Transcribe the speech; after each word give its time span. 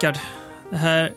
Rickard. 0.00 0.18
Det 0.70 0.76
här 0.76 1.12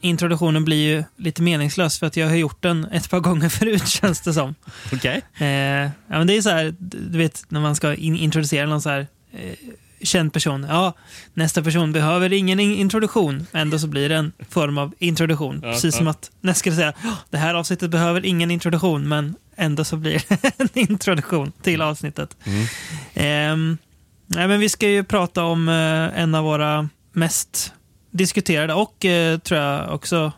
introduktionen 0.00 0.64
blir 0.64 0.96
ju 0.96 1.04
lite 1.16 1.42
meningslös 1.42 1.98
för 1.98 2.06
att 2.06 2.16
jag 2.16 2.26
har 2.28 2.34
gjort 2.34 2.62
den 2.62 2.84
ett 2.84 3.10
par 3.10 3.20
gånger 3.20 3.48
förut 3.58 3.88
känns 3.88 4.20
det 4.20 4.34
som. 4.34 4.54
Okej. 4.92 5.22
Eh, 5.38 5.46
ja, 5.46 5.90
men 6.18 6.26
det 6.26 6.36
är 6.36 6.42
så 6.42 6.50
här, 6.50 6.74
du 6.78 7.18
vet 7.18 7.44
när 7.48 7.60
man 7.60 7.76
ska 7.76 7.94
in 7.94 8.16
introducera 8.16 8.66
någon 8.66 8.82
så 8.82 8.88
här 8.88 9.06
eh, 9.32 9.54
känd 10.02 10.32
person. 10.32 10.66
Ja, 10.68 10.92
nästa 11.34 11.62
person 11.62 11.92
behöver 11.92 12.32
ingen 12.32 12.60
in 12.60 12.74
introduktion. 12.74 13.46
Ändå 13.52 13.78
så 13.78 13.86
blir 13.86 14.08
det 14.08 14.16
en 14.16 14.32
form 14.48 14.78
av 14.78 14.94
introduktion. 14.98 15.60
Ja, 15.62 15.72
Precis 15.72 15.94
ja. 15.94 15.98
som 15.98 16.08
att 16.08 16.30
nästa 16.40 16.58
ska 16.58 16.72
säga 16.76 16.92
"Ja, 17.02 17.16
det 17.30 17.38
här 17.38 17.54
avsnittet 17.54 17.90
behöver 17.90 18.26
ingen 18.26 18.50
introduktion, 18.50 19.08
men 19.08 19.34
ändå 19.56 19.84
så 19.84 19.96
blir 19.96 20.22
det 20.28 20.52
en 20.58 20.68
introduktion 20.74 21.52
till 21.62 21.82
avsnittet. 21.82 22.36
Mm. 22.44 22.66
Ehm, 23.14 23.78
nej, 24.26 24.48
men 24.48 24.60
vi 24.60 24.68
ska 24.68 24.88
ju 24.88 25.04
prata 25.04 25.44
om 25.44 25.68
eh, 25.68 26.22
en 26.22 26.34
av 26.34 26.44
våra 26.44 26.88
mest 27.12 27.74
diskuterade 28.10 28.74
och 28.74 29.04
eh, 29.04 29.38
tror 29.38 29.60
jag 29.60 29.94
också 29.94 30.32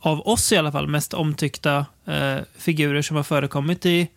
av 0.00 0.28
oss 0.28 0.52
i 0.52 0.56
alla 0.56 0.72
fall 0.72 0.88
mest 0.88 1.14
omtyckta 1.14 1.86
eh, 2.06 2.36
figurer 2.56 3.02
som 3.02 3.16
har 3.16 3.22
förekommit 3.22 3.86
i, 3.86 4.08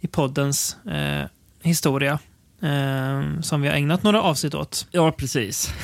i 0.00 0.06
poddens 0.06 0.76
eh, 0.86 1.26
historia. 1.62 2.18
Eh, 2.62 3.40
som 3.40 3.62
vi 3.62 3.68
har 3.68 3.74
ägnat 3.74 4.02
några 4.02 4.22
avsnitt 4.22 4.54
åt. 4.54 4.86
Ja, 4.90 5.12
precis. 5.12 5.74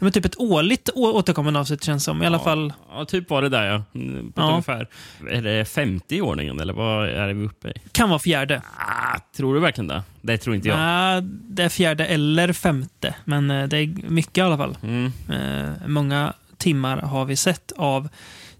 Men 0.00 0.12
typ 0.12 0.24
ett 0.24 0.38
årligt 0.38 0.88
återkommande 0.94 1.60
avsnitt 1.60 1.84
känns 1.84 2.04
som. 2.04 2.22
I 2.22 2.26
alla 2.26 2.38
ja. 2.38 2.44
fall. 2.44 2.72
Ja, 2.92 3.04
typ 3.04 3.30
var 3.30 3.42
det 3.42 3.48
där 3.48 3.66
ja. 3.66 3.82
Mm, 3.94 4.32
På 4.32 4.40
Ja. 4.40 4.50
ungefär. 4.50 4.88
Är 5.30 5.42
det 5.42 5.64
50 5.64 6.16
i 6.16 6.20
ordningen 6.20 6.60
eller 6.60 6.72
vad 6.72 7.08
är 7.08 7.28
vi 7.32 7.44
uppe 7.46 7.68
i? 7.68 7.72
Kan 7.92 8.08
vara 8.08 8.18
fjärde. 8.18 8.62
Ah, 8.78 9.18
tror 9.36 9.54
du 9.54 9.60
verkligen 9.60 9.88
det? 9.88 10.02
Det 10.20 10.38
tror 10.38 10.56
inte 10.56 10.68
jag. 10.68 10.76
Nej, 10.78 11.20
det 11.24 11.62
är 11.62 11.68
fjärde 11.68 12.06
eller 12.06 12.52
femte. 12.52 13.14
Men 13.24 13.50
eh, 13.50 13.68
det 13.68 13.78
är 13.78 13.86
mycket 14.10 14.38
i 14.38 14.40
alla 14.40 14.56
fall. 14.56 14.76
Mm. 14.82 15.12
Eh, 15.30 15.86
många 15.86 16.32
timmar 16.58 16.96
har 16.96 17.24
vi 17.24 17.36
sett 17.36 17.72
av 17.76 18.08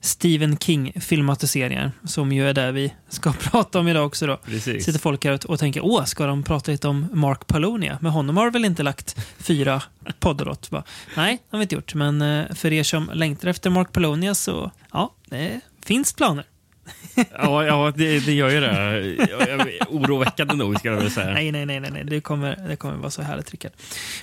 Stephen 0.04 0.56
King-filmatiseringar, 0.58 1.92
som 2.04 2.32
ju 2.32 2.48
är 2.48 2.54
det 2.54 2.72
vi 2.72 2.94
ska 3.08 3.32
prata 3.40 3.78
om 3.80 3.88
idag 3.88 4.06
också. 4.06 4.26
Då. 4.26 4.36
Precis. 4.36 4.84
Sitter 4.84 4.98
folk 4.98 5.24
här 5.24 5.32
och- 5.32 5.44
och 5.44 5.58
tänker, 5.58 5.84
åh, 5.84 6.04
ska 6.04 6.26
de 6.26 6.42
prata 6.42 6.70
lite 6.72 6.88
om 6.88 7.06
Mark 7.12 7.46
Palonia? 7.46 7.98
Men 8.00 8.12
honom 8.12 8.36
har 8.36 8.50
väl 8.50 8.64
inte 8.64 8.82
lagt 8.82 9.16
fyra 9.38 9.82
poddar 10.20 10.48
åt? 10.48 10.70
Bara, 10.70 10.84
Nej, 11.16 11.34
det 11.50 11.56
har 11.56 11.58
vi 11.58 11.62
inte 11.62 11.74
gjort. 11.74 11.94
Men 11.94 12.22
eh, 12.22 12.54
för 12.54 12.72
er 12.72 12.82
som 12.82 13.10
längtar 13.14 13.48
efter 13.48 13.70
Mark 13.70 13.92
Palonia 13.92 14.34
så, 14.34 14.70
ja, 14.92 15.14
det 15.28 15.60
finns 15.84 16.12
planer. 16.12 16.44
Ja, 17.32 17.64
ja 17.66 17.92
det, 17.96 18.20
det 18.26 18.32
gör 18.32 18.50
ju 18.50 18.60
det. 18.60 19.26
Jag- 19.30 19.48
jag- 19.48 19.68
Oroväckande 19.88 20.54
nog, 20.54 20.78
ska 20.78 20.88
jag 20.88 20.96
väl 20.96 21.10
säga. 21.10 21.30
Nej, 21.30 21.52
nej, 21.52 21.66
nej, 21.66 21.80
nej, 21.80 21.90
nej. 21.90 22.04
Det, 22.04 22.20
kommer, 22.20 22.56
det 22.68 22.76
kommer 22.76 22.96
vara 22.96 23.10
så 23.10 23.22
härligt, 23.22 23.50
Rickard. 23.50 23.72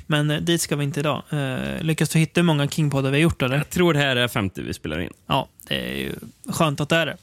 Men 0.07 0.31
eh, 0.31 0.37
dit 0.41 0.61
ska 0.61 0.75
vi 0.75 0.83
inte 0.83 0.99
idag. 0.99 1.23
Eh, 1.29 1.81
lyckas 1.81 2.09
du 2.09 2.19
hitta 2.19 2.41
hur 2.41 2.45
många 2.45 2.67
King-poddar 2.67 3.11
vi 3.11 3.17
har 3.17 3.21
gjort, 3.23 3.41
eller? 3.41 3.57
Jag 3.57 3.69
tror 3.69 3.93
det 3.93 3.99
här 3.99 4.15
är 4.15 4.27
50 4.27 4.61
vi 4.61 4.73
spelar 4.73 4.99
in. 4.99 5.13
Ja, 5.27 5.47
det 5.67 5.75
är 5.91 5.97
ju 5.97 6.11
skönt 6.49 6.79
att 6.81 6.89
det 6.89 6.95
är 6.95 7.05
det. 7.05 7.17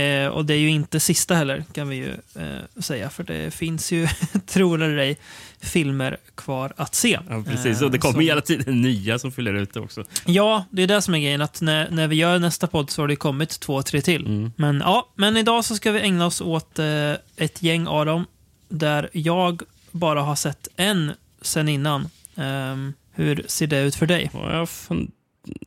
Eh, 0.00 0.28
och 0.28 0.44
det 0.44 0.54
är 0.54 0.58
ju 0.58 0.68
inte 0.70 1.00
sista 1.00 1.34
heller, 1.34 1.64
kan 1.72 1.88
vi 1.88 1.96
ju 1.96 2.08
eh, 2.42 2.80
säga. 2.80 3.10
För 3.10 3.24
det 3.24 3.54
finns 3.54 3.92
ju, 3.92 4.08
tror 4.46 4.82
eller 4.82 4.96
ej, 4.98 5.16
filmer 5.64 6.16
kvar 6.34 6.72
att 6.76 6.94
se. 6.94 7.18
Ja, 7.28 7.42
precis. 7.46 7.82
Och 7.82 7.90
det 7.90 7.96
Eh, 7.96 8.00
kommer 8.00 8.12
som- 8.12 8.20
hela 8.20 8.40
tiden 8.40 8.80
nya 8.82 9.18
som 9.18 9.32
fyller 9.32 9.54
ut 9.54 9.74
det 9.74 9.80
också. 9.80 10.04
Ja, 10.26 10.64
det 10.70 10.82
är 10.82 10.86
det 10.86 11.02
som 11.02 11.14
är 11.14 11.18
grejen. 11.18 11.40
Att 11.42 11.60
när, 11.60 11.90
när 11.90 12.08
vi 12.08 12.16
gör 12.16 12.38
nästa 12.38 12.66
podd 12.66 12.90
så 12.90 13.02
har 13.02 13.08
det 13.08 13.16
kommit 13.16 13.60
två, 13.60 13.82
tre 13.82 14.00
till. 14.00 14.26
Mm. 14.26 14.52
Men 14.56 14.80
ja, 14.80 15.12
men 15.14 15.36
idag 15.36 15.64
så 15.64 15.74
ska 15.76 15.92
vi 15.92 16.00
ägna 16.00 16.26
oss 16.26 16.40
åt 16.40 16.78
eh, 16.78 17.12
ett 17.36 17.62
gäng 17.62 17.86
av 17.86 18.06
dem. 18.06 18.26
Där 18.68 19.08
jag 19.12 19.62
bara 19.90 20.22
har 20.22 20.34
sett 20.36 20.68
en 20.76 21.12
sen 21.42 21.68
innan. 21.68 22.08
Ehm, 22.36 22.92
hur 23.12 23.44
ser 23.46 23.66
det 23.66 23.80
ut 23.80 23.94
för 23.94 24.06
dig? 24.06 24.30
Jag, 24.34 24.68
fun... 24.68 25.10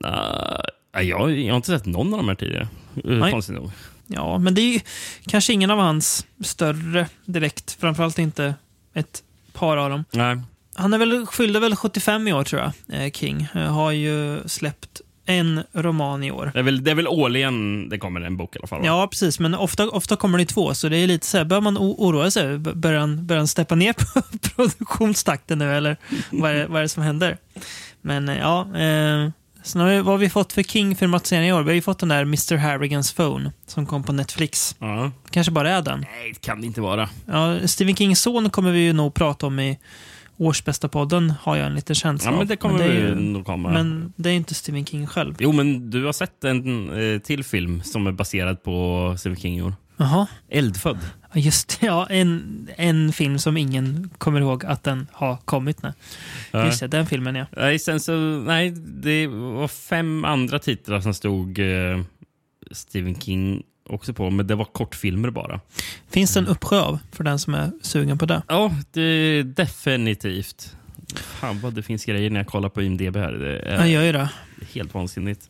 Ah, 0.03 0.61
jag, 1.01 1.39
jag 1.39 1.51
har 1.53 1.55
inte 1.57 1.67
sett 1.67 1.85
någon 1.85 2.13
av 2.13 2.19
de 2.19 2.27
här 2.27 2.35
tidigare. 2.35 2.67
Eh, 2.95 3.01
Nej. 3.11 3.31
Konstigt 3.31 3.55
nog. 3.55 3.71
Ja, 4.07 4.37
men 4.37 4.55
det 4.55 4.61
är 4.61 4.73
ju 4.73 4.79
kanske 5.25 5.53
ingen 5.53 5.71
av 5.71 5.79
hans 5.79 6.25
större 6.43 7.07
direkt. 7.25 7.77
Framförallt 7.79 8.19
inte 8.19 8.55
ett 8.93 9.23
par 9.59 9.77
av 9.77 9.89
dem. 9.89 10.03
Nej. 10.11 10.37
Han 10.75 10.93
är 10.93 10.97
väl, 10.97 11.25
fyllde 11.31 11.59
väl 11.59 11.75
75 11.75 12.27
i 12.27 12.33
år 12.33 12.43
tror 12.43 12.61
jag, 12.61 13.05
eh, 13.05 13.11
King. 13.11 13.47
Eh, 13.55 13.61
Har 13.73 13.91
ju 13.91 14.39
släppt 14.45 15.01
en 15.25 15.63
roman 15.73 16.23
i 16.23 16.31
år. 16.31 16.51
Det 16.53 16.59
är, 16.59 16.63
väl, 16.63 16.83
det 16.83 16.91
är 16.91 16.95
väl 16.95 17.07
årligen 17.07 17.89
det 17.89 17.97
kommer 17.97 18.21
en 18.21 18.37
bok 18.37 18.55
i 18.55 18.59
alla 18.59 18.67
fall? 18.67 18.79
va? 18.81 18.85
Ja, 18.87 19.07
precis. 19.07 19.39
Men 19.39 19.55
ofta, 19.55 19.89
ofta 19.89 20.15
kommer 20.15 20.37
det 20.37 20.45
två, 20.45 20.73
så 20.73 20.89
det 20.89 20.97
är 20.97 21.07
lite 21.07 21.25
så 21.27 21.37
här, 21.37 21.45
bör 21.45 21.61
man 21.61 21.77
oroa 21.77 22.31
sig? 22.31 22.57
B- 22.57 22.71
Börjar 22.73 22.99
han, 22.99 23.27
börjar 23.27 23.39
han 23.39 23.47
steppa 23.47 23.75
ner 23.75 23.93
på 24.13 24.21
produktionstakten 24.55 25.57
nu, 25.59 25.73
eller 25.77 25.97
vad 26.31 26.51
är, 26.51 26.67
vad 26.67 26.77
är 26.77 26.81
det 26.81 26.89
som 26.89 27.03
händer? 27.03 27.37
Men 28.01 28.29
eh, 28.29 28.37
ja, 28.37 28.61
eh, 28.77 29.29
sen 29.67 29.81
har 29.81 29.89
vi, 29.89 29.95
vad 29.97 30.05
har 30.05 30.17
vi 30.17 30.29
fått 30.29 30.53
för 30.53 30.63
King-filmatisering 30.63 31.47
i 31.49 31.53
år? 31.53 31.61
Vi 31.63 31.69
har 31.69 31.75
ju 31.75 31.81
fått 31.81 31.99
den 31.99 32.09
där 32.09 32.21
Mr. 32.21 32.55
Harrigans 32.55 33.13
Phone, 33.13 33.51
som 33.67 33.85
kom 33.85 34.03
på 34.03 34.13
Netflix. 34.13 34.75
ja. 34.79 35.11
Kanske 35.31 35.51
bara 35.51 35.69
är 35.69 35.81
den. 35.81 35.99
Nej, 35.99 36.31
det 36.33 36.41
kan 36.41 36.61
det 36.61 36.67
inte 36.67 36.81
vara. 36.81 37.09
Ja, 37.25 37.67
Stephen 37.67 37.95
Kings 37.95 38.21
son 38.21 38.49
kommer 38.49 38.71
vi 38.71 38.79
ju 38.79 38.93
nog 38.93 39.13
prata 39.13 39.47
om 39.47 39.59
i 39.59 39.79
årsbästa-podden, 40.37 41.33
har 41.41 41.55
jag 41.55 41.67
en 41.67 41.75
liten 41.75 41.95
känsla 41.95 42.31
Ja, 42.31 42.37
men 42.37 42.47
det 42.47 42.55
kommer 42.55 42.79
är 42.79 42.89
vi 42.89 42.95
ju- 42.99 43.15
nog 43.15 43.45
komma. 43.45 43.69
Men 43.69 44.13
det 44.15 44.29
är 44.29 44.33
inte 44.33 44.53
Stephen 44.53 44.85
King 44.85 45.07
själv. 45.07 45.35
Jo, 45.39 45.51
men 45.51 45.89
du 45.89 46.05
har 46.05 46.13
sett 46.13 46.43
en 46.43 46.89
eh, 47.13 47.19
till 47.19 47.43
film 47.43 47.81
som 47.83 48.07
är 48.07 48.11
baserad 48.11 48.63
på 48.63 49.15
Stephen 49.19 49.39
King 49.39 49.57
i 49.57 49.61
år. 49.61 49.73
Jaha. 49.97 50.27
Eldfödd. 50.49 50.97
Just 51.33 51.77
ja, 51.81 52.07
en, 52.09 52.69
en 52.77 53.13
film 53.13 53.39
som 53.39 53.57
ingen 53.57 54.09
kommer 54.17 54.41
ihåg 54.41 54.65
att 54.65 54.83
den 54.83 55.07
har 55.11 55.37
kommit. 55.37 55.83
Nej. 55.83 55.93
Ja. 56.51 56.65
Just 56.65 56.79
det, 56.79 56.87
den 56.87 57.05
filmen 57.05 57.35
ja. 57.35 57.45
Nej, 57.57 57.79
sen 57.79 57.99
så, 57.99 58.13
nej, 58.45 58.71
det 58.71 59.27
var 59.27 59.67
fem 59.67 60.25
andra 60.25 60.59
titlar 60.59 61.01
som 61.01 61.13
stod 61.13 61.59
eh, 61.59 62.01
Stephen 62.71 63.21
King 63.21 63.63
också 63.89 64.13
på, 64.13 64.29
men 64.29 64.47
det 64.47 64.55
var 64.55 64.65
kortfilmer 64.65 65.29
bara. 65.29 65.59
Finns 66.09 66.33
det 66.33 66.39
en 66.39 66.47
uppsjö 66.47 66.79
av 66.79 66.99
för 67.11 67.23
den 67.23 67.39
som 67.39 67.53
är 67.53 67.71
sugen 67.81 68.17
på 68.17 68.25
det? 68.25 68.41
Ja, 68.47 68.71
det 68.91 69.43
definitivt. 69.43 70.75
Fan 71.15 71.59
vad 71.59 71.73
det 71.73 71.83
finns 71.83 72.05
grejer 72.05 72.29
när 72.29 72.39
jag 72.39 72.47
kollar 72.47 72.69
på 72.69 72.81
IMDB 72.81 73.15
här. 73.17 73.31
Det 73.31 73.59
är 73.59 73.77
Jag 73.79 73.89
gör 73.89 74.03
ju 74.03 74.11
det. 74.11 74.29
helt 74.73 74.93
vansinnigt. 74.93 75.49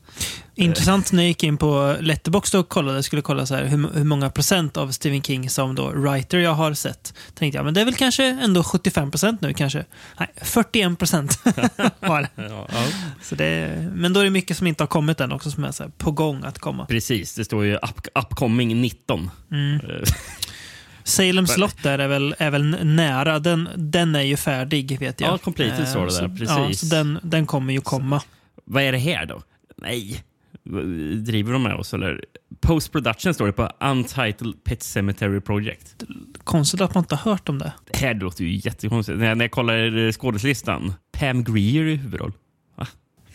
Intressant 0.56 1.12
när 1.12 1.23
jag 1.23 1.28
gick 1.28 1.44
in 1.44 1.57
på 1.57 1.95
Letterboxd 2.00 2.56
och 2.56 2.69
kollade, 2.69 3.03
skulle 3.03 3.22
kolla 3.22 3.45
så 3.45 3.56
här, 3.56 3.66
hur, 3.66 3.90
hur 3.94 4.03
många 4.03 4.29
procent 4.29 4.78
av 4.78 4.91
Stephen 4.91 5.22
King 5.22 5.50
som 5.50 5.75
då 5.75 5.90
writer 5.90 6.38
jag 6.38 6.53
har 6.53 6.73
sett. 6.73 7.13
Tänkte 7.34 7.57
jag, 7.57 7.66
men 7.66 7.73
det 7.73 7.81
är 7.81 7.85
väl 7.85 7.96
kanske 7.96 8.25
ändå 8.25 8.63
75 8.63 9.12
procent 9.12 9.41
nu 9.41 9.53
kanske. 9.53 9.85
Nej, 10.19 10.28
41 10.41 11.00
procent 11.00 11.40
var 12.00 12.22
det. 12.22 12.29
Ja, 12.50 12.67
ja. 12.72 12.84
Så 13.23 13.35
det. 13.35 13.90
Men 13.96 14.13
då 14.13 14.19
är 14.19 14.23
det 14.23 14.29
mycket 14.29 14.57
som 14.57 14.67
inte 14.67 14.84
har 14.84 14.88
kommit 14.88 15.19
än 15.19 15.31
också, 15.31 15.51
som 15.51 15.63
är 15.63 15.72
så 15.72 15.84
här, 15.84 15.91
på 15.97 16.12
gång 16.12 16.44
att 16.44 16.59
komma. 16.59 16.85
Precis, 16.85 17.35
det 17.35 17.46
står 17.46 17.66
ju 17.66 17.75
up, 17.75 18.07
upcoming 18.16 18.81
19. 18.81 19.29
Mm. 19.51 19.79
Eh, 21.07 21.09
Salem 21.09 21.47
slott 21.47 21.84
där 21.84 22.00
är 22.00 22.07
väl, 22.07 22.35
är 22.38 22.51
väl 22.51 22.85
nära. 22.85 23.40
Den, 23.40 23.69
den 23.75 24.16
är 24.16 24.22
ju 24.22 24.38
färdig 24.38 25.00
vet 25.00 25.22
jag. 25.22 25.34
Ja, 25.34 25.38
completed 25.38 25.79
Eh, 25.79 25.85
står 25.85 25.99
det 25.99 26.05
där, 26.05 26.09
så, 26.09 26.29
precis. 26.29 26.49
Ja, 26.49 26.73
så 26.73 26.96
den, 26.96 27.20
den 27.23 27.46
kommer 27.46 27.73
ju 27.73 27.82
komma. 27.82 28.22
Vad 28.66 28.84
är 28.84 28.91
det 28.91 28.97
här 28.97 29.26
då? 29.26 29.41
Nej, 29.78 30.23
driver 31.17 31.53
de 31.53 31.64
med 31.64 31.76
oss 31.76 31.93
eller? 31.93 32.26
Post 32.61 32.91
production 32.91 33.34
står 33.34 33.46
det 33.46 33.53
på 33.53 33.72
Untitled 33.79 34.64
Pet 34.64 34.84
Cemetery 34.84 35.40
Project. 35.41 36.03
Konstigt 36.43 36.82
att 36.82 36.93
man 36.93 37.03
inte 37.03 37.16
har 37.16 37.32
hört 37.32 37.49
om 37.49 37.59
det. 37.59 37.73
Det 37.91 37.97
här 37.97 38.14
låter 38.14 38.43
ju 38.43 38.55
jättekonstigt. 38.64 39.20
När 39.20 39.26
jag, 39.28 39.37
när 39.37 39.46
jag 39.46 39.52
kollar 39.52 39.97
eh, 40.05 40.11
skådeslistan. 40.11 40.93
Pam 41.11 41.43
Greer 41.43 41.84
i 41.84 41.96
huvudroll. 41.96 42.32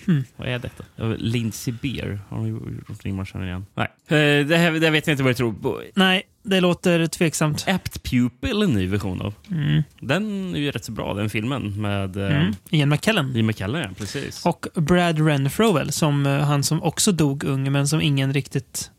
Hmm. 0.06 0.24
Vad 0.36 0.48
är 0.48 0.58
detta? 0.58 0.84
Lindsey 1.18 1.74
Beer. 1.82 2.20
Har 2.28 2.38
hon 2.38 2.48
gjort 2.48 2.88
någonting 2.88 3.16
man 3.16 3.26
känner 3.26 3.46
igen? 3.46 3.66
Nej. 3.74 3.86
Eh, 4.06 4.46
Det, 4.46 4.56
här, 4.56 4.72
det 4.72 4.86
här 4.86 4.90
vet 4.90 5.06
jag 5.06 5.14
inte 5.14 5.22
vad 5.22 5.30
jag 5.30 5.36
tror 5.36 5.52
på. 5.52 5.82
Nej, 5.94 6.22
det 6.42 6.60
låter 6.60 7.06
tveksamt. 7.06 7.64
Apt 7.68 8.02
Pupil, 8.02 8.62
en 8.62 8.72
ny 8.72 8.86
version 8.86 9.22
av. 9.22 9.34
Mm. 9.50 9.82
Den 10.00 10.54
är 10.54 10.58
ju 10.58 10.70
rätt 10.70 10.84
så 10.84 10.92
bra, 10.92 11.14
den 11.14 11.30
filmen. 11.30 11.80
Med 11.80 12.16
eh, 12.16 12.36
Mm. 12.40 12.54
Ian 12.70 12.88
McKellen. 12.88 13.32
Lee 13.32 13.42
McKellen, 13.42 13.82
ja. 13.82 13.88
Precis. 13.98 14.46
Och 14.46 14.66
Brad 14.74 15.26
Renfro 15.26 15.72
väl, 15.72 15.92
som 15.92 16.26
eh, 16.26 16.38
han 16.40 16.62
som 16.62 16.82
också 16.82 17.12
dog 17.12 17.44
ung, 17.44 17.72
men 17.72 17.88
som 17.88 18.00
ingen 18.00 18.32
riktigt 18.32 18.90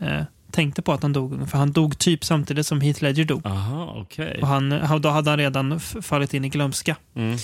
eh, 0.00 0.22
tänkte 0.50 0.82
på 0.82 0.92
att 0.92 1.02
han 1.02 1.12
dog 1.12 1.32
ung. 1.32 1.46
För 1.46 1.58
han 1.58 1.72
dog 1.72 1.98
typ 1.98 2.24
samtidigt 2.24 2.66
som 2.66 2.80
Heath 2.80 3.02
Ledger 3.02 3.24
dog. 3.24 3.46
Aha, 3.46 3.94
okej. 4.02 4.38
Och 4.42 4.48
han, 4.48 4.72
han- 4.72 5.02
då 5.02 5.08
hade 5.08 5.30
han 5.30 5.38
redan 5.38 5.80
fallit 5.80 6.34
in 6.34 6.44
i 6.44 6.48
glömska 6.48 6.96
Mm. 7.14 7.36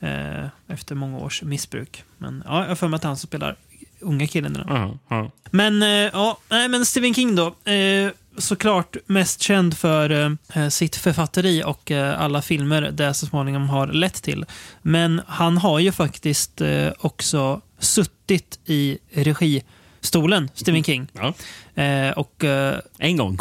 eh, 0.00 0.48
efter 0.68 0.94
många 0.94 1.18
års 1.18 1.42
missbruk. 1.42 2.04
Men 2.18 2.42
ja, 2.46 2.60
jag 2.60 2.68
har 2.68 2.74
för 2.74 2.88
mig 2.88 2.96
att 2.96 3.04
han 3.04 3.16
som 3.16 3.26
spelar 3.26 3.56
unga 4.00 4.26
killen. 4.26 4.56
Aha, 4.68 4.98
aha. 5.10 5.30
Men 5.50 5.82
eh, 5.82 5.88
ja, 5.88 6.38
nej, 6.50 6.68
men 6.68 6.86
Stephen 6.86 7.14
King 7.14 7.36
då. 7.36 7.46
Eh, 7.46 8.10
såklart 8.38 8.96
mest 9.06 9.42
känd 9.42 9.76
för 9.76 10.36
eh, 10.54 10.68
sitt 10.68 10.96
författeri 10.96 11.62
och 11.66 11.90
eh, 11.90 12.20
alla 12.20 12.42
filmer 12.42 12.82
det 12.82 13.14
så 13.14 13.26
småningom 13.26 13.68
har 13.68 13.86
lett 13.86 14.22
till. 14.22 14.44
Men 14.82 15.20
han 15.26 15.58
har 15.58 15.78
ju 15.78 15.92
faktiskt 15.92 16.60
eh, 16.60 16.88
också 16.98 17.60
suttit 17.78 18.58
i 18.64 18.98
registolen, 19.12 20.50
Stephen 20.54 20.84
King. 20.84 21.06
Ja. 21.12 21.34
Eh, 21.82 22.10
och 22.10 22.44
eh, 22.44 22.78
En 22.98 23.16
gång. 23.16 23.38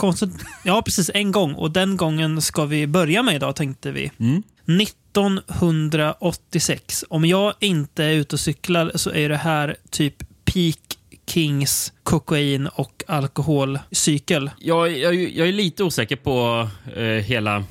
ja 0.64 0.82
precis, 0.82 1.12
en 1.14 1.32
gång. 1.32 1.54
Och 1.54 1.72
den 1.72 1.98
gången 1.98 2.42
ska 2.42 2.66
vi 2.66 2.88
börja 2.88 3.24
med 3.24 3.36
idag 3.36 3.56
tänkte 3.56 3.92
vi. 3.92 4.12
Mm. 4.20 4.44
1986. 4.82 7.06
Om 7.10 7.26
jag 7.26 7.54
inte 7.60 8.04
är 8.04 8.12
ute 8.12 8.36
och 8.36 8.40
cyklar 8.40 8.92
så 8.96 9.12
är 9.12 9.30
det 9.30 9.38
här 9.38 9.76
typ 9.90 10.16
peak 10.46 10.87
Kings 11.28 11.94
kokain 12.04 12.68
och 12.68 13.04
alkoholcykel. 13.08 14.52
Jag, 14.60 14.98
jag, 14.98 15.16
jag 15.16 15.48
är 15.48 15.52
lite 15.52 15.84
osäker 15.84 16.16
på 16.16 16.68
eh, 16.96 17.04
hela 17.04 17.64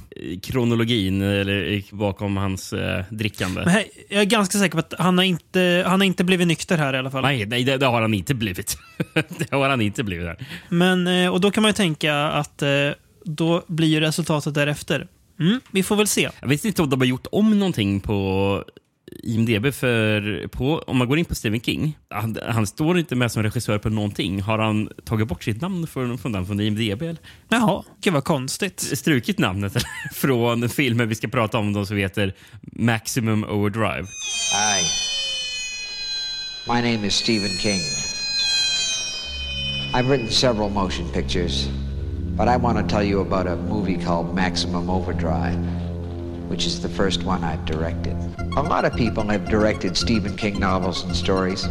kronologin 0.43 1.23
eller, 1.23 1.95
bakom 1.97 2.37
hans 2.37 2.73
eh, 2.73 3.05
drickande. 3.11 3.61
Men 3.61 3.69
här, 3.69 3.85
jag 4.09 4.21
är 4.21 4.25
ganska 4.25 4.59
säker 4.59 4.73
på 4.73 4.79
att 4.79 4.95
han 4.99 5.19
har, 5.19 5.25
inte, 5.25 5.85
han 5.87 6.01
har 6.01 6.07
inte 6.07 6.25
blivit 6.25 6.47
nykter 6.47 6.79
här 6.79 6.95
i 6.95 6.99
alla 6.99 7.11
fall. 7.11 7.23
Nej, 7.23 7.47
nej 7.47 7.65
det, 7.65 7.77
det 7.77 7.87
har 7.87 8.03
han 8.03 8.15
inte 8.15 8.35
blivit. 8.35 8.79
det 9.39 9.51
har 9.51 9.69
han 9.69 9.81
inte 9.81 10.03
blivit. 10.05 10.27
Här. 10.27 10.47
Men, 10.69 11.07
eh, 11.07 11.33
och 11.33 11.41
då 11.41 11.51
kan 11.51 11.63
man 11.63 11.69
ju 11.69 11.75
tänka 11.75 12.15
att 12.17 12.63
eh, 12.63 12.69
då 13.25 13.65
blir 13.67 14.01
resultatet 14.01 14.55
därefter. 14.55 15.07
Mm, 15.41 15.61
vi 15.71 15.83
får 15.83 15.97
väl 15.97 16.07
se. 16.07 16.31
Jag 16.41 16.49
vet 16.49 16.65
inte 16.65 16.83
om 16.83 16.91
de 16.91 17.01
har 17.01 17.07
gjort 17.07 17.27
om 17.33 17.59
någonting 17.59 18.01
på 18.01 18.65
IMDB 19.23 19.75
för 19.75 20.49
på, 20.49 20.79
om 20.79 20.97
man 20.97 21.09
går 21.09 21.19
in 21.19 21.25
på 21.25 21.35
Stephen 21.35 21.61
King, 21.61 21.99
han, 22.11 22.39
han, 22.49 22.67
står 22.67 22.99
inte 22.99 23.15
med 23.17 23.33
som 23.33 23.43
regissör 23.43 23.79
på 23.79 23.89
någonting. 23.89 24.43
Har 24.43 24.59
han 24.59 24.89
tagit 25.05 25.29
bort 25.29 25.45
sitt 25.45 25.61
namn 25.61 25.87
från, 25.87 26.19
från 26.19 26.33
den 26.33 26.47
från 26.47 26.61
IMDB? 26.61 27.03
Eller? 27.03 27.17
Jaha, 27.49 27.85
gud 28.01 28.13
vad 28.13 28.25
konstigt. 28.25 28.81
Strukit 28.81 29.39
namnet 29.39 29.73
från 30.13 30.69
filmen 30.69 31.09
vi 31.09 31.15
ska 31.15 31.29
prata 31.29 31.59
om, 31.59 31.73
de 31.73 31.87
som 31.87 31.97
heter 31.97 32.35
Maximum 32.61 33.45
Overdrive. 33.45 34.07
Hi. 34.53 34.83
My 36.69 36.81
name 36.93 37.07
is 37.07 37.15
Stephen 37.15 37.51
King. 37.59 37.81
I've 39.95 40.09
written 40.09 40.29
several 40.29 40.69
motion 40.69 41.09
pictures, 41.13 41.69
but 42.37 42.49
I 42.49 42.57
want 42.57 42.79
to 42.79 42.95
tell 42.95 43.05
you 43.05 43.21
about 43.21 43.47
a 43.47 43.57
movie 43.57 44.05
called 44.05 44.35
Maximum 44.35 44.91
Overdrive. 44.91 45.86
Which 46.49 46.67
is 46.67 46.81
the 46.81 46.89
first 46.89 47.23
one 47.25 47.45
I've 47.45 47.65
directed. 47.65 48.17
A 48.57 48.63
lot 48.63 48.85
of 48.85 48.95
people 48.95 49.23
have 49.25 49.49
directed 49.49 49.97
Stephen 49.97 50.37
King 50.37 50.59
novels 50.59 51.05
and 51.05 51.15
stories. 51.15 51.65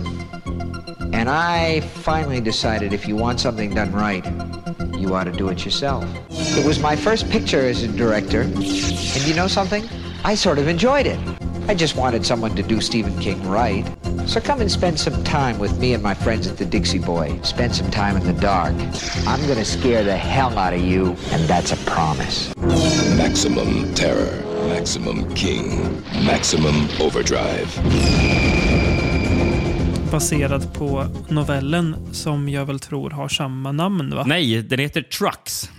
And 1.13 1.29
I 1.29 1.81
finally 1.81 2.41
decided 2.41 2.93
if 2.93 3.07
you 3.07 3.15
want 3.15 3.39
something 3.39 3.73
done 3.73 3.91
right, 3.91 4.25
you 4.97 5.15
ought 5.15 5.25
to 5.25 5.31
do 5.31 5.49
it 5.49 5.65
yourself. 5.65 6.05
It 6.29 6.65
was 6.65 6.79
my 6.79 6.95
first 6.95 7.29
picture 7.29 7.61
as 7.61 7.83
a 7.83 7.87
director, 7.87 8.41
and 8.41 9.27
you 9.27 9.33
know 9.33 9.47
something? 9.47 9.87
I 10.23 10.35
sort 10.35 10.59
of 10.59 10.67
enjoyed 10.67 11.05
it. 11.05 11.19
I 11.67 11.73
just 11.73 11.95
wanted 11.95 12.25
someone 12.25 12.55
to 12.55 12.63
do 12.63 12.79
Stephen 12.79 13.17
King 13.19 13.49
right. 13.49 13.85
So 14.27 14.39
come 14.39 14.61
and 14.61 14.71
spend 14.71 14.99
some 14.99 15.23
time 15.23 15.57
with 15.57 15.79
me 15.79 15.93
and 15.93 16.03
my 16.03 16.13
friends 16.13 16.47
at 16.47 16.57
the 16.57 16.65
Dixie 16.65 16.99
Boy. 16.99 17.39
Spend 17.43 17.75
some 17.75 17.89
time 17.91 18.17
in 18.17 18.23
the 18.23 18.41
dark. 18.41 18.75
I'm 19.27 19.47
gonna 19.47 19.65
scare 19.65 20.03
the 20.03 20.15
hell 20.15 20.57
out 20.59 20.73
of 20.73 20.81
you, 20.81 21.15
and 21.31 21.47
that's 21.47 21.71
a 21.73 21.77
promise. 21.85 22.53
Maximum 23.17 23.93
terror. 23.95 24.43
Maximum 24.67 25.33
King. 25.35 26.03
Maximum 26.25 26.87
Overdrive. 27.01 27.67
Baserad 30.11 30.73
på 30.73 31.07
novellen 31.29 31.95
som 32.11 32.49
jag 32.49 32.65
väl 32.65 32.79
tror 32.79 33.09
har 33.09 33.27
samma 33.27 33.71
namn 33.71 34.15
va? 34.15 34.23
Nej, 34.27 34.61
den 34.61 34.79
heter 34.79 35.01
Trucks. 35.01 35.69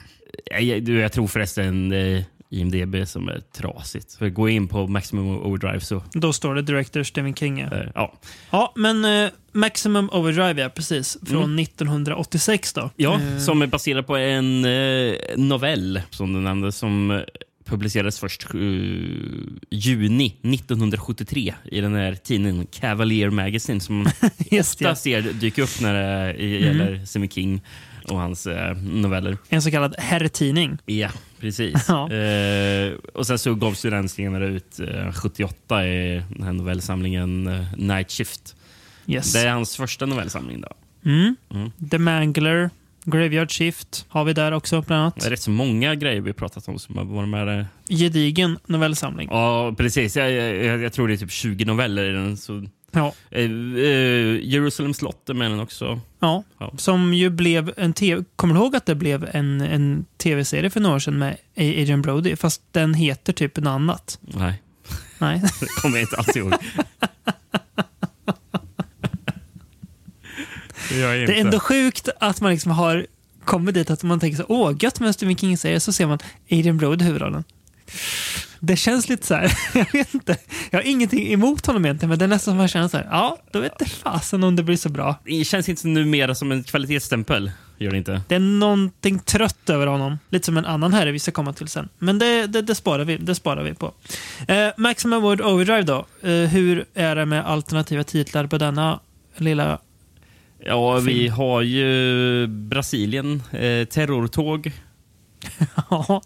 Jag, 0.51 0.89
jag 0.89 1.13
tror 1.13 1.27
förresten 1.27 1.93
eh, 1.93 2.23
IMDB 2.57 3.09
som 3.09 3.29
är 3.29 3.41
trasigt. 3.53 4.15
För 4.15 4.29
gå 4.29 4.49
in 4.49 4.69
på 4.69 4.87
Maximum 4.87 5.29
Overdrive 5.29 5.81
så... 5.81 6.03
Då 6.13 6.33
står 6.33 6.55
det 6.55 6.63
Director 6.63 7.03
Stephen 7.03 7.35
King. 7.35 7.61
Eh, 7.61 7.89
ja. 7.95 8.13
ja, 8.51 8.73
men 8.77 9.05
eh, 9.05 9.31
Maximum 9.53 10.11
Overdrive, 10.13 10.63
ja 10.63 10.69
precis. 10.69 11.19
Från 11.27 11.45
mm. 11.45 11.59
1986 11.59 12.73
då. 12.73 12.91
Ja, 12.97 13.21
eh. 13.21 13.39
som 13.39 13.63
är 13.63 13.67
baserad 13.67 14.07
på 14.07 14.17
en 14.17 14.65
eh, 14.65 15.15
novell 15.37 16.01
som 16.11 16.33
du 16.33 16.41
nämnde 16.41 16.73
som 16.73 17.25
publicerades 17.67 18.19
först 18.19 18.55
uh, 18.55 18.61
juni 19.71 20.27
1973 20.27 21.55
i 21.65 21.81
den 21.81 21.95
här 21.95 22.15
tidningen 22.15 22.67
Cavalier 22.67 23.31
Magazine 23.31 23.81
som 23.81 23.97
man 23.99 24.13
ofta 24.61 24.95
ser 24.95 25.23
dyka 25.23 25.63
upp 25.63 25.81
när 25.81 25.95
det 25.95 26.33
mm. 26.33 26.63
gäller 26.65 26.93
mm. 26.93 27.07
Semi 27.07 27.29
King 27.29 27.63
och 28.09 28.19
hans 28.19 28.47
uh, 28.47 28.73
noveller. 28.83 29.39
En 29.49 29.63
så 29.63 29.71
kallad 29.71 29.95
herrtidning. 29.99 30.79
Ja, 30.87 31.11
precis. 31.41 31.85
ja. 31.89 32.09
Uh, 32.13 32.95
och 33.15 33.27
sen 33.27 33.39
så 33.39 33.55
gavs 33.55 33.83
den 33.83 34.09
senare 34.09 34.47
ut 34.47 34.81
78 35.15 35.87
i 35.87 36.23
den 36.29 36.43
här 36.43 36.53
novellsamlingen 36.53 37.45
Night 37.77 38.11
Shift. 38.11 38.57
Yes. 39.07 39.33
Det 39.33 39.41
är 39.41 39.51
hans 39.51 39.77
första 39.77 40.07
novellsamling. 40.07 40.61
Då. 40.61 40.69
Mm. 41.11 41.37
Mm. 41.51 41.71
The 41.91 41.99
Mangler 41.99 42.71
Graveyard 43.07 43.51
Shift 43.51 44.07
har 44.09 44.25
vi 44.25 44.33
där 44.33 44.53
också 44.53 44.83
bland 44.83 45.03
annat. 45.03 45.21
Det 45.21 45.27
är 45.27 45.31
rätt 45.31 45.41
så 45.41 45.51
många 45.51 45.95
grejer 45.95 46.21
vi 46.21 46.33
pratat 46.33 46.69
om 46.69 46.79
som 46.79 46.97
har 46.97 47.05
varit 47.05 47.29
med. 47.29 47.67
Gedigen 47.89 48.59
novellsamling. 48.67 49.29
Ja, 49.31 49.75
precis. 49.79 50.17
Jag, 50.17 50.33
jag, 50.33 50.81
jag, 50.81 50.93
tror 50.93 51.09
det 51.09 51.15
är 51.15 51.19
typ 51.19 51.31
20 51.31 51.65
noveller 51.65 52.05
i 52.05 52.13
den. 52.13 52.37
Så, 52.37 52.65
ja. 52.97 53.15
eh, 53.31 53.43
eh, 53.43 54.41
Jerusalem 54.43 54.95
slott 54.95 55.29
är 55.29 55.35
med 55.35 55.51
den 55.51 55.61
också. 55.61 56.01
Ja, 56.21 56.45
ja, 56.59 56.73
som 56.77 57.15
ju 57.15 57.31
blev 57.31 57.73
en 57.77 57.93
tv... 57.93 58.25
Kommer 58.37 58.55
du 58.55 58.61
ihåg 58.61 58.77
att 58.77 58.87
det 58.87 58.95
blev 58.95 59.29
en, 59.33 59.61
en 59.61 60.07
tv-serie 60.19 60.71
för 60.71 60.81
några 60.81 60.97
år 60.97 61.01
sedan 61.01 61.19
med 61.19 61.37
Adrian 61.57 62.03
Brody? 62.03 62.37
Fast 62.37 62.63
den 62.73 62.95
heter 62.95 63.33
typ 63.33 63.57
något 63.57 63.71
annat. 63.71 64.19
Nej. 64.21 64.63
Nej. 65.19 65.43
det 65.61 65.67
kommer 65.67 65.97
jag 65.97 66.03
inte 66.03 66.17
alls 66.17 66.37
ihåg. 66.37 66.55
Det, 70.89 71.27
det 71.27 71.37
är 71.37 71.41
ändå 71.41 71.61
sjukt 71.61 72.09
att 72.21 72.41
man 72.41 72.53
liksom 72.53 72.73
har 72.73 73.07
kommit 73.45 73.75
dit 73.75 73.91
att 73.91 74.03
man 74.03 74.21
tänker 74.21 74.37
så 74.37 74.45
åh 74.49 74.75
gött 74.81 75.01
med 75.01 75.15
Stephen 75.15 75.37
King-serie, 75.37 75.81
så 75.81 75.93
ser 75.93 76.07
man 76.07 76.19
Adrian 76.51 76.79
Brody 76.79 77.05
i 77.05 77.07
huvudrollen. 77.07 77.45
Det 78.61 78.77
känns 78.77 79.09
lite 79.09 79.27
så 79.27 79.35
här, 79.35 79.53
jag 79.75 79.93
vet 79.93 80.15
inte, 80.15 80.37
jag 80.71 80.79
har 80.79 80.87
ingenting 80.87 81.33
emot 81.33 81.67
honom 81.67 81.85
egentligen, 81.85 82.09
men 82.09 82.19
det 82.19 82.25
är 82.25 82.29
nästan 82.29 82.53
som 82.53 82.59
man 82.59 82.69
känner 82.69 82.89
så 82.89 82.97
här, 82.97 83.09
ja, 83.11 83.39
då 83.51 83.61
vet 83.61 83.79
det 83.79 83.85
fasen 83.85 84.45
om 84.45 84.57
det 84.57 84.63
blir 84.63 84.77
så 84.77 84.89
bra. 84.89 85.17
Det 85.25 85.45
känns 85.45 85.69
inte 85.69 85.89
numera 85.89 86.35
som 86.35 86.53
en 86.53 86.65
kvalitetsstämpel. 86.65 87.51
Gör 87.79 87.91
det 87.91 87.99
inte. 87.99 88.23
Det 88.29 88.35
är 88.35 88.39
någonting 88.39 89.19
trött 89.19 89.71
över 89.71 89.87
honom. 89.87 90.19
Lite 90.31 90.47
som 90.47 90.57
en 90.57 90.65
annan 90.65 90.93
herre 90.93 91.13
vi 91.13 91.19
ska 91.19 91.33
komma 91.33 91.53
till 91.53 91.69
sen. 91.69 91.89
Men 91.99 92.19
det, 92.19 92.47
det, 92.47 92.63
det 92.63 92.75
sparar, 92.75 93.05
vi, 93.05 93.17
det 93.17 93.35
sparar 93.35 93.63
vi 93.63 93.75
på. 93.75 93.93
Eh, 94.49 94.69
Maximum 94.77 95.23
Word 95.23 95.41
Overdrive 95.41 95.83
då. 95.83 96.07
Eh, 96.23 96.33
hur 96.33 96.85
är 96.95 97.17
det 97.17 97.27
med 97.27 97.47
alternativa 97.47 98.05
titlar 98.05 98.47
på 98.47 98.59
denna 98.59 99.01
lilla 99.37 99.79
Ja, 100.59 100.99
vi 100.99 101.29
har 101.29 101.63
ju 101.63 102.47
Brasilien, 102.47 103.43
eh, 103.51 103.85
terrortåg. 103.85 104.73
ja. 105.91 106.23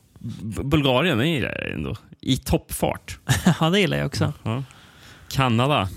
Bulgarien 0.65 1.21
är 1.21 1.73
ändå 1.75 1.97
i 2.21 2.37
toppfart. 2.37 3.19
ja, 3.61 3.71
det 3.71 3.81
gillar 3.81 3.97
jag 3.97 4.07
också. 4.07 4.33
Ja. 4.43 4.63
Kanada, 5.29 5.89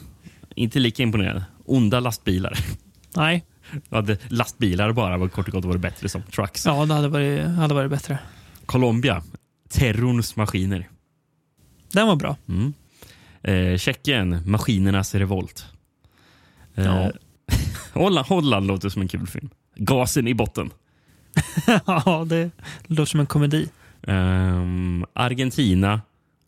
inte 0.56 0.80
lika 0.80 1.04
imponerande. 1.04 1.44
Onda 1.66 2.00
lastbilar. 2.00 2.58
Nej. 3.16 3.46
Hade 3.90 4.18
lastbilar 4.28 4.92
bara 4.92 5.18
var 5.18 5.28
kort 5.28 5.48
och 5.48 5.54
gott 5.54 5.66
varit 5.66 5.82
bättre 5.82 6.10
som 6.10 6.24
trucks. 6.24 6.66
Ja, 6.66 6.86
det 6.86 6.94
hade 6.94 7.08
varit, 7.08 7.46
hade 7.46 7.74
varit 7.74 7.90
bättre. 7.90 8.18
Colombia, 8.66 9.24
terrorns 9.70 10.36
maskiner. 10.36 10.90
Den 11.92 12.08
var 12.08 12.16
bra. 12.16 12.36
Mm. 12.48 12.74
Eh, 13.44 13.78
Tjeckien, 13.78 14.42
maskinernas 14.46 15.16
revolt. 15.16 15.66
Eh, 16.76 16.86
ja. 16.86 17.12
Holland, 17.94 18.28
Holland 18.28 18.68
låter 18.68 18.90
som 18.90 19.02
en 19.02 19.08
kul 19.08 19.28
film. 19.28 19.50
Gasen 19.76 20.28
i 20.28 20.34
botten. 20.34 20.70
ja, 21.86 22.26
det 22.30 22.52
låter 22.88 23.06
som 23.06 23.20
en 23.20 23.26
komedi. 23.26 23.70
Um, 24.08 25.06
Argentina, 25.14 26.02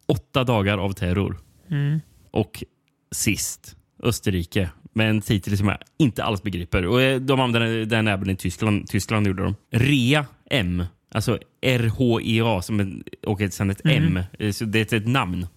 åtta 0.06 0.44
dagar 0.44 0.78
av 0.78 0.92
terror. 0.92 1.38
Mm. 1.70 2.02
Och 2.32 2.64
sist, 3.12 3.76
Österrike, 4.04 4.70
med 4.94 5.10
en 5.10 5.22
titel 5.22 5.58
som 5.58 5.68
jag 5.68 5.78
inte 5.98 6.24
alls 6.24 6.44
begriper. 6.44 6.86
Och 6.86 7.02
eh, 7.02 7.20
de 7.20 7.40
använde 7.40 7.86
den 7.86 8.08
även 8.08 8.30
i 8.30 8.36
Tyskland. 8.36 8.88
Tyskland 8.88 9.28
gjorde 9.28 9.44
de. 9.44 9.56
Rea 9.72 10.26
M. 10.50 10.84
Alltså 11.12 11.40
R-H-E-A 11.62 12.62
som 12.62 12.80
en, 12.80 13.04
och 13.26 13.42
sen 13.52 13.70
ett 13.70 13.86
mm. 13.86 14.18
M. 14.18 14.24
Eh, 14.40 14.52
så 14.52 14.66
det 14.66 14.94
är 14.94 14.98
ett 14.98 15.08
namn. 15.08 15.48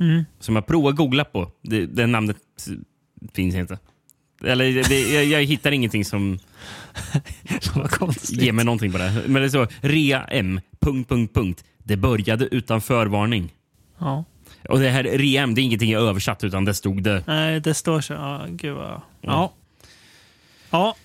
Mm. 0.00 0.24
Som 0.38 0.56
jag 0.56 0.66
provar 0.66 0.92
googla 0.92 1.24
på. 1.24 1.50
Det, 1.62 1.86
det 1.86 2.06
namnet 2.06 2.36
finns 3.32 3.54
inte. 3.54 3.78
Eller 4.44 4.88
det, 4.88 5.14
jag, 5.14 5.24
jag, 5.24 5.44
hittar 5.44 5.72
ingenting 5.72 6.04
som 6.04 6.38
ger 8.28 8.52
mig 8.52 8.64
någonting 8.64 8.92
på 8.92 8.98
det. 8.98 9.22
Men 9.26 9.42
det 9.42 9.48
är 9.48 9.48
så, 9.48 9.66
rea 9.80 10.24
M, 10.24 10.60
punkt, 10.80 11.08
punkt, 11.08 11.34
punkt. 11.34 11.64
Det 11.78 11.96
började 11.96 12.44
utan 12.44 12.80
förvarning. 12.80 13.52
Ja. 13.98 14.24
Och 14.68 14.78
det 14.78 14.90
här 14.90 15.04
rea 15.04 15.42
M, 15.42 15.54
det 15.54 15.60
är 15.60 15.62
ingenting 15.62 15.90
jag 15.90 16.02
översatt 16.02 16.44
utan 16.44 16.64
det 16.64 16.74
stod 16.74 17.02
det. 17.02 17.22
Nej, 17.26 17.60
det 17.60 17.74
står 17.74 18.00
så. 18.00 18.12
Ja, 18.12 18.44
gud 18.48 18.74
vad... 18.74 19.00
Ja. 19.20 19.52
Ja. 20.70 20.96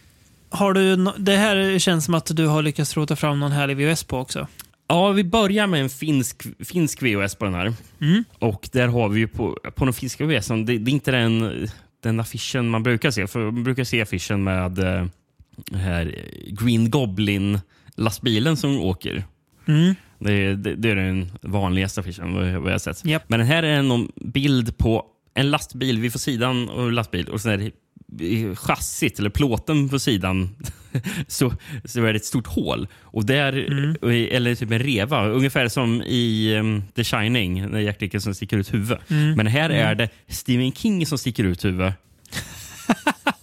Har 0.50 0.74
du, 0.74 0.96
det 1.18 1.36
här 1.36 1.80
känns 1.80 2.06
som 2.06 2.14
att 2.14 2.36
du 2.36 2.48
har 2.48 2.62
lyckats 2.62 2.98
rota 2.98 3.16
fram 3.16 3.40
någon 3.40 3.52
härlig 3.52 3.78
VHS 3.78 4.04
på 4.04 4.18
också. 4.18 4.48
Ja, 4.88 5.10
vi 5.12 5.24
börjar 5.24 5.68
med 5.68 5.82
en 5.82 5.90
finsk, 5.90 6.44
finsk 6.60 7.04
VHS 7.04 7.36
på 7.36 7.46
den 7.46 7.54
här. 7.54 7.74
Mm. 8.02 8.24
Och 8.40 8.70
där 8.72 8.88
har 8.88 9.10
vi 9.10 9.28
på, 9.28 9.60
på 9.76 9.86
den 9.86 9.94
finska 9.94 10.26
VHS, 10.26 10.48
det, 10.48 10.64
det 10.64 10.92
är 10.92 10.94
inte 10.94 11.12
den 11.12 11.68
den 12.04 12.20
affischen 12.20 12.70
man 12.70 12.84
brukar 12.84 13.12
se. 13.12 13.28
För 13.28 13.52
man 13.52 13.64
brukar 13.64 13.84
se 13.84 14.02
affischen 14.02 14.44
med 14.44 14.80
äh, 14.80 15.06
här 15.76 16.16
Green 16.48 16.92
Goblin-lastbilen 16.92 18.58
som 18.58 18.80
åker. 18.80 19.24
Mm. 19.66 19.96
Det 20.20 20.34
är, 20.34 20.54
det, 20.54 20.76
det 20.76 20.90
är 20.90 20.96
den 20.96 21.32
vanligaste 21.42 22.00
affischen 22.00 22.64
vad 22.64 22.74
jag 22.74 22.82
sett. 22.82 23.06
Japp. 23.06 23.30
Men 23.30 23.40
den 23.40 23.48
här 23.48 23.64
är 23.64 23.82
någon 23.82 24.12
bild 24.16 24.78
på 24.78 25.06
en 25.34 25.52
lastbil. 25.52 26.00
Vi 26.00 26.10
får 26.10 26.20
sidan 26.20 26.70
och 26.70 26.92
lastbil 26.92 27.30
och 27.30 27.42
sen 27.42 27.52
är 27.52 27.58
det 27.58 27.72
chassit, 28.56 29.20
eller 29.20 29.30
plåten 29.30 29.90
på 29.90 30.00
sidan, 30.00 30.56
så, 31.28 31.54
så 31.86 32.04
är 32.04 32.14
det 32.14 32.18
ett 32.18 32.26
stort 32.26 32.48
hål. 32.48 32.88
Och 33.02 33.26
där, 33.26 33.54
Eller 34.32 34.56
typ 34.56 34.72
en 34.72 34.80
reva, 34.80 35.28
ungefär 35.28 35.68
som 35.68 36.02
i 36.02 36.56
um, 36.60 36.84
The 36.96 37.04
Shining, 37.04 37.70
när 37.70 37.80
Jack 37.80 38.02
Nicholson 38.02 38.36
sticker 38.36 38.58
ut 38.58 38.74
huvudet. 38.74 39.00
Men 39.36 39.48
här 39.48 39.70
är 39.70 39.96
det 39.96 40.10
Stephen 40.28 40.72
King 40.72 41.06
som 41.06 41.18
sticker 41.18 41.44
ut 41.44 41.66
huvudet. 41.66 41.94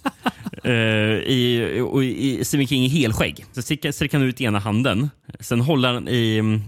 Eh, 0.63 0.71
i, 0.71 1.79
och 1.91 2.03
i 2.03 2.45
Stephen 2.45 2.67
King 2.67 2.83
i 2.83 2.87
helskägg. 2.87 3.45
Så 3.53 3.61
sträcker 3.61 4.13
han 4.17 4.21
ut 4.27 4.41
ena 4.41 4.59
handen. 4.59 5.09
Sen 5.39 5.61
håller 5.61 5.93
han 5.93 6.07
i 6.07 6.39
um, 6.39 6.63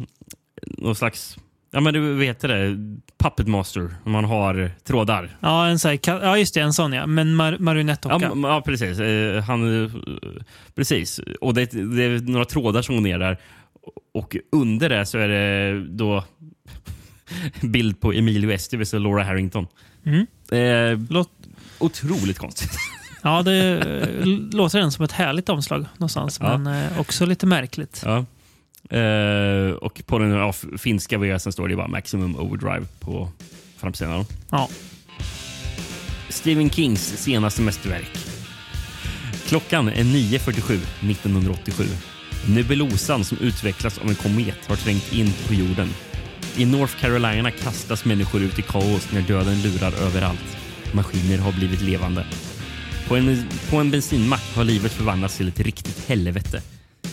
någon 0.78 0.96
slags... 0.96 1.38
Ja, 1.72 1.80
men 1.80 1.94
du 1.94 2.14
vet 2.16 2.40
det. 2.40 2.78
Puppet 3.18 3.48
Master. 3.48 3.96
Om 4.06 4.12
man 4.12 4.26
har 4.26 4.72
trådar. 4.84 5.38
Ja, 5.40 5.68
en 5.68 5.80
sån 5.80 5.90
här, 5.92 6.00
ja, 6.06 6.38
just 6.38 6.54
det. 6.54 6.60
En 6.60 6.74
sån 6.74 6.94
ja. 6.94 7.08
Men 7.08 7.36
mar 7.36 7.52
Ja, 7.52 7.58
marionettdocka. 7.60 8.26
m- 8.32 8.44
ja 8.44 8.62
precis. 8.62 9.00
Eh, 9.00 9.44
han, 9.44 9.84
eh, 9.86 9.92
precis. 10.76 11.20
Och 11.42 11.54
det, 11.54 11.66
det 11.96 12.04
är 12.04 12.20
några 12.32 12.46
trådar 12.46 12.82
som 12.82 12.96
går 12.96 13.02
ner 13.02 13.20
där. 13.20 13.38
Och 14.14 14.38
under 14.52 14.90
det 14.90 15.06
så 15.06 15.18
är 15.18 15.28
det 15.28 15.86
då 15.88 16.24
bild 17.62 18.00
på 18.02 18.14
Emilio 18.14 18.52
Estevez 18.52 18.94
och 18.94 19.00
Laura 19.02 19.24
Harrington. 19.24 19.68
Mm. 20.06 20.26
Eh, 20.52 21.00
Låt, 21.10 21.30
otroligt 21.80 22.38
konstigt. 22.38 22.72
ja, 23.24 23.42
det 23.44 23.84
låter 24.52 24.80
ändå 24.80 24.92
som 24.92 25.06
ett 25.06 25.12
härligt 25.12 25.50
omslag 25.50 25.86
någonstans. 25.98 26.40
Ja. 26.42 26.58
Men 26.58 26.84
eh, 26.84 27.00
också 27.00 27.26
lite 27.26 27.46
märkligt. 27.46 28.04
Ja. 28.06 28.26
Eh, 28.98 29.72
och 29.72 30.02
på 30.06 30.20
den 30.20 30.32
ja, 30.32 30.54
finska 30.78 31.18
VHSen 31.18 31.52
står 31.52 31.68
det 31.68 31.76
bara 31.76 31.88
Maximum 31.88 32.36
Overdrive 32.36 32.86
på 33.00 33.30
framsidan. 33.78 34.26
Ja. 34.50 34.70
Stephen 36.30 36.70
Kings 36.70 37.18
senaste 37.18 37.62
mästerverk. 37.62 38.18
Klockan 39.48 39.88
är 39.88 40.04
9.47 40.04 40.80
1987. 41.12 41.84
Nebulosan 42.48 43.24
som 43.24 43.38
utvecklas 43.38 43.98
av 43.98 44.10
en 44.10 44.16
komet 44.16 44.68
har 44.68 44.76
trängt 44.76 45.14
in 45.14 45.34
på 45.48 45.54
jorden. 45.54 45.90
I 46.58 46.66
North 46.66 47.00
Carolina 47.00 47.52
kastas 47.52 48.06
människor 48.06 48.42
ut 48.42 48.60
i 48.60 48.62
kaos 48.62 49.12
när 49.12 49.22
döden 49.22 49.62
lurar 49.62 49.94
överallt. 50.06 50.58
Maskiner 50.94 51.38
har 51.38 51.52
blivit 51.52 51.82
levande. 51.82 52.26
På 53.08 53.16
en, 53.16 53.46
på 53.70 53.78
en 53.78 53.92
bensinmack 53.92 54.56
har 54.56 54.64
livet 54.64 54.92
förvandlats 54.92 55.38
till 55.38 55.48
ett 55.48 55.60
riktigt 55.60 56.08
helvete. 56.10 56.62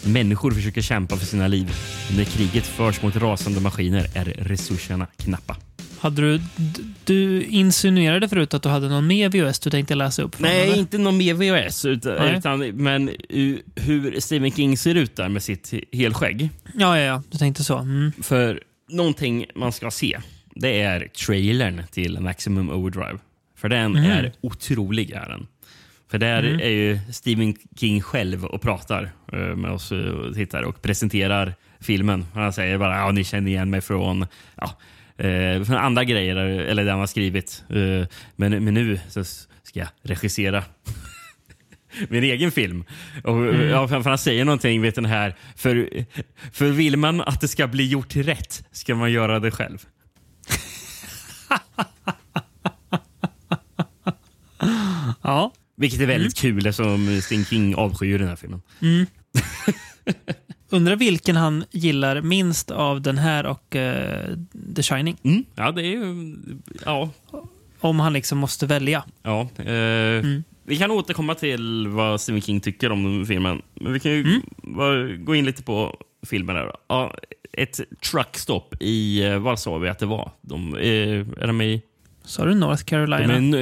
Människor 0.07 0.51
försöker 0.51 0.81
kämpa 0.83 1.17
för 1.17 1.27
sina 1.27 1.47
liv. 1.49 1.71
När 2.17 2.25
kriget 2.25 2.67
förs 2.67 3.03
mot 3.03 3.17
rasande 3.17 3.61
maskiner 3.61 4.07
är 4.15 4.25
resurserna 4.25 5.07
knappa. 5.17 5.57
Hade 6.01 6.23
du, 6.23 6.41
du 7.05 7.43
insinuerade 7.45 8.29
förut 8.29 8.55
att 8.55 8.63
du 8.63 8.69
hade 8.69 8.89
någon 8.89 9.07
mer 9.07 9.29
VHS 9.29 9.59
du 9.59 9.71
tänkte 9.71 9.95
läsa 9.95 10.23
upp? 10.23 10.35
från, 10.35 10.43
Nej, 10.49 10.61
eller? 10.69 10.79
inte 10.79 10.99
någon 10.99 11.17
mer 11.17 11.35
VHS. 11.35 11.85
Utan, 11.85 12.29
utan, 12.37 12.59
men 12.69 13.11
hur 13.77 14.21
Stephen 14.21 14.51
King 14.51 14.79
ser 14.79 14.95
ut 14.95 15.17
där 15.17 15.29
med 15.29 15.43
sitt 15.43 15.73
helskägg. 15.93 16.49
Ja, 16.75 16.99
ja, 16.99 17.05
ja. 17.05 17.23
Du 17.31 17.39
tänkte 17.39 17.65
så. 17.65 17.79
Mm. 17.79 18.13
För 18.23 18.61
någonting 18.91 19.47
man 19.55 19.73
ska 19.73 19.91
se, 19.91 20.19
det 20.55 20.81
är 20.81 21.09
trailern 21.27 21.83
till 21.91 22.21
Maximum 22.21 22.71
Overdrive. 22.71 23.19
För 23.59 23.69
den 23.69 23.93
Mhm. 23.93 24.05
är 24.05 24.33
otrolig. 24.41 25.11
Är 25.11 25.29
den. 25.29 25.47
För 26.11 26.19
där 26.19 26.43
Mm. 26.43 26.61
är 26.61 26.69
ju 26.69 26.99
Stephen 27.13 27.55
King 27.77 28.01
själv 28.03 28.45
och 28.45 28.63
pratar 28.63 29.11
eh, 29.33 29.39
med 29.39 29.71
oss 29.71 29.93
eh, 29.93 30.33
tittare 30.35 30.67
och 30.67 30.83
presenterar 30.83 31.55
filmen. 31.81 32.27
Han 32.35 32.53
säger 32.53 32.79
bara 32.79 32.97
ja, 32.99 33.11
ni 33.13 33.25
känner 33.25 33.51
igen 33.51 33.71
mig 33.71 33.81
från, 33.81 34.27
ja, 34.57 34.79
eh, 35.25 35.63
från 35.65 35.77
andra 35.77 36.05
grejer, 36.05 36.37
eller 36.37 36.85
det 36.85 36.91
han 36.91 37.01
har 37.01 37.07
skrivit. 37.07 37.65
Men, 38.37 38.65
men 38.65 38.75
nu 38.75 39.01
så 39.09 39.25
ska 39.63 39.79
jag 39.79 39.89
regissera 40.03 40.65
min 42.09 42.25
egen 42.25 42.51
film. 42.53 42.85
Och, 43.25 43.47
ja, 43.55 43.89
för, 43.89 44.03
för 44.03 44.11
han 44.11 44.19
säger 44.19 44.45
någonting, 44.45 44.83
vet 44.83 44.95
den 44.95 45.05
här, 45.05 45.35
för, 45.57 45.89
för 46.53 46.69
vill 46.69 46.97
man 46.97 47.21
att 47.21 47.41
det 47.41 47.49
ska 47.49 47.67
bli 47.67 47.89
gjort 47.89 48.17
rätt 48.17 48.65
ska 48.73 48.95
man 48.95 49.13
göra 49.13 49.39
det 49.39 49.51
själv. 49.51 49.79
Ja. 55.23 55.53
Vilket 55.81 56.01
är 56.01 56.07
väldigt 56.07 56.35
kul 56.39 56.67
eftersom 56.67 57.21
Stephen 57.23 57.45
King 57.45 57.75
avskyr 57.75 58.19
den 58.19 58.29
här 58.29 58.37
filmen. 58.37 58.61
Undrar 60.71 60.97
vilken 60.97 61.37
han 61.37 61.65
gillar 61.71 62.21
minst 62.21 62.71
av 62.71 63.01
den 63.03 63.19
här 63.19 63.47
och 63.47 63.77
eh, 63.77 64.37
The 64.77 64.83
Shining. 64.83 65.17
Mm. 65.23 65.45
Ja, 65.55 65.73
det 65.73 65.83
är 65.83 65.91
ju... 65.91 66.37
Ja. 66.85 67.11
Om 67.81 68.01
han 68.01 68.13
liksom 68.13 68.39
måste 68.39 68.67
välja. 68.67 69.05
ja 69.23 69.41
eh, 69.57 70.25
Vi 70.65 70.77
kan 70.79 70.91
återkomma 70.91 71.35
till 71.35 71.89
vad 71.89 72.21
Stephen 72.21 72.41
King 72.43 72.61
tycker 72.61 72.93
om 72.93 73.27
filmen. 73.27 73.63
Men 73.75 73.93
vi 73.93 74.01
kan 74.01 74.13
ju 74.13 74.41
bara 74.63 75.07
gå 75.17 75.35
in 75.35 75.45
lite 75.45 75.63
på 75.63 75.97
filmen. 76.27 76.57
Här. 76.57 76.65
då. 76.65 76.73
Ja, 76.89 77.15
ett 77.53 77.81
truckstop 78.11 78.75
i... 78.81 79.23
eh, 79.25 79.39
Vad 79.39 79.61
sa 79.61 79.79
vi 79.79 79.89
att 79.89 79.99
det 79.99 80.07
var? 80.07 80.31
De, 80.41 80.75
eh, 80.77 81.43
är 81.43 81.47
de 81.47 81.61
i... 81.61 81.83
Sa 82.31 82.45
du 82.45 82.55
North 82.55 82.85
Carolina? 82.85 83.27
Men, 83.27 83.55
eh, 83.55 83.61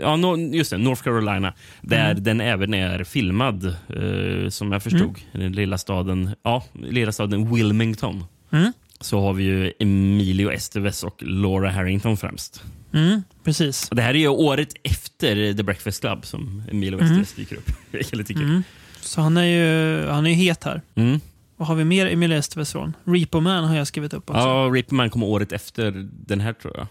ja, 0.00 0.16
no- 0.16 0.54
just 0.54 0.70
det, 0.70 0.78
North 0.78 1.02
Carolina. 1.02 1.54
Där 1.80 2.14
den 2.14 2.40
även 2.40 2.74
är 2.74 3.04
filmad, 3.04 3.64
eh, 3.66 4.48
som 4.48 4.72
jag 4.72 4.82
förstod. 4.82 5.18
I 5.32 5.38
den 5.38 5.52
lilla 5.52 5.78
staden, 5.78 6.30
ja, 6.42 6.64
lilla 6.72 7.12
staden 7.12 7.54
Wilmington. 7.54 8.24
Mm. 8.50 8.72
Så 9.00 9.20
har 9.20 9.32
vi 9.32 9.44
ju 9.44 9.72
Emilio 9.78 10.50
Estevez 10.52 11.04
och 11.04 11.22
Laura 11.22 11.70
Harrington 11.70 12.16
främst. 12.16 12.62
Mm, 12.92 13.22
precis. 13.44 13.88
Och 13.90 13.96
det 13.96 14.02
här 14.02 14.14
är 14.14 14.18
ju 14.18 14.28
året 14.28 14.68
efter 14.82 15.54
The 15.54 15.62
Breakfast 15.62 16.00
Club 16.00 16.26
som 16.26 16.62
Emilio 16.70 17.02
Estevez 17.02 17.32
dyker 17.34 17.56
upp. 17.56 17.70
Är 17.92 18.22
kul. 18.24 18.42
Mm. 18.42 18.62
Så 19.00 19.20
han 19.20 19.36
är 19.36 19.44
ju 19.44 20.06
han 20.06 20.26
är 20.26 20.30
ju 20.30 20.36
het 20.36 20.64
här. 20.64 20.82
Mm. 20.94 21.20
Vad 21.56 21.68
har 21.68 21.74
vi 21.74 21.84
mer 21.84 22.06
Emilio 22.06 22.38
Estevez 22.38 22.72
från? 22.72 22.96
Repo 23.04 23.40
Man 23.40 23.64
har 23.64 23.76
jag 23.76 23.86
skrivit 23.86 24.14
upp 24.14 24.30
också. 24.30 24.40
Ja, 24.42 24.70
Ripman 24.74 25.10
kom 25.10 25.22
året 25.22 25.52
efter 25.52 26.08
den 26.26 26.40
här 26.40 26.52
tror 26.52 26.76
jag. 26.76 26.86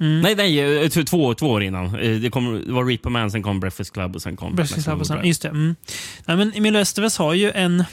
Mm. 0.00 0.20
Nej, 0.20 0.34
nej, 0.34 0.82
eh, 0.84 0.88
två, 0.88 1.34
två, 1.34 1.50
år 1.50 1.62
innan. 1.62 1.86
Eh, 1.94 2.20
Det, 2.20 2.30
kom, 2.30 2.62
det 2.66 2.72
var 2.72 2.84
Reaper 2.84 3.10
Man, 3.10 3.30
sen 3.30 3.42
kom 3.42 3.60
Breakfast 3.60 3.92
Club 3.92 4.16
och 4.16 4.22
sen 4.22 4.36
kom 4.36 4.54
Breakfast 4.54 4.84
Club 4.84 5.00
och 5.00 5.06
sen, 5.06 5.26
just 5.26 5.42
det. 5.42 5.48
Mm. 5.48 5.76
Nej, 6.24 6.36
men 6.36 6.52
Emilio 6.54 6.80
Estevez 6.80 7.16
har 7.18 7.34
ju 7.34 7.50
en... 7.50 7.84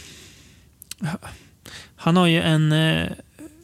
Han 1.96 2.18
har 2.18 2.28
ju 2.28 2.42
en... 2.42 2.72
eh, 2.72 3.08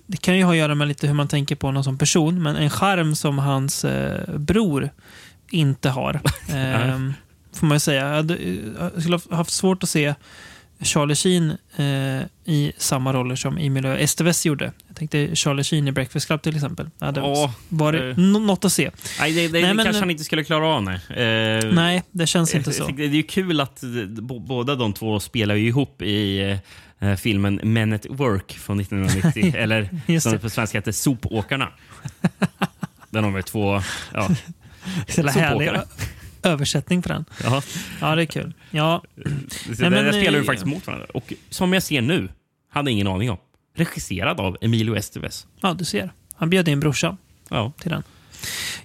Det 0.08 0.18
kan 0.18 0.38
ju 0.38 0.44
ha 0.44 0.52
att 0.52 0.58
göra 0.58 0.76
med 0.76 0.88
lite 0.88 1.08
hur 1.08 1.14
man 1.14 1.28
tänker 1.28 1.56
på 1.56 1.68
honom 1.68 1.84
som 1.84 1.98
person, 1.98 2.44
men 2.44 2.56
en 2.56 2.70
charm 2.70 3.16
som 3.16 3.38
hans 3.40 3.86
eh, 3.86 4.38
bror 4.38 4.90
inte 5.52 5.90
har. 5.90 6.20
Ehm, 6.54 7.14
får 7.54 7.68
man 7.68 7.76
ju 7.76 7.80
säga. 7.80 8.08
Jag, 8.08 8.16
hade, 8.16 8.38
jag 8.80 9.02
skulle 9.02 9.20
ha 9.30 9.36
haft 9.38 9.52
svårt 9.52 9.84
att 9.84 9.90
se 9.90 10.14
Charlie 10.82 11.16
Sheen 11.16 11.58
eh, 11.78 12.22
i 12.46 12.72
samma 12.78 13.14
roller 13.14 13.36
som 13.36 13.58
Emilio 13.58 13.92
Estevez 13.98 14.46
gjorde. 14.46 14.72
Jag 14.88 14.96
tänkte 14.98 15.36
Charlie 15.36 15.64
Sheen 15.64 15.88
i 15.88 15.92
Breakfast 15.92 16.28
Club 16.28 16.42
till 16.42 16.56
exempel. 16.56 16.90
Det 17.00 17.06
hade 17.06 17.20
Ja, 17.20 17.54
varit 17.70 18.18
eh. 18.18 18.24
nå- 18.24 18.40
något 18.40 18.66
att 18.66 18.72
se. 18.72 18.92
Nej, 19.20 19.32
det, 19.34 19.48
det 19.48 19.62
Nej, 19.62 19.74
men- 19.74 19.86
kanske 19.86 20.00
han 20.02 20.12
inte 20.12 20.24
skulle 20.24 20.44
klara 20.44 20.68
av. 20.68 20.84
Nej, 20.84 21.00
Eh, 21.10 21.72
Nej, 21.74 22.04
det 22.12 22.28
känns 22.28 22.56
inte 22.56 22.70
jag 22.70 22.76
så. 22.76 22.88
Det 22.88 23.04
är 23.04 23.08
ju 23.08 23.24
kul 23.24 23.62
att 23.62 23.84
eh, 23.84 23.90
båda 24.24 24.76
de 24.76 24.94
två 24.94 25.20
spelar 25.20 25.56
ju 25.56 25.68
ihop 25.68 26.02
i 26.02 26.40
eh, 27.00 27.16
filmen 27.16 27.60
Men 27.64 27.94
at 27.94 28.06
Work 28.10 28.52
från 28.58 28.80
1990. 28.80 29.54
eller 29.58 30.20
som 30.20 30.32
det. 30.32 30.40
på 30.40 30.50
svenska 30.50 30.78
heter 30.78 30.92
Sopåkarna. 30.92 31.70
Där 33.10 33.22
har 33.22 33.32
vi 33.32 33.44
två... 33.44 33.82
Ja, 34.14 34.30
Sopåkare. 35.08 35.84
Översättning 36.44 37.02
på 37.02 37.10
den. 37.10 37.26
ja. 37.44 37.62
Ja, 38.02 38.16
det 38.16 38.22
är 38.22 38.26
kul. 38.26 38.54
Ja, 38.72 39.04
där, 39.16 39.90
men, 39.90 39.92
där 39.92 40.12
spelar 40.12 40.34
eh, 40.38 40.40
vi 40.42 40.46
faktiskt 40.46 40.66
mot 40.66 40.88
varandra. 40.88 41.08
Och 41.14 41.34
som 41.50 41.74
jag 41.74 41.84
ser 41.84 42.02
nu, 42.02 42.30
hade 42.72 42.92
ingen 42.92 43.08
aning 43.08 43.32
om. 43.32 43.38
Regisserad 43.76 44.40
av 44.40 44.58
Emilio 44.62 44.96
Estevez. 44.96 45.48
ja, 45.62 45.74
du 45.74 45.86
ser. 45.86 46.12
Han 46.36 46.50
bjöd 46.50 46.68
in 46.68 46.80
brorsan 46.80 47.18
Ja. 47.50 47.72
till 47.80 47.92
den. 47.92 48.04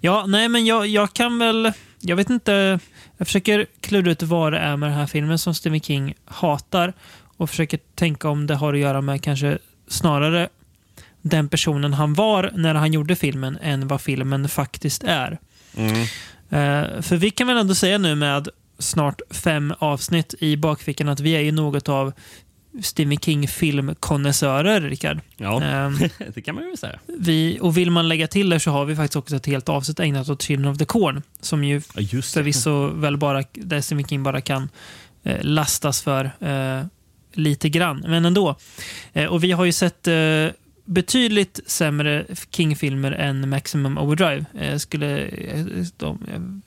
Ja, 0.01 0.27
nej, 0.27 0.49
men 0.49 0.67
jag, 0.67 0.87
jag 0.87 1.13
kan 1.13 1.39
väl... 1.39 1.73
Jag 2.01 2.17
vet 2.17 2.31
inte. 2.31 2.79
Jag 3.17 3.27
försöker 3.27 3.67
klura 3.81 4.11
ut 4.11 4.23
vad 4.23 4.53
det 4.53 4.59
är 4.59 4.77
med 4.77 4.89
den 4.91 4.99
här 4.99 5.07
filmen 5.07 5.39
som 5.39 5.55
Stephen 5.55 5.81
King 5.81 6.15
hatar 6.25 6.93
och 7.37 7.51
försöker 7.51 7.79
tänka 7.95 8.29
om 8.29 8.47
det 8.47 8.55
har 8.55 8.73
att 8.75 8.79
göra 8.81 9.01
med 9.01 9.23
kanske 9.23 9.59
snarare 9.89 10.49
den 11.23 11.49
personen 11.49 11.93
han 11.95 12.15
var 12.15 12.51
när 12.55 12.75
han 12.75 12.93
gjorde 12.93 13.17
filmen 13.17 13.59
än 13.63 13.89
vad 13.89 14.01
filmen 14.01 14.49
faktiskt 14.49 15.05
är. 15.05 15.39
Mm. 15.77 16.07
Eh, 16.51 17.01
för 17.03 17.17
vi 17.17 17.31
kan 17.31 17.47
väl 17.47 17.57
ändå 17.57 17.75
säga 17.75 17.99
nu 17.99 18.15
med 18.15 18.49
snart 18.79 19.21
fem 19.31 19.75
avsnitt 19.79 20.35
i 20.39 20.57
bakfickan 20.57 21.09
att 21.09 21.21
vi 21.21 21.31
är 21.37 21.41
ju 21.41 21.53
något 21.53 21.89
av 21.89 22.13
Stephen 22.83 23.19
King 23.19 23.49
filmkonnässörer, 23.49 24.81
Rickard. 24.81 25.21
ja, 25.37 25.63
Ehm, 25.63 25.99
det 26.35 26.43
kan 26.43 26.55
man 26.55 26.65
ju 26.65 26.77
säga. 26.77 26.99
vi, 27.19 27.59
och 27.61 27.77
vill 27.77 27.91
man 27.91 28.09
lägga 28.09 28.27
till 28.27 28.49
det 28.51 28.61
så 28.61 28.71
har 28.71 28.85
vi 28.85 28.97
faktiskt 28.97 29.17
också 29.17 29.37
ett 29.37 29.47
helt 29.47 29.69
avsnitt 29.69 30.01
ägnat 30.01 30.29
åt 30.29 30.43
Children 30.43 30.73
of 30.73 30.79
the 30.79 30.85
Corn. 30.85 31.23
Som 31.41 31.65
ju 31.65 31.75
Ja, 31.95 32.01
just 32.01 32.35
det. 32.35 32.39
förvisso 32.41 32.87
väl 32.87 33.17
bara, 33.17 33.43
där 33.53 33.81
Stephen 33.81 34.05
King 34.07 34.23
bara 34.23 34.41
kan 34.41 34.69
eh, 35.23 35.39
lastas 35.43 36.03
för 36.03 36.25
eh, 36.41 36.85
lite 37.33 37.69
grann. 37.69 38.05
Men 38.09 38.25
ändå. 38.25 38.57
Eh, 39.13 39.27
och 39.27 39.45
vi 39.45 39.53
har 39.53 39.65
ju 39.65 39.73
sett 39.73 40.07
eh, 40.09 40.15
betydligt 40.85 41.61
sämre 41.67 42.27
King-filmer 42.51 43.13
än 43.13 43.49
Maximum 43.49 43.99
Overdrive. 43.99 44.45
Jag 44.53 44.81
skulle, 44.81 45.19
eh, 45.27 45.65
de, 45.97 46.19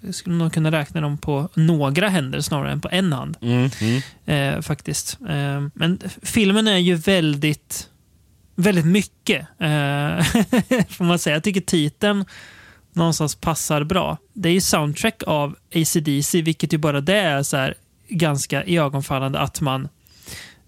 jag 0.01 0.15
skulle 0.15 0.35
nog 0.35 0.53
kunna 0.53 0.71
räkna 0.71 1.01
dem 1.01 1.17
på 1.17 1.49
några 1.53 2.09
händer 2.09 2.41
snarare 2.41 2.71
än 2.71 2.81
på 2.81 2.89
en 2.91 3.13
hand. 3.13 3.37
Mm, 3.41 3.69
mm. 3.81 4.01
Eh, 4.25 4.61
faktiskt. 4.61 5.17
Eh, 5.29 5.67
men 5.73 5.99
filmen 6.21 6.67
är 6.67 6.77
ju 6.77 6.95
väldigt, 6.95 7.89
väldigt 8.55 8.85
mycket. 8.85 9.41
Eh, 9.41 10.23
får 10.89 11.03
man 11.03 11.19
säga. 11.19 11.35
Jag 11.35 11.43
tycker 11.43 11.61
titeln 11.61 12.25
någonstans 12.93 13.35
passar 13.35 13.83
bra. 13.83 14.17
Det 14.33 14.49
är 14.49 14.53
ju 14.53 14.61
soundtrack 14.61 15.23
av 15.27 15.55
ACDC, 15.75 16.41
vilket 16.41 16.73
ju 16.73 16.77
bara 16.77 17.01
det 17.01 17.17
är 17.17 17.43
så 17.43 17.57
här 17.57 17.73
ganska 18.09 18.65
iögonfallande 18.65 19.39
att 19.39 19.61
man 19.61 19.89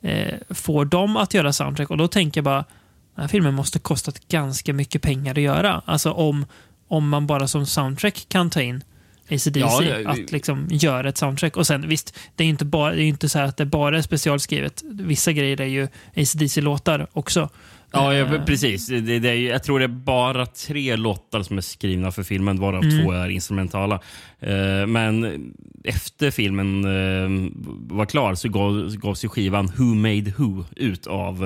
eh, 0.01 0.35
får 0.49 0.85
dem 0.85 1.17
att 1.17 1.33
göra 1.33 1.53
soundtrack. 1.53 1.89
Och 1.89 1.97
då 1.97 2.07
tänker 2.07 2.39
jag 2.39 2.45
bara, 2.45 2.65
den 3.19 3.23
här 3.23 3.27
filmen 3.29 3.53
måste 3.53 3.79
kostat 3.79 4.27
ganska 4.27 4.73
mycket 4.73 5.01
pengar 5.01 5.31
att 5.31 5.41
göra. 5.41 5.81
Alltså 5.85 6.11
om, 6.11 6.45
om 6.87 7.09
man 7.09 7.27
bara 7.27 7.47
som 7.47 7.65
soundtrack 7.65 8.25
kan 8.29 8.49
ta 8.49 8.61
in 8.61 8.83
ACDC 9.31 9.59
Ja, 9.59 9.79
det- 9.81 10.05
att 10.09 10.31
liksom 10.31 10.67
göra 10.71 11.09
ett 11.09 11.17
soundtrack. 11.17 11.57
Och 11.57 11.67
sen 11.67 11.87
visst, 11.87 12.17
det 12.35 12.43
är 12.43 12.45
ju 12.45 12.49
inte, 12.51 12.65
bara, 12.65 12.95
det 12.95 13.03
är 13.03 13.05
inte 13.05 13.29
så 13.29 13.39
att 13.39 13.57
det 13.57 13.65
bara 13.65 13.97
är 13.97 14.01
specialskrivet. 14.01 14.83
Vissa 14.91 15.31
grejer 15.31 15.61
är 15.61 15.65
ju 15.65 15.87
ACDC-låtar 16.15 17.07
också. 17.13 17.49
Ja, 17.91 18.13
Eh, 18.13 18.19
ja, 18.19 18.39
precis. 18.45 18.87
Det, 18.87 19.19
det 19.19 19.35
jag 19.35 19.63
tror 19.63 19.79
det 19.79 19.85
är 19.85 19.87
bara 19.87 20.45
tre 20.45 20.95
låtar 20.95 21.43
som 21.43 21.57
är 21.57 21.61
skrivna 21.61 22.11
för 22.11 22.23
filmen, 22.23 22.59
varav 22.59 22.83
Mm. 22.83 23.03
två 23.03 23.11
är 23.11 23.29
instrumentala. 23.29 23.99
Eh, 24.39 24.85
men 24.87 25.41
efter 25.83 26.31
filmen 26.31 26.83
eh, 26.85 27.51
var 27.95 28.05
klar 28.05 28.35
så 28.35 28.49
gav, 28.49 28.95
gavs 28.95 29.23
ju 29.25 29.29
skivan 29.29 29.71
Who 29.77 29.83
Made 29.95 30.33
Who 30.37 30.65
ut 30.75 31.07
av, 31.07 31.45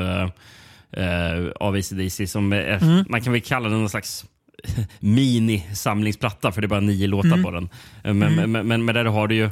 uh, 0.97 1.51
av 1.59 1.75
ACDC. 1.75 2.27
Som 2.27 2.53
är, 2.53 2.77
Mm. 2.83 3.05
Man 3.09 3.21
kan 3.21 3.33
väl 3.33 3.41
kalla 3.41 3.69
den 3.69 3.79
någon 3.79 3.89
slags 3.89 4.25
mini-samlingsplatta, 4.99 6.51
för 6.51 6.61
det 6.61 6.65
är 6.65 6.69
bara 6.69 6.79
nio 6.79 7.07
låtar 7.07 7.27
Mm. 7.29 7.43
på 7.43 7.51
den. 7.51 7.69
Eh, 8.03 8.13
Men, 8.13 8.35
men, 8.51 8.67
men, 8.67 8.85
men 8.85 8.95
där 8.95 9.05
har 9.05 9.27
du 9.27 9.35
ju 9.35 9.49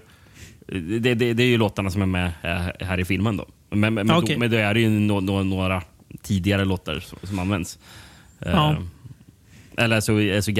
det, 0.99 1.13
det, 1.13 1.33
det 1.33 1.43
är 1.43 1.47
ju 1.47 1.57
låtarna 1.57 1.89
som 1.91 2.01
är 2.01 2.05
med 2.05 2.31
eh, 2.41 2.87
här 2.87 2.99
i 2.99 3.05
filmen. 3.05 3.37
då. 3.37 3.45
Men, 3.69 3.93
men, 3.93 4.11
Okej. 4.11 4.33
då, 4.35 4.39
men 4.39 4.51
då 4.51 4.57
är 4.57 4.73
det 4.73 4.79
ju 4.79 4.89
no, 4.89 5.19
no, 5.19 5.43
några 5.43 5.81
tidigare 6.21 6.65
låtar 6.65 6.99
som, 6.99 7.19
som 7.23 7.39
används. 7.39 7.79
Eh, 8.39 8.51
Ja. 8.51 8.75
Eller 9.77 9.95
alltså, 9.95 10.11
alltså 10.35 10.51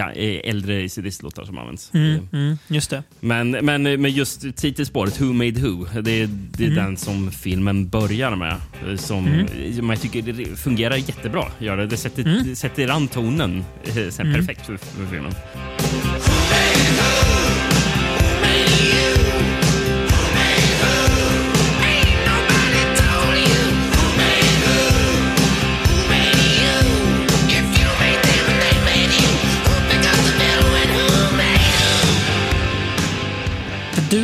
äldre 0.43 0.85
ACDC-låtar 0.85 1.45
som 1.45 1.57
används. 1.57 1.91
Mm, 1.93 2.27
mm, 2.33 2.57
just 2.67 2.89
det. 2.89 3.03
Men, 3.19 3.51
men, 3.51 3.83
men 3.83 4.11
just 4.11 4.55
titelspåret, 4.57 5.21
Who 5.21 5.33
Made 5.33 5.51
Who, 5.61 6.01
det, 6.01 6.11
är- 6.11 6.29
det 6.51 6.63
är 6.63 6.67
Mm. 6.71 6.83
den 6.85 6.97
som 6.97 7.31
filmen 7.31 7.89
börjar 7.89 8.35
med. 8.35 8.55
Som 8.99 9.47
som 9.75 9.89
jag 9.89 10.01
tycker 10.01 10.21
det 10.21 10.45
fungerar 10.59 10.95
jättebra. 10.95 11.43
Gör 11.59 11.77
det. 11.77 11.87
Det 11.87 11.97
sätter, 11.97 12.23
Mm. 12.25 12.55
sätter 12.55 12.87
an 12.87 13.07
tonen 13.07 13.65
eh, 13.83 14.09
sen 14.09 14.33
perfekt 14.33 14.65
för, 14.65 14.77
för 14.77 15.05
filmen. 15.05 15.31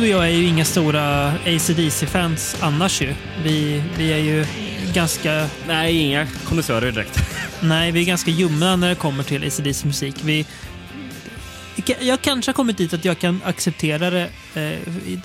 Och 0.08 0.14
jag 0.14 0.26
är 0.26 0.32
ju 0.32 0.44
inga 0.44 0.64
stora 0.64 1.28
ACDC-fans 1.28 2.56
annars 2.60 3.02
ju. 3.02 3.14
Vi, 3.42 3.82
vi 3.98 4.12
är 4.12 4.18
ju 4.18 4.46
ganska 4.94 5.48
Nej, 5.66 5.96
inga 5.96 6.26
kondensörer 6.44 6.92
direkt. 6.92 7.20
Nej, 7.62 7.92
vi 7.92 8.00
är 8.00 8.04
ganska 8.04 8.30
ljumma 8.30 8.76
när 8.76 8.88
det 8.88 8.94
kommer 8.94 9.22
till 9.22 9.46
ACDC 9.46 9.86
musik. 9.86 10.14
Vi, 10.24 10.46
jag 12.00 12.20
kanske 12.20 12.48
har 12.48 12.54
kommit 12.54 12.76
dit 12.76 12.94
att 12.94 13.04
jag 13.04 13.18
kan 13.18 13.40
acceptera 13.44 14.10
det. 14.10 14.30
Eh, 14.54 14.78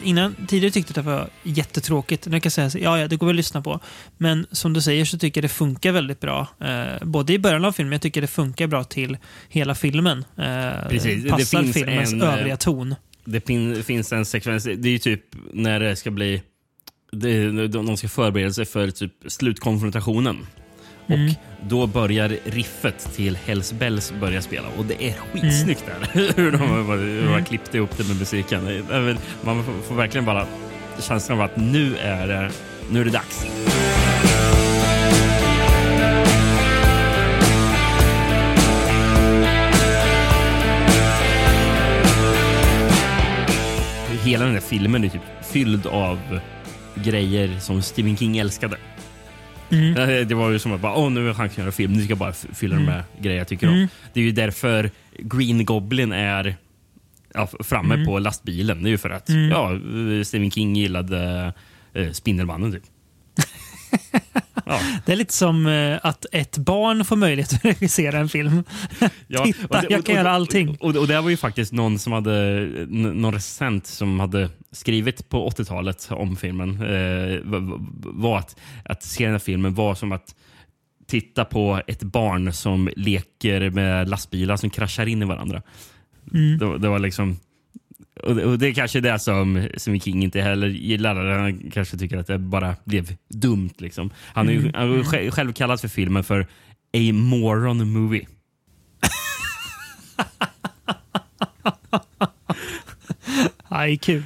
innan, 0.03 0.35
tidigare 0.47 0.71
tyckte 0.71 0.93
jag 0.95 0.99
att 0.99 1.05
det 1.05 1.11
var 1.11 1.29
jättetråkigt. 1.43 2.27
Nu 2.27 2.39
kan 2.39 2.41
jag 2.43 2.53
säga 2.53 2.69
så, 2.69 2.77
ja, 2.77 2.99
ja, 2.99 3.07
det 3.07 3.15
går 3.15 3.27
väl 3.27 3.33
att 3.33 3.37
lyssna 3.37 3.61
på. 3.61 3.79
Men 4.17 4.47
som 4.51 4.73
du 4.73 4.81
säger 4.81 5.05
så 5.05 5.17
tycker 5.17 5.41
jag 5.41 5.43
det 5.43 5.53
funkar 5.53 5.91
väldigt 5.91 6.19
bra. 6.19 6.47
Eh, 6.59 7.05
både 7.05 7.33
i 7.33 7.39
början 7.39 7.65
av 7.65 7.71
filmen, 7.71 7.91
jag 7.91 8.01
tycker 8.01 8.21
det 8.21 8.27
funkar 8.27 8.67
bra 8.67 8.83
till 8.83 9.17
hela 9.49 9.75
filmen. 9.75 10.25
Eh, 10.37 10.89
Precis, 10.89 11.29
passar 11.29 11.63
filmens 11.63 12.13
en, 12.13 12.21
eh, 12.21 12.33
övriga 12.33 12.57
ton. 12.57 12.95
Det 13.25 13.47
fin, 13.47 13.83
finns 13.83 14.13
en 14.13 14.25
sekvens, 14.25 14.63
det 14.63 14.87
är 14.87 14.91
ju 14.91 14.99
typ 14.99 15.21
när 15.53 15.79
det 15.79 15.95
ska 15.95 16.11
bli... 16.11 16.41
Det, 17.11 17.67
de 17.67 17.97
ska 17.97 18.07
förbereda 18.07 18.53
sig 18.53 18.65
för 18.65 18.91
typ 18.91 19.13
slutkonfrontationen. 19.27 20.47
Mm. 21.07 21.27
Och 21.29 21.35
då 21.69 21.87
börjar 21.87 22.37
riffet 22.43 23.09
till 23.15 23.35
Hells 23.35 23.73
Bells 23.73 24.13
börja 24.19 24.41
spela. 24.41 24.67
Och 24.77 24.85
det 24.85 25.07
är 25.07 25.13
skitsnyggt 25.13 25.83
där. 25.85 26.23
hur 26.35 26.51
de 26.51 26.57
hur 26.57 27.21
de 27.21 27.27
har 27.27 27.33
Mm. 27.33 27.45
klippt 27.45 27.75
ihop 27.75 27.97
det 27.97 28.07
med 28.07 28.19
musiken. 28.19 28.63
Man 29.41 29.63
får, 29.63 29.81
får 29.81 29.95
verkligen 29.95 30.25
bara 30.25 30.47
känslan 30.99 31.37
av 31.39 31.45
att 31.45 31.57
nu 31.57 31.97
är 31.97 32.27
det, 32.27 32.51
nu 32.91 33.01
är 33.01 33.05
det 33.05 33.11
dags. 33.11 33.45
Hela 44.23 44.45
den 44.45 44.53
här 44.53 44.61
filmen 44.61 45.03
är 45.03 45.09
typ 45.09 45.21
fylld 45.51 45.85
av 45.87 46.19
grejer 46.95 47.59
som 47.59 47.81
Stephen 47.81 48.17
King 48.17 48.37
älskade. 48.37 48.77
Mm. 49.71 49.97
Eh, 49.97 50.27
Det 50.27 50.35
var 50.35 50.49
ju 50.49 50.59
som 50.59 50.71
att 50.73 50.81
bara, 50.81 50.95
Åh, 50.95 51.11
nu 51.11 51.27
har 51.27 51.33
han 51.33 51.49
kan 51.49 51.63
göra 51.63 51.71
film, 51.71 51.93
nu 51.93 52.01
ska 52.03 52.09
jag 52.11 52.17
bara 52.17 52.33
fylla 52.33 52.75
den 52.75 52.85
med 52.85 53.03
grejer 53.21 53.37
jag 53.37 53.47
tycker 53.47 53.67
om. 53.67 53.73
Mm. 53.73 53.87
Det 54.13 54.19
är 54.19 54.23
ju 54.23 54.31
därför 54.31 54.91
Green 55.19 55.65
Goblin 55.65 56.11
är 56.11 56.55
ja, 57.33 57.47
framme 57.63 57.93
Mm. 57.93 58.05
på 58.05 58.19
lastbilen. 58.19 58.83
Det 58.83 58.89
är 58.89 58.91
ju 58.91 58.97
för 58.97 59.09
att 59.09 59.29
Mm. 59.29 59.49
ja, 59.49 59.73
eh, 59.73 60.23
Stephen 60.23 60.51
King 60.51 60.75
gillade 60.75 61.53
eh, 61.93 62.11
Spindelmannen 62.11 62.71
typ. 62.71 62.83
ja, 64.65 64.79
Det 65.05 65.11
är 65.11 65.15
lite 65.15 65.33
som 65.33 65.67
eh, 65.67 65.99
att 66.03 66.25
ett 66.31 66.57
barn 66.57 67.05
får 67.05 67.15
möjlighet 67.15 67.53
att 67.53 67.65
regissera 67.81 68.17
en 68.19 68.29
film. 68.29 68.63
ja. 69.27 69.43
Titta, 69.45 69.67
Och 69.67 69.81
det- 69.81 69.87
jag 69.93 70.05
kan 70.05 70.15
göra 70.15 70.31
allting. 70.31 70.77
Och, 70.79 70.95
och 70.95 71.07
det 71.07 71.21
var 71.21 71.29
ju 71.29 71.37
faktiskt 71.37 71.73
någon 71.73 71.99
som 71.99 72.13
hade, 72.13 72.59
någon 72.89 73.33
recensent 73.33 73.87
som 73.87 74.19
hade 74.19 74.49
skrivit 74.71 75.29
på 75.29 75.49
80-talet 75.49 76.07
om 76.11 76.35
filmen. 76.35 76.69
Eh, 76.69 77.39
var 78.03 78.37
att, 78.37 78.55
att 78.85 79.03
se 79.03 79.23
den 79.23 79.31
här 79.33 79.39
filmen 79.39 79.73
var 79.73 79.95
som 79.95 80.11
att 80.11 80.35
titta 81.07 81.45
på 81.45 81.81
ett 81.87 82.03
barn 82.03 82.53
som 82.53 82.89
leker 82.95 83.69
med 83.69 84.09
lastbilar 84.09 84.57
som 84.57 84.69
kraschar 84.69 85.05
in 85.05 85.21
i 85.21 85.25
varandra. 85.25 85.61
Mm. 86.33 86.57
Det, 86.57 86.77
det 86.77 86.89
var 86.89 86.99
liksom... 86.99 87.37
Och 88.21 88.35
det, 88.35 88.45
och 88.45 88.59
det 88.59 88.67
är 88.67 88.73
kanske 88.73 88.99
det 88.99 89.19
som, 89.19 89.67
som 89.77 89.99
King 89.99 90.23
inte 90.23 90.41
heller 90.41 90.67
gillar. 90.67 91.15
Han 91.39 91.71
kanske 91.71 91.97
tycker 91.97 92.17
att 92.17 92.27
det 92.27 92.37
bara 92.37 92.75
blev 92.83 93.15
dumt. 93.29 93.73
Liksom. 93.77 94.09
Han 94.33 94.49
är 94.49 94.53
ju 94.53 94.71
han 94.73 94.99
är 94.99 95.31
själv, 95.31 95.53
kallad 95.53 95.81
för 95.81 95.87
filmen 95.87 96.23
för 96.23 96.41
A 96.93 97.13
Moron 97.13 97.91
Movie. 97.91 98.27
Aj, 103.67 103.97
kul. 103.97 104.23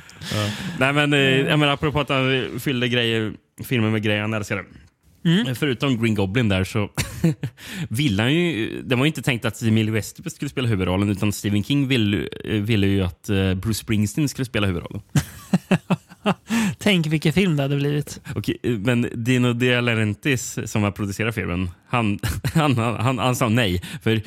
Nej, 0.79 0.93
men, 0.93 1.13
eh, 1.13 1.19
jag 1.19 1.59
menar, 1.59 1.73
apropå 1.73 1.99
att 1.99 2.09
han 2.09 2.51
fyllde 2.59 2.87
grejer, 2.87 3.33
filmer 3.63 3.89
med 3.89 4.03
grejer 4.03 4.21
han 4.21 4.33
älskade. 4.33 4.63
Mm. 5.25 5.55
Förutom 5.55 6.01
Green 6.01 6.15
Goblin 6.15 6.49
där 6.49 6.63
så 6.63 6.89
ville 7.89 8.23
han 8.23 8.33
ju... 8.33 8.81
Det 8.81 8.95
var 8.95 9.05
inte 9.05 9.21
tänkt 9.21 9.45
att 9.45 9.61
Emilio 9.61 9.97
Estevez 9.97 10.35
skulle 10.35 10.49
spela 10.49 10.67
huvudrollen 10.67 11.09
utan 11.09 11.31
Stephen 11.31 11.63
King 11.63 11.87
ville, 11.87 12.27
eh, 12.43 12.61
ville 12.61 12.87
ju 12.87 13.03
att 13.03 13.29
eh, 13.29 13.53
Bruce 13.53 13.79
Springsteen 13.79 14.29
skulle 14.29 14.45
spela 14.45 14.67
huvudrollen. 14.67 15.01
Tänk 16.87 17.07
vilken 17.07 17.33
film 17.33 17.55
det 17.55 17.61
hade 17.63 17.75
blivit. 17.75 18.21
Okej, 18.35 18.57
men 18.63 19.09
Dino 19.15 19.53
De 19.53 19.81
Laurentiis 19.81 20.59
som 20.65 20.83
har 20.83 20.91
producerat 20.91 21.35
filmen, 21.35 21.69
han, 21.87 22.19
han, 22.53 22.77
han, 22.77 22.95
han, 22.95 23.17
han 23.17 23.35
sa 23.35 23.49
nej. 23.49 23.81
För 24.01 24.21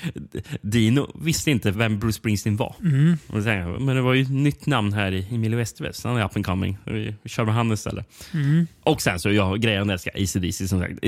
Dino 0.62 1.10
visste 1.22 1.50
inte 1.50 1.70
vem 1.70 1.98
Bruce 1.98 2.12
Springsteen 2.12 2.56
var. 2.56 2.74
Mm. 2.82 3.16
Och 3.26 3.40
jag, 3.40 3.80
men 3.80 3.96
det 3.96 4.02
var 4.02 4.14
ju 4.14 4.22
ett 4.22 4.30
nytt 4.30 4.66
namn 4.66 4.92
här 4.92 5.12
i 5.12 5.26
Emilio 5.30 5.60
Estevez. 5.60 6.04
Han 6.04 6.16
är 6.16 6.24
up 6.24 6.36
and 6.36 6.46
coming. 6.46 6.78
Vi 6.84 7.14
kör 7.24 7.44
med 7.44 7.54
han 7.54 7.72
istället. 7.72 8.06
Mm. 8.34 8.66
Och 8.82 9.02
sen 9.02 9.18
så, 9.20 9.30
ja, 9.32 9.54
grejen 9.54 9.90
älskar 9.90 10.12
ACDC 10.14 10.68
som 10.68 10.80
sagt. 10.80 11.00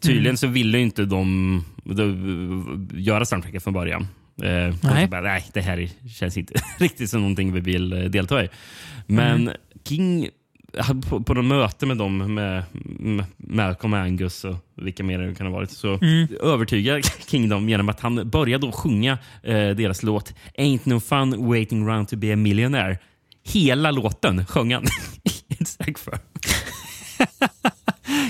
Tydligen 0.00 0.20
Mm. 0.26 0.36
så 0.36 0.46
ville 0.46 0.78
inte 0.78 1.04
de, 1.04 1.64
de 1.84 2.88
göra 2.94 3.24
soundtracket 3.24 3.64
från 3.64 3.74
början. 3.74 4.02
Eh, 4.42 4.74
Nej. 4.82 5.08
Bara, 5.08 5.20
nej, 5.20 5.44
det 5.54 5.60
här 5.60 5.78
är- 5.80 6.08
känns 6.08 6.36
inte 6.36 6.54
riktigt 6.78 7.10
som 7.10 7.20
någonting 7.20 7.52
vi 7.52 7.60
vill 7.60 7.92
eh, 7.92 7.98
delta 8.04 8.44
i. 8.44 8.48
Men 9.06 9.40
Mm. 9.42 9.54
King, 9.88 10.28
på, 11.08 11.20
på 11.22 11.34
något 11.34 11.44
möte 11.44 11.86
med 11.86 11.96
dem, 11.96 12.34
med, 12.34 12.62
med 12.98 13.24
Malcolm 13.36 13.94
Angus 13.94 14.44
och 14.44 14.56
vilka 14.74 15.04
mer 15.04 15.18
det 15.18 15.34
kan 15.34 15.46
ha 15.46 15.54
varit, 15.54 15.70
så 15.70 15.98
Mm. 16.02 16.28
övertygade 16.42 17.02
King 17.26 17.48
dem 17.48 17.68
genom 17.68 17.88
att 17.88 18.00
han 18.00 18.30
började 18.30 18.66
då 18.66 18.72
sjunga 18.72 19.18
eh, 19.42 19.68
deras 19.70 20.02
låt 20.02 20.34
Ain't 20.58 20.80
no 20.84 21.00
fun 21.00 21.48
waiting 21.48 21.86
around 21.86 22.08
to 22.08 22.16
be 22.16 22.32
a 22.32 22.36
millionaire. 22.36 22.98
Hela 23.52 23.90
låten 23.90 24.46
sjöng 24.46 24.74
han 24.74 24.84
ett 25.48 25.68
för. 25.98 26.18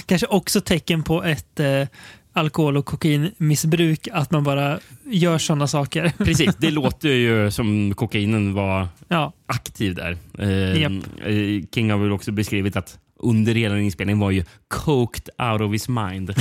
Kanske 0.06 0.26
också 0.26 0.60
tecken 0.60 1.02
på 1.02 1.24
ett, 1.24 1.60
eh, 1.60 1.86
alkohol 2.32 2.76
och 2.76 2.84
kokainmissbruk 2.86 4.08
att 4.12 4.30
man 4.30 4.44
bara 4.44 4.78
gör 5.04 5.38
sådana 5.38 5.66
saker. 5.66 6.12
Precis, 6.24 6.56
det 6.58 6.70
låter 6.70 7.08
ju 7.08 7.50
som 7.50 7.94
kokainen 7.94 8.54
var 8.54 8.88
Ja, 9.08 9.32
aktiv 9.46 9.94
där. 9.94 10.16
Eh, 10.38 10.80
Japp. 10.82 10.92
eh, 11.24 11.66
King 11.74 11.90
har 11.90 11.98
väl 11.98 12.12
också 12.12 12.32
beskrivit 12.32 12.76
att 12.76 12.98
under 13.22 13.54
hela 13.54 13.78
inspelningen 13.78 14.18
var 14.20 14.30
ju 14.30 14.44
coked 14.68 15.28
out 15.38 15.60
of 15.60 15.72
his 15.72 15.88
mind. 15.88 16.30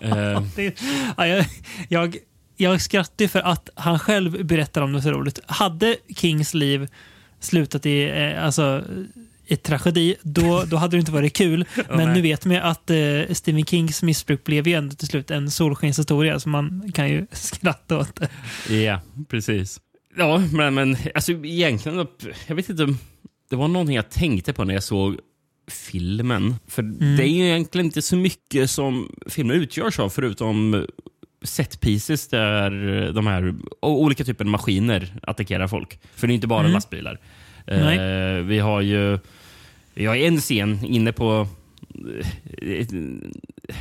eh, 0.00 0.42
det, 0.56 0.80
ja 1.16 1.26
jag, 1.26 1.46
jag, 1.88 2.16
jag 2.56 2.80
skrattar 2.80 3.26
för 3.26 3.40
att 3.40 3.68
han 3.74 3.98
själv 3.98 4.44
berättar 4.46 4.82
om 4.82 4.92
det 4.92 5.02
så 5.02 5.10
roligt. 5.10 5.40
Hade 5.46 5.96
Kings 6.16 6.54
liv 6.54 6.88
slutat 7.40 7.86
i 7.86 8.08
eh, 8.10 8.44
alltså, 8.44 8.84
i 9.50 9.56
tragedi, 9.56 10.16
då, 10.22 10.64
då 10.64 10.76
hade 10.76 10.96
det 10.96 11.00
inte 11.00 11.12
varit 11.12 11.36
kul. 11.36 11.64
Men 11.88 11.96
nej. 11.96 12.14
nu 12.14 12.20
vet 12.20 12.44
man 12.44 12.54
ju 12.54 12.60
att 12.60 12.90
eh, 12.90 13.34
Stephen 13.34 13.64
Kings 13.64 14.02
missbruk 14.02 14.44
blev 14.44 14.68
ju 14.68 14.74
ändå 14.74 14.94
till 14.94 15.08
slut 15.08 15.30
en 15.30 15.50
solskenshistoria, 15.50 16.40
så 16.40 16.48
man 16.48 16.92
kan 16.94 17.08
ju 17.08 17.26
skratta 17.32 17.98
åt 17.98 18.20
det. 18.68 18.74
Ja, 18.74 19.00
precis. 19.28 19.80
Ja, 20.16 20.42
men, 20.52 20.74
men 20.74 20.96
alltså, 21.14 21.32
egentligen... 21.32 22.06
Jag 22.46 22.56
vet 22.56 22.68
inte. 22.68 22.94
Det 23.50 23.56
var 23.56 23.68
någonting 23.68 23.96
jag 23.96 24.10
tänkte 24.10 24.52
på 24.52 24.64
när 24.64 24.74
jag 24.74 24.82
såg 24.82 25.16
filmen. 25.70 26.54
För 26.66 26.82
det 27.16 27.22
är 27.22 27.28
ju 27.28 27.44
egentligen 27.44 27.86
inte 27.86 28.02
så 28.02 28.16
mycket 28.16 28.70
som 28.70 29.12
filmen 29.26 29.56
utgörs 29.56 29.98
av 29.98 30.10
förutom 30.10 30.86
set 31.42 31.80
pieces 31.80 32.28
där 32.28 32.70
de 33.12 33.26
här 33.26 33.54
olika 33.80 34.24
typer 34.24 34.44
av 34.44 34.50
maskiner 34.50 35.14
attackerar 35.22 35.68
folk. 35.68 35.98
För 36.14 36.26
det 36.26 36.32
är 36.32 36.34
inte 36.34 36.46
bara 36.46 36.68
lastbilar. 36.68 37.20
Nej. 37.66 37.98
Eh, 37.98 38.42
vi 38.42 38.58
har 38.58 38.80
ju 38.80 39.18
vi 40.00 40.06
har 40.06 40.16
en 40.16 40.38
scen 40.40 40.84
inne 40.84 41.12
på 41.12 41.46
eh, 42.62 42.86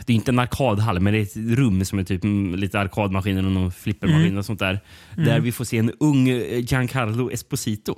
det 0.06 0.14
är 0.14 0.16
inte 0.16 0.32
en 0.32 0.40
arkadhall, 0.40 1.00
men 1.00 1.14
det 1.14 1.20
är 1.20 1.24
ett 1.24 1.58
rum 1.58 1.86
som 1.86 2.00
är 2.00 2.04
typ 2.04 2.24
mm, 2.24 2.56
lite 2.56 2.80
arkadmaskiner 2.80 3.46
och 3.46 3.52
någon 3.52 3.72
flippermaskin 3.72 4.38
och 4.38 4.46
sånt 4.46 4.60
där. 4.60 4.80
Där 5.16 5.40
vi 5.40 5.52
får 5.52 5.66
se 5.66 5.78
en 5.78 5.92
ung 6.00 6.30
eh, 6.30 6.60
Giancarlo 6.60 7.32
Esposito. 7.32 7.96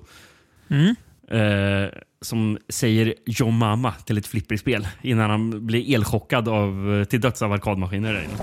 Mm. 0.69 0.95
Eh, 1.31 1.89
som 2.21 2.57
säger 2.69 3.13
John 3.25 3.57
Mama 3.57 3.91
till 3.91 4.17
ett 4.17 4.27
flipperspel 4.27 4.87
innan 5.01 5.29
han 5.29 5.65
blir 5.65 5.95
elchockad 5.95 6.47
av, 6.47 6.99
eh, 6.99 7.03
till 7.03 7.21
döds 7.21 7.41
av 7.41 7.53
arkadmaskiner. 7.53 8.13
Där 8.13 8.19
inne. 8.23 8.33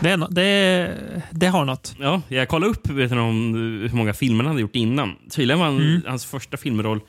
Det, 0.00 0.10
är 0.10 0.16
no, 0.16 0.26
det, 0.30 0.94
det 1.30 1.46
har 1.46 1.64
något. 1.64 1.96
Ja, 2.00 2.22
jag 2.28 2.48
kollade 2.48 2.70
upp 2.70 2.88
vet 2.90 3.10
du, 3.10 3.18
om 3.18 3.54
hur 3.90 3.96
många 3.96 4.12
filmer 4.14 4.44
han 4.44 4.50
hade 4.50 4.60
gjort 4.60 4.76
innan. 4.76 5.12
Tydligen 5.30 5.58
var 5.58 5.66
han, 5.66 5.76
Mm. 5.76 6.02
hans 6.06 6.24
första 6.24 6.56
filmroll 6.56 7.00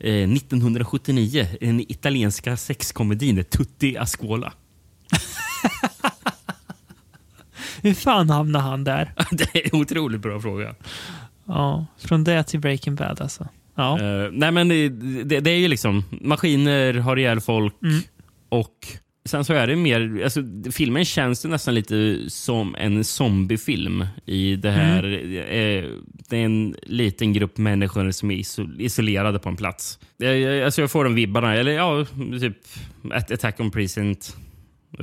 eh, 0.00 0.32
1979 0.32 1.46
i 1.60 1.66
den 1.66 1.80
italienska 1.80 2.56
sexkomedin 2.56 3.44
Tutti 3.44 3.96
Ascola. 3.96 4.52
Hur 7.82 7.94
fan 7.94 8.30
hamnade 8.30 8.64
han 8.64 8.84
där? 8.84 9.12
det 9.30 9.54
är 9.54 9.74
en 9.74 9.80
otroligt 9.80 10.20
bra 10.20 10.40
fråga. 10.40 10.74
Ja, 11.44 11.86
från 11.98 12.24
det 12.24 12.44
till 12.44 12.60
Breaking 12.60 12.94
Bad 12.94 13.20
alltså. 13.20 13.48
Ja. 13.74 14.00
Eh, 14.00 14.30
nej 14.32 14.52
men 14.52 14.68
det, 14.68 14.88
det, 15.24 15.40
det 15.40 15.50
är 15.50 15.58
ju 15.58 15.68
liksom 15.68 16.04
maskiner 16.10 16.94
har 16.94 17.16
ihjäl 17.16 17.40
folk 17.40 17.74
Mm. 17.82 18.00
och 18.48 18.86
sen 19.28 19.44
så 19.44 19.52
är 19.54 19.66
det 19.66 19.76
mer, 19.76 20.20
alltså, 20.24 20.40
filmen 20.72 21.04
känns 21.04 21.44
ju 21.44 21.48
nästan 21.48 21.74
lite 21.74 22.18
som 22.28 22.74
en 22.78 23.04
zombiefilm 23.04 24.04
i 24.26 24.56
det 24.56 24.70
här. 24.70 25.04
Mm. 25.04 25.36
eh, 25.84 25.90
det 26.28 26.36
är 26.36 26.44
en 26.44 26.74
liten 26.82 27.32
grupp 27.32 27.56
människor 27.58 28.10
som 28.10 28.30
är 28.30 28.34
isol, 28.34 28.76
isolerade 28.80 29.38
på 29.38 29.48
en 29.48 29.56
plats. 29.56 29.98
Jag, 30.16 30.38
jag, 30.38 30.64
alltså 30.64 30.80
jag 30.80 30.90
får 30.90 31.04
de 31.04 31.14
vibbarna, 31.14 31.54
eller 31.54 31.72
ja, 31.72 32.06
typ 32.40 32.56
At- 33.12 33.30
Attack 33.32 33.60
on 33.60 33.70
Precinct 33.70 34.36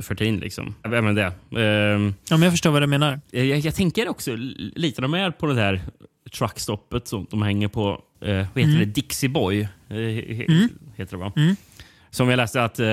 14 0.02 0.36
liksom. 0.36 0.74
Även 0.84 1.14
det. 1.14 1.22
Eh, 1.22 1.62
ja, 1.62 2.36
men 2.36 2.42
jag 2.42 2.52
förstår 2.52 2.70
vad 2.70 2.82
du 2.82 2.86
menar. 2.86 3.20
jag, 3.30 3.46
jag 3.46 3.74
tänker 3.74 4.08
också 4.08 4.32
lite 4.74 5.02
de 5.02 5.14
är 5.14 5.30
på 5.30 5.46
det 5.46 5.54
här 5.54 5.80
truckstoppet 6.38 7.08
som 7.08 7.26
de 7.30 7.42
hänger 7.42 7.68
på. 7.68 8.02
Eh, 8.20 8.34
vad 8.36 8.42
heter 8.44 8.60
Mm. 8.62 8.78
det? 8.78 8.84
Dixie 8.84 9.28
Boy 9.28 9.60
eh, 9.60 9.96
he, 9.96 10.68
heter 10.96 11.16
det 11.16 11.16
va? 11.16 11.32
Som 12.10 12.28
jag 12.28 12.36
läste 12.36 12.64
att 12.64 12.78
eh, 12.78 12.86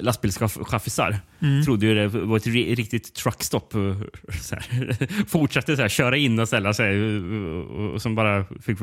lastbilschaffisar 0.00 1.18
Mm. 1.42 1.64
trodde 1.64 1.86
ju 1.86 1.94
det 1.94 2.08
var 2.08 2.36
ett 2.36 2.46
ri- 2.46 2.74
riktigt 2.74 3.14
truckstopp. 3.14 3.74
eh, 3.74 3.80
Så 4.40 4.54
här. 4.54 5.24
Fortsatte 5.28 5.76
så 5.76 5.82
här, 5.82 5.88
köra 5.88 6.16
in 6.16 6.38
och 6.38 6.48
ställa 6.48 6.74
sig. 6.74 6.96
eh, 7.16 7.22
Och, 7.22 7.94
och 7.94 8.02
som 8.02 8.14
bara 8.14 8.44
fick 8.62 8.78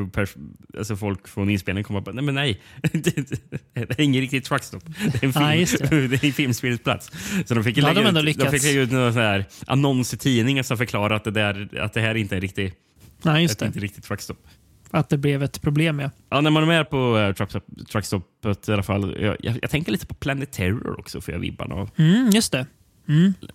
alltså 0.77 0.95
folk 0.95 1.27
från 1.27 1.49
inspelningen 1.49 1.83
komma 1.83 2.01
på 2.01 2.11
nej 2.11 2.23
men 2.23 2.35
nej. 2.35 2.61
det 2.91 3.99
är 3.99 4.01
ingen 4.01 4.21
riktigt 4.21 4.45
truckstop. 4.45 4.83
Det 5.11 5.23
är 5.23 5.25
en, 5.27 5.33
film, 5.33 5.51
just 5.59 5.79
det. 5.89 6.07
det 6.07 6.23
är 6.23 6.25
en 6.27 6.33
filmspelsplats. 6.33 7.11
Så 7.45 7.53
de 7.53 7.63
fick 7.63 7.77
hade 7.77 7.93
lägga, 8.01 8.11
de 8.11 8.27
ut, 8.27 8.37
de 8.39 8.51
fick 8.51 8.63
lägga 8.63 8.81
ut 8.81 8.91
någon 8.91 9.13
sån 9.13 9.21
här 9.21 9.45
annons 9.67 10.13
i 10.13 10.17
tidningen 10.17 10.63
som 10.63 10.77
förklarar 10.77 11.15
att 11.15 11.23
det, 11.23 11.31
där, 11.31 11.79
att 11.79 11.93
det 11.93 12.01
här 12.01 12.15
inte 12.15 12.35
är 12.37 12.41
riktigt, 12.41 12.73
Nej, 13.21 13.41
just 13.43 13.59
det. 13.59 13.65
inte 13.65 13.79
riktigt 13.79 14.03
truckstop. 14.03 14.47
Att 14.91 15.09
det 15.09 15.17
blev 15.17 15.43
ett 15.43 15.61
problem, 15.61 15.99
ja. 15.99 16.09
Ja, 16.29 16.41
när 16.41 16.51
man 16.51 16.63
är 16.63 16.67
med 16.67 16.89
på 16.89 17.17
uh, 17.17 17.33
truckstop, 17.33 17.63
truckstoppet 17.91 18.69
i 18.69 18.73
alla 18.73 18.83
fall. 18.83 19.15
Jag, 19.19 19.37
jag, 19.39 19.59
jag 19.61 19.71
tänker 19.71 19.91
lite 19.91 20.07
på 20.07 20.13
Planet 20.13 20.51
Terror 20.51 20.99
också 20.99 21.21
för 21.21 21.31
jag 21.31 21.39
vibbarna 21.39 21.75
av. 21.75 21.89
Mm, 21.95 22.29
just 22.29 22.51
det. 22.51 22.65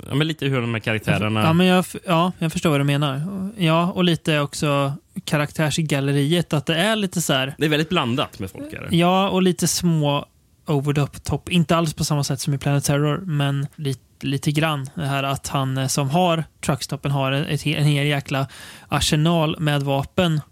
Ja, 0.08 0.14
men 0.14 0.26
lite 0.26 0.46
hur 0.46 0.60
de 0.60 0.74
här 0.74 0.80
karaktärerna... 0.80 1.42
Ja, 1.42 1.52
men 1.52 1.66
jag, 1.66 1.84
ja, 2.06 2.32
jag 2.38 2.52
förstår 2.52 2.70
vad 2.70 2.80
du 2.80 2.84
menar. 2.84 3.22
Ja, 3.56 3.92
och 3.92 4.04
lite 4.04 4.40
också 4.40 4.92
karaktärsgalleriet. 5.24 6.52
Att 6.52 6.66
det 6.66 6.74
är 6.74 6.96
lite 6.96 7.20
så 7.20 7.32
här... 7.32 7.54
Det 7.58 7.64
är 7.64 7.68
väldigt 7.68 7.88
blandat 7.88 8.38
med 8.38 8.50
folk. 8.50 8.72
Här. 8.72 8.88
Ja, 8.90 9.28
och 9.28 9.42
lite 9.42 9.68
små 9.68 10.26
over 10.66 10.92
the 10.92 11.20
top. 11.20 11.48
Inte 11.48 11.76
alls 11.76 11.94
på 11.94 12.04
samma 12.04 12.24
sätt 12.24 12.40
som 12.40 12.54
i 12.54 12.58
Planet 12.58 12.84
Terror, 12.84 13.18
men 13.18 13.66
lite, 13.76 14.26
lite 14.26 14.52
grann. 14.52 14.90
Det 14.94 15.06
här 15.06 15.22
att 15.22 15.48
han 15.48 15.78
eh, 15.78 15.86
som 15.86 16.10
har 16.10 16.44
truckstoppen 16.60 17.10
har 17.10 17.32
ett, 17.32 17.66
en 17.66 17.84
hel 17.84 18.06
jäkla 18.06 18.48
arsenal 18.88 19.56
med 19.58 19.82
vapen 19.82 20.34
eh, 20.34 20.42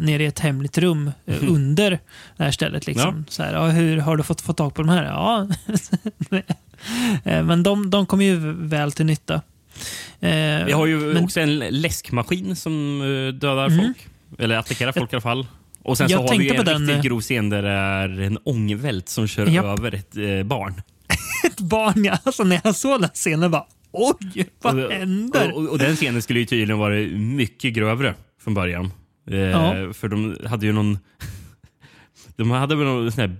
nere 0.00 0.22
i 0.22 0.26
ett 0.26 0.38
hemligt 0.38 0.78
rum 0.78 1.10
eh, 1.26 1.36
under 1.48 1.90
det 2.36 2.44
här 2.44 2.50
stället. 2.50 2.86
Liksom. 2.86 3.24
Så 3.28 3.42
här, 3.42 3.52
ja, 3.52 3.66
hur 3.66 3.98
har 3.98 4.16
du 4.16 4.22
fått 4.22 4.40
få 4.40 4.52
tag 4.52 4.74
på 4.74 4.82
de 4.82 4.88
här? 4.88 5.04
Ja. 5.04 5.48
Eh, 7.24 7.44
men 7.44 7.62
de, 7.62 7.90
de 7.90 8.06
kommer 8.06 8.24
ju 8.24 8.52
väl 8.52 8.92
till 8.92 9.06
nytta. 9.06 9.34
Eh, 10.20 10.64
Vi 10.66 10.72
har 10.72 10.86
ju 10.86 10.96
men- 10.98 11.10
Mm. 11.10 11.24
också 11.24 11.40
en 11.40 11.58
läskmaskin 11.58 12.56
som 12.56 13.00
eh, 13.00 13.34
dödar 13.34 13.70
folk. 13.70 14.08
Eller 14.38 14.56
attackerar 14.56 14.92
folk 14.92 15.12
i 15.12 15.16
alla 15.16 15.20
fall. 15.20 15.46
Och 15.82 15.98
sen 15.98 16.08
så 16.08 16.12
Jag 16.14 16.18
har 16.18 16.38
vi 16.38 16.48
en 16.56 16.64
den, 16.64 16.78
riktigt 16.80 16.96
eh, 16.96 17.02
grov 17.02 17.20
scen 17.20 17.50
där 17.50 17.62
det 17.62 17.70
är 17.70 18.20
en 18.20 18.38
ångvält 18.44 19.08
som 19.08 19.26
kör 19.28 19.46
Japp. 19.46 19.64
över 19.64 19.94
ett 19.94 20.16
eh, 20.16 20.42
barn. 20.42 20.82
ett 21.46 21.60
barn, 21.60 22.04
ja. 22.04 22.18
Alltså, 22.24 22.44
när 22.44 22.60
jag 22.64 22.76
såg 22.76 23.00
den 23.00 23.10
scenen 23.14 23.50
bara 23.50 23.64
oj, 23.92 24.48
vad 24.62 24.92
händer? 24.92 25.52
Och, 25.52 25.62
och, 25.62 25.68
och 25.68 25.78
den 25.78 25.96
scenen 25.96 26.22
skulle 26.22 26.38
ju 26.40 26.46
tydligen 26.46 26.78
vara 26.78 26.94
mycket 27.18 27.72
grövre 27.74 28.14
från 28.44 28.54
början. 28.54 28.90
Eh, 29.30 29.36
Ja. 29.38 29.92
För 29.92 30.08
de 30.08 30.36
hade 30.46 30.66
ju 30.66 30.72
någon... 30.72 30.98
De 32.36 32.50
hade 32.50 32.76
väl 32.76 32.86
någon 32.86 33.12
sån 33.12 33.20
här 33.20 33.36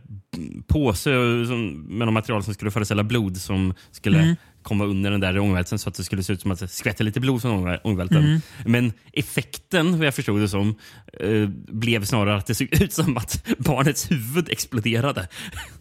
påse 0.66 1.10
med 1.10 2.06
något 2.06 2.12
material 2.12 2.42
som 2.42 2.54
skulle 2.54 2.70
föreställa 2.70 3.02
blod 3.04 3.36
som 3.36 3.74
skulle 3.90 4.18
Mm. 4.18 4.36
komma 4.62 4.84
under 4.84 5.10
den 5.10 5.20
där 5.20 5.38
ångvälten 5.38 5.78
så 5.78 5.88
att 5.88 5.94
det 5.94 6.04
skulle 6.04 6.22
se 6.22 6.32
ut 6.32 6.40
som 6.40 6.50
att 6.50 6.58
det 6.60 6.68
skvätter 6.68 7.04
lite 7.04 7.20
blod 7.20 7.42
från 7.42 7.52
ångvä- 7.64 7.80
ångvälten. 7.84 8.24
Mm. 8.24 8.40
Men 8.66 8.92
effekten, 9.12 9.98
vad 9.98 10.06
jag 10.06 10.14
förstod 10.14 10.40
det 10.40 10.48
som, 10.48 10.74
eh, 11.20 11.48
blev 11.68 12.04
snarare 12.04 12.36
att 12.36 12.46
det 12.46 12.54
såg 12.54 12.68
ut 12.82 12.92
som 12.92 13.16
att 13.16 13.46
barnets 13.58 14.10
huvud 14.10 14.48
exploderade. 14.50 15.28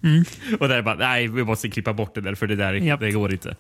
Och 0.60 0.68
där 0.68 0.82
bara, 0.82 0.96
nej, 0.96 1.28
vi 1.28 1.44
måste 1.44 1.70
klippa 1.70 1.94
bort 1.94 2.16
det 2.16 2.22
där 2.22 2.36
för 2.36 2.48
det 2.48 2.56
där 2.56 2.74
Mm. 2.74 3.00
Det 3.00 3.12
går 3.12 3.32
inte. 3.34 3.56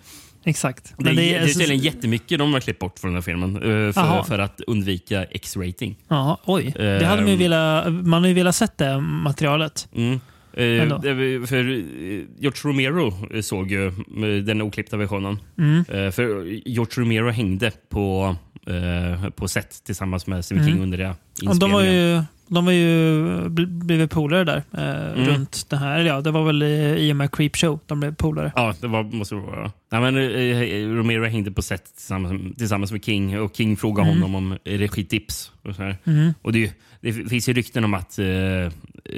Exakt. 0.46 0.94
Det, 0.98 1.04
Men 1.04 1.14
är, 1.14 1.16
det 1.16 1.36
är 1.36 1.48
tydligen 1.48 1.78
jättemycket 1.84 2.40
de 2.40 2.54
har 2.54 2.60
klippt 2.60 2.80
bort 2.80 3.00
från 3.00 3.12
den 3.12 3.16
här 3.16 3.22
filmen 3.22 3.56
eh, 3.56 3.92
för, 3.94 4.24
för 4.24 4.40
att 4.40 4.62
undvika 4.68 5.24
X-rating. 5.24 5.96
Ja, 6.08 6.38
oj. 6.46 6.74
Det 6.76 7.06
hade 7.06 7.22
man 7.22 7.28
ju 7.28 7.34
Ehm. 7.34 7.40
velat, 7.40 7.94
man 7.94 8.22
har 8.24 8.28
ju 8.28 8.34
velat 8.34 8.56
sett 8.56 8.78
det 8.78 9.00
materialet. 9.02 9.88
Mm. 9.96 10.20
Eh, 10.54 10.82
Ändå. 10.82 10.98
det 10.98 11.48
för 11.48 11.56
eh, 11.72 11.84
George 12.40 12.60
Romero 12.64 13.42
såg 13.42 13.72
ju 13.72 13.92
den 14.46 14.62
oklippta 14.62 14.98
versionen. 14.98 15.40
Mm. 15.58 15.84
För 16.12 16.44
George 16.70 17.02
Romero 17.04 17.30
hängde 17.30 17.72
på, 17.90 18.36
eh, 18.68 19.30
på 19.30 19.48
set 19.48 19.84
tillsammans 19.84 20.28
med 20.28 20.46
Stephen 20.46 20.66
King 20.68 20.82
under 20.84 20.98
det 20.98 21.16
inspelningen. 21.42 21.60
de 21.60 21.72
var 21.72 21.82
ju, 21.84 22.22
de 22.48 22.66
var 22.66 22.72
ju 22.72 23.26
bl- 23.48 23.84
blivit 23.86 24.12
polare 24.12 24.44
där 24.44 24.64
eh, 24.74 25.14
Mm. 25.14 25.26
runt 25.30 25.66
det 25.70 25.78
här. 25.78 26.00
Ja, 26.00 26.22
det 26.22 26.32
var 26.32 26.44
väl 26.44 26.64
i, 26.64 26.96
i 27.08 27.12
och 27.12 27.16
med 27.16 27.32
Creepshow 27.32 27.80
de 27.86 28.00
blev 28.00 28.16
polare. 28.16 28.52
Ja, 28.56 28.74
det 28.82 28.88
var, 28.88 29.04
måste 29.04 29.36
det 29.36 29.42
vara. 29.42 29.72
Nej, 29.92 30.02
men, 30.02 30.18
eh, 30.18 30.96
Romero 30.96 31.26
hängde 31.26 31.52
på 31.52 31.62
set 31.62 31.96
tillsammans, 31.96 32.58
tillsammans 32.58 32.92
med 32.92 33.04
King 33.06 33.40
och 33.40 33.56
King 33.56 33.78
frågade 33.78 34.10
Mm. 34.10 34.22
honom 34.22 34.36
om 34.36 34.58
regitips. 34.64 35.52
Och, 35.62 35.76
så 35.76 35.82
här. 35.84 35.98
och 36.42 36.54
det, 36.54 36.74
det 37.02 37.14
finns 37.14 37.50
ju 37.50 37.54
rykten 37.54 37.84
om 37.86 37.94
att 37.94 38.20
eh, 38.20 38.26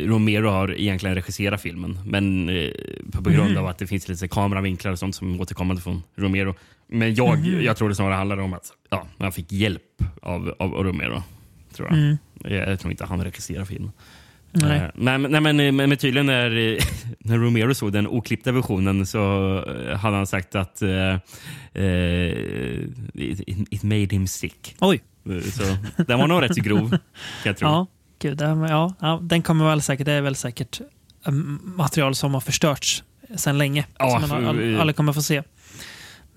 Romero 0.05 0.49
har 0.49 0.79
egentligen 0.79 1.15
regisserat 1.15 1.61
filmen 1.61 1.99
men 2.05 2.49
eh, 2.49 2.69
på 3.11 3.29
grund 3.29 3.49
Mm. 3.51 3.57
av 3.57 3.67
att 3.67 3.77
det 3.77 3.87
finns 3.87 4.07
lite 4.07 4.27
kameravinklar 4.27 4.91
och 4.91 4.99
sånt 4.99 5.15
som 5.15 5.41
återkommande 5.41 5.81
från 5.81 6.03
Romero. 6.15 6.55
Men 6.87 7.15
jag, 7.15 7.37
Mm. 7.39 7.63
jag 7.63 7.77
tror 7.77 7.89
det 7.89 7.95
snarare 7.95 8.13
handlar 8.15 8.37
om 8.37 8.53
att 8.53 8.71
ja, 8.89 9.07
han 9.19 9.31
fick 9.31 9.51
hjälp 9.51 9.81
av, 10.21 10.55
av, 10.59 10.71
Romero. 10.71 11.23
Tror 11.73 11.87
jag. 11.89 11.97
Mm. 11.97 12.17
jag. 12.43 12.71
Jag 12.71 12.79
tror 12.79 12.91
inte 12.91 13.05
han 13.05 13.23
regisserar 13.23 13.65
filmen. 13.65 13.91
Nej. 14.51 14.77
Eh, 14.79 14.87
Men, 14.95 15.21
nej, 15.21 15.41
men, 15.41 15.75
men, 15.75 15.97
tydligen 15.97 16.25
när, 16.25 16.51
eh, 16.57 16.77
när 17.19 17.37
Romero 17.37 17.73
såg 17.75 17.91
den 17.93 18.07
oklippta 18.07 18.51
versionen 18.51 19.05
så 19.05 19.19
eh, 19.89 19.97
hade 19.97 20.15
han 20.17 20.27
sagt 20.27 20.55
att 20.55 20.81
eh, 20.81 21.13
eh, 21.73 22.79
it, 23.13 23.41
it 23.47 23.83
made 23.83 24.07
him 24.11 24.27
sick. 24.27 24.75
Oj. 24.79 25.01
Eh, 25.29 25.41
Så 25.41 25.63
den 26.07 26.19
var 26.19 26.27
nog 26.27 26.41
rätt 26.41 26.55
så 26.55 26.61
grov, 26.61 26.89
kan 26.89 26.99
jag 27.43 27.57
tro. 27.57 27.67
Ja, 27.69 27.87
gud, 28.19 28.41
ja, 28.41 28.93
ja, 28.99 29.19
den 29.23 29.41
kommer 29.41 29.65
väl 29.65 29.81
säkert, 29.81 30.05
det 30.05 30.11
är 30.11 30.21
väl 30.21 30.35
säkert 30.35 30.81
eh, 31.25 31.31
material 31.63 32.15
som 32.15 32.33
har 32.33 32.41
förstörts 32.41 33.03
sedan 33.35 33.57
länge. 33.57 33.85
Ja, 33.99 34.19
som 34.27 34.43
man 34.45 34.75
alla 34.79 34.93
kommer 34.93 35.13
få 35.13 35.21
se. 35.21 35.43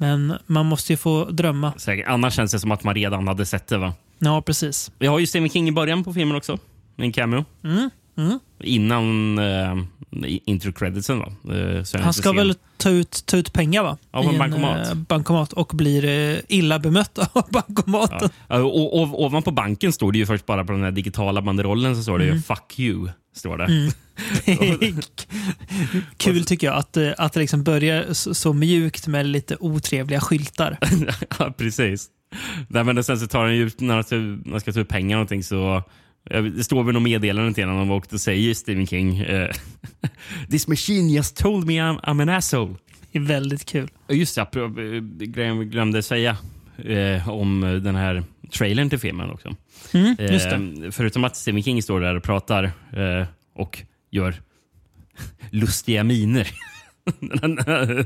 Men 0.00 0.34
man 0.46 0.66
måste 0.66 0.92
ju 0.92 0.96
få 0.96 1.24
drömma. 1.24 1.72
Säkert. 1.76 2.08
Annars 2.08 2.34
känns 2.34 2.52
det 2.52 2.58
som 2.58 2.70
att 2.72 2.84
man 2.84 2.94
redan 2.94 3.28
hade 3.28 3.46
sett 3.46 3.66
det. 3.66 3.78
va? 3.78 3.94
Ja, 4.18 4.42
precis. 4.42 4.90
Vi 4.98 5.06
har 5.06 5.18
ju 5.18 5.26
Stephen 5.26 5.48
King 5.48 5.68
i 5.68 5.72
början 5.72 6.04
på 6.04 6.12
filmen 6.12 6.36
också. 6.36 6.58
En 6.96 7.12
cameo. 7.12 7.44
Mm, 7.64 7.90
mm. 8.16 8.38
Innan 8.60 9.38
eh, 9.38 9.76
intro 10.44 10.72
creditsen. 10.72 11.18
Va? 11.18 11.32
Eh, 11.54 12.00
Han 12.02 12.12
ska 12.12 12.32
väl 12.32 12.54
ta 12.76 12.90
ut, 12.90 13.22
ta 13.26 13.36
ut 13.36 13.52
pengar 13.52 13.82
va? 13.82 13.98
Ja, 14.12 14.22
på 14.22 14.28
en 14.28 14.38
bankomat. 14.38 14.88
eh, 14.88 14.94
bankomat 14.94 15.52
och 15.52 15.70
blir 15.74 16.04
eh, 16.04 16.38
illa 16.48 16.78
bemött 16.78 17.18
av 17.18 17.44
bankomaten. 17.50 18.30
Ja. 18.48 18.56
Och, 18.62 19.00
och, 19.02 19.24
ovanpå 19.24 19.50
banken 19.50 19.92
står 19.92 20.12
det 20.12 20.18
ju 20.18 20.26
först 20.26 20.46
bara 20.46 20.64
på 20.64 20.72
den 20.72 20.82
här 20.82 20.90
digitala 20.90 21.42
banderollen 21.42 21.96
så 21.96 22.02
står 22.02 22.18
det 22.18 22.24
Mm. 22.24 22.36
ju 22.36 22.42
“fuck 22.42 22.78
you”. 22.78 23.08
Står 23.36 23.58
det. 23.58 23.92
Kul 26.16 26.44
tycker 26.44 26.66
jag 26.66 26.76
att, 26.76 26.96
att 26.96 27.32
det 27.32 27.40
liksom 27.40 27.62
börjar 27.62 28.12
så, 28.12 28.34
så 28.34 28.52
mjukt 28.52 29.06
med 29.06 29.26
lite 29.26 29.56
otrevliga 29.60 30.20
skyltar. 30.20 30.78
ja, 31.38 31.54
precis. 31.58 32.06
Nej, 32.68 32.84
men 32.84 33.04
sen 33.04 33.18
så 33.20 33.26
tar 33.26 33.42
han 33.44 33.56
ju 33.56 33.70
när 33.78 33.94
han 34.50 34.60
ska, 34.60 34.72
ta 34.72 34.80
ut 34.80 34.88
pengar 34.88 35.16
och 35.16 35.18
någonting 35.18 35.44
så 35.44 35.82
det 36.30 36.64
står 36.64 36.84
väl 36.84 36.94
något 36.94 37.02
meddelande 37.02 37.54
till 37.54 37.66
honom 37.66 37.90
och 37.90 38.06
då 38.10 38.18
säger 38.18 38.54
Stephen 38.54 38.86
King 38.86 39.18
eh, 39.18 39.50
“This 40.50 40.68
machine 40.68 41.10
just 41.10 41.36
told 41.36 41.66
me 41.66 41.72
I'm, 41.72 42.00
I'm 42.00 42.22
an 42.22 42.28
asshole”. 42.28 42.74
Det 43.12 43.18
är 43.18 43.22
väldigt 43.22 43.64
kul. 43.64 43.90
Just 44.08 44.34
det, 44.34 44.56
eh, 44.56 44.70
grejen 45.26 45.58
vi 45.58 45.64
glömde 45.64 46.02
säga 46.02 46.36
eh, 46.84 47.28
om 47.28 47.80
den 47.84 47.94
här 47.94 48.22
trailern 48.52 48.90
till 48.90 48.98
filmen 48.98 49.30
också. 49.30 49.56
Mm. 49.92 50.16
Eh, 50.18 50.90
förutom 50.90 51.24
att 51.24 51.36
Stephen 51.36 51.62
King 51.62 51.82
står 51.82 52.00
där 52.00 52.14
och 52.14 52.22
pratar 52.22 52.64
eh, 52.92 53.26
och 53.54 53.82
gör 54.10 54.34
lustiga 55.50 56.04
miner. 56.04 56.48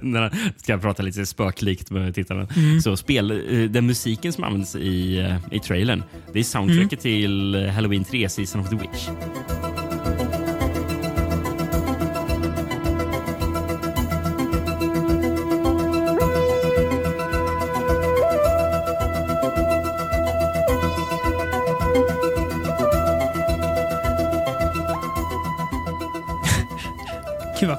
när 0.03 0.21
han 0.21 0.31
ska 0.57 0.79
prata 0.79 1.03
lite 1.03 1.27
spöklikt 1.27 1.91
med 1.91 2.15
tittarna. 2.15 2.47
Mm. 2.57 2.81
Så 2.81 2.97
spel, 2.97 3.31
eh, 3.31 3.71
den 3.71 3.87
musiken 3.87 4.33
som 4.33 4.45
används 4.45 4.77
i, 4.77 5.19
eh, 5.21 5.37
i 5.57 5.59
trailern, 5.59 6.03
det 6.33 6.39
är 6.39 6.45
soundtracket 6.45 7.05
Mm. 7.05 7.13
till 7.21 7.71
Halloween 7.75 8.05
3, 8.05 8.29
Season 8.29 8.61
of 8.61 8.69
the 8.69 8.77
Witch. 8.77 9.09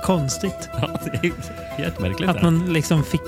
Konstigt. 0.03 0.69
Ja, 0.81 0.99
det 1.05 1.27
är 1.27 1.33
jättemärkligt. 1.81 2.29
Att 2.29 2.41
man 2.41 2.73
liksom 2.73 3.03
fick, 3.03 3.21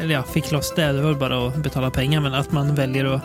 eller 0.00 0.14
ja, 0.14 0.22
fick 0.22 0.50
loss 0.52 0.72
det, 0.76 0.92
det 0.92 1.02
var 1.02 1.14
bara 1.14 1.48
att 1.48 1.56
betala 1.56 1.90
pengar, 1.90 2.20
men 2.20 2.34
att 2.34 2.52
man 2.52 2.74
väljer 2.74 3.04
att 3.04 3.22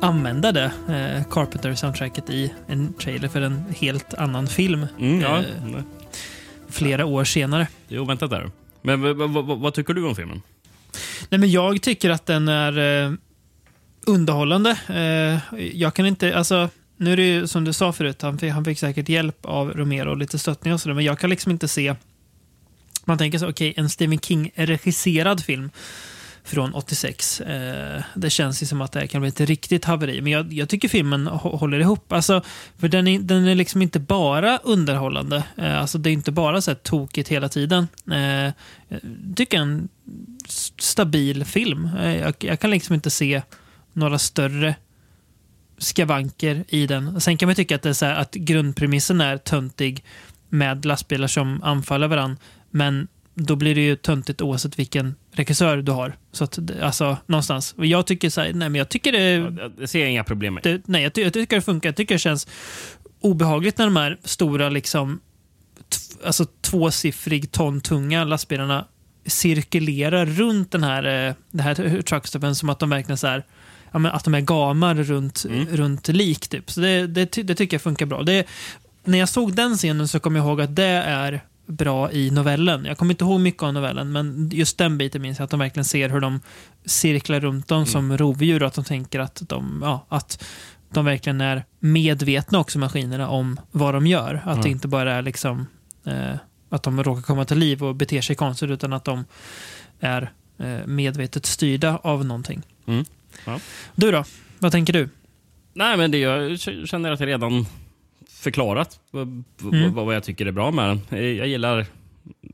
använda 0.00 0.52
det, 0.52 0.64
eh, 0.88 1.24
Carpenter-soundtracket, 1.30 2.30
i 2.30 2.52
en 2.66 2.92
trailer 2.92 3.28
för 3.28 3.40
en 3.40 3.64
helt 3.76 4.14
annan 4.14 4.46
film 4.46 4.86
Mm, 4.98 5.20
ja, 5.20 5.38
eh, 5.38 5.82
flera 6.68 7.04
år 7.04 7.24
senare. 7.24 7.66
det 7.88 7.94
är 7.94 7.98
oväntat 7.98 8.30
där. 8.30 8.50
Men 8.82 9.00
vad 9.60 9.74
tycker 9.74 9.94
du 9.94 10.06
om 10.06 10.14
filmen? 10.16 10.42
Nej, 11.28 11.38
men 11.40 11.50
jag 11.50 11.82
tycker 11.82 12.10
att 12.10 12.26
den 12.26 12.48
är 12.48 13.04
eh, 13.04 13.12
underhållande. 14.06 14.70
Eh, 14.88 15.58
jag 15.74 15.94
kan 15.94 16.06
inte, 16.06 16.36
alltså, 16.36 16.68
nu 16.96 17.12
är 17.12 17.16
det 17.16 17.22
ju 17.26 17.46
som 17.46 17.64
du 17.64 17.72
sa 17.72 17.92
förut, 17.92 18.22
han 18.22 18.38
fick, 18.38 18.52
han 18.52 18.64
fick 18.64 18.78
säkert 18.78 19.08
hjälp 19.08 19.38
av 19.46 19.70
Romero 19.70 20.10
och 20.10 20.16
lite 20.16 20.38
stöttning 20.38 20.74
och 20.74 20.80
sådär, 20.80 20.94
men 20.94 21.04
jag 21.04 21.18
kan 21.18 21.30
liksom 21.30 21.52
inte 21.52 21.68
se... 21.68 21.94
Man 23.04 23.18
tänker 23.18 23.38
så, 23.38 23.48
okej, 23.48 23.74
en 23.76 23.90
Stephen 23.90 24.18
King-regisserad 24.18 25.44
film 25.44 25.70
från 26.44 26.74
86. 26.74 27.40
Eh, 27.40 28.02
det 28.14 28.30
känns 28.30 28.62
ju 28.62 28.66
som 28.66 28.80
att 28.80 28.92
det 28.92 29.00
här 29.00 29.06
kan 29.06 29.20
bli 29.20 29.28
ett 29.28 29.40
riktigt 29.40 29.84
haveri. 29.84 30.20
Men 30.20 30.32
jag, 30.32 30.52
jag 30.52 30.68
tycker 30.68 30.88
filmen 30.88 31.26
håller 31.26 31.80
ihop. 31.80 32.12
Alltså, 32.12 32.42
för 32.78 32.88
den 32.88 33.08
är, 33.08 33.18
den 33.18 33.48
är 33.48 33.54
liksom 33.54 33.82
inte 33.82 34.00
bara 34.00 34.58
underhållande. 34.58 35.44
Eh, 35.56 35.80
alltså, 35.80 35.98
det 35.98 36.10
är 36.10 36.12
inte 36.12 36.32
bara 36.32 36.60
så 36.60 36.70
här 36.70 36.76
tokigt 36.76 37.28
hela 37.28 37.48
tiden. 37.48 37.88
Eh, 38.10 38.52
jag 38.88 39.36
tycker 39.36 39.58
en 39.58 39.88
stabil 40.78 41.44
film. 41.44 41.90
Eh, 42.00 42.16
jag, 42.16 42.34
jag 42.38 42.60
kan 42.60 42.70
liksom 42.70 42.94
inte 42.94 43.10
se 43.10 43.42
några 43.92 44.18
större 44.18 44.74
skavanker 45.78 46.64
i 46.68 46.86
den. 46.86 47.20
Sen 47.20 47.36
kan 47.36 47.46
man 47.46 47.56
tycka 47.56 47.74
att, 47.74 47.82
det 47.82 47.88
är 47.88 47.92
så 47.92 48.06
här, 48.06 48.14
att 48.14 48.34
grundpremissen 48.34 49.20
är 49.20 49.36
töntig 49.36 50.04
med 50.48 50.84
lastbilar 50.84 51.28
som 51.28 51.62
anfaller 51.62 52.08
varandra. 52.08 52.36
Men 52.70 53.08
då 53.34 53.56
blir 53.56 53.74
det 53.74 53.80
ju 53.80 53.96
töntigt 53.96 54.42
oavsett 54.42 54.78
vilken 54.78 55.14
regissör 55.32 55.76
du 55.76 55.92
har. 55.92 56.16
Så 56.32 56.44
att, 56.44 56.58
alltså, 56.82 57.16
någonstans. 57.26 57.74
Och 57.78 57.86
jag 57.86 58.06
tycker 58.06 58.30
så 58.30 58.40
här, 58.40 58.52
nej 58.52 58.68
men 58.68 58.78
jag 58.78 58.88
tycker 58.88 59.12
det, 59.12 59.30
Jag, 59.30 59.72
jag 59.78 59.88
ser 59.88 60.06
inga 60.06 60.24
problem 60.24 60.54
med. 60.54 60.62
det 60.62 60.82
nej, 60.86 61.02
jag, 61.02 61.18
jag 61.18 61.32
tycker 61.32 61.56
det 61.56 61.62
funkar. 61.62 61.88
Jag 61.88 61.96
tycker 61.96 62.14
det 62.14 62.18
känns 62.18 62.48
obehagligt 63.20 63.78
när 63.78 63.84
de 63.84 63.96
här 63.96 64.18
stora, 64.24 64.68
liksom, 64.68 65.20
alltså 66.24 66.46
tvåsiffrig 66.60 67.52
ton 67.52 67.80
tunga 67.80 68.24
lastbilarna 68.24 68.86
cirkulerar 69.26 70.26
runt 70.26 70.72
den 70.72 70.82
här, 70.82 71.28
eh, 71.28 71.34
den 71.50 71.60
här 71.60 72.02
truckstoppen 72.02 72.54
som 72.54 72.68
att 72.68 72.78
de 72.78 72.90
verkligen 72.90 73.18
så 73.18 73.26
här, 73.26 73.44
ja, 73.92 73.98
men 73.98 74.12
att 74.12 74.24
de 74.24 74.34
är 74.34 74.40
gamar 74.40 74.94
runt, 74.94 75.44
runt 75.70 76.08
lik. 76.08 76.48
Typ. 76.48 76.70
Så 76.70 76.80
det, 76.80 77.06
det, 77.06 77.32
det 77.42 77.54
tycker 77.54 77.74
jag 77.74 77.82
funkar 77.82 78.06
bra. 78.06 78.22
Det, 78.22 78.46
när 79.04 79.18
jag 79.18 79.28
såg 79.28 79.54
den 79.54 79.76
scenen 79.76 80.08
så 80.08 80.20
kom 80.20 80.36
jag 80.36 80.46
ihåg 80.46 80.60
att 80.60 80.76
det 80.76 80.84
är 80.84 81.40
bra 81.70 82.12
i 82.12 82.30
novellen. 82.30 82.84
Jag 82.84 82.98
kommer 82.98 83.14
inte 83.14 83.24
ihåg 83.24 83.40
mycket 83.40 83.62
av 83.62 83.74
novellen, 83.74 84.12
men 84.12 84.50
just 84.52 84.78
den 84.78 84.98
biten 84.98 85.22
minns 85.22 85.38
jag. 85.38 85.44
Att 85.44 85.50
de 85.50 85.60
verkligen 85.60 85.84
ser 85.84 86.08
hur 86.08 86.20
de 86.20 86.40
cirklar 86.84 87.40
runt 87.40 87.68
dem 87.68 87.86
som 87.86 88.18
rovdjur 88.18 88.62
och 88.62 88.68
att 88.68 88.74
de 88.74 88.84
tänker 88.84 89.20
att 89.20 89.42
de, 89.48 89.80
ja, 89.82 90.06
att 90.08 90.44
de 90.92 91.04
verkligen 91.04 91.40
är 91.40 91.64
medvetna 91.78 92.58
också, 92.58 92.78
maskinerna, 92.78 93.28
om 93.28 93.60
vad 93.70 93.94
de 93.94 94.06
gör. 94.06 94.42
Att 94.44 94.62
det 94.62 94.68
inte 94.68 94.88
bara 94.88 95.12
är 95.12 95.22
liksom 95.22 95.66
eh, 96.04 96.34
att 96.68 96.82
de 96.82 97.02
råkar 97.02 97.22
komma 97.22 97.44
till 97.44 97.58
liv 97.58 97.84
och 97.84 97.94
beter 97.94 98.20
sig 98.20 98.36
konstigt, 98.36 98.70
utan 98.70 98.92
att 98.92 99.04
de 99.04 99.24
är 100.00 100.32
eh, 100.58 100.86
medvetet 100.86 101.46
styrda 101.46 101.96
av 101.96 102.24
någonting. 102.24 102.62
Mm. 102.86 103.04
Ja. 103.44 103.60
Du 103.94 104.10
då? 104.10 104.24
Vad 104.58 104.72
tänker 104.72 104.92
du? 104.92 105.08
Nej, 105.72 105.96
men 105.96 106.10
det 106.10 106.18
jag 106.18 106.60
känner 106.60 107.12
att 107.12 107.20
jag 107.20 107.26
redan 107.26 107.66
förklarat 108.40 109.00
vad, 109.10 109.44
Mm. 109.72 109.94
vad, 109.94 110.14
jag 110.14 110.22
tycker 110.24 110.46
är 110.46 110.52
bra 110.52 110.70
med 110.70 110.88
den. 110.88 111.18
Eh, 111.18 111.24
Jag 111.26 111.48
gillar 111.48 111.86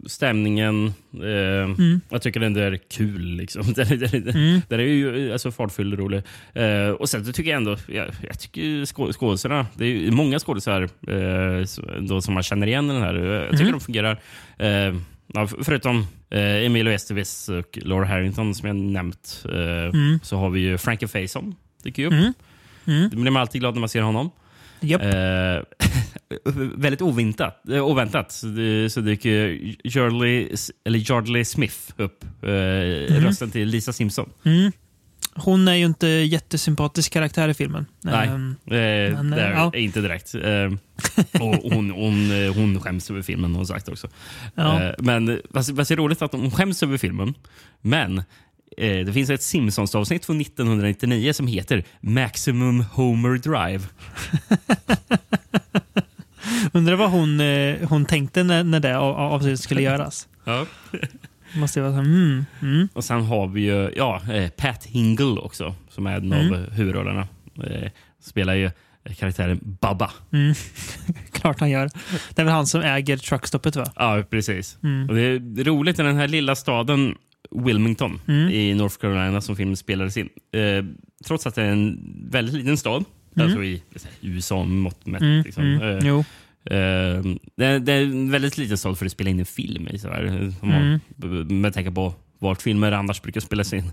stämningen. 0.07 0.87
Eh, 1.13 1.65
Mm. 1.65 2.01
Jag 2.09 2.23
tycker 2.23 2.41
den 2.41 2.57
är 2.57 2.77
kul. 2.91 3.23
Liksom. 3.37 3.63
Den, 3.77 3.99
den, 3.99 4.29
Mm. 4.29 4.61
den 4.69 4.81
är 4.81 4.85
ju 4.85 5.33
alltså, 5.33 5.51
fartfylld 5.51 5.93
och 5.93 5.99
rolig. 5.99 6.23
Eh, 6.55 6.89
och 6.91 7.09
sen 7.09 7.33
tycker 7.33 7.51
jag 7.51 7.57
ändå, 7.57 7.77
jag, 7.89 8.07
jag 8.29 8.39
tycker 8.41 8.85
skå, 8.85 9.13
skådisarna, 9.13 9.67
det 9.75 9.87
är 10.07 10.11
många 10.11 10.39
skådisar 10.39 10.83
eh, 11.09 11.65
som 12.21 12.35
man 12.35 12.43
känner 12.43 12.67
igen 12.67 12.91
i 12.91 12.93
den 12.93 13.03
här. 13.03 13.15
Jag 13.15 13.51
tycker 13.51 13.61
Mm. 13.65 13.73
de 13.73 13.81
fungerar. 13.81 14.21
Eh, 14.59 14.95
ja, 15.35 15.47
för- 15.47 15.65
förutom 15.65 16.07
eh, 16.31 16.41
Emilio 16.67 16.93
Estevez 16.93 17.49
och 17.49 17.79
Laura 17.83 18.07
Harrington 18.07 18.55
som 18.55 18.67
jag 18.67 18.77
nämnt, 18.77 19.45
eh, 19.53 19.85
Mm. 20.01 20.19
så 20.23 20.37
har 20.37 20.51
vi 20.51 20.61
ju 20.61 20.79
Frankie 20.79 21.09
Faison. 21.09 21.55
Dyker 21.85 22.03
ju 22.03 22.07
upp. 22.09 22.13
Mm. 22.13 22.33
Mm. 22.87 23.09
Blir 23.11 23.31
man 23.31 23.41
alltid 23.41 23.61
glad 23.61 23.75
när 23.75 23.81
man 23.81 23.89
ser 23.89 24.01
honom. 24.03 24.31
Japp. 24.81 25.03
Eh, 25.03 25.63
väldigt 26.77 27.03
oväntat, 27.03 27.69
eh, 27.69 27.85
oväntat 27.85 28.33
så, 28.33 29.01
dyker 29.01 29.59
Jardley, 29.85 30.49
eller 30.85 31.11
Yardley 31.11 31.45
Smith 31.45 31.77
upp. 31.97 32.25
Eh, 32.43 32.49
Rösten 33.21 33.51
till 33.51 33.69
Lisa 33.69 33.93
Simpson. 33.93 34.31
Mm. 34.45 34.73
Hon 35.39 35.69
är 35.69 35.75
ju 35.75 35.85
inte 35.87 36.07
jättesympatisk 36.09 37.13
karaktär 37.13 37.49
i 37.49 37.55
filmen. 37.55 37.87
Nej. 38.03 38.29
Ehm, 38.29 38.57
Eh, 38.67 38.73
Men, 38.73 39.31
det 39.31 39.41
är 39.41 39.53
ja. 39.53 39.73
inte 39.75 40.01
direkt. 40.01 40.35
Eh, 40.35 40.43
och 41.43 41.73
hon, 41.73 41.91
hon, 41.91 42.31
hon 42.55 42.81
skäms 42.81 43.11
över 43.11 43.23
filmen, 43.23 43.51
har 43.51 43.57
hon 43.57 43.67
sagt 43.67 43.89
också. 43.89 44.09
Ja. 44.55 44.83
Eh, 44.83 44.95
men 44.99 45.41
vad 45.51 45.69
vad 45.71 45.91
är 45.91 45.97
roligt 45.97 46.23
att 46.23 46.33
hon 46.33 46.51
skäms 46.51 46.83
över 46.83 46.99
filmen. 46.99 47.35
Men 47.81 48.23
det 48.77 49.13
finns 49.15 49.31
ett 49.31 49.43
Simpsons-avsnitt 49.43 50.25
från 50.25 50.41
1999 50.41 51.33
som 51.33 51.47
heter 51.47 51.85
Maximum 52.01 52.81
Homer 52.93 53.39
Drive. 53.39 53.83
Undrar 56.73 56.95
vad 56.97 57.11
hon, 57.11 57.41
eh, 57.41 57.77
hon 57.89 58.05
tänkte 58.05 58.43
när, 58.43 58.65
när 58.65 58.81
det 58.81 58.99
av- 58.99 59.17
av- 59.17 59.33
avsnittet 59.33 59.61
skulle 59.61 59.83
göras. 59.83 60.29
Ja. 60.49 60.67
Måste 61.55 61.81
vara 61.81 61.93
så 61.93 61.99
mm, 61.99 62.45
mm. 62.63 62.89
Och 62.93 63.05
sen 63.05 63.21
har 63.25 63.47
vi 63.47 63.61
ju 63.61 63.91
ja, 63.97 64.23
eh, 64.33 64.49
Pat 64.51 64.85
Hingle 64.85 65.41
också, 65.41 65.75
som 65.91 66.07
är 66.07 66.17
en 66.17 66.33
Mm. 66.33 66.53
av 66.55 66.61
eh, 66.61 66.71
huvudrollerna. 66.71 67.29
Eh, 67.65 67.91
spelar 68.23 68.55
ju 68.55 68.71
karaktären 69.19 69.61
Baba. 69.81 70.11
Mm. 70.33 70.55
klart 71.33 71.61
han 71.61 71.71
gör. 71.71 71.91
Det 72.35 72.43
är 72.43 72.45
väl 72.45 72.55
han 72.55 72.67
som 72.67 72.81
äger 72.81 73.17
truckstoppet 73.17 73.77
va? 73.77 73.93
Ja, 73.97 74.23
precis. 74.31 74.79
Mm. 74.83 75.09
Och 75.09 75.15
det 75.15 75.23
är 75.23 75.65
roligt 75.65 75.99
i 75.99 76.03
den 76.03 76.17
här 76.17 76.29
lilla 76.29 76.55
staden 76.55 77.15
Wilmington 77.65 78.21
Mm. 78.29 78.51
i 78.51 78.75
North 78.75 78.97
Carolina 78.97 79.41
som 79.41 79.57
filmen 79.57 79.77
spelades 79.77 80.17
in. 80.17 80.29
Eh, 80.53 80.85
trots 81.25 81.47
att 81.47 81.55
det 81.55 81.63
är 81.63 81.71
en 81.73 81.99
väldigt 82.31 82.55
liten 82.55 82.77
stad, 82.77 83.05
alltså 83.41 83.65
i 83.65 83.83
USA-mått 84.21 85.07
mätt. 85.07 85.23
Mm, 85.23 85.43
Liksom. 85.45 85.65
mm, 85.65 85.83
Eh, 85.83 86.77
eh, 86.79 87.23
det, 87.57 87.65
är, 87.67 87.79
det 87.79 87.93
är 87.93 88.03
en 88.03 88.31
väldigt 88.31 88.59
liten 88.59 88.79
stad 88.79 88.99
för 88.99 89.07
att 89.07 89.13
spela 89.13 89.31
in 89.31 89.39
en 89.41 89.47
film 89.47 89.89
i. 89.89 89.99
Sådär, 89.99 90.53
man- 90.61 91.01
Mm. 91.23 91.61
med 91.61 91.75
tanke 91.75 91.91
på 91.91 92.15
vart 92.39 92.63
filmer 92.63 92.93
annars 92.93 93.23
brukar 93.23 93.41
spelas 93.41 93.73
in. 93.73 93.85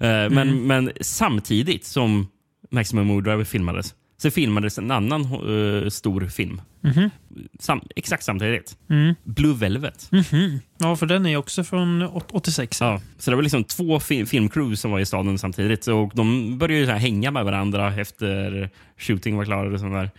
Eh, 0.00 0.08
Mm. 0.10 0.34
men, 0.34 0.66
men 0.66 0.90
samtidigt 1.00 1.84
som 1.84 2.26
Maximum 2.70 3.10
Overdrive 3.10 3.44
filmades 3.44 3.94
så 4.22 4.30
filmades 4.30 4.78
en 4.78 4.90
annan 4.90 5.22
eh, 5.22 5.88
stor 5.88 6.26
film. 6.28 6.60
Mhm. 6.80 7.10
Sam, 7.58 7.80
exakt 7.96 8.24
samtidigt. 8.24 8.76
Mm. 8.90 9.14
Blue 9.24 9.54
Velvet. 9.54 10.08
Mhm. 10.12 10.60
Ja, 10.78 10.96
för 10.96 11.06
den 11.06 11.26
är 11.26 11.36
också 11.36 11.64
från 11.64 12.02
åt- 12.02 12.30
86. 12.32 12.80
Ja, 12.80 13.00
så 13.18 13.30
det 13.30 13.36
var 13.36 13.42
liksom 13.42 13.64
två 13.64 14.00
fi 14.00 14.26
filmcrew 14.26 14.76
som 14.76 14.90
var 14.90 15.00
i 15.00 15.06
staden 15.06 15.38
samtidigt. 15.38 15.86
Och 15.86 16.12
de 16.14 16.58
började 16.58 16.80
ju 16.80 16.86
så 16.86 16.92
hänga 16.92 17.30
med 17.30 17.44
varandra 17.44 17.94
efter 17.94 18.70
shooting 18.98 19.36
var 19.36 19.44
klar. 19.44 19.66
Och 19.66 19.80
sånt 19.80 19.92
där. 19.94 20.10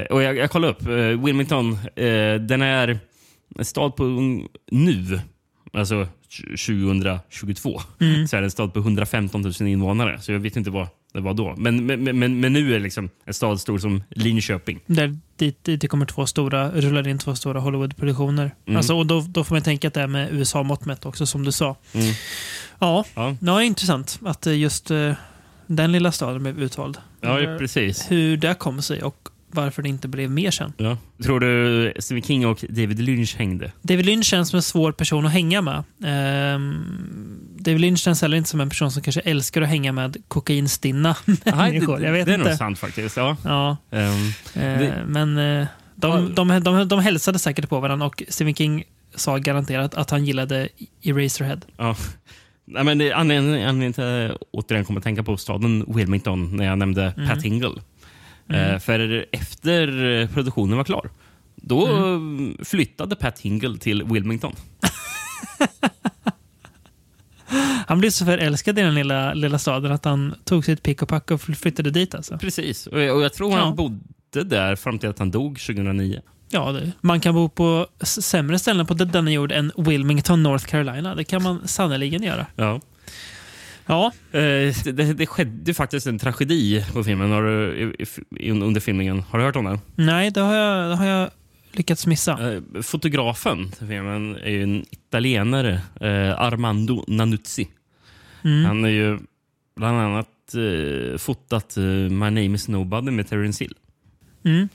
Eh, 0.00 0.04
och 0.04 0.22
jag, 0.22 0.36
jag 0.36 0.50
kollade 0.50 0.72
upp. 0.72 0.82
Eh, 0.86 1.24
Wilmington, 1.24 1.78
den 2.48 2.62
är 2.62 2.98
en 3.58 3.64
stad 3.64 3.96
på 3.96 4.04
nu, 4.70 5.20
alltså 5.72 6.06
2022, 6.66 7.80
Mm. 8.00 8.26
så 8.28 8.36
är 8.36 8.40
det 8.40 8.46
en 8.46 8.50
stad 8.50 8.72
på 8.74 8.78
115 8.80 9.42
000 9.60 9.68
invånare. 9.68 10.20
Så 10.20 10.32
jag 10.32 10.38
vet 10.40 10.56
inte 10.56 10.70
vad 10.70 10.86
det 11.12 11.20
var 11.20 11.34
då. 11.34 11.54
Men, 11.56 11.86
men, 11.86 12.18
men, 12.18 12.40
men 12.40 12.52
nu 12.52 12.68
är 12.68 12.78
det 12.78 12.84
liksom 12.84 13.10
en 13.24 13.34
stad 13.34 13.60
stor 13.60 13.78
som 13.78 14.02
Linköping. 14.10 14.80
Där 14.86 15.18
dit, 15.36 15.64
dit 15.64 15.80
det 15.80 15.88
kommer 15.88 16.06
två 16.06 16.26
stora, 16.26 16.70
rullar 16.70 17.08
in 17.08 17.18
två 17.18 17.34
stora 17.34 17.60
Hollywood-produktioner. 17.60 18.54
Mm. 18.66 18.76
Alltså, 18.76 18.94
och 18.94 19.06
då, 19.06 19.20
då 19.28 19.44
får 19.44 19.54
man 19.54 19.62
tänka 19.62 19.88
att 19.88 19.94
det 19.94 20.00
är 20.00 20.06
med 20.06 20.32
USA-mått 20.32 20.84
mätt 20.84 21.06
också, 21.06 21.26
som 21.26 21.44
du 21.44 21.52
sa. 21.52 21.76
Mm. 21.92 22.14
Ja, 22.78 23.04
Ja, 23.14 23.36
är 23.60 23.60
intressant 23.60 24.20
att 24.24 24.46
eh, 24.46 24.58
just 24.58 24.90
eh, 24.90 25.12
den 25.66 25.92
lilla 25.92 26.12
staden 26.12 26.42
blev 26.42 26.62
utvald. 26.62 26.98
ja 27.20 27.56
precis. 27.58 28.10
Hur 28.10 28.36
det 28.36 28.54
kom 28.54 28.82
sig 28.82 29.02
och 29.02 29.28
varför 29.54 29.82
det 29.82 29.88
inte 29.88 30.08
blev 30.08 30.30
mer 30.30 30.50
sen. 30.50 30.72
Ja. 30.76 30.96
Tror 31.24 31.40
du 31.40 31.92
Stephen 31.98 32.22
King 32.22 32.46
och 32.46 32.64
David 32.68 32.98
Lynch 32.98 33.36
hängde? 33.38 33.72
David 33.82 34.06
Lynch 34.06 34.24
känns 34.26 34.48
som 34.48 34.56
en 34.56 34.62
svår 34.62 34.92
person 34.92 35.26
att 35.26 35.32
hänga 35.32 35.62
med. 35.62 35.84
Ehm, 36.04 36.84
David 37.58 37.80
Lynch 37.80 37.98
känns 38.00 38.22
heller 38.22 38.36
inte 38.36 38.50
som 38.50 38.60
en 38.60 38.68
person 38.68 38.90
som 38.90 39.02
kanske 39.02 39.20
älskar 39.20 39.62
att 39.62 39.68
hänga 39.68 39.92
med 39.92 40.16
kokainstinna 40.28 41.16
människor. 41.44 42.02
Jag 42.04 42.12
vet 42.12 42.26
det 42.26 42.34
är 42.34 42.38
nog 42.38 42.46
inte. 42.46 42.56
sant 42.56 42.78
faktiskt. 42.78 43.16
Ja. 43.16 43.36
Ja, 43.44 43.76
eh, 43.90 43.98
Det- 44.54 45.04
men 45.06 45.38
eh, 45.38 45.44
Ja. 45.44 46.08
de, 46.08 46.34
de, 46.34 46.62
de, 46.62 46.88
de 46.88 46.98
hälsade 47.00 47.38
säkert 47.38 47.68
på 47.68 47.80
varandra 47.80 48.06
och 48.06 48.22
Stephen 48.28 48.54
King 48.54 48.84
sa 49.14 49.36
garanterat 49.36 49.94
att 49.94 50.10
han 50.10 50.24
gillade 50.24 50.68
Eraserhead. 51.02 51.60
ja. 51.76 51.96
Nej, 52.64 52.84
men 52.84 52.98
det- 52.98 53.12
Anledningen 53.12 53.68
anledningen 53.68 53.92
till 53.92 54.04
att 54.04 54.10
jag 54.30 54.38
återigen 54.52 54.84
kommer 54.84 55.00
att 55.00 55.04
tänka 55.04 55.22
på 55.22 55.36
staden 55.36 55.84
Wilmington 55.88 56.56
när 56.56 56.64
jag 56.64 56.78
nämnde 56.78 57.14
Mm. 57.16 57.28
Pat 57.28 57.42
Hingle. 57.42 57.70
Eh, 58.48 58.78
för 58.78 59.26
efter 59.32 60.26
produktionen 60.26 60.76
var 60.76 60.84
klar, 60.84 61.10
då 61.56 61.86
Mm. 61.86 62.56
flyttade 62.64 63.16
Pat 63.16 63.38
Hingle 63.38 63.78
till 63.78 64.02
Wilmington. 64.04 64.54
Han 67.86 67.98
blev 67.98 68.10
så 68.10 68.24
förälskad 68.24 68.78
i 68.78 68.82
den 68.82 68.94
lilla, 68.94 69.34
lilla 69.34 69.58
staden 69.58 69.92
att 69.92 70.04
han 70.04 70.34
tog 70.44 70.64
sitt 70.64 70.82
pick 70.82 71.02
och 71.02 71.08
pack 71.08 71.30
och 71.30 71.40
fly- 71.40 71.54
flyttade 71.54 71.90
dit. 71.90 72.14
Alltså. 72.14 72.38
Precis. 72.38 72.86
Och 72.86 73.00
jag, 73.00 73.16
och 73.16 73.22
jag 73.22 73.32
tror 73.34 73.52
Ja. 73.52 73.58
han 73.64 73.76
bodde 73.76 74.44
där 74.44 74.76
fram 74.76 74.98
till 74.98 75.08
att 75.08 75.18
han 75.18 75.30
dog 75.30 75.58
2009. 75.60 76.20
Ja, 76.48 76.72
det, 76.72 76.92
man 77.00 77.20
kan 77.20 77.34
bo 77.34 77.48
på 77.48 77.86
sämre 78.02 78.58
ställen 78.58 78.86
på 78.86 78.94
denna 78.94 79.30
jord 79.30 79.52
än 79.52 79.72
Wilmington, 79.76 80.42
North 80.42 80.64
Carolina. 80.66 81.14
Det 81.14 81.24
kan 81.24 81.42
man 81.42 81.68
sannerligen 81.68 82.22
göra. 82.22 82.46
Ja. 82.56 82.80
Ja, 83.92 84.12
Eh, 84.32 84.74
det, 84.84 85.12
det, 85.12 85.26
skedde 85.26 85.74
faktiskt 85.74 86.06
en 86.06 86.18
tragedi 86.18 86.84
på 86.92 87.04
filmen 87.04 87.30
har 87.30 87.42
du, 87.42 87.92
under 88.48 88.80
filmningen. 88.80 89.20
Har 89.28 89.38
du 89.38 89.44
hört 89.44 89.56
om 89.56 89.64
den? 89.64 89.80
nej, 89.94 90.30
det 90.30 90.40
har 90.40 90.54
jag, 90.54 90.90
det 90.90 90.96
har 90.96 91.06
jag 91.06 91.30
lyckats 91.72 92.06
missa. 92.06 92.52
Eh, 92.52 92.82
fotografen 92.82 93.70
till 93.70 93.86
filmen 93.86 94.36
är 94.36 94.50
ju 94.50 94.62
en 94.62 94.84
italienare, 94.90 95.80
eh, 96.00 96.40
Armando 96.40 97.04
Nanuzzi. 97.08 97.68
Mm. 98.44 98.64
Han 98.64 98.82
har 98.82 98.90
ju 98.90 99.18
bland 99.76 100.00
annat 100.00 100.28
fotat 101.18 101.76
My 102.10 102.30
name 102.30 102.54
is 102.54 102.68
nobody 102.68 103.10
med 103.10 103.28
Terence 103.28 103.64
Hill. 103.64 103.74
Mm. 104.44 104.68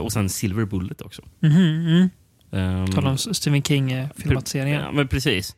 Och 0.00 0.12
sen 0.12 0.28
Silver 0.28 0.64
Bullet 0.64 1.02
också. 1.02 1.22
Mhm, 1.40 1.56
mm. 1.56 2.10
Um, 2.50 2.86
Tala 2.86 3.10
om 3.10 3.18
Stephen 3.18 3.62
King-filmatiseringen. 3.62 4.80
Ja, 4.80 4.92
men 4.92 5.08
precis. 5.08 5.56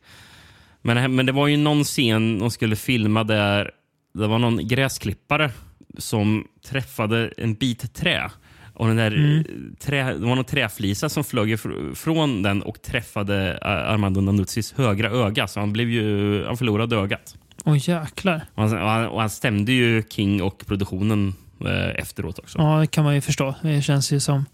Men, 0.87 1.15
men 1.15 1.25
det 1.25 1.31
var 1.31 1.47
ju 1.47 1.57
någon 1.57 1.83
scen 1.83 2.39
de 2.39 2.51
skulle 2.51 2.75
filma 2.75 3.23
där 3.23 3.71
det 4.13 4.27
var 4.27 4.39
någon 4.39 4.67
gräsklippare 4.67 5.51
som 5.97 6.47
träffade 6.69 7.33
en 7.37 7.53
bit 7.53 7.93
trä. 7.93 8.31
Och 8.73 8.87
den 8.87 8.95
där 8.95 9.11
Mm. 9.11 9.37
eh, 9.39 9.43
trä, 9.79 10.03
det 10.13 10.25
var 10.25 10.35
någon 10.35 10.45
träflisa 10.45 11.09
som 11.09 11.23
flög 11.23 11.59
från 11.95 12.41
den 12.43 12.61
och 12.61 12.81
träffade 12.81 13.51
eh, 13.61 13.67
Armando 13.91 14.21
Nanuzzis 14.21 14.73
högra 14.77 15.09
öga. 15.09 15.47
Så 15.47 15.59
han, 15.59 15.73
blev 15.73 15.89
ju, 15.89 16.45
han 16.45 16.57
förlorade 16.57 16.95
ögat. 16.95 17.35
Åh 17.65 17.89
jäklar. 17.89 18.41
Och 18.55 18.63
han, 18.63 18.73
och 18.81 18.89
han, 18.89 19.05
och 19.07 19.19
han 19.21 19.29
stämde 19.29 19.71
ju 19.71 20.03
King 20.09 20.41
och 20.43 20.63
produktionen 20.67 21.33
eh, 21.65 21.89
efteråt 22.01 22.39
också. 22.39 22.57
Ja, 22.59 22.79
det 22.79 22.87
kan 22.87 23.03
man 23.03 23.15
ju 23.15 23.21
förstå. 23.21 23.55
Det 23.61 23.81
känns 23.81 24.11
ju 24.11 24.19
som 24.19 24.45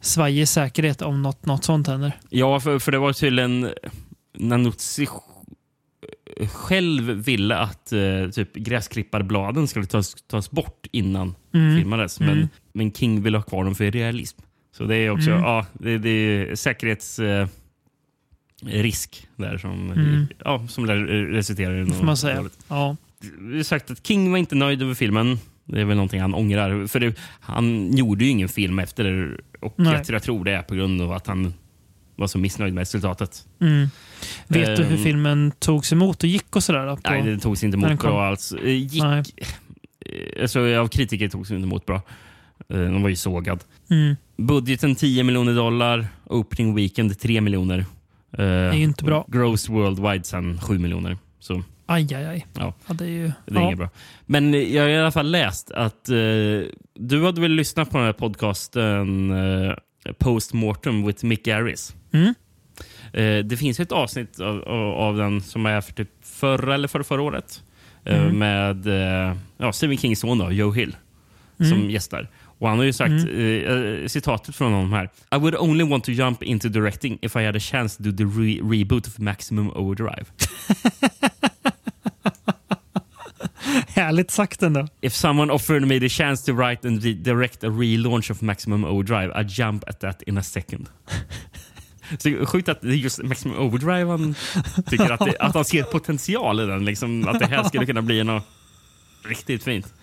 svajig 0.00 0.48
säkerhet 0.48 1.02
om 1.02 1.22
något, 1.22 1.46
något 1.46 1.64
sånt 1.64 1.86
händer. 1.86 2.12
Ja, 2.30 2.60
för, 2.60 2.78
för 2.78 2.92
det 2.92 2.98
var 2.98 3.12
tydligen 3.12 3.70
Nanuzzi 4.38 5.04
sj- 5.04 5.20
själv 6.52 7.04
ville 7.04 7.56
att 7.56 7.92
eh, 7.92 8.30
typ 8.32 8.54
gräsklipparbladen 8.54 9.68
skulle 9.68 9.86
tas, 9.86 10.14
tas 10.26 10.50
bort 10.50 10.86
innan 10.92 11.34
Mm. 11.54 11.76
filmades. 11.76 12.20
Men, 12.20 12.28
Mm. 12.28 12.48
men 12.72 12.92
King 12.92 13.22
ville 13.22 13.38
ha 13.38 13.42
kvar 13.42 13.64
dem 13.64 13.74
för 13.74 13.90
realism. 13.90 14.38
Så 14.76 14.84
det 14.84 14.96
är 14.96 15.10
också 15.10 15.30
Mm. 15.30 15.42
ja, 15.42 15.66
det, 15.72 15.98
det 15.98 16.08
är 16.10 16.54
säkerhets... 16.54 17.18
Eh, 17.18 17.48
där 19.36 19.58
som, 19.58 19.90
Mm. 19.90 20.26
ja, 20.44 20.66
som 20.68 20.86
lär 20.86 20.96
resultera 21.32 21.72
i 21.72 21.76
Det 21.78 21.84
något 21.84 21.96
får 21.96 22.04
man 22.04 22.16
säga. 22.16 22.36
dåligt. 22.36 22.58
Ja. 22.68 22.96
Vi 23.40 23.56
har 23.56 23.62
sagt 23.62 23.90
att 23.90 24.06
King 24.06 24.30
var 24.30 24.38
inte 24.38 24.54
nöjd 24.54 24.82
över 24.82 24.94
filmen. 24.94 25.38
Det 25.64 25.80
är 25.80 25.84
väl 25.84 25.96
någonting 25.96 26.20
han 26.20 26.34
ångrar. 26.34 26.86
För 26.86 27.00
det, 27.00 27.18
han 27.40 27.96
gjorde 27.96 28.24
ju 28.24 28.30
ingen 28.30 28.48
film 28.48 28.78
efter 28.78 29.04
det. 29.04 29.36
Och 29.60 29.74
jag, 29.76 30.04
tror- 30.04 30.14
jag 30.14 30.22
tror 30.22 30.44
det 30.44 30.52
är 30.52 30.62
på 30.62 30.74
grund 30.74 31.02
av 31.02 31.12
att 31.12 31.26
han 31.26 31.54
var 32.16 32.26
så 32.26 32.38
missnöjd 32.38 32.74
med 32.74 32.82
resultatet. 32.82 33.44
Mm. 33.60 33.88
Vet 34.48 34.76
du 34.76 34.82
hur 34.84 34.96
Ehm. 34.96 35.02
filmen 35.04 35.52
togs 35.58 35.92
emot 35.92 36.22
och 36.22 36.28
gick 36.28 36.56
och 36.56 36.64
sådär? 36.64 36.98
Nej, 37.10 37.22
det 37.22 37.38
togs 37.38 37.64
inte 37.64 37.76
den 37.76 37.84
emot 37.84 38.00
bra 38.00 38.24
alls. 38.26 38.52
Eh, 38.52 38.68
Gick, 38.70 39.02
Nej. 39.02 39.22
eh, 40.06 40.42
alltså, 40.42 40.74
av 40.76 40.88
kritiker 40.88 41.28
togs 41.28 41.48
det 41.48 41.54
inte 41.54 41.66
emot 41.66 41.86
bra. 41.86 42.02
Eh, 42.68 42.78
De 42.78 43.02
var 43.02 43.08
ju 43.08 43.16
sågad. 43.16 43.64
Mm. 43.90 44.16
Budgeten 44.36 44.94
10 44.94 45.24
miljoner 45.24 45.54
dollar. 45.54 46.06
Opening 46.26 46.74
weekend 46.74 47.18
3 47.20 47.40
miljoner. 47.40 47.84
Det 48.36 48.42
är 48.44 48.72
ju 48.72 48.82
inte 48.82 49.04
bra. 49.04 49.24
Gross 49.28 49.68
worldwide 49.68 50.24
sen 50.24 50.60
7 50.60 50.78
miljoner. 50.78 51.18
Så 51.40 51.62
Aj, 51.86 52.14
aj, 52.14 52.24
aj. 52.26 52.46
Ja. 52.58 52.74
Ja, 52.86 52.94
det 52.94 53.04
är 53.04 53.08
ju... 53.08 53.32
det 53.46 53.54
är 53.54 53.60
ja. 53.60 53.62
inget 53.66 53.78
bra. 53.78 53.88
Men 54.26 54.72
jag 54.72 54.82
har 54.82 54.88
i 54.88 54.98
alla 54.98 55.10
fall 55.12 55.30
läst 55.30 55.70
att 55.70 56.08
eh, 56.08 56.16
du 56.94 57.24
hade 57.24 57.40
väl 57.40 57.50
lyssnat 57.52 57.90
på 57.90 57.96
den 57.98 58.06
här 58.06 58.12
podcasten 58.12 59.30
eh, 59.30 59.74
Postmortem 60.18 61.06
with 61.06 61.24
Mick 61.24 61.44
Garris. 61.44 61.94
Mm. 62.12 62.34
Eh, 63.12 63.44
det 63.44 63.56
finns 63.56 63.80
ett 63.80 63.92
avsnitt 63.92 64.40
av, 64.40 64.62
av, 64.68 64.80
av 64.94 65.16
den 65.16 65.40
som 65.40 65.66
är 65.66 65.80
för 65.80 65.92
typ 65.92 66.10
förra 66.22 66.74
eller 66.74 66.88
förra, 66.88 67.04
förra 67.04 67.22
året. 67.22 67.62
Eh, 68.04 68.22
Mm. 68.22 68.38
med 68.38 68.86
eh, 68.86 69.36
ja, 69.58 69.72
Stephen 69.72 69.96
Kings 69.98 70.20
son 70.20 70.38
då, 70.38 70.52
Joe 70.52 70.72
Hill 70.72 70.96
Mm. 71.60 71.70
som 71.72 71.90
gästar. 71.90 72.30
Och 72.58 72.68
Han 72.68 72.78
har 72.78 72.84
ju 72.84 72.92
sagt, 72.92 73.10
eh, 73.12 74.06
citatet 74.06 74.56
från 74.56 74.72
honom 74.72 74.92
här. 74.92 75.04
I 75.34 75.38
would 75.38 75.56
only 75.58 75.84
want 75.84 76.04
to 76.04 76.10
jump 76.12 76.42
into 76.42 76.68
directing 76.68 77.18
if 77.22 77.36
I 77.36 77.44
had 77.44 77.56
a 77.56 77.60
chance 77.60 77.96
to 78.02 78.10
do 78.10 78.16
the 78.16 78.24
re 78.40 78.60
reboot 78.62 79.06
of 79.06 79.18
Maximum 79.18 79.70
Overdrive. 79.70 80.24
Härligt 84.00 84.30
sagt 84.30 84.62
ändå. 84.62 84.88
If 85.00 85.12
someone 85.12 85.52
offered 85.52 85.86
me 85.86 86.00
the 86.00 86.08
chance 86.08 86.46
to 86.46 86.52
write 86.52 86.88
and 86.88 87.00
di- 87.00 87.14
direct 87.14 87.64
a 87.64 87.68
relaunch 87.68 88.30
of 88.30 88.40
Maximum 88.40 88.84
Overdrive, 88.84 89.32
I'd 89.34 89.48
jump 89.48 89.88
at 89.88 90.00
that 90.00 90.22
in 90.22 90.38
a 90.38 90.42
second. 90.42 90.88
Så 92.18 92.46
sjukt 92.46 92.68
att 92.68 92.80
det 92.80 92.88
är 92.88 92.92
just 92.92 93.22
Maximum 93.22 93.58
Overdrive 93.58 94.10
han 94.10 94.34
tycker 94.86 95.10
att, 95.10 95.20
det, 95.20 95.36
att 95.38 95.54
han 95.54 95.64
ser 95.64 95.82
potential 95.82 96.60
i 96.60 96.66
den. 96.66 96.84
Liksom, 96.84 97.28
att 97.28 97.38
det 97.38 97.46
här 97.46 97.64
skulle 97.64 97.86
kunna 97.86 98.02
bli 98.02 98.24
något 98.24 98.44
riktigt 99.24 99.64
fint. 99.64 99.94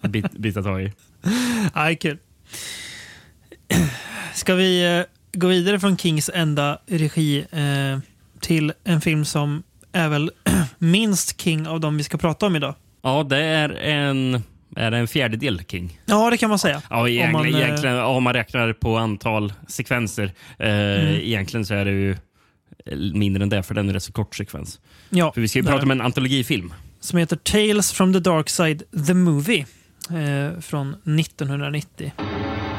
Bit, 0.00 0.32
bita 0.32 0.62
tag 0.62 0.82
i. 0.82 0.92
Aj, 1.72 1.96
kul. 1.96 2.18
Ska 4.34 4.54
vi 4.54 4.98
eh, 4.98 5.04
gå 5.32 5.46
vidare 5.46 5.80
från 5.80 5.96
Kings 5.96 6.30
enda 6.34 6.78
regi 6.86 7.46
eh, 7.50 7.98
till 8.40 8.72
en 8.84 9.00
film 9.00 9.24
som 9.24 9.62
är 9.92 10.08
väl 10.08 10.30
minst 10.78 11.40
King 11.40 11.66
av 11.68 11.80
de 11.80 11.96
vi 11.96 12.02
ska 12.04 12.18
prata 12.18 12.46
om 12.46 12.56
idag? 12.56 12.74
Ja, 13.02 13.22
det 13.28 13.36
är 13.44 13.68
en 13.70 14.42
är 14.76 14.90
det 14.90 14.96
en 14.96 15.08
fjärdedel 15.08 15.62
King. 15.68 16.00
Ja, 16.06 16.30
det 16.30 16.36
kan 16.36 16.48
man 16.50 16.58
säga. 16.58 16.82
Ja, 16.90 17.08
egentligen, 17.08 17.36
Om 17.36 17.52
man, 17.52 17.54
eh, 17.60 17.66
egentligen, 17.66 17.98
om 18.00 18.22
man 18.22 18.32
räknar 18.34 18.72
på 18.72 18.96
antal 18.96 19.52
sekvenser. 19.68 20.24
Eh, 20.58 20.68
Mm. 20.70 21.06
Egentligen 21.06 21.66
så 21.66 21.74
är 21.74 21.84
det 21.84 21.90
ju 21.90 22.16
mindre 23.14 23.42
än 23.42 23.48
det, 23.48 23.62
för 23.62 23.74
den 23.74 23.88
är 23.88 23.92
rätt 23.92 24.02
så 24.02 24.12
kort 24.12 24.34
sekvens. 24.34 24.80
Ja, 25.10 25.32
För 25.32 25.40
vi 25.40 25.48
ska 25.48 25.58
ju 25.58 25.64
prata 25.64 25.82
om 25.82 25.90
en 25.90 26.00
antologifilm. 26.00 26.74
Som 27.00 27.18
heter 27.18 27.36
Tales 27.36 27.92
from 27.92 28.12
the 28.12 28.18
Dark 28.20 28.48
Side, 28.48 28.82
The 29.06 29.14
Movie. 29.14 29.66
Eh, 30.10 30.60
från 30.60 30.96
1990. 31.18 32.12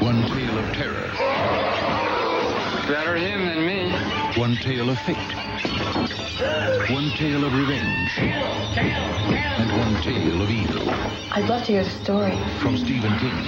One 0.00 0.22
tale 0.22 0.42
of 0.42 0.76
terror, 0.76 1.12
Better 2.88 3.16
him. 3.16 3.51
One 4.42 4.56
tale 4.56 4.90
of 4.90 4.98
fate, 4.98 5.32
one 6.90 7.10
tale 7.10 7.44
of 7.44 7.52
revenge, 7.54 8.10
and 8.18 9.70
one 9.78 10.02
tale 10.02 10.42
of 10.42 10.50
evil. 10.50 10.90
I'd 11.30 11.48
love 11.48 11.64
to 11.66 11.72
hear 11.72 11.84
the 11.84 11.90
story. 11.90 12.36
From 12.58 12.76
Stephen 12.76 13.16
King, 13.20 13.38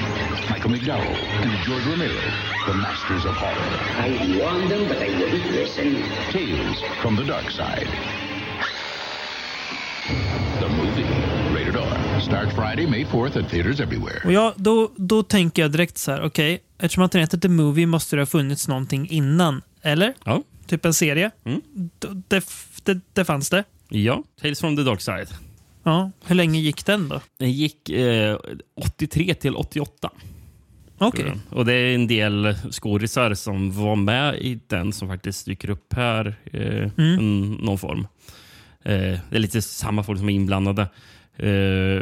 Michael 0.49 0.71
McDowell, 0.71 1.17
and 1.43 1.51
George 1.67 1.85
Romero, 1.87 2.23
the 2.69 2.75
masters 2.75 3.25
of 3.25 3.35
horror. 3.35 3.73
I 4.07 4.39
warned 4.39 4.71
them, 4.71 4.87
but 4.87 5.01
they 5.01 5.11
wouldn't 5.19 5.51
listen. 5.51 6.01
Tales 6.31 6.81
from 7.03 7.17
the 7.17 7.25
dark 7.25 7.51
side. 7.51 7.89
The 10.61 10.69
movie, 10.69 11.11
rated 11.57 11.77
R, 11.77 12.21
starts 12.21 12.53
Friday, 12.55 12.87
May 12.87 13.05
4th 13.05 13.37
at 13.37 13.51
theaters 13.51 13.81
everywhere. 13.81 14.21
Och 14.25 14.33
ja, 14.33 14.55
då, 14.57 14.91
då 14.97 15.23
tänker 15.23 15.63
jag 15.63 15.73
direkt 15.73 15.99
så 15.99 16.11
här, 16.11 16.23
okej, 16.23 16.61
eftersom 16.79 17.05
att 17.05 17.13
den 17.13 17.21
heter 17.21 17.39
The 17.39 17.49
Movie 17.49 17.87
måste 17.87 18.17
det 18.17 18.23
ha 18.23 18.27
funnits 18.27 18.69
någonting 18.69 19.09
innan, 19.11 19.63
eller? 19.83 20.15
Ja, 20.25 20.43
Typ 20.67 20.85
en 20.85 20.95
serie. 20.95 21.31
Mm. 21.45 21.61
Det, 22.29 22.45
det, 22.85 23.01
det 23.13 23.25
fanns 23.25 23.51
det. 23.51 23.65
ja. 23.89 24.23
Tales 24.41 24.61
from 24.61 24.77
the 24.77 24.83
Dark 24.83 25.01
Side. 25.01 25.29
Ja, 25.83 26.11
hur 26.27 26.35
länge 26.35 26.59
gick 26.61 26.87
den 26.87 27.09
då? 27.09 27.21
Den 27.39 27.53
gick 27.53 27.89
eh, 27.91 28.37
83 28.77 29.35
till 29.35 29.57
88. 29.57 30.11
Okej. 30.99 31.33
Och 31.51 31.65
det 31.65 31.73
är 31.75 31.95
en 31.95 32.07
del 32.07 32.55
skådisar 32.71 33.35
som 33.35 33.73
var 33.73 33.97
med 33.97 34.35
i 34.39 34.61
den 34.67 34.93
som 34.93 35.09
faktiskt 35.09 35.47
dyker 35.47 35.71
upp 35.71 35.95
här 35.95 36.35
eh, 36.53 36.91
Mm. 36.99 37.53
någon 37.55 37.79
form. 37.79 38.07
Eh, 38.85 38.93
det 39.31 39.37
är 39.37 39.39
lite 39.39 39.63
samma 39.63 40.03
folk 40.03 40.19
som 40.19 40.29
är 40.29 40.33
inblandade. 40.33 40.83
Eh, 41.37 41.47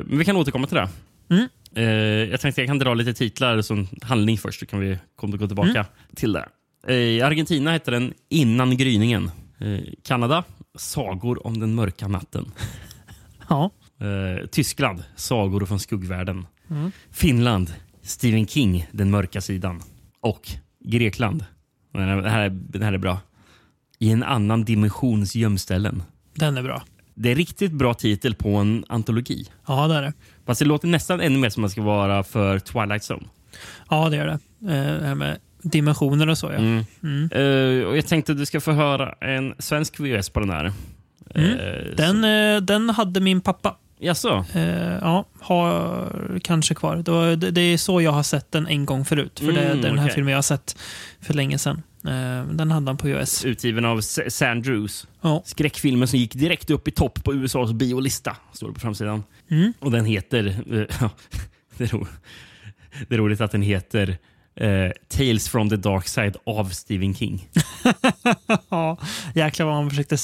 men 0.07 0.19
vi 0.19 0.25
kan 0.25 0.37
återkomma 0.37 0.67
till 0.67 0.77
det. 0.77 0.89
Mm. 1.31 1.49
Eh, 1.75 2.31
jag 2.31 2.41
tänkte 2.41 2.61
jag 2.61 2.69
kan 2.69 2.79
dra 2.79 2.95
lite 2.95 3.15
titlar 3.15 3.63
som 3.63 3.89
handling 4.03 4.39
först, 4.39 4.61
så 4.61 4.67
kan 4.67 4.81
vi 4.81 4.99
komma 5.17 5.37
gå 5.37 5.47
tillbaka 5.47 5.71
Mm. 5.71 5.85
till 6.17 6.33
det. 6.33 6.49
Eh, 6.89 6.95
I 6.95 7.23
Argentina 7.23 7.71
hette 7.71 7.91
den 7.91 8.15
Innan 8.29 8.77
gryningen. 8.77 9.31
Eh, 9.61 9.81
Kanada 10.05 10.45
Sagor 10.75 11.47
om 11.47 11.61
den 11.61 11.75
mörka 11.75 12.09
natten. 12.09 12.53
Ja. 13.49 13.71
Eh, 14.01 14.47
Tyskland, 14.47 15.05
Sagor 15.17 15.67
från 15.67 15.81
skuggvärlden. 15.81 16.47
Mm. 16.71 16.93
Finland, 17.11 17.73
Stephen 18.03 18.47
King, 18.47 18.87
Den 18.93 19.11
mörka 19.11 19.41
sidan. 19.41 19.83
Och 20.21 20.49
Grekland, 20.85 21.45
den 21.93 22.03
här, 22.09 22.17
det 22.23 22.31
här, 22.31 22.41
är- 22.43 22.49
den 22.51 22.83
här 22.83 22.93
är 22.93 22.99
bra. 22.99 23.19
I 23.99 24.11
en 24.11 24.23
annan 24.23 24.65
dimensions 24.65 25.35
gömställen. 25.35 26.03
Den 26.35 26.57
är 26.57 26.63
bra. 26.63 26.83
Det 27.15 27.31
är 27.31 27.35
riktigt 27.35 27.73
bra 27.73 27.95
titel 27.95 28.35
på 28.35 28.57
en 28.57 28.85
antologi. 28.89 29.47
Ja, 29.67 29.89
det 29.89 29.95
är 29.95 30.03
det. 30.03 30.13
Fast 30.47 30.59
det 30.59 30.65
låter 30.65 30.89
nästan 30.89 31.21
ännu 31.21 31.39
mer 31.39 31.51
som 31.51 31.61
man 31.61 31.71
ska 31.71 31.83
vara 31.83 32.23
för 32.23 32.59
Twilight 32.59 33.03
Zone. 33.11 33.27
Ja, 33.91 34.09
det 34.09 34.17
är 34.17 34.27
det. 34.27 34.33
Eh, 34.77 35.01
det 35.01 35.07
här 35.07 35.15
med 35.15 35.39
dimensioner 35.63 36.29
och 36.29 36.39
så, 36.39 36.47
ja. 36.47 36.53
Mm. 36.59 36.85
Mm. 37.03 37.31
Eh, 37.33 37.87
och 37.89 37.97
jag 37.97 38.07
tänkte 38.07 38.33
att 38.33 38.39
du 38.39 38.47
ska 38.47 38.61
få 38.61 38.73
höra 38.73 39.13
en 39.21 39.55
svensk 39.59 40.01
VHS 40.01 40.29
på 40.31 40.41
den 40.41 40.51
här. 40.51 40.73
Mm. 41.35 41.59
Eh, 41.59 41.97
Den, 41.97 42.25
eh, 42.25 42.63
den 42.63 42.91
hade 42.91 43.21
min 43.21 43.41
pappa. 43.41 43.77
Jaså? 43.99 44.45
Ja, 45.01 45.25
har 45.41 46.41
kanske 46.45 46.75
kvar. 46.75 46.97
Det, 46.97 47.11
var, 47.11 47.37
det, 47.37 47.51
det 47.51 47.61
är 47.61 47.77
så 47.79 48.01
jag 48.03 48.11
har 48.13 48.23
sett 48.23 48.53
den 48.53 48.67
en 48.67 48.87
gång 48.87 49.05
förut. 49.05 49.39
För 49.41 49.53
det 49.53 49.61
är 49.61 49.71
Mm, 49.71 49.83
den 49.83 49.99
här 49.99 50.05
okej. 50.07 50.15
filmen 50.15 50.31
jag 50.33 50.39
har 50.39 50.43
sett 50.43 50.79
för 51.21 51.35
länge 51.35 51.59
sedan. 51.59 51.83
Den 52.53 52.71
hade 52.71 52.87
han 52.89 52.97
på 52.97 53.09
US. 53.09 53.45
Utgiven 53.45 53.85
av 53.85 54.01
Sandrews. 54.29 55.07
Ja. 55.21 55.43
Skräckfilmen 55.45 56.09
som 56.09 56.19
gick 56.19 56.35
direkt 56.35 56.71
upp 56.71 56.89
i 56.89 56.91
topp 56.91 57.25
på 57.25 57.35
USAs 57.35 57.73
biolista. 57.73 58.37
Står 58.53 58.69
det 58.69 58.75
på 58.75 58.81
framsidan. 58.81 59.25
Mm. 59.51 59.73
Och 59.79 59.91
den 59.91 60.05
heter... 60.05 60.43
det, 61.77 61.91
det 63.09 63.15
är 63.15 63.19
roligt 63.19 63.41
att 63.41 63.51
den 63.53 63.63
heter 63.63 64.19
eh, 64.57 64.91
Tales 65.09 65.49
from 65.49 65.71
the 65.71 65.77
Dark 65.77 66.09
Side 66.09 66.37
av 66.47 66.65
Stephen 66.65 67.15
King. 67.15 67.49
ja, 68.69 68.99
jäklar 69.35 69.67
vad 69.67 69.75
man 69.75 69.91
försökte 69.91 70.17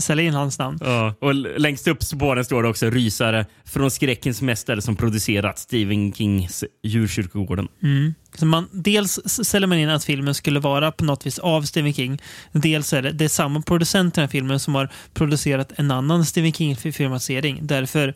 sälja 0.00 0.24
in 0.24 0.34
hans 0.34 0.58
namn. 0.58 0.78
Ja, 0.80 1.14
och 1.20 1.34
längst 1.34 1.88
upp 1.88 2.18
på 2.18 2.34
den 2.34 2.44
står 2.44 2.62
det 2.62 2.68
också 2.68 2.90
Rysare 2.90 3.46
från 3.64 3.90
skräckens 3.90 4.42
mästare 4.42 4.82
som 4.82 4.96
producerat 4.96 5.58
Stephen 5.58 6.12
Kings 6.12 6.64
Djurkyrkogården. 6.82 7.68
Mm. 7.82 8.14
Så 8.34 8.46
man, 8.46 8.68
dels 8.72 9.20
säljer 9.24 9.66
man 9.66 9.78
in 9.78 9.88
att 9.88 10.04
filmen 10.04 10.34
skulle 10.34 10.60
vara 10.60 10.92
på 10.92 11.04
något 11.04 11.26
vis 11.26 11.38
av 11.38 11.62
Stephen 11.62 11.94
King. 11.94 12.22
Dels 12.52 12.92
är 12.92 13.02
det, 13.02 13.12
det 13.12 13.24
är 13.24 13.28
samma 13.28 13.62
producent 13.62 14.14
i 14.14 14.20
den 14.20 14.22
här 14.22 14.30
filmen 14.30 14.60
som 14.60 14.74
har 14.74 14.88
producerat 15.14 15.72
en 15.76 15.90
annan 15.90 16.24
Stephen 16.24 16.52
King-filmatisering. 16.52 17.58
Därför 17.62 18.14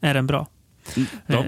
är 0.00 0.14
den 0.14 0.26
bra. 0.26 0.46
Ja. 1.26 1.44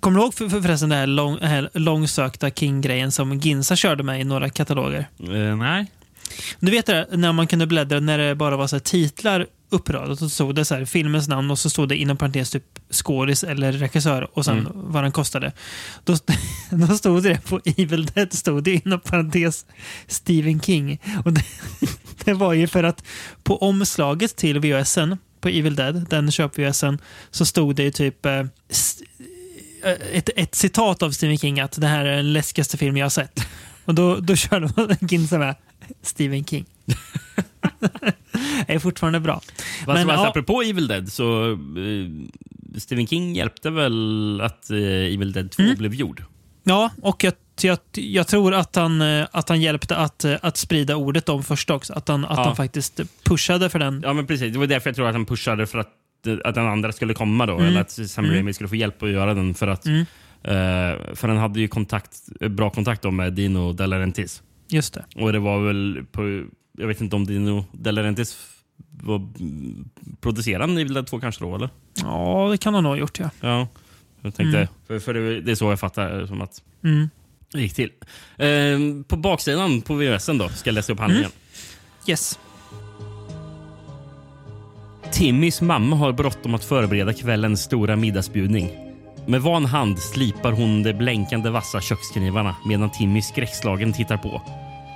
Kommer 0.00 0.18
du 0.18 0.24
ihåg 0.24 0.34
för, 0.34 0.48
för 0.48 0.60
förresten 0.60 0.88
den 0.88 0.98
här, 0.98 1.06
lång, 1.06 1.38
här 1.40 1.70
långsökta 1.74 2.50
King-grejen 2.50 3.12
som 3.12 3.38
Ginsa 3.38 3.76
körde 3.76 4.02
med 4.02 4.20
i 4.20 4.24
några 4.24 4.50
kataloger? 4.50 5.08
Eh, 5.20 5.56
nej. 5.56 5.86
Du 6.60 6.70
vet 6.70 6.86
det 6.86 7.06
när 7.12 7.32
man 7.32 7.46
kunde 7.46 7.66
bläddra 7.66 8.00
när 8.00 8.18
det 8.18 8.34
bara 8.34 8.56
var 8.56 8.66
så 8.66 8.80
titlar 8.80 9.46
uppradat 9.70 10.10
och 10.10 10.18
så 10.18 10.28
stod 10.28 10.54
det 10.54 10.64
så 10.64 10.74
här, 10.74 10.84
filmens 10.84 11.28
namn 11.28 11.50
och 11.50 11.58
så 11.58 11.70
stod 11.70 11.88
det 11.88 11.96
inom 11.96 12.16
parentes 12.16 12.50
typ 12.50 12.64
skådis 12.90 13.44
eller 13.44 13.72
regissör 13.72 14.38
och 14.38 14.44
sen 14.44 14.68
vad 14.74 15.04
den 15.04 15.12
kostade. 15.12 15.52
Då, 16.04 16.16
då 16.70 16.86
stod 16.86 17.22
det 17.22 17.44
på 17.44 17.60
Evil 17.64 18.06
Dead 18.06 18.32
stod 18.32 18.62
det 18.62 18.74
inom 18.84 19.00
parentes 19.00 19.66
Stephen 20.06 20.60
King. 20.60 21.00
Och 21.24 21.32
det, 21.32 21.44
det 22.24 22.32
var 22.32 22.52
ju 22.52 22.66
för 22.66 22.84
att 22.84 23.04
på 23.42 23.56
omslaget 23.56 24.36
till 24.36 24.58
VHSen 24.58 25.18
på 25.40 25.48
Evil 25.48 25.76
Dead, 25.76 26.06
den 26.10 26.30
köp-VHSen, 26.30 26.98
så 27.30 27.44
stod 27.44 27.76
det 27.76 27.82
ju 27.82 27.90
typ 27.90 28.26
eh, 28.26 28.44
ett, 30.12 30.30
ett 30.36 30.54
citat 30.54 31.02
av 31.02 31.10
Stephen 31.10 31.38
King 31.38 31.60
att 31.60 31.80
det 31.80 31.86
här 31.86 32.04
är 32.04 32.16
den 32.16 32.32
läskigaste 32.32 32.76
film 32.76 32.96
jag 32.96 33.04
har 33.04 33.10
sett. 33.10 33.46
Och 33.84 33.94
då, 33.94 34.16
då 34.16 34.36
körde 34.36 34.68
man 34.76 34.96
Ginsa 35.00 35.38
med 35.38 35.54
Stephen 36.02 36.44
King. 36.44 36.64
det 38.66 38.72
är 38.74 38.78
fortfarande 38.78 39.20
bra. 39.20 39.40
Men, 39.86 40.06
fast 40.06 40.18
ja. 40.20 40.28
apropå 40.28 40.62
Evil 40.62 40.88
Dead 40.88 41.12
så 41.12 41.50
eh, 41.52 41.58
Stephen 42.78 43.06
King 43.06 43.34
hjälpte 43.36 43.70
väl 43.70 44.40
att 44.40 44.70
eh, 44.70 44.76
Evil 45.14 45.32
Dead 45.32 45.50
2 45.50 45.62
Mm. 45.62 45.76
blev 45.76 45.94
gjord? 45.94 46.24
Ja, 46.64 46.90
och 47.02 47.24
jag, 47.24 47.32
jag, 47.62 47.78
jag 47.92 48.26
tror 48.28 48.54
att 48.54 48.76
han, 48.76 49.00
eh, 49.02 49.26
att 49.32 49.48
han 49.48 49.60
hjälpte 49.60 49.96
att, 49.96 50.24
eh, 50.24 50.34
att 50.42 50.56
sprida 50.56 50.96
ordet 50.96 51.28
om 51.28 51.42
först 51.44 51.70
också. 51.70 51.92
Att 51.92 52.08
han, 52.08 52.24
att 52.24 52.36
Ja. 52.38 52.44
han 52.44 52.56
faktiskt 52.56 53.00
pushade 53.24 53.70
för 53.70 53.78
den. 53.78 54.00
Ja, 54.04 54.12
men 54.12 54.26
precis. 54.26 54.52
Det 54.52 54.58
var 54.58 54.66
därför 54.66 54.90
jag 54.90 54.96
tror 54.96 55.06
att 55.08 55.14
han 55.14 55.26
pushade 55.26 55.66
för 55.66 55.78
att, 55.78 55.88
att 56.44 56.54
den 56.54 56.66
andra 56.66 56.92
skulle 56.92 57.14
komma 57.14 57.46
då. 57.46 57.54
Mm. 57.54 57.66
Eller 57.66 57.80
att 57.80 57.90
Sam 57.90 58.24
Mm. 58.24 58.34
Raimi 58.34 58.52
skulle 58.54 58.68
få 58.68 58.76
hjälp 58.76 59.02
att 59.02 59.10
göra 59.10 59.34
den. 59.34 59.54
För 59.54 59.66
att 59.66 59.86
Mm. 59.86 60.00
eh, 60.42 61.14
för 61.14 61.28
han 61.28 61.36
hade 61.36 61.60
ju 61.60 61.68
kontakt, 61.68 62.12
bra 62.50 62.70
kontakt 62.70 63.02
då 63.02 63.10
med 63.10 63.32
Dino 63.32 63.72
De 63.72 63.86
Laurentiis. 63.86 64.42
Just 64.68 64.94
det. 64.94 65.04
Och 65.16 65.32
det 65.32 65.38
var 65.38 65.58
väl 65.66 66.04
på, 66.12 66.44
jag 66.78 66.86
vet 66.86 67.00
inte 67.00 67.16
om 67.16 67.26
Dino 67.26 67.64
De 67.72 67.90
Laurentiis 67.92 68.38
var 68.90 69.16
mm, 69.16 69.88
producerade 70.20 70.72
Evil 70.72 70.94
Dead 70.94 71.06
2 71.06 71.20
kanske 71.20 71.44
då, 71.44 71.54
eller? 71.56 71.68
Ja, 72.02 72.48
det 72.50 72.58
kan 72.58 72.74
han 72.74 72.82
nog 72.82 72.92
ha 72.92 72.96
gjort, 72.98 73.18
ja. 73.18 73.30
Ja, 73.40 73.68
jag 74.22 74.34
tänkte, 74.34 74.56
Mm. 74.58 74.68
för, 74.86 74.98
för 74.98 75.14
det, 75.14 75.40
det 75.40 75.50
är 75.50 75.54
så 75.54 75.70
jag 75.70 75.80
fattar 75.80 76.26
som 76.26 76.40
att 76.42 76.62
Mm. 76.84 77.08
det 77.52 77.60
gick 77.60 77.74
till. 77.74 77.90
Ehm, 78.36 79.04
på 79.04 79.16
baksidan 79.16 79.80
på 79.80 79.94
VHSen 79.94 80.38
då, 80.38 80.48
ska 80.48 80.68
jag 80.70 80.74
läsa 80.74 80.92
upp 80.92 80.98
handlingen. 81.00 81.30
Yes. 82.06 82.38
Timmys 85.12 85.60
mamma 85.60 85.96
har 85.96 86.12
bråttom 86.12 86.54
att 86.54 86.64
förbereda 86.64 87.12
kvällens 87.12 87.62
stora 87.62 87.96
middagsbjudning. 87.96 88.70
Med 89.26 89.42
van 89.42 89.64
hand 89.64 89.98
slipar 89.98 90.52
hon 90.52 90.82
de 90.82 90.92
blänkande 90.92 91.50
vassa 91.50 91.80
köksknivarna 91.80 92.56
medan 92.66 92.90
Timmy 92.90 93.22
skräckslagen 93.22 93.92
tittar 93.92 94.16
på. 94.16 94.42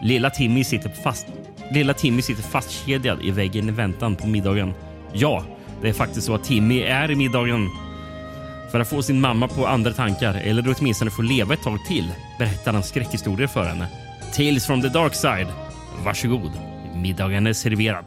Lilla 0.03 0.31
Timmy 0.31 0.65
sitter 0.65 0.91
fast 0.91 1.27
Lilla 1.71 1.95
Timmy 1.95 2.23
sitter 2.23 2.43
fastkedjad 2.43 3.23
i 3.23 3.31
väggen 3.31 3.69
i 3.69 3.73
väntan 3.73 4.17
på 4.17 4.27
middagen. 4.27 4.75
Ja, 5.13 5.45
det 5.83 5.89
är 5.89 5.93
faktiskt 5.93 6.27
så 6.27 6.35
att 6.35 6.45
Timmy 6.45 6.81
är 6.81 7.11
i 7.11 7.15
middagen. 7.15 7.69
För 8.71 8.81
att 8.81 8.89
få 8.89 9.03
sin 9.03 9.21
mamma 9.21 9.49
på 9.49 9.67
andra 9.67 9.93
tankar, 9.93 10.35
eller 10.35 10.75
åtminstone 10.79 11.11
få 11.11 11.23
leva 11.23 11.55
ett 11.55 11.63
tag 11.63 11.79
till, 11.89 12.13
berättar 12.39 12.73
han 12.73 12.83
skräckhistorier 12.83 13.47
för 13.47 13.65
henne. 13.65 13.89
Tales 14.37 14.67
from 14.67 14.83
the 14.83 14.89
dark 14.89 15.15
side. 15.15 15.49
Varsågod, 16.05 16.53
middagen 16.95 17.47
är 17.47 17.53
serverad. 17.53 18.05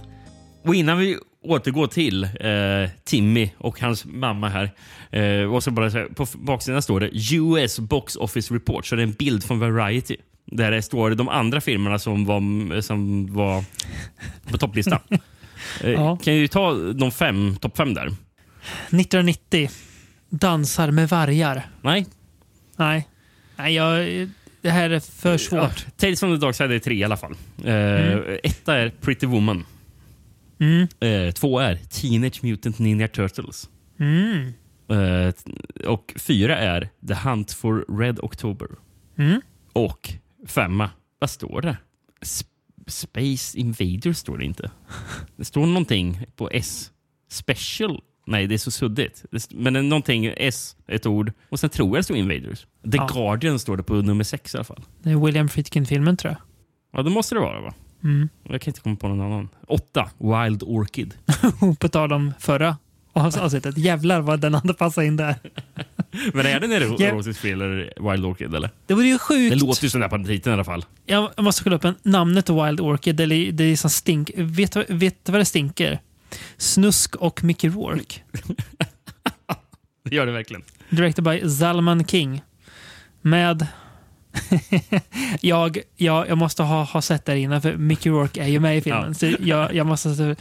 Och 0.66 0.76
innan 0.76 0.97
vi 0.97 1.18
återgår 1.50 1.88
till 1.88 2.24
eh, 2.24 2.89
Timmy 3.04 3.50
och 3.58 3.80
hans 3.82 4.06
mamma 4.06 4.50
här. 4.50 4.72
Eh, 5.12 5.54
och 5.54 5.64
så 5.64 5.72
bara 5.72 5.91
så 5.91 5.98
här, 5.98 6.06
på 6.06 6.26
baksidan 6.34 6.82
står 6.82 7.00
det 7.00 7.10
US 7.36 7.80
Box 7.80 8.16
Office 8.16 8.54
Report. 8.54 8.86
Så 8.86 8.96
det 8.96 9.02
är 9.02 9.08
en 9.08 9.14
bild 9.14 9.43
från 9.43 9.60
Variety. 9.60 10.16
Där 10.52 10.72
det 10.72 10.82
står 10.82 11.12
de 11.12 11.30
andra 11.30 11.62
filmerna 11.62 12.00
som 12.00 12.26
var, 12.26 12.82
som 12.82 13.34
var 13.34 13.64
på 14.52 14.58
topplistan. 14.58 15.00
eh, 15.82 15.91
Ja. 15.91 16.18
Kan 16.18 16.36
ju 16.36 16.48
ta 16.48 16.74
de 16.74 17.12
fem, 17.12 17.56
topp 17.62 17.78
fem 17.78 17.93
där. 17.93 18.06
1990. 18.06 19.70
dansar 20.30 20.91
med 20.91 21.10
vargar. 21.10 21.70
Nej. 21.82 22.06
Nej. 22.78 23.08
Nej, 23.56 23.74
jag, 23.76 24.08
det 24.62 24.70
här 24.72 24.89
är 24.89 25.00
för 25.00 25.38
svårt. 25.38 25.86
Ja, 25.86 25.91
Tales 25.98 26.20
from 26.20 26.39
the 26.39 26.46
Dark 26.46 26.56
Side 26.56 26.72
är 26.72 26.80
tre 26.80 26.96
i 26.96 27.04
alla 27.04 27.18
fall. 27.18 27.36
Eh, 27.66 28.18
Etta 28.43 28.76
är 28.78 28.89
Pretty 29.02 29.26
Woman. 29.26 29.66
Mm. 30.60 30.88
Eh, 30.99 31.32
två 31.34 31.60
är 31.60 31.76
Teenage 31.76 32.43
Mutant 32.43 32.80
Ninja 32.80 33.08
Turtles. 33.08 33.70
Mm. 33.99 34.53
Eh, 34.89 35.34
och 35.88 36.14
fyra 36.18 36.58
är 36.58 36.89
The 37.08 37.14
Hunt 37.14 37.51
for 37.53 37.86
Red 37.99 38.20
October. 38.20 38.68
Mm. 39.18 39.41
Och 39.74 40.10
femma, 40.47 40.89
vad 41.20 41.30
står 41.30 41.62
det? 41.62 41.78
S- 42.22 42.45
Space 42.88 43.58
Invaders 43.60 44.18
står 44.18 44.38
det 44.38 44.45
inte. 44.45 44.72
Det 45.36 45.45
står 45.45 45.66
någonting 45.66 46.26
på 46.36 46.49
S. 46.53 46.91
Special? 47.30 48.01
Nej, 48.28 48.47
det 48.47 48.53
är 48.56 48.58
så 48.60 48.72
suddigt. 48.72 49.26
Men 49.51 49.89
någonting 49.89 50.34
S, 50.38 50.76
ett 50.88 51.06
ord. 51.06 51.32
Och 51.49 51.60
sen 51.60 51.70
tror 51.70 51.89
jag 51.89 51.95
det 51.99 52.03
står 52.03 52.18
Invaders. 52.18 52.62
The 52.91 52.97
Ja. 52.97 53.10
Guardian 53.14 53.60
står 53.60 53.78
det 53.78 53.84
på 53.84 53.93
nummer 53.93 54.24
sex 54.24 54.53
i 54.53 54.58
alla 54.58 54.64
fall. 54.64 54.84
Det 55.03 55.10
är 55.12 55.16
William 55.26 55.49
Friedkin-filmen 55.49 56.18
tror 56.18 56.32
jag. 56.34 56.41
Ja, 56.99 57.03
det 57.03 57.10
måste 57.10 57.36
det 57.36 57.41
vara 57.41 57.62
va? 57.62 57.74
Mm. 58.06 58.30
Jag 58.43 58.62
kan 58.62 58.72
inte 58.72 58.82
komma 58.82 58.95
på 58.95 59.08
någon 59.08 59.22
annan. 59.22 59.49
Åtta, 59.68 60.10
Wild 60.18 60.64
Orchid. 60.64 61.14
På 61.80 61.88
tal 61.89 62.14
om 62.14 62.34
förra 62.39 62.78
avsnittet. 63.14 63.78
Jävlar 63.78 64.22
vad 64.22 64.39
den 64.39 64.53
hade 64.53 64.74
passat 64.74 65.03
in 65.03 65.18
där. 65.18 65.36
Men 66.34 66.45
är 66.45 66.60
det 66.60 66.66
en 66.66 66.72
ero- 66.74 66.95
Ja. 66.99 67.08
erotisk 67.08 67.41
thriller, 67.41 67.93
Wild 68.12 68.26
Orchid? 68.26 68.56
Eller? 68.56 68.70
Det 68.86 68.93
vore 68.93 69.08
ju 69.08 69.20
sjukt. 69.20 69.56
Det 69.60 69.66
låter 69.66 69.84
ju 69.84 69.89
sådär 69.89 70.08
på 70.10 70.18
titeln 70.18 70.51
i 70.51 70.53
alla 70.53 70.64
fall. 70.64 70.86
Jag 71.06 71.30
måste 71.43 71.64
kolla 71.64 71.76
upp 71.76 71.84
en, 71.86 71.95
namnet 72.03 72.49
Wild 72.49 72.80
Orchid. 72.80 73.16
Det 73.16 73.24
är, 73.24 73.51
det 73.51 73.64
är 73.64 73.76
som 73.76 73.89
stink. 73.89 74.32
Vet 74.36 74.72
du 74.72 74.86
vet 74.89 75.30
vad 75.30 75.41
det 75.41 75.45
stinker? 75.45 75.99
Snusk 76.58 77.16
och 77.16 77.43
Mickey 77.43 77.70
Rourke. 77.70 78.22
Det 80.10 80.16
gör 80.16 80.26
det 80.26 80.32
verkligen. 80.32 80.64
Directed 80.89 81.24
by 81.24 81.49
Zalman 81.49 82.06
King. 82.06 82.41
Med... 83.22 83.68
jag, 85.42 85.78
jag, 85.96 86.30
jag 86.30 86.38
måste 86.38 86.64
ha, 86.64 86.84
ha 86.84 87.02
sett 87.02 87.26
det 87.26 87.40
innan, 87.40 87.62
för 87.62 87.78
Mickey 87.78 88.10
Rourke 88.10 88.44
är 88.44 88.48
ju 88.48 88.60
med 88.60 88.78
i 88.78 88.82
filmen. 88.82 89.08
Ja. 89.08 89.14
Så 89.14 89.36
jag, 89.40 89.74
jag 89.74 89.88
måste... 89.88 90.36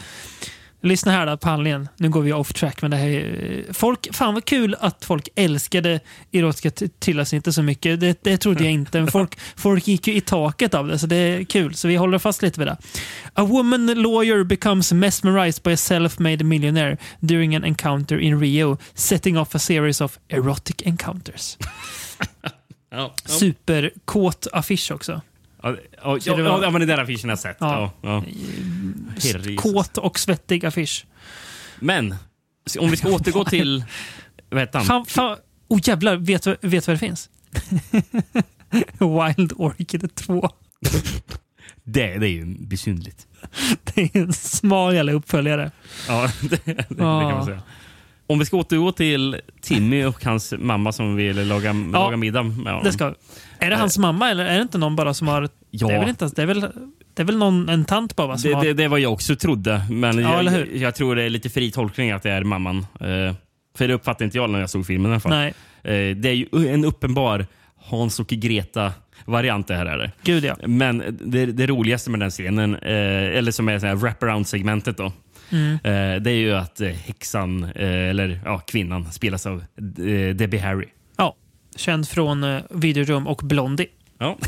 Lyssna 0.85 1.13
här 1.13 1.27
då 1.27 1.37
på 1.37 1.49
handlingen. 1.49 1.89
Nu 1.97 2.09
går 2.09 2.23
vi 2.23 2.33
off 2.33 2.53
track, 2.53 2.83
men 2.83 2.91
det 2.91 2.97
här 2.97 3.09
är... 3.09 3.73
Folk, 3.73 4.15
fan 4.15 4.35
vad 4.35 4.45
kul 4.45 4.77
att 4.81 5.05
folk 5.05 5.29
älskade 5.35 6.01
erotiska 6.33 6.71
t- 6.71 6.89
thrillavsnittet 6.89 7.55
så 7.55 7.63
mycket. 7.63 8.01
Det, 8.01 8.25
det 8.25 8.37
trodde 8.37 8.65
jag 8.65 8.73
inte, 8.73 8.99
men 8.99 9.11
folk, 9.11 9.39
folk 9.57 9.89
gick 9.89 10.07
ju 10.07 10.15
i 10.15 10.21
taket 10.21 10.75
av 10.75 10.89
det, 10.89 10.99
så 10.99 11.07
det 11.07 11.17
är 11.17 11.45
kul. 11.45 11.75
Så 11.75 11.89
vi 11.89 11.97
håller 11.97 12.19
fast 12.19 12.43
lite 12.43 12.61
vid 12.61 12.67
det. 12.67 12.77
A 13.35 13.45
woman 13.45 13.87
lawyer 13.87 14.45
becomes 14.45 14.93
mesmerized 14.93 15.63
by 15.63 15.73
a 15.73 15.77
self-made 15.77 16.45
millionaire 16.45 16.97
during 17.21 17.57
an 17.57 17.65
encounter 17.65 18.19
in 18.19 18.41
Rio, 18.41 18.79
setting 18.95 19.39
off 19.39 19.55
a 19.55 19.59
series 19.59 20.01
of 20.01 20.19
erotic 20.29 20.83
encounters. 20.83 21.59
Ja. 22.95 23.15
Superkåt 23.25 24.47
affisch 24.53 24.91
också. 24.91 25.21
Ja, 25.63 25.77
ja, 26.03 26.19
ja, 26.25 26.63
ja, 26.63 26.71
men 26.71 26.81
den 26.81 26.89
där 26.89 26.99
affischen 26.99 27.29
har 27.29 27.33
jag 27.33 27.39
sett. 27.39 27.57
Ja. 27.61 27.93
Ja. 28.03 28.25
Kåt 29.57 29.99
och 29.99 30.19
svettig 30.19 30.67
affisch. 30.67 31.07
Men 31.79 32.15
om 32.79 32.91
vi 32.91 32.97
ska 32.97 33.09
återgå 33.09 33.45
till... 33.51 33.85
Vad 34.51 34.61
heter 34.61 34.79
han? 34.79 34.87
Fan, 34.87 35.07
fan. 35.07 35.39
Oh 35.69 35.81
jävlar, 35.85 36.17
vet 36.17 36.47
vet 36.47 36.63
du 36.63 36.69
vad 36.69 36.83
det 36.95 36.99
finns? 36.99 37.31
Wild 38.99 39.53
Orchid 39.57 40.15
2. 40.15 40.51
Det, 41.85 42.19
det 42.19 42.27
är 42.27 42.31
ju 42.31 42.45
besynnerligt. 42.59 43.27
Det 43.95 44.03
är 44.03 44.17
en 44.17 44.33
smal 44.33 44.95
jävla 44.95 45.13
uppföljare. 45.13 45.71
Ja, 46.09 46.31
det, 46.41 46.65
det, 46.65 46.73
det 46.89 46.97
kan 46.97 47.07
man 47.07 47.45
säga. 47.45 47.63
Om 48.27 48.39
vi 48.39 48.45
ska 48.45 48.57
återgå 48.57 48.93
till 48.93 49.37
Timmy 49.61 50.05
och 50.05 50.25
hans 50.25 50.55
mamma 50.59 50.93
som 50.93 51.17
vill 51.17 51.49
laga, 51.49 51.73
laga 51.73 52.17
middag 52.17 52.43
med 52.43 52.73
honom. 52.73 52.85
Det 52.85 52.93
ska 52.93 53.15
Är 53.59 53.71
det 53.71 53.77
hans 53.77 53.99
mamma 53.99 54.31
eller 54.31 54.45
är 54.45 54.57
det 54.57 54.63
inte 54.63 54.79
någon 54.79 54.97
bara 54.97 55.15
som 55.15 55.29
har... 55.29 55.49
Ja. 55.71 55.87
Det 55.87 55.95
är 55.95 56.01
väl, 56.01 56.09
inte, 56.09 56.31
det 56.37 56.43
är 56.43 56.47
väl, 56.47 56.61
det 57.15 57.23
är 57.23 57.25
väl 57.25 57.37
någon, 57.39 57.69
en 57.69 57.85
tant 57.85 58.17
bara 58.17 58.39
som 58.39 58.51
det, 58.51 58.57
har... 58.57 58.65
det, 58.65 58.73
det 58.73 58.89
var 58.89 58.99
jag 58.99 59.13
också 59.13 59.37
trodde, 59.37 59.83
men 59.91 60.19
Ja, 60.19 60.43
jag, 60.43 60.77
jag 60.77 60.95
tror 60.95 61.17
det 61.17 61.23
är 61.23 61.31
lite 61.31 61.51
fri 61.51 61.71
tolkning 61.71 62.11
att 62.11 62.23
det 62.23 62.31
är 62.31 62.45
mamman. 62.45 62.79
Eh, 62.79 63.35
för 63.79 63.89
det 63.89 63.95
uppfattade 63.95 64.25
inte 64.25 64.37
jag 64.37 64.51
när 64.51 64.61
jag 64.61 64.71
såg 64.71 64.87
filmen 64.87 65.11
i 65.11 65.15
alla 65.15 65.21
fall. 65.21 65.33
Nej, 65.33 65.55
Eh, 65.85 66.17
det 66.17 66.29
är 66.29 66.35
ju 66.35 66.69
en 66.69 66.85
uppenbar 66.85 67.47
Hans 67.77 68.21
och 68.21 68.27
Greta-variant 68.27 69.67
det 69.67 69.75
här 69.75 69.87
är 69.87 69.99
det. 69.99 70.11
gud 70.23 70.45
ja. 70.45 70.57
Men 70.67 71.19
det, 71.21 71.47
det 71.47 71.67
roligaste 71.67 72.11
med 72.11 72.21
den 72.21 72.31
scenen, 72.31 72.75
eh, 72.75 73.39
eller 73.39 73.51
som 73.51 73.69
är 73.69 73.95
wraparound-segmentet 73.95 74.97
då, 74.97 75.13
Mm. 75.51 75.73
eh, 75.75 76.23
det 76.23 76.31
är 76.31 76.37
ju 76.37 76.53
att 76.55 76.81
eh, 76.81 76.89
häxan, 76.89 77.65
eh, 77.65 78.09
eller 78.09 78.41
ja, 78.45 78.59
kvinnan, 78.59 79.13
spelas 79.13 79.47
av 79.47 79.59
eh, 79.99 80.35
Debbie 80.35 80.59
Harry. 80.59 80.89
ja. 81.17 81.37
Känd 81.77 82.09
från 82.09 82.45
uh, 82.45 82.63
Videodrome 82.71 83.31
och 83.31 83.41
Blondie. 83.45 83.87
Ja. 84.19 84.39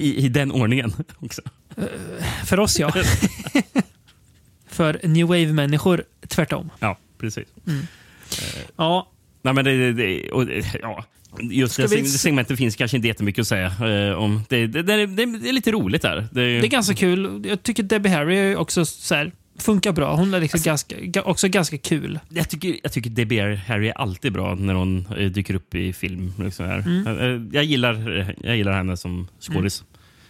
I, 0.00 0.24
I 0.24 0.28
den 0.28 0.52
ordningen 0.52 0.92
också. 1.18 1.42
För 2.44 2.60
oss 2.60 2.78
ja. 2.78 2.92
För 4.68 5.00
New 5.02 5.26
Wave-människor 5.26 6.04
tvärtom. 6.28 6.70
Ja, 6.80 6.98
precis. 7.18 7.48
Ja, 8.76 9.10
Nej, 9.42 9.54
men 9.54 9.64
det, 9.64 9.92
det, 9.92 10.30
och, 10.30 10.44
ja. 10.82 11.04
Just 11.40 11.72
Ska 11.74 11.82
det 11.82 11.88
vi- 11.88 12.02
seg- 12.02 12.06
segmentet 12.18 12.58
finns 12.58 12.76
kanske 12.76 12.96
inte 12.96 13.08
jättemycket 13.08 13.40
att 13.42 13.48
säga 13.48 13.66
eh, 13.66 14.14
om. 14.14 14.42
Det, 14.48 14.66
det, 14.66 14.82
det, 14.82 15.06
det, 15.06 15.22
är 15.22 15.52
lite 15.52 15.72
roligt 15.72 16.02
där. 16.02 16.28
Det, 16.32 16.60
det 16.60 16.66
är 16.66 16.70
ganska 16.70 16.94
kul. 16.94 17.44
Jag 17.48 17.62
tycker 17.62 17.82
Debbie 17.82 18.08
Harry 18.10 18.36
är 18.36 18.56
också 18.56 18.84
så 18.84 19.14
här, 19.14 19.32
funkar 19.60 19.92
bra. 19.92 20.14
Hon 20.16 20.34
är 20.34 20.40
liksom 20.40 20.60
ganska, 20.64 20.96
ga- 20.96 21.22
också 21.22 21.48
ganska 21.48 21.78
kul. 21.78 22.18
jag, 22.28 22.48
tycker, 22.48 22.76
jag 22.82 22.92
tycker 22.92 23.10
Debbie 23.10 23.56
Harry 23.56 23.88
är 23.88 23.92
alltid 23.98 24.32
bra 24.32 24.54
när 24.54 24.74
hon 24.74 25.06
eh, 25.16 25.30
dyker 25.30 25.54
upp 25.54 25.74
i 25.74 25.92
film. 25.92 26.32
Liksom 26.38 26.66
här. 26.66 26.78
Mm. 26.78 27.06
Eh, 27.06 27.54
Jag, 27.54 27.64
gillar, 27.64 28.34
jag 28.42 28.56
gillar 28.56 28.72
henne 28.72 28.96
som 28.96 29.28
skådis. 29.40 29.84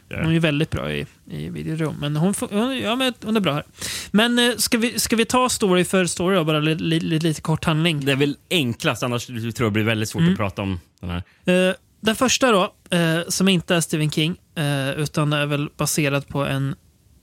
Ja. 0.08 0.22
Hon 0.22 0.32
är 0.32 0.40
väldigt 0.40 0.70
bra 0.70 0.92
i, 0.92 1.06
i 1.30 1.48
Videodrome. 1.50 1.96
Men 2.00 2.16
hon, 2.16 2.34
hon, 2.50 2.78
ja, 2.78 2.96
men 2.96 3.12
hon 3.24 3.36
är 3.36 3.40
bra 3.40 3.52
här. 3.54 3.64
Men 4.10 4.38
eh, 4.38 4.56
ska 4.56 4.78
vi, 4.78 4.98
ska 5.00 5.16
vi 5.16 5.24
ta 5.24 5.48
story 5.48 5.84
för 5.84 6.06
story 6.06 6.36
då? 6.36 6.44
Bara 6.44 6.60
li, 6.60 6.74
li, 6.74 7.00
li, 7.00 7.18
lite 7.18 7.40
kort 7.40 7.64
handling. 7.64 8.04
Det 8.04 8.12
är 8.12 8.16
väl 8.16 8.36
enklast, 8.50 9.02
annars 9.02 9.26
tror 9.26 9.42
jag 9.58 9.66
det 9.66 9.70
blir 9.70 9.82
väldigt 9.84 10.08
svårt 10.08 10.20
Mm. 10.20 10.32
att 10.32 10.38
prata 10.38 10.62
om 10.62 10.80
den 11.00 11.10
här. 11.10 11.22
Eh, 11.68 11.74
den 12.00 12.16
första 12.16 12.52
då, 12.52 12.74
eh, 12.96 13.18
som 13.28 13.48
inte 13.48 13.74
är 13.74 13.80
Stephen 13.80 14.10
King, 14.10 14.36
eh, 14.56 14.90
utan 14.90 15.32
är 15.32 15.46
väl 15.46 15.68
baserad 15.76 16.28
på 16.28 16.44
en... 16.46 16.74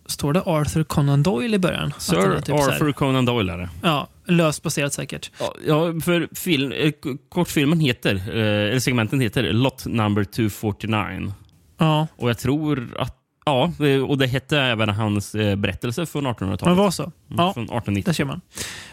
Står 0.08 0.34
det 0.34 0.42
Arthur 0.46 0.84
Conan 0.84 1.24
Doyle 1.24 1.54
i 1.56 1.60
början? 1.60 1.94
Sir 1.98 2.42
typ 2.42 2.56
Arthur 2.56 2.92
Conan 2.92 3.26
Doyle 3.26 3.50
är 3.54 3.58
det. 3.58 3.70
Ja, 3.84 4.08
löst 4.26 4.64
baserat 4.64 4.94
säkert. 4.94 5.32
Ja, 5.68 5.94
för 6.04 6.36
film, 6.36 6.72
eh, 6.72 6.92
kortfilmen 7.30 7.80
heter, 7.80 8.16
eh, 8.16 8.70
eller 8.70 8.80
segmenten 8.80 9.22
heter 9.22 9.54
Lot 9.54 9.86
number 9.86 10.24
249. 10.24 11.34
Ja, 11.78 12.08
Och 12.16 12.30
jag 12.30 12.38
tror 12.38 12.96
att, 13.00 13.16
ja, 13.46 13.72
eh, 13.80 14.04
och 14.04 14.18
det 14.18 14.28
hette 14.28 14.60
även 14.60 14.90
hans 14.90 15.32
berättelse 15.58 16.06
från 16.06 16.24
men 16.24 16.34
1800-talet. 16.34 16.76
det 16.78 16.82
var 16.84 16.92
så. 16.92 17.12
Ja, 17.28 17.54
Från 17.54 17.64
1890. 17.64 18.04
där 18.06 18.14
ser 18.14 18.26
man. 18.26 18.42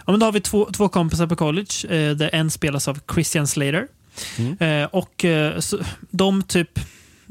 Ja, 0.07 0.13
men 0.13 0.21
då 0.21 0.27
har 0.27 0.33
vi 0.33 0.41
två, 0.41 0.69
två 0.77 0.89
kompisar 0.89 1.27
på 1.27 1.37
college. 1.37 2.15
Där 2.15 2.31
en 2.35 2.51
spelas 2.51 2.89
av 2.89 2.99
Christian 3.15 3.47
Slater. 3.47 3.87
Mm. 4.39 4.89
Och 4.93 5.25
så, 5.59 5.79
de 6.11 6.43
typ 6.43 6.79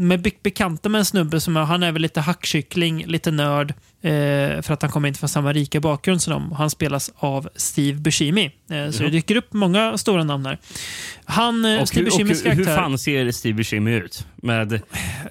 med 0.08 0.22
be- 0.22 0.32
bekanta 0.44 0.90
med 0.90 1.00
en 1.00 1.06
snubbe 1.06 1.40
som 1.40 1.56
han 1.56 1.84
är 1.84 1.92
väl 1.92 2.02
lite 2.02 2.22
hackkyckling, 2.22 3.06
lite 3.08 3.32
nörd. 3.32 3.74
Eh, 4.02 4.62
för 4.62 4.72
att 4.72 4.82
han 4.82 4.92
kommer 4.92 5.08
inte 5.08 5.20
från 5.20 5.30
samma 5.30 5.54
rika 5.54 5.80
bakgrund 5.80 6.22
som 6.22 6.34
dem. 6.34 6.52
Han 6.52 6.70
spelas 6.70 7.12
av 7.16 7.50
Steve 7.56 8.00
Buscemi. 8.00 8.52
Eh, 8.70 8.90
så 8.92 9.04
det 9.04 9.10
dyker 9.10 9.36
upp 9.36 9.54
många 9.54 9.98
stora 9.98 10.24
namn 10.24 10.46
här. 10.46 10.58
Han, 11.26 11.66
eh, 11.66 11.82
Och, 11.82 11.88
Steve 11.88 12.10
hur, 12.18 12.22
och 12.22 12.28
hur, 12.30 12.56
hur 12.56 12.66
fan 12.66 12.98
ser 12.98 13.32
Steve 13.32 13.54
Buscemi 13.56 13.92
ut? 13.94 14.28
Med 14.36 14.82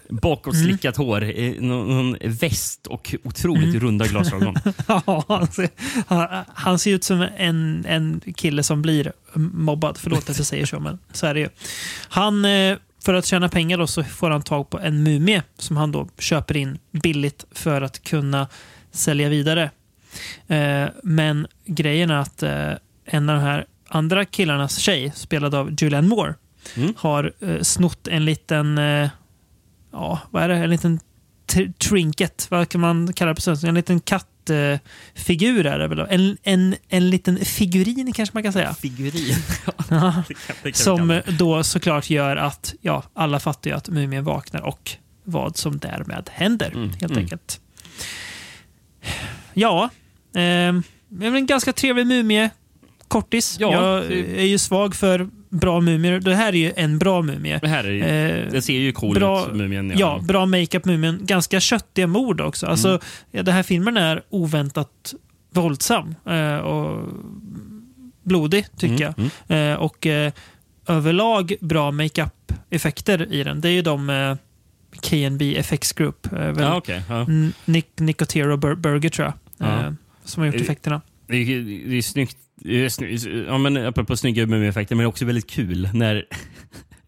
bakåtslickat 0.09 0.97
hår, 0.97 1.23
eh, 1.23 1.53
någon, 1.61 1.89
någon 1.89 2.17
väst 2.41 2.87
och 2.87 3.15
otroligt 3.25 3.63
Mm. 3.69 3.81
runda 3.81 4.07
glasögon. 4.07 4.55
Ja, 4.87 5.25
han 5.29 5.47
ser, 5.47 5.69
han, 6.07 6.45
han 6.55 6.79
ser 6.79 6.91
ut 6.95 7.05
som 7.05 7.27
en, 7.37 7.85
en 7.89 8.21
kille 8.37 8.63
som 8.63 8.83
blir 8.83 9.13
mobbad. 9.35 9.99
Förlåt 9.99 10.31
att 10.31 10.37
jag 10.39 10.47
säger 10.47 10.67
så, 10.67 10.81
men 10.81 10.99
så 11.13 11.27
är 11.27 11.35
det 11.35 11.41
ju. 11.41 11.49
Han, 12.09 12.45
eh, 12.45 12.77
för 13.05 13.15
att 13.15 13.27
tjäna 13.27 13.49
pengar 13.49 13.79
då, 13.79 13.87
så 13.87 14.05
får 14.05 14.31
han 14.31 14.43
tag 14.43 14.71
på 14.71 14.79
en 14.81 15.03
mumie 15.03 15.43
som 15.59 15.77
han 15.77 15.93
då 15.93 16.09
köper 16.19 16.57
in 16.57 16.79
billigt 16.91 17.45
för 17.53 17.83
att 17.83 18.03
kunna 18.03 18.49
sälja 18.93 19.29
vidare. 19.29 19.71
Eh, 20.47 20.85
Men 21.03 21.47
grejen 21.67 22.11
är 22.11 22.15
att 22.17 22.43
eh, 22.43 22.73
en 23.05 23.29
av 23.29 23.37
de 23.37 23.43
här 23.43 23.67
andra 23.89 24.25
killarnas 24.25 24.79
tjej, 24.79 25.13
spelad 25.15 25.55
av 25.55 25.71
Julianne 25.81 26.09
Moore, 26.09 26.35
Mm. 26.77 26.95
har 26.97 27.33
eh, 27.41 27.61
snott 27.63 28.09
en 28.09 28.25
liten, 28.25 28.79
eh, 28.79 29.09
ja, 29.93 30.19
vad 30.31 30.43
är 30.43 30.49
det? 30.49 30.57
En 30.57 30.71
liten 30.71 31.01
tr- 31.53 31.73
trinket, 31.73 32.47
vad 32.51 32.69
kan 32.69 32.81
man 32.81 33.13
kalla 33.13 33.29
det 33.29 33.35
på 33.35 33.41
svenska? 33.41 33.67
En 33.69 33.75
liten 33.75 34.01
kattfigur 34.47 35.67
är 35.67 35.79
det 35.79 35.89
väl? 35.89 35.99
En, 36.11 36.37
en, 36.43 36.77
en 36.89 37.11
liten 37.11 37.37
figurin 37.45 38.13
kanske 38.13 38.37
man 38.37 38.43
kan 38.43 38.53
säga. 38.53 38.75
Figurin. 38.75 39.35
Ja. 39.91 40.23
Det 40.29 40.35
kan- 40.35 40.57
det 40.63 40.73
kan 40.73 40.73
vi 40.73 40.73
Som 40.73 41.21
då 41.39 41.65
såklart 41.65 42.11
gör 42.11 42.37
att 42.37 42.75
ja, 42.81 43.03
alla 43.15 43.41
fattar 43.41 43.71
ju 43.71 43.77
att 43.77 43.89
mumien 43.89 44.25
vaknar 44.25 44.61
och 44.61 44.91
vad 45.25 45.57
som 45.57 45.79
därmed 45.79 46.31
händer, 46.33 46.71
Mm, 46.75 46.89
helt 46.91 47.03
mm. 47.03 47.19
enkelt. 47.19 47.61
Ja, 49.55 49.91
eh, 50.35 50.41
en 51.23 51.47
ganska 51.47 51.73
trevlig 51.73 52.07
mumie. 52.07 52.51
kortis. 53.09 53.57
Ja, 53.61 53.73
jag 53.73 54.05
är 54.13 54.45
ju 54.47 54.59
svag 54.59 54.95
för 54.95 55.29
bra 55.53 55.81
mumier. 55.81 56.21
Det 56.21 56.35
här 56.35 56.49
är 56.53 56.57
ju 56.57 56.73
en 56.77 56.99
bra 56.99 57.23
mumie. 57.23 57.59
Det 57.63 57.69
här 57.69 57.85
är, 57.85 58.45
Eh, 58.45 58.51
det 58.53 58.63
ser 58.63 58.73
ju 58.79 58.93
cool 58.93 59.15
bra- 59.15 59.47
ut, 59.47 59.55
Mumien. 59.55 59.93
Ja, 59.97 60.21
bra 60.29 60.47
makeup 60.47 60.85
mumien. 60.85 61.19
Ganska 61.23 61.61
köttiga 61.61 62.07
mord 62.07 62.41
också. 62.41 62.67
Alltså, 62.67 62.89
Mm. 62.89 63.01
ja, 63.31 63.43
den 63.43 63.55
här 63.55 63.63
filmen 63.63 63.97
är 63.97 64.23
oväntat 64.31 65.15
våldsam 65.51 66.15
eh, 66.27 66.57
och 66.57 67.09
blodig, 68.23 68.67
tycker 68.77 69.15
Mm, 69.19 69.31
jag. 69.47 69.71
Eh, 69.73 69.77
och 69.79 70.07
eh, 70.07 70.33
överlag 70.87 71.53
bra 71.61 71.91
makeup-effekter 71.91 73.33
i 73.33 73.43
den. 73.45 73.61
Det 73.61 73.69
är 73.69 73.73
ju 73.73 73.83
de 73.83 74.11
eh, 74.11 74.37
KNB 75.01 75.57
FX 75.59 75.93
Group. 75.93 76.33
Eh, 76.33 76.53
Ja, 76.59 76.77
okej. 76.77 77.03
ja. 77.09 77.27
Nick, 77.65 77.87
Nicotero 77.97 78.57
Bur- 78.57 78.75
Burger, 78.77 79.09
tror 79.09 79.27
jag. 79.59 79.69
Ja. 79.69 79.95
Som 80.25 80.41
har 80.41 80.47
gjort 80.47 80.61
effekterna. 80.61 81.01
Det 81.27 81.37
är, 81.37 81.89
det 81.91 81.97
är 81.99 82.03
snyggt. 82.03 82.37
Ja, 83.47 83.59
men 83.59 83.77
apropå 83.77 84.17
snygga 84.17 84.47
mumieffekter, 84.47 84.95
men 84.97 85.07
också 85.07 85.25
väldigt 85.25 85.51
kul 85.51 85.89
när 85.95 86.25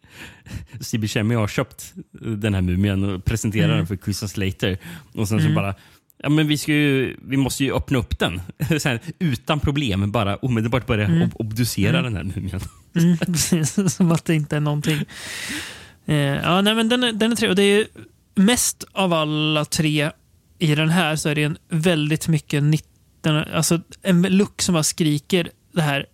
Steve 0.81 1.01
Buscemi 1.01 1.35
har 1.35 1.49
köpt 1.49 1.93
den 2.21 2.55
här 2.55 2.61
mumien 2.61 3.05
och 3.05 3.25
presenterar 3.25 3.65
Mm. 3.65 3.77
den 3.77 3.87
för 3.87 3.97
Christian 3.97 4.29
Slater. 4.29 4.79
Och 5.13 5.29
sen 5.29 5.39
så 5.39 5.45
Mm. 5.45 5.55
bara, 5.55 5.75
ja 6.23 6.29
men 6.29 6.49
vi, 6.49 6.59
ska 6.59 6.73
ju, 6.73 7.17
vi 7.23 7.37
måste 7.37 7.65
ju 7.65 7.73
öppna 7.75 7.99
upp 7.99 8.19
den. 8.19 8.41
Så 8.81 8.89
här, 8.89 9.01
utan 9.19 9.61
problem, 9.61 10.13
bara 10.13 10.37
omedelbart 10.37 10.87
börja 10.87 11.05
Mm. 11.05 11.23
ob- 11.29 11.33
obducera 11.35 11.99
Mm. 11.99 12.15
den 12.15 12.17
här 12.27 12.35
mumien. 12.41 12.61
Mm, 12.97 13.89
som 13.89 14.13
att 14.13 14.25
det 14.25 14.35
inte 14.35 14.57
är 14.57 14.61
någonting. 14.61 15.05
Eh, 16.07 16.15
ja, 16.17 16.61
nej, 16.61 16.75
men 16.75 16.89
den 16.89 17.05
är, 17.05 17.13
den 17.13 17.33
är 17.33 17.37
trevlig. 17.37 17.51
Och 17.51 17.57
det 17.57 17.63
är 17.63 17.87
mest 18.35 18.85
av 18.93 19.13
alla 19.13 19.65
tre 19.65 20.11
i 20.59 20.75
den 20.75 20.89
här 20.89 21.17
så 21.17 21.29
är 21.29 21.35
det 21.35 21.43
en 21.43 21.59
väldigt 21.69 22.29
mycket 22.29 22.63
19, 23.33 23.55
alltså 23.55 23.81
en 24.03 24.23
look 24.23 24.63
som 24.63 24.73
bara 24.73 24.83
skriker 24.83 25.51
det 25.73 25.83
här 25.83 26.07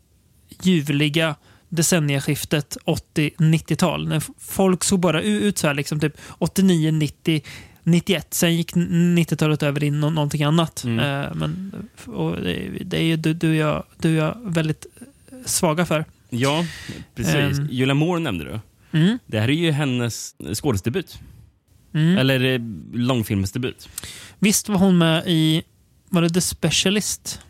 ljuvliga 0.63 1.35
decennieskiftet 1.69 2.77
80-90-tal. 2.87 4.09
När 4.09 4.17
f- 4.17 4.31
folk 4.39 4.85
såg 4.85 5.01
bara 5.01 5.23
ut 5.23 5.59
så 5.59 5.67
här 5.67 5.75
liksom 5.75 6.01
typ 6.01 6.15
89, 6.39 6.91
90, 6.93 7.43
91. 7.83 8.35
Sen 8.35 8.57
gick 8.57 8.73
90-talet 8.75 9.63
över 9.63 9.85
i 9.85 9.91
nå- 9.91 10.11
någonting 10.11 10.43
annat. 10.43 10.85
Mm. 10.85 10.99
Eh, 10.99 11.35
men, 11.35 11.73
det, 12.85 12.99
är 12.99 13.03
ju 13.03 13.17
du, 13.17 13.35
du, 13.35 13.49
och 13.49 13.55
jag, 13.57 13.85
du 13.99 14.09
och 14.21 14.25
jag 14.27 14.37
väldigt 14.45 14.87
svaga 15.45 15.87
för. 15.87 16.05
Ja, 16.31 16.65
precis. 17.15 17.35
Ehm. 17.35 17.69
Julia 17.71 17.95
Moore 17.95 18.21
nämnde 18.21 18.45
du. 18.45 18.61
Mm. 18.99 19.19
Det 19.27 19.41
här 19.41 19.49
är 19.49 19.53
ju 19.53 19.71
hennes 19.71 20.35
skådesdebut. 20.55 21.19
Mm. 21.95 22.19
Eller 22.19 22.45
eh, 22.45 22.61
långfilmsdebut. 22.93 23.89
Visst 24.39 24.69
var 24.69 24.77
hon 24.79 24.99
med 24.99 25.23
i, 25.27 25.63
var 26.11 26.23
det 26.23 26.31
The 26.31 26.41
Specialist 26.41 27.41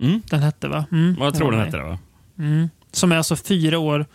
Mm. 0.00 0.22
den 0.30 0.42
hette 0.42 0.68
va? 0.68 0.84
Mm, 0.92 1.14
Vad 1.18 1.34
tror 1.34 1.52
den 1.52 1.60
hette 1.60 1.76
det 1.76 1.82
va? 1.84 1.98
Mm. 2.38 2.68
Som 2.92 3.12
är 3.12 3.16
alltså 3.16 3.36
fyra 3.36 3.78
år 3.78 4.06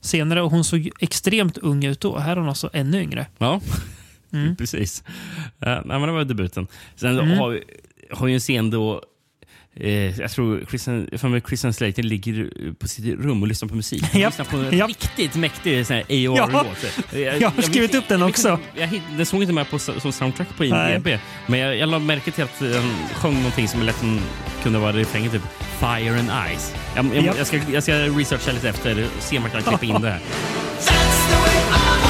senare 0.00 0.42
och 0.42 0.50
hon 0.50 0.64
såg 0.64 0.90
extremt 1.00 1.58
ung 1.58 1.84
ut 1.84 2.00
då. 2.00 2.18
Här 2.18 2.32
är 2.32 2.36
hon 2.36 2.48
alltså 2.48 2.70
ännu 2.72 3.00
yngre. 3.02 3.26
Ja, 3.38 3.60
Mm. 4.32 4.56
precis. 4.58 5.02
Uh, 5.06 5.68
nej, 5.68 5.82
men 5.84 6.02
det 6.02 6.12
var 6.12 6.24
debuten. 6.24 6.66
Sen 6.96 7.18
Mm. 7.18 7.38
har, 7.38 7.50
vi- 7.50 7.64
har 8.12 8.26
ju 8.26 8.34
en 8.34 8.40
scen 8.40 8.70
då 8.70 9.02
Eh, 9.80 10.20
jag 10.20 10.30
tror 10.30 10.64
Christian, 10.68 11.08
för 11.12 11.28
mig 11.28 11.40
Christian 11.48 11.72
Slater 11.72 12.02
ligger 12.02 12.50
på 12.78 12.88
sitt 12.88 13.04
rum 13.20 13.42
och 13.42 13.48
lyssnar 13.48 13.68
på 13.68 13.74
musik. 13.74 14.02
Han 14.12 14.20
lyssnar 14.22 14.44
på 14.44 14.56
en 14.56 14.78
japp. 14.78 14.88
riktigt 14.88 15.34
mäktig 15.34 15.86
sån 15.86 15.96
här 15.96 16.04
Ja, 16.08 16.42
AOR-låt. 16.42 17.40
jag 17.40 17.50
har 17.50 17.62
skrivit 17.62 17.94
upp 17.94 18.08
den 18.08 18.22
också. 18.22 18.58
Jag, 18.74 19.02
den 19.16 19.26
såg 19.26 19.42
inte 19.42 19.52
med 19.54 19.70
på, 19.70 19.78
som 19.78 20.12
soundtrack 20.12 20.48
på. 20.56 20.64
IMDB. 20.64 21.08
Men 21.46 21.60
jag, 21.60 21.76
jag 21.76 21.88
la 21.88 21.98
märke 21.98 22.30
till 22.30 22.44
att 22.44 22.58
den 22.58 22.90
sjöng 23.14 23.34
någonting 23.34 23.68
som 23.68 23.82
lätt 23.82 23.96
som 23.98 24.20
kunde 24.62 24.78
vara 24.78 24.92
refrängen, 24.92 25.30
typ 25.30 25.42
Fire 25.78 26.18
and 26.18 26.30
Ice. 26.56 26.74
Jag, 26.96 27.16
jag, 27.16 27.36
jag, 27.38 27.46
ska, 27.46 27.60
jag 27.72 27.82
ska 27.82 27.92
researcha 27.92 28.52
lite 28.52 28.68
efter, 28.68 29.06
se 29.18 29.38
om 29.38 29.44
jag 29.44 29.52
kan 29.52 29.62
klippa 29.78 29.96
in 29.96 30.02
det 30.02 30.10
här. 30.10 30.20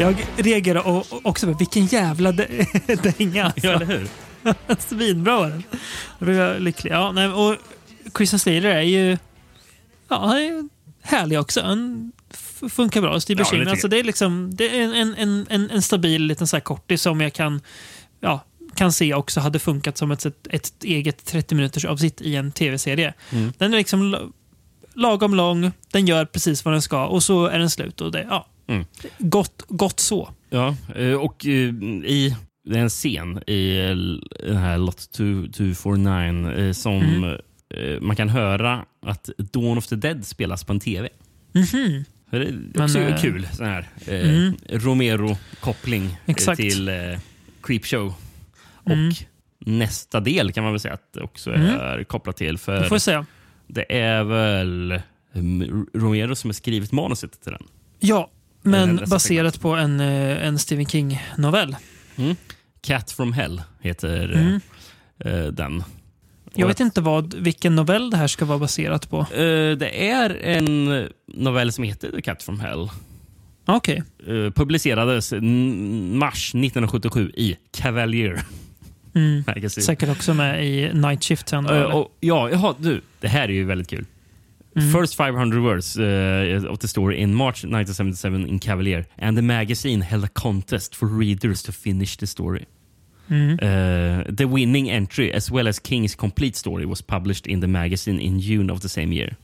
Jag 0.00 0.26
reagerar 0.36 1.04
också 1.26 1.46
på 1.46 1.52
vilken 1.52 1.86
jävla 1.86 2.32
dänga. 3.18 3.44
Alltså. 3.44 3.66
Ja, 3.66 3.72
eller 3.72 3.86
hur? 3.86 4.08
Svinbra 4.78 5.36
var 5.36 5.48
den. 5.48 5.62
Då 6.18 6.24
blev 6.24 6.36
jag 6.36 6.62
lycklig. 6.62 6.92
Ja, 6.92 7.12
nej, 7.12 7.28
och 7.28 7.56
Christian 8.16 8.38
Slater 8.38 8.64
är 8.64 8.82
ju 8.82 9.18
ja, 10.08 10.26
han 10.26 10.36
är 10.36 10.68
härlig 11.02 11.40
också. 11.40 11.62
Han 11.62 12.12
funkar 12.70 13.00
bra. 13.00 13.20
Steve 13.20 13.44
Ja, 13.52 13.64
det 13.64 13.70
alltså, 13.70 13.88
det 13.88 13.98
är 13.98 14.04
liksom 14.04 14.54
det 14.54 14.78
är 14.78 14.94
en, 14.94 15.14
en, 15.14 15.46
en, 15.50 15.70
en 15.70 15.82
stabil 15.82 16.22
liten 16.22 16.46
så 16.46 16.56
här 16.56 16.60
kortis 16.60 17.02
som 17.02 17.20
jag 17.20 17.32
kan, 17.32 17.60
ja, 18.20 18.44
kan 18.74 18.92
se 18.92 19.14
också 19.14 19.40
hade 19.40 19.58
funkat 19.58 19.98
som 19.98 20.10
ett, 20.10 20.26
ett, 20.26 20.46
ett 20.50 20.84
eget 20.84 21.24
30 21.24 21.54
minuters 21.54 21.84
avsnitt 21.84 22.20
i 22.20 22.36
en 22.36 22.52
tv-serie. 22.52 23.14
Mm. 23.30 23.52
Den 23.58 23.74
är 23.74 23.78
liksom 23.78 24.02
la- 24.02 24.28
lagom 24.94 25.34
lång, 25.34 25.72
den 25.90 26.06
gör 26.06 26.24
precis 26.24 26.64
vad 26.64 26.74
den 26.74 26.82
ska 26.82 27.06
och 27.06 27.22
så 27.22 27.46
är 27.46 27.58
den 27.58 27.70
slut. 27.70 28.00
Och 28.00 28.12
det, 28.12 28.26
ja, 28.30 28.46
Mm. 28.70 28.84
gott, 29.18 29.62
gott 29.68 30.00
så. 30.00 30.30
Ja, 30.50 30.76
eh, 30.96 31.12
och 31.14 31.46
eh, 31.46 31.52
i 32.04 32.36
det 32.64 32.76
är 32.78 32.82
en 32.82 32.88
scen 32.90 33.42
i 33.46 33.78
eh, 33.78 33.96
den 34.46 34.56
här 34.56 34.78
Lot 34.78 35.12
249 35.12 36.50
eh, 36.50 36.72
som 36.72 37.02
Mm. 37.72 38.06
man 38.06 38.16
kan 38.16 38.28
höra 38.28 38.84
att 39.06 39.30
Dawn 39.38 39.78
of 39.78 39.86
the 39.86 39.96
Dead 39.96 40.26
spelas 40.26 40.64
på 40.64 40.72
en 40.72 40.80
tv. 40.80 41.08
Mhm. 41.52 42.04
Så 42.30 42.36
Det 42.38 42.44
är 42.48 42.52
Men, 42.74 42.82
också 42.84 42.98
eh, 42.98 43.20
kul. 43.20 43.48
Sån 43.52 43.66
här 43.66 43.88
mm. 44.08 44.54
Romero-koppling 44.68 46.16
till 46.56 46.90
Creepshow. 47.62 48.14
Och 48.84 48.90
Mm. 48.92 49.12
nästa 49.58 50.20
del 50.20 50.52
kan 50.52 50.64
man 50.64 50.72
väl 50.72 50.80
säga 50.80 50.94
att 50.94 51.12
det 51.12 51.20
också 51.20 51.50
Mm. 51.54 51.66
är 51.80 52.04
kopplat 52.04 52.36
till. 52.36 52.52
Det 52.54 52.58
För 52.58 52.82
får 52.84 52.98
säga. 52.98 53.26
det 53.66 53.96
är 53.98 54.24
väl 54.24 55.00
um, 55.32 55.86
Romero 55.94 56.34
som 56.34 56.48
har 56.50 56.52
skrivit 56.54 56.92
manuset 56.92 57.42
till 57.42 57.52
den. 57.52 57.62
Ja, 58.00 58.30
men 58.62 58.96
baserat 59.10 59.60
på 59.60 59.74
en, 59.74 60.00
eh, 60.00 60.46
en 60.46 60.58
Stephen 60.58 60.86
King-novell. 60.86 61.76
Cat 62.82 63.10
from 63.12 63.32
Hell 63.32 63.62
heter 63.80 64.32
Mm. 64.32 64.60
eh, 65.24 65.52
den. 65.52 65.82
Jag 66.54 66.66
vet 66.66 66.80
inte 66.80 67.00
vad, 67.00 67.34
vilken 67.34 67.76
novell 67.76 68.10
det 68.10 68.16
här 68.16 68.26
ska 68.26 68.44
vara 68.44 68.58
baserat 68.58 69.10
på. 69.10 69.18
Eh, 69.20 69.76
det 69.76 70.08
är 70.10 70.36
en 70.42 71.08
novell 71.26 71.72
som 71.72 71.84
heter 71.84 72.20
Cat 72.20 72.42
from 72.42 72.60
Hell. 72.60 72.88
Okej. 73.66 74.02
Eh, 74.26 74.50
publicerades 74.52 75.32
mars 76.12 76.54
1977 76.54 77.32
i 77.36 77.56
Cavalier 77.72 78.42
Mm. 79.14 79.44
Säkert 79.70 80.08
också 80.08 80.34
med 80.34 80.66
i 80.66 80.90
Night 80.94 81.24
Shift 81.24 81.48
sen. 81.48 81.66
Eh, 81.66 81.82
och, 81.82 82.16
ja, 82.20 82.50
jaha, 82.50 82.74
du. 82.78 83.00
Det 83.20 83.28
här 83.28 83.42
är 83.48 83.52
ju 83.52 83.64
väldigt 83.64 83.88
kul. 83.90 84.06
Mm. 84.76 84.92
First 84.92 85.16
500 85.16 85.62
words 85.62 85.98
uh, 85.98 86.70
of 86.70 86.78
the 86.78 86.88
story 86.88 87.20
in 87.20 87.34
March 87.34 87.64
1977 87.64 88.46
in 88.48 88.58
Cavalier 88.60 89.06
and 89.18 89.36
the 89.36 89.42
magazine 89.42 90.00
held 90.00 90.24
a 90.24 90.28
contest 90.28 90.94
for 90.94 91.06
readers 91.08 91.62
to 91.62 91.72
finish 91.72 92.16
the 92.16 92.26
story. 92.26 92.66
Mm. 93.28 93.58
Uh, 93.62 94.24
the 94.36 94.46
winning 94.46 94.88
entry 94.90 95.32
as 95.34 95.50
well 95.50 95.68
as 95.68 95.80
King's 95.80 96.14
complete 96.14 96.56
story 96.56 96.84
was 96.86 97.02
published 97.02 97.46
in 97.46 97.60
the 97.60 97.66
magazine 97.66 98.20
in 98.20 98.40
June 98.40 98.70
of 98.70 98.80
the 98.80 98.88
same 98.88 99.12
year. 99.12 99.36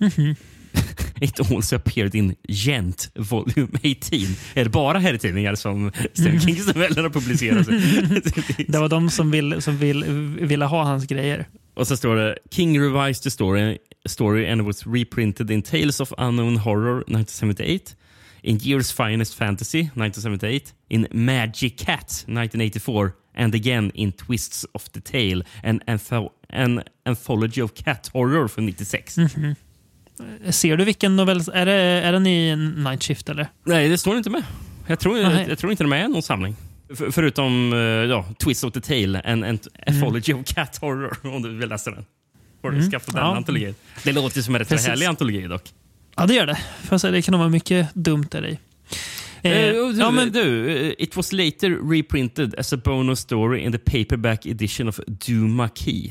Mhm. 0.00 0.36
It 1.20 1.40
also 1.50 1.76
appeared 1.76 2.14
in 2.14 2.36
Gent 2.48 3.10
volume 3.14 3.68
18. 3.82 4.36
Är 4.54 4.64
det 4.64 4.70
bara 4.70 4.98
herrtidningar 4.98 5.54
som 5.54 5.90
Stephen 6.12 6.40
Kings 6.40 6.66
noveller 6.66 7.02
har 7.02 7.10
publicerats? 7.10 7.68
Det 8.68 8.78
var 8.78 8.88
de 8.88 9.10
som, 9.10 9.30
vill, 9.30 9.62
som 9.62 9.76
vill, 9.76 10.04
ville 10.40 10.64
ha 10.64 10.84
hans 10.84 11.06
grejer. 11.06 11.46
Och 11.76 11.86
så 11.86 11.96
står 11.96 12.16
det 12.16 12.38
King 12.50 12.80
revised 12.80 13.22
the 13.22 13.30
story, 13.30 13.78
story 14.06 14.46
and 14.48 14.62
was 14.62 14.86
reprinted 14.86 15.50
in 15.50 15.62
Tales 15.62 16.00
of 16.00 16.12
Unknown 16.18 16.56
Horror 16.56 16.98
1978, 17.00 17.96
in 18.42 18.58
Year's 18.58 18.92
Finest 18.92 19.34
Fantasy 19.34 19.78
1978, 19.78 20.74
in 20.88 21.06
Magic 21.10 21.78
Cat 21.78 22.24
1984 22.26 23.10
and 23.36 23.54
again 23.54 23.90
in 23.94 24.12
Twists 24.12 24.66
of 24.72 24.88
the 24.88 25.00
Tale, 25.00 25.42
an, 25.62 25.80
antho 25.86 26.30
an 26.48 26.82
anthology 27.04 27.62
of 27.62 27.74
cat 27.74 28.10
horror 28.12 28.48
från 28.48 28.66
96. 28.66 29.16
Mhm. 29.16 29.54
Ser 30.50 30.76
du 30.76 30.84
vilken 30.84 31.16
novell? 31.16 31.40
Är, 31.52 31.66
det, 31.66 31.72
är 31.72 32.12
den 32.12 32.26
i 32.26 32.56
Night 32.56 33.02
Shift 33.02 33.28
eller? 33.28 33.48
Nej, 33.64 33.88
det 33.88 33.98
står 33.98 34.16
inte 34.16 34.30
med. 34.30 34.42
Jag 34.86 34.98
tror, 34.98 35.22
Nej. 35.22 35.46
jag 35.48 35.58
tror 35.58 35.72
inte 35.72 35.84
de 35.84 35.92
är 35.92 36.08
någon 36.08 36.22
samling. 36.22 36.56
F 36.92 37.02
förutom 37.10 37.72
uh, 37.72 37.78
ja, 38.10 38.24
Twist 38.38 38.64
of 38.64 38.72
the 38.72 38.80
Tale, 38.80 39.20
en, 39.20 39.44
en 39.44 39.58
anthology 39.86 40.32
of 40.32 40.44
cat 40.46 40.76
horror, 40.80 41.16
om 41.34 41.42
du 41.42 41.56
vill 41.56 41.68
läsa 41.68 41.90
den. 41.90 42.04
Får 42.62 42.70
du 42.70 42.76
Mm. 42.76 42.90
skaffa 42.90 43.12
den 43.12 43.20
Ja. 43.20 43.36
antologin. 43.36 43.74
Det 44.04 44.12
låter 44.12 44.42
som 44.42 44.54
en 44.54 44.58
rätt 44.58 44.68
Precis. 44.68 44.86
härlig 44.86 45.06
antologi 45.06 45.46
dock. 45.46 45.62
Ja, 46.16 46.26
det 46.26 46.34
gör 46.34 46.46
det. 46.46 46.98
Säga, 46.98 47.10
det 47.10 47.22
kan 47.22 47.32
nog 47.32 47.38
vara 47.38 47.48
mycket 47.50 47.94
dumt 47.94 48.26
där 48.30 48.46
i. 48.46 48.58
Eh, 49.42 49.52
Eh, 49.52 49.72
du, 49.72 49.92
ja, 49.98 50.10
men, 50.10 50.32
du, 50.32 50.68
eh, 50.70 50.92
it 50.98 51.16
was 51.16 51.32
later 51.32 51.90
reprinted 51.90 52.54
as 52.58 52.72
a 52.72 52.76
bonus 52.84 53.18
story 53.20 53.60
in 53.60 53.72
the 53.72 53.78
paperback 53.78 54.46
edition 54.46 54.88
of 54.88 55.00
Duma 55.06 55.68
Key. 55.74 56.10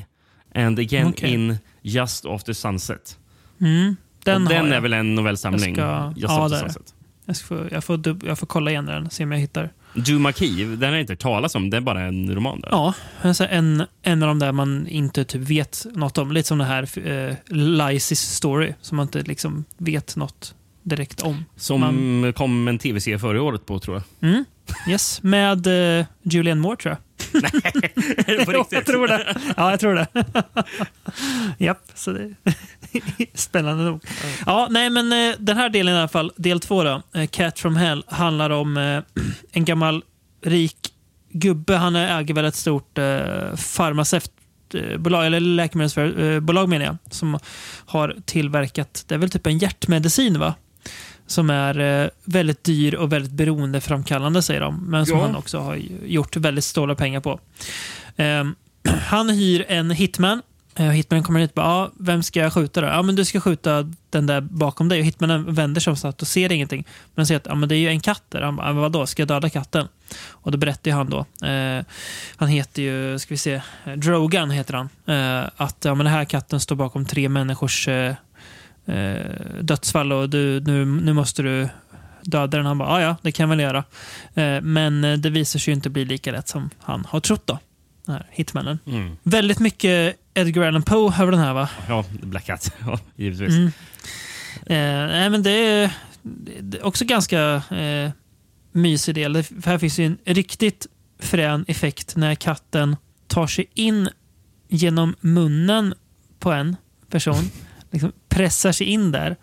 And 0.56 0.80
again 0.80 1.08
Okej. 1.08 1.34
in 1.34 1.58
Just 1.82 2.26
After 2.26 2.54
Sunset. 2.54 3.18
mm, 3.62 3.96
Den, 4.24 4.44
Och 4.44 4.50
den 4.50 4.72
är 4.72 4.80
väl 4.80 4.94
en 4.94 5.16
novellsamling? 5.16 5.76
Jag 5.76 6.12
ska- 6.14 6.20
Just 6.22 6.34
ja, 6.34 6.48
det. 6.50 6.60
Sunset. 6.60 6.94
Jag, 7.26 7.36
ska, 7.36 7.68
jag, 7.72 7.84
får, 7.84 8.00
jag 8.26 8.40
får 8.40 8.48
kolla 8.48 8.72
igen 8.72 8.86
den, 8.86 9.10
se 9.10 9.24
om 9.24 9.32
jag 9.32 9.40
hittar. 9.40 9.70
Duma 9.96 10.32
Key, 10.34 10.66
den 10.66 10.82
har 10.84 10.92
jag 10.92 11.00
inte 11.02 11.14
hört 11.14 11.20
talas 11.20 11.56
om. 11.56 11.70
Det 11.70 11.78
är 11.78 11.82
bara 11.82 12.02
en 12.02 12.36
roman. 12.36 12.60
Där. 12.62 12.70
Ja, 12.72 12.94
alltså 13.22 13.46
en, 13.50 13.84
en 14.02 14.24
av 14.24 14.28
de 14.28 14.40
där 14.40 14.52
man 14.52 14.88
inte 14.88 15.24
typ 15.26 15.42
vet 15.42 15.86
något 15.94 16.18
om. 16.18 16.32
Lite 16.32 16.48
som 16.48 16.58
det 16.58 16.66
här 16.66 17.08
eh, 17.08 17.36
Lysis 17.56 18.20
story, 18.22 18.74
som 18.82 18.98
man 18.98 19.04
inte 19.06 19.22
liksom 19.22 19.66
vet 19.78 20.16
något 20.16 20.56
direkt 20.84 21.22
om. 21.22 21.46
Som 21.56 21.80
Man- 21.80 22.34
kom 22.34 22.68
en 22.68 22.80
tv-serie 22.80 23.20
förra 23.20 23.42
året 23.42 23.66
på, 23.66 23.80
tror 23.80 23.96
jag. 24.22 24.30
Mm. 24.32 24.46
Yes, 24.90 25.24
med 25.24 26.00
eh, 26.00 26.06
Julianne 26.24 26.62
Moore 26.62 26.76
tror 26.78 26.92
jag. 26.92 26.98
på 28.46 28.52
Jo, 28.52 28.52
riktigt. 28.52 28.72
jag 28.72 28.86
tror 28.86 29.08
det. 29.08 29.36
Ja, 29.58 29.72
jag 29.72 29.80
tror 29.80 29.96
det. 29.96 30.08
Japp, 31.66 31.92
så 31.94 32.12
det 32.12 32.22
är 32.24 32.34
spännande 33.38 33.84
nog. 33.84 34.04
Ja, 34.46 34.68
nej, 34.72 34.90
men 34.90 35.14
eh, 35.14 35.36
den 35.40 35.58
här 35.58 35.70
delen 35.70 35.96
i 35.96 35.98
alla 35.98 36.08
fall, 36.08 36.32
del 36.36 36.60
två 36.60 36.84
då, 36.84 37.02
eh, 37.16 37.28
Cat 37.28 37.60
from 37.60 37.76
Hell, 37.76 38.04
handlar 38.08 38.50
om 38.50 38.78
eh, 38.78 39.04
en 39.52 39.66
gammal 39.66 40.04
rik 40.46 40.78
gubbe. 41.32 41.76
Han 41.76 41.96
äger 41.96 42.34
väl 42.34 42.46
ett 42.46 42.56
stort 42.56 42.98
eh, 42.98 43.56
farmaceutbolag, 43.56 45.26
eller 45.26 45.40
läkemedelsbolag 45.40 46.70
menar 46.70 46.86
jag, 46.86 46.98
som 47.12 47.40
har 47.86 48.16
tillverkat, 48.26 49.06
det 49.08 49.16
är 49.16 49.20
väl 49.20 49.30
typ 49.30 49.48
en 49.48 49.58
hjärtmedicin 49.58 50.40
va? 50.40 50.54
Som 51.28 51.50
är 51.50 51.80
eh, 52.04 52.10
väldigt 52.24 52.64
dyr 52.64 52.96
och 52.96 53.14
väldigt 53.14 53.32
beroendeframkallande 53.32 54.42
säger 54.42 54.62
de. 54.62 54.86
Men 54.86 55.06
som 55.06 55.18
Ja. 55.18 55.26
han 55.26 55.36
också 55.36 55.60
har 55.60 55.76
gjort 56.06 56.36
väldigt 56.36 56.64
stora 56.64 56.96
pengar 56.96 57.20
på. 57.20 57.40
Ehm, 58.18 58.56
han 59.08 59.30
hyr 59.30 59.66
en 59.68 59.92
hitman. 59.92 60.42
Eh, 60.78 60.86
Hitmanen 60.86 61.24
kommer 61.24 61.40
hit 61.40 61.52
och 61.52 61.56
bara, 61.56 61.66
ja, 61.66 61.92
vem 62.00 62.24
ska 62.24 62.40
jag 62.40 62.54
skjuta 62.54 62.82
då? 62.82 62.88
Ja, 62.88 63.02
men 63.02 63.16
du 63.16 63.26
ska 63.26 63.40
skjuta 63.40 63.92
den 64.10 64.26
där 64.28 64.42
bakom 64.42 64.90
dig. 64.90 65.00
Och 65.00 65.06
hitmanen 65.06 65.54
vänder 65.54 65.82
sig 65.82 65.92
om 65.92 65.98
så 65.98 66.08
att 66.08 66.22
och 66.22 66.28
ser 66.28 66.52
ingenting. 66.52 66.84
Men 66.88 67.22
han 67.22 67.26
säger 67.26 67.40
att 67.40 67.46
ja, 67.46 67.56
men 67.56 67.70
det 67.70 67.76
är 67.76 67.78
ju 67.80 67.88
en 67.90 68.00
katt 68.00 68.24
där. 68.30 68.42
Han 68.42 68.56
bara, 68.56 68.68
"Ja, 68.68 68.74
men 68.74 68.82
vadå, 68.82 69.06
ska 69.08 69.22
jag 69.22 69.28
döda 69.28 69.50
katten? 69.50 69.88
Och 70.30 70.52
då 70.52 70.58
berättar 70.58 70.92
ju 70.92 70.98
han 70.98 71.10
då, 71.10 71.26
eh, 71.48 71.86
han 72.36 72.48
heter 72.50 72.82
ju, 72.82 73.20
ska 73.20 73.34
vi 73.34 73.38
se, 73.38 73.62
eh, 73.86 73.94
Drogan 73.94 74.52
heter 74.52 74.74
han. 74.74 74.90
Eh, 75.06 75.50
att 75.58 75.78
ja, 75.86 75.96
men 75.96 76.06
den 76.06 76.14
här 76.14 76.26
katten 76.26 76.60
står 76.60 76.76
bakom 76.76 77.06
tre 77.06 77.30
människors 77.30 77.88
eh, 77.88 78.16
eh, 78.86 79.62
dödsfall 79.62 80.12
och 80.12 80.30
du, 80.30 80.60
nu, 80.60 80.86
nu 80.86 81.14
måste 81.14 81.44
du 81.44 81.70
döda 82.22 82.58
den. 82.58 82.66
Han 82.66 82.78
bara, 82.78 83.02
"Ja, 83.02 83.08
ja, 83.08 83.16
det 83.22 83.32
kan 83.32 83.44
jag 83.44 83.50
väl 83.50 83.60
göra. 83.60 83.84
Eh, 84.34 84.62
men 84.62 85.04
eh, 85.04 85.18
det 85.18 85.30
visar 85.30 85.60
sig 85.60 85.72
ju 85.72 85.76
inte 85.76 85.90
bli 85.90 86.06
lika 86.06 86.32
lätt 86.32 86.48
som 86.48 86.70
han 86.80 87.06
har 87.10 87.20
trott 87.20 87.48
då. 87.48 87.60
Den 88.06 88.16
här 88.16 88.26
hitmannen. 88.32 88.80
Mm. 88.88 89.18
Väldigt 89.24 89.60
mycket 89.60 90.16
Edgar 90.34 90.62
Allan 90.68 90.84
Poe 90.84 91.14
över 91.22 91.32
den 91.32 91.42
här 91.42 91.54
va? 91.54 91.70
Ja, 91.88 92.06
Black 92.22 92.46
Cat. 92.46 92.74
Ja, 92.86 93.00
givetvis. 93.16 93.50
Mm. 93.56 93.72
Eh, 94.66 95.30
men 95.32 95.44
det 95.44 95.52
är, 95.52 95.92
det 96.62 96.78
är 96.78 96.86
också 96.86 97.06
ganska 97.06 97.40
eh, 97.56 98.12
mysig 98.72 99.16
del. 99.16 99.44
För 99.44 99.66
här 99.72 99.78
finns 99.78 100.00
ju 100.00 100.06
en 100.06 100.18
riktigt 100.26 100.88
frän 101.20 101.66
effekt 101.68 102.16
när 102.16 102.36
katten 102.36 102.96
tar 103.28 103.48
sig 103.48 103.66
in 103.74 104.10
genom 104.70 105.16
munnen 105.20 105.94
på 106.40 106.52
en 106.52 106.76
person. 107.10 107.50
liksom 107.96 108.12
pressar 108.30 108.72
sig 108.72 108.88
in 108.88 109.12
där. 109.12 109.36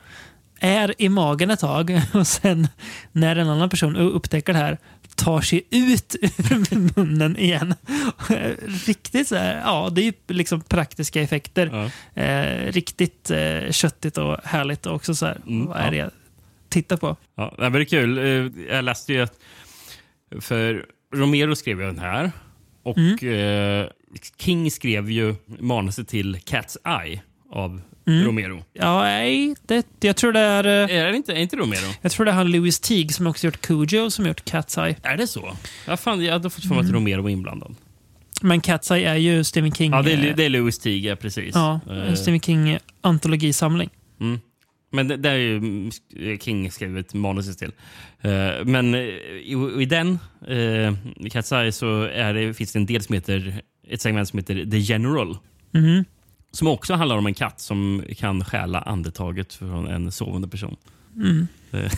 Är 0.61 0.95
i 1.03 1.09
magen 1.09 1.51
ett 1.51 1.61
tag 1.61 2.01
och 2.15 2.27
sen 2.27 2.69
när 3.13 3.37
en 3.37 3.49
annan 3.49 3.71
person 3.71 3.97
upptäcker 3.97 4.53
det 4.53 4.59
här 4.59 4.79
tar 5.17 5.41
sig 5.41 5.63
ut 5.71 6.17
ur 6.23 7.01
munnen 7.01 7.37
igen. 7.37 7.75
Riktigt 8.87 9.29
så 9.29 9.37
här, 9.37 9.61
ja 9.65 9.89
det 9.93 10.01
är 10.01 10.05
ju 10.05 10.13
liksom 10.29 10.61
praktiska 10.61 11.21
effekter. 11.23 11.91
Ja. 12.15 12.23
Eh, 12.23 12.73
riktigt 12.73 13.31
eh, 13.31 13.71
köttigt 13.71 14.19
och 14.19 14.37
härligt 14.45 14.87
och 14.87 14.95
också 14.95 15.15
så 15.15 15.27
här, 15.27 15.41
Mm, 15.47 15.67
vad 15.67 15.77
är 15.77 15.85
ja. 15.85 15.91
det 15.91 15.97
jag 15.97 16.11
tittar 16.69 16.97
på? 16.97 17.17
Ja, 17.35 17.55
det 17.59 17.69
var 17.69 17.85
kul. 17.85 18.19
Eh, 18.19 18.65
Jag 18.75 18.85
läste 18.85 19.13
ju 19.13 19.21
att... 19.23 19.39
För 20.41 20.87
Romero 21.15 21.55
skrev 21.57 21.81
ju 21.81 21.87
den 21.87 21.99
här. 21.99 22.33
Och 22.83 22.99
Mm. 22.99 23.81
eh, 23.83 23.87
King 24.39 24.71
skrev 24.71 25.11
ju 25.11 25.35
manuset 25.47 26.09
till 26.09 26.37
Cat's 26.37 27.03
Eye 27.05 27.23
av 27.51 27.81
Mm. 28.07 28.27
Romero. 28.27 28.65
Ja, 28.73 29.03
nej, 29.03 29.55
det, 29.67 29.87
jag 30.01 30.17
tror 30.17 30.33
det 30.33 30.41
är 30.41 30.65
eh, 30.65 30.97
Är 30.97 31.11
det 31.11 31.17
inte, 31.17 31.33
är 31.33 31.37
inte 31.37 31.57
Romero? 31.57 31.95
jag 32.03 32.13
tror 32.13 32.27
det 32.27 32.31
är 32.31 32.35
han 32.35 32.51
Louis 32.51 32.81
Teague 32.81 33.09
som 33.09 33.27
också 33.27 33.47
gjort 33.47 33.61
Cujo 33.61 34.11
som 34.11 34.27
gjort 34.27 34.51
Cat's 34.51 34.85
Eye. 34.85 34.97
Är 35.03 35.17
det 35.17 35.27
så? 35.27 35.57
Ja, 35.87 35.97
fan, 35.97 36.25
jag 36.25 36.33
hade 36.33 36.51
fått 36.51 36.65
för 36.65 36.75
mig 36.75 36.85
att 36.85 36.91
Romero 36.91 37.23
var 37.23 37.31
inblandad. 37.31 37.75
Men 38.43 38.61
Cat's 38.61 38.95
Eye 38.95 39.09
är 39.09 39.17
ju 39.17 39.45
Stephen 39.45 39.73
King. 39.73 39.93
Ja, 39.93 40.03
det 40.03 40.13
är, 40.13 40.29
eh, 40.29 40.37
det 40.37 40.45
är 40.45 40.49
Louis 40.49 40.79
Teague, 40.79 41.11
ja, 41.11 41.17
precis. 41.17 41.55
ja, 41.55 41.81
en 41.89 42.17
Stephen 42.17 42.41
King 42.41 42.79
antologisamling. 43.01 43.91
Mm. 44.21 44.41
Men 44.93 45.09
det, 45.09 45.17
det 45.17 45.31
är 45.31 45.37
ju 45.37 45.57
mm, 45.57 45.91
King 46.41 46.71
skrivit 46.71 47.15
manuset 47.15 47.59
till. 47.59 47.73
Eh, 48.21 48.65
men 48.65 48.95
i, 48.95 49.75
i 49.79 49.85
den, 49.85 50.09
uh, 50.49 50.93
Cat's 51.21 51.63
Eye, 51.63 51.73
så 51.73 52.03
är 52.03 52.35
det, 52.35 52.55
finns 52.55 52.73
det 52.73 52.79
en 52.79 52.87
del 52.87 53.03
som 53.03 53.15
heter, 53.15 53.63
ett 53.89 54.01
segment 54.01 54.29
som 54.29 54.39
heter 54.39 54.71
The 54.71 54.79
General. 54.79 55.37
Mhm. 55.71 56.05
Som 56.53 56.69
också 56.69 56.95
handlar 56.95 57.17
om 57.17 57.27
en 57.27 57.35
katt 57.35 57.61
som 57.61 58.05
kan 58.17 58.45
stjäla 58.45 58.81
andetaget 58.81 59.53
från 59.55 59.87
en 59.87 60.13
sovande 60.13 60.49
person. 60.49 60.77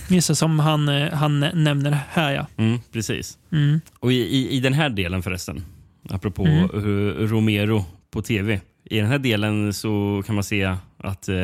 Just 0.09 0.29
det, 0.29 0.35
som 0.35 0.59
han, 0.59 0.89
eh, 0.89 1.13
han 1.13 1.41
nämner 1.41 1.99
här 2.11 2.33
ja. 2.33 2.47
Mm, 2.57 2.79
precis. 2.93 3.39
Mm. 3.53 3.81
Och 3.99 4.13
i, 4.13 4.17
i, 4.17 4.51
i 4.51 4.61
den 4.61 4.73
här 4.73 4.91
delen 4.91 5.23
förresten, 5.23 5.65
apropå 6.11 6.47
Mm. 6.47 6.65
eh, 6.65 7.29
Romero 7.29 7.85
på 8.11 8.23
tv. 8.23 8.61
I 8.85 8.97
den 8.97 9.07
här 9.07 9.19
delen 9.19 9.75
så 9.75 10.23
kan 10.27 10.35
man 10.35 10.45
se 10.45 10.77
att 10.99 11.29
eh, 11.29 11.37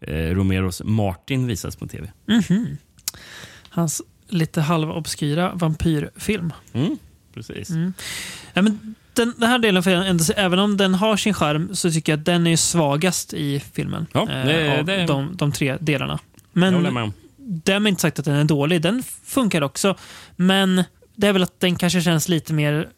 eh, 0.00 0.30
Romeros 0.34 0.82
Martin 0.84 1.46
visas 1.46 1.76
på 1.76 1.86
tv. 1.86 2.12
Mhm. 2.26 2.76
Hans 3.68 4.02
lite 4.28 4.60
halvobskyra 4.60 5.52
vampyrfilm. 5.54 6.52
Mm, 6.72 6.98
precis. 7.34 7.70
Ja, 8.54 8.62
men 8.62 8.94
den, 9.14 9.34
den 9.38 9.48
här 9.48 9.58
delen, 9.58 9.82
jag 9.86 10.08
ändå, 10.08 10.24
även 10.36 10.58
om 10.58 10.76
den 10.76 10.94
har 10.94 11.16
sin 11.16 11.34
charm, 11.34 11.74
så 11.74 11.90
tycker 11.90 12.12
jag 12.12 12.18
att 12.18 12.24
den 12.24 12.46
är 12.46 12.56
svagast 12.56 13.34
i 13.34 13.60
filmen. 13.72 14.06
Ja, 14.12 14.22
eh, 14.22 14.46
det- 14.46 14.78
av 14.78 14.84
det- 14.84 15.06
de, 15.06 15.36
de 15.36 15.52
tre 15.52 15.76
delarna. 15.80 16.18
Men 16.52 16.72
därmed 17.38 17.90
inte 17.90 18.02
sagt 18.02 18.18
att 18.18 18.24
den 18.24 18.34
är 18.36 18.44
dålig. 18.44 18.82
Den 18.82 19.02
funkar 19.24 19.62
också. 19.62 19.96
Men 20.36 20.84
det 21.16 21.26
är 21.26 21.32
väl 21.32 21.42
att 21.42 21.60
den 21.60 21.76
kanske 21.76 22.00
känns 22.02 22.28
lite 22.28 22.52
mer, 22.52 22.88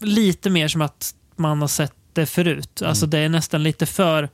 lite 0.00 0.50
mer 0.50 0.68
som 0.68 0.82
att 0.82 1.14
man 1.36 1.60
har 1.60 1.68
sett 1.68 1.92
det 2.12 2.26
förut. 2.26 2.80
Mm. 2.80 2.88
Alltså 2.88 3.06
det 3.06 3.18
är 3.18 3.28
nästan 3.28 3.62
lite 3.62 3.86
för 3.86 4.28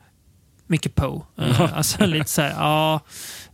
mycket 0.66 0.94
Poe. 0.94 1.20
Eh, 1.38 1.60
alltså 1.76 2.06
lite 2.06 2.30
så 2.30 2.42
här, 2.42 2.50
ja. 2.50 3.00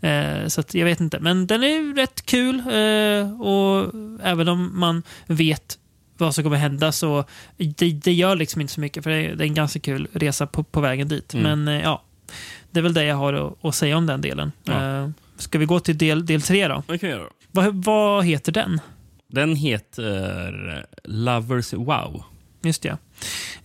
Eh, 0.09 0.49
så 0.49 0.61
att 0.61 0.75
jag 0.75 0.85
vet 0.85 1.01
inte. 1.01 1.19
Men 1.21 1.47
den 1.47 1.63
är 1.63 1.95
rätt 1.97 2.27
kul. 2.27 2.59
Eh, 2.59 3.41
och 3.41 3.93
även 4.23 4.49
om 4.49 4.81
man 4.81 5.03
vet 5.27 5.79
vad 6.19 6.35
som 6.35 6.45
kommer 6.45 6.57
hända 6.57 6.93
så 6.93 7.25
det, 7.57 7.93
det 7.93 8.13
gör 8.13 8.37
liksom 8.37 8.61
inte 8.61 8.73
så 8.73 8.81
mycket. 8.81 9.05
För 9.05 9.11
det 9.11 9.17
är, 9.17 9.35
det 9.35 9.45
är 9.45 9.49
en 9.49 9.55
ganska 9.55 9.81
kul 9.81 10.09
resa 10.13 10.47
på, 10.47 10.63
på 10.65 10.81
vägen 10.81 11.09
dit. 11.09 11.35
Mm. 11.35 11.43
Men 11.65 11.77
eh, 11.77 11.83
ja, 11.83 12.03
det 12.71 12.79
är 12.81 12.83
väl 12.83 12.95
det 12.95 13.05
jag 13.05 13.17
har 13.17 13.33
att, 13.33 13.65
att 13.65 13.75
säga 13.75 13.97
om 13.97 14.07
den 14.07 14.21
delen. 14.21 14.53
Ja. 14.65 14.99
Eh, 15.03 15.11
ska 15.37 15.59
vi 15.59 15.65
gå 15.67 15.81
till 15.81 15.99
del, 15.99 16.27
del 16.27 16.43
tre 16.43 16.69
då? 16.69 16.83
Det 16.87 16.99
kan 16.99 17.09
jag 17.11 17.19
göra. 17.19 17.29
Vad, 17.53 17.85
vad 17.85 18.25
heter 18.25 18.53
den? 18.53 18.81
Den 19.33 19.57
heter 19.57 20.87
Lovers 21.05 21.73
Wow. 21.73 22.23
Just 22.63 22.83
det. 22.83 22.99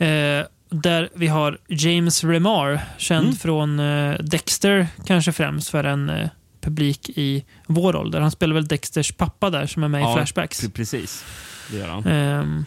Eh, 0.05 0.45
där 0.69 1.09
vi 1.13 1.27
har 1.27 1.57
James 1.67 2.23
Remar, 2.23 2.79
känd 2.97 3.25
Mm. 3.25 3.35
från 3.35 3.79
eh, 3.79 4.13
Dexter 4.19 4.87
kanske 5.05 5.31
främst 5.31 5.69
för 5.69 5.83
en 5.83 6.09
eh, 6.09 6.29
publik 6.61 7.09
i 7.09 7.45
vår 7.67 7.95
ålder. 7.95 8.19
Han 8.21 8.31
spelar 8.31 8.53
väl 8.55 8.67
Dexters 8.67 9.11
pappa 9.11 9.49
där 9.49 9.65
som 9.65 9.83
är 9.83 9.87
med 9.87 10.01
i 10.01 10.13
Flashbacks. 10.15 10.63
pre- 10.63 10.71
Precis. 10.71 11.25
Det 11.71 11.77
gör 11.77 11.87
han. 11.87 12.03
Ehm, 12.07 12.65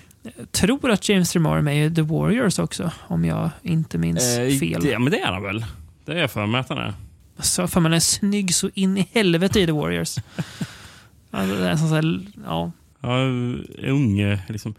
tror 0.51 0.91
att 0.91 1.09
James 1.09 1.35
Remar 1.35 1.57
är 1.59 1.63
med 1.63 1.87
i 1.87 1.95
The 1.95 2.03
Warriors 2.03 2.59
också, 2.59 2.91
om 3.09 3.25
jag 3.25 3.51
inte 3.63 3.99
minns 3.99 4.39
Eh, 4.39 4.59
fel. 4.59 4.83
Det, 4.83 4.99
men 4.99 5.11
det 5.13 5.21
är 5.21 5.33
han 5.33 5.43
väl? 5.43 5.65
Det 6.05 6.13
är 6.13 6.17
jag 6.17 6.31
för 6.31 6.47
mig 6.47 6.61
att 6.61 6.69
han 6.69 6.79
är. 6.79 6.95
Så 7.39 7.67
för 7.69 7.81
man 7.81 7.93
är 7.93 8.01
snygg 8.01 8.55
så 8.55 8.71
in 8.75 8.97
i 8.99 9.09
helvete 9.13 9.61
i 9.61 9.67
The 9.67 9.73
Warriors. 9.73 10.17
alltså, 11.31 11.57
det 11.57 11.69
är 11.69 11.77
sån 11.77 11.89
här, 11.93 12.21
ja. 12.47 12.73
Ja, 13.01 13.19
unge. 13.91 14.39
Liksom. 14.49 14.75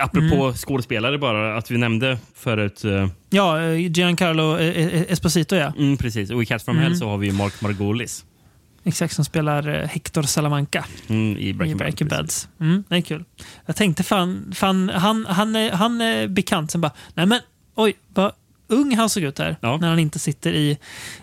Apropå 0.00 0.34
Mm. 0.44 0.54
skådespelare 0.54 1.18
bara, 1.18 1.56
att 1.56 1.70
vi 1.70 1.78
nämnde 1.78 2.18
förut. 2.34 2.84
eh, 2.84 3.08
ja, 3.30 3.60
eh, 3.62 3.90
Giancarlo 3.92 4.56
eh, 4.58 4.66
eh, 4.94 5.02
Esposito 5.12 5.56
ja. 5.56 5.72
Mm, 5.78 5.96
precis. 5.96 6.30
Och 6.30 6.42
i 6.42 6.46
Cat 6.46 6.62
from 6.62 6.76
Mm. 6.76 6.84
Hell 6.88 6.96
så 6.98 7.08
har 7.08 7.18
vi 7.18 7.32
Mark 7.32 7.60
Margolis 7.60 8.24
Exakt, 8.84 9.14
som 9.14 9.24
spelar 9.24 9.68
eh, 9.68 9.88
Hector 9.88 10.22
Salamanca. 10.22 10.84
mm, 11.08 11.36
i 11.38 11.52
Breaking, 11.52 11.76
Breaking 11.76 12.08
Bad. 12.08 12.32
Mm, 12.60 12.84
det 12.88 12.96
är 12.96 13.00
kul. 13.00 13.24
Jag 13.66 13.76
tänkte 13.76 14.02
fan, 14.02 14.52
fan 14.54 14.88
han, 14.88 15.26
han, 15.26 15.56
är, 15.56 15.70
han 15.70 16.00
är 16.00 16.28
bekant. 16.28 16.70
Sen 16.70 16.80
bara, 16.80 16.92
nej 17.14 17.26
men 17.26 17.40
oj, 17.74 17.94
vad 18.08 18.32
ung 18.68 18.96
han 18.96 19.10
såg 19.10 19.22
ut 19.22 19.38
här. 19.38 19.56
Ja. 19.60 19.76
När 19.76 19.88
han 19.88 19.98
inte 19.98 20.18
sitter 20.18 20.52
i 20.52 20.78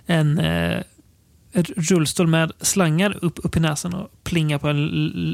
en 0.06 0.40
eh, 0.40 0.84
rullstol 1.76 2.28
med 2.28 2.52
slangar 2.62 3.18
upp, 3.22 3.40
upp 3.44 3.58
i 3.58 3.60
näsan 3.60 3.94
och 3.94 4.24
plingar 4.24 4.58
på 4.58 4.68
en 4.68 4.88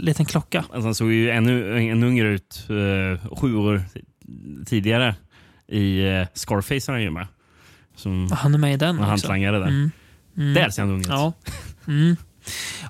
liten 0.03 0.26
klocka. 0.26 0.59
Alltså, 0.59 0.88
han 0.88 0.95
såg 0.95 1.11
ju 1.11 1.30
ännu, 1.30 1.80
ännu 1.91 2.07
yngre 2.07 2.28
ut 2.28 2.67
eh, 2.69 3.38
sju 3.38 3.55
år 3.55 3.84
tidigare. 4.65 5.15
I 5.67 6.07
eh, 6.07 6.28
Scarface 6.34 6.91
är 6.91 6.91
han 6.91 7.01
ju 7.01 7.11
med. 7.11 7.28
Som 7.95 8.32
Han 8.32 8.53
är 8.53 8.57
med 8.57 8.73
i 8.73 8.78
den 8.78 8.99
han 8.99 9.19
slangade 9.19 9.59
där. 9.59 9.67
Mm. 9.67 9.91
Där 10.53 10.69
ser 10.69 10.82
han 10.82 10.91
ung 10.91 11.01
ut. 11.01 11.07
Ja. 11.07 11.34
Mm. 11.88 12.15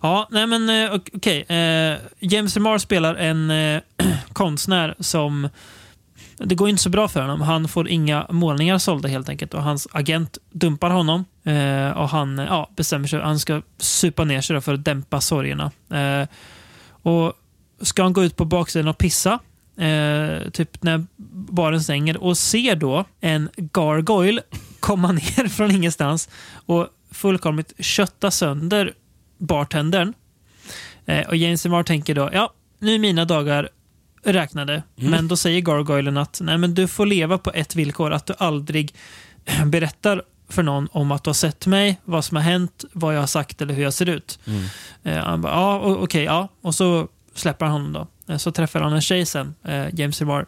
Ja, 0.02 0.28
nej 0.32 0.48
men 0.48 0.70
eh, 0.70 1.00
okej. 1.14 1.42
Eh, 1.42 1.98
James 2.20 2.56
Remar 2.56 2.78
spelar 2.78 3.16
en 3.16 3.52
eh, 3.52 3.82
konstnär 4.34 4.96
som... 5.00 5.50
Det 6.38 6.56
går 6.56 6.70
inte 6.70 6.84
så 6.84 6.90
bra 6.90 7.08
för 7.08 7.22
honom. 7.22 7.42
Han 7.42 7.68
får 7.68 7.90
inga 7.90 8.28
målningar 8.30 8.78
sålda 8.78 9.10
helt 9.10 9.30
enkelt 9.30 9.54
och 9.54 9.64
hans 9.64 9.88
agent 9.92 10.38
dumpar 10.52 10.90
honom. 10.90 11.26
Eh, 11.44 11.98
och 11.98 12.10
han 12.10 12.38
ja, 12.38 12.70
bestämmer 12.76 13.08
sig 13.08 13.22
han 13.22 13.40
ska 13.40 13.62
supa 13.78 14.24
ner 14.24 14.42
sig 14.42 14.62
för 14.62 14.74
att 14.74 14.86
dämpa 14.86 15.22
sorgerna. 15.22 15.72
Eh, 15.94 16.28
och 16.90 17.34
ska 17.82 18.04
han 18.04 18.14
gå 18.14 18.24
ut 18.24 18.36
på 18.36 18.46
baksidan 18.46 18.88
och 18.88 18.98
pissa, 18.98 19.40
eh, 19.78 20.50
typ 20.50 20.84
när 20.84 21.06
baren 21.52 21.84
stänger, 21.84 22.18
och 22.18 22.38
ser 22.38 22.76
då 22.76 23.06
en 23.22 23.50
gargoyle 23.56 24.42
komma 24.80 25.12
ner 25.12 25.48
från 25.48 25.72
ingenstans 25.72 26.30
och 26.66 26.88
fullkomligt 27.16 27.74
kötta 27.80 28.32
sönder 28.32 28.94
bartendern. 29.38 30.14
Eh, 31.06 31.28
och 31.28 31.36
James 31.36 31.66
Remar 31.66 31.84
tänker 31.84 32.16
då, 32.16 32.30
ja, 32.34 32.54
nu 32.80 32.96
är 32.96 33.00
mina 33.00 33.26
dagar 33.26 33.70
räknade. 34.24 34.84
Men 34.96 35.28
då 35.28 35.38
säger 35.38 35.62
gargoylen 35.62 36.18
att 36.18 36.40
nej, 36.44 36.58
men 36.58 36.74
du 36.74 36.88
får 36.88 37.06
leva 37.06 37.38
på 37.38 37.52
ett 37.54 37.76
villkor, 37.76 38.14
att 38.14 38.26
du 38.26 38.34
aldrig 38.38 38.96
berättar 39.66 40.24
för 40.50 40.64
någon 40.64 40.88
om 40.92 41.12
att 41.12 41.24
du 41.24 41.30
har 41.30 41.34
sett 41.34 41.68
mig, 41.68 42.02
vad 42.04 42.26
som 42.26 42.38
har 42.38 42.44
hänt, 42.44 42.86
vad 42.94 43.16
jag 43.16 43.20
har 43.20 43.28
sagt 43.28 43.62
eller 43.62 43.74
hur 43.74 43.84
jag 43.84 43.94
ser 43.94 44.10
ut. 44.10 44.40
Eh, 45.04 45.18
han 45.18 45.42
bara, 45.42 45.54
ja, 45.54 45.80
okej, 45.80 46.24
ja. 46.24 46.48
Och 46.62 46.76
så 46.76 47.08
släpper 47.36 47.66
han 47.66 47.74
honom 47.74 47.94
då. 47.94 48.34
Eh, 48.34 48.38
så 48.38 48.52
träffar 48.52 48.80
han 48.80 48.94
en 48.94 49.02
tjej 49.02 49.26
sen, 49.26 49.56
eh, 49.64 49.86
James 49.94 50.20
Remar, 50.20 50.46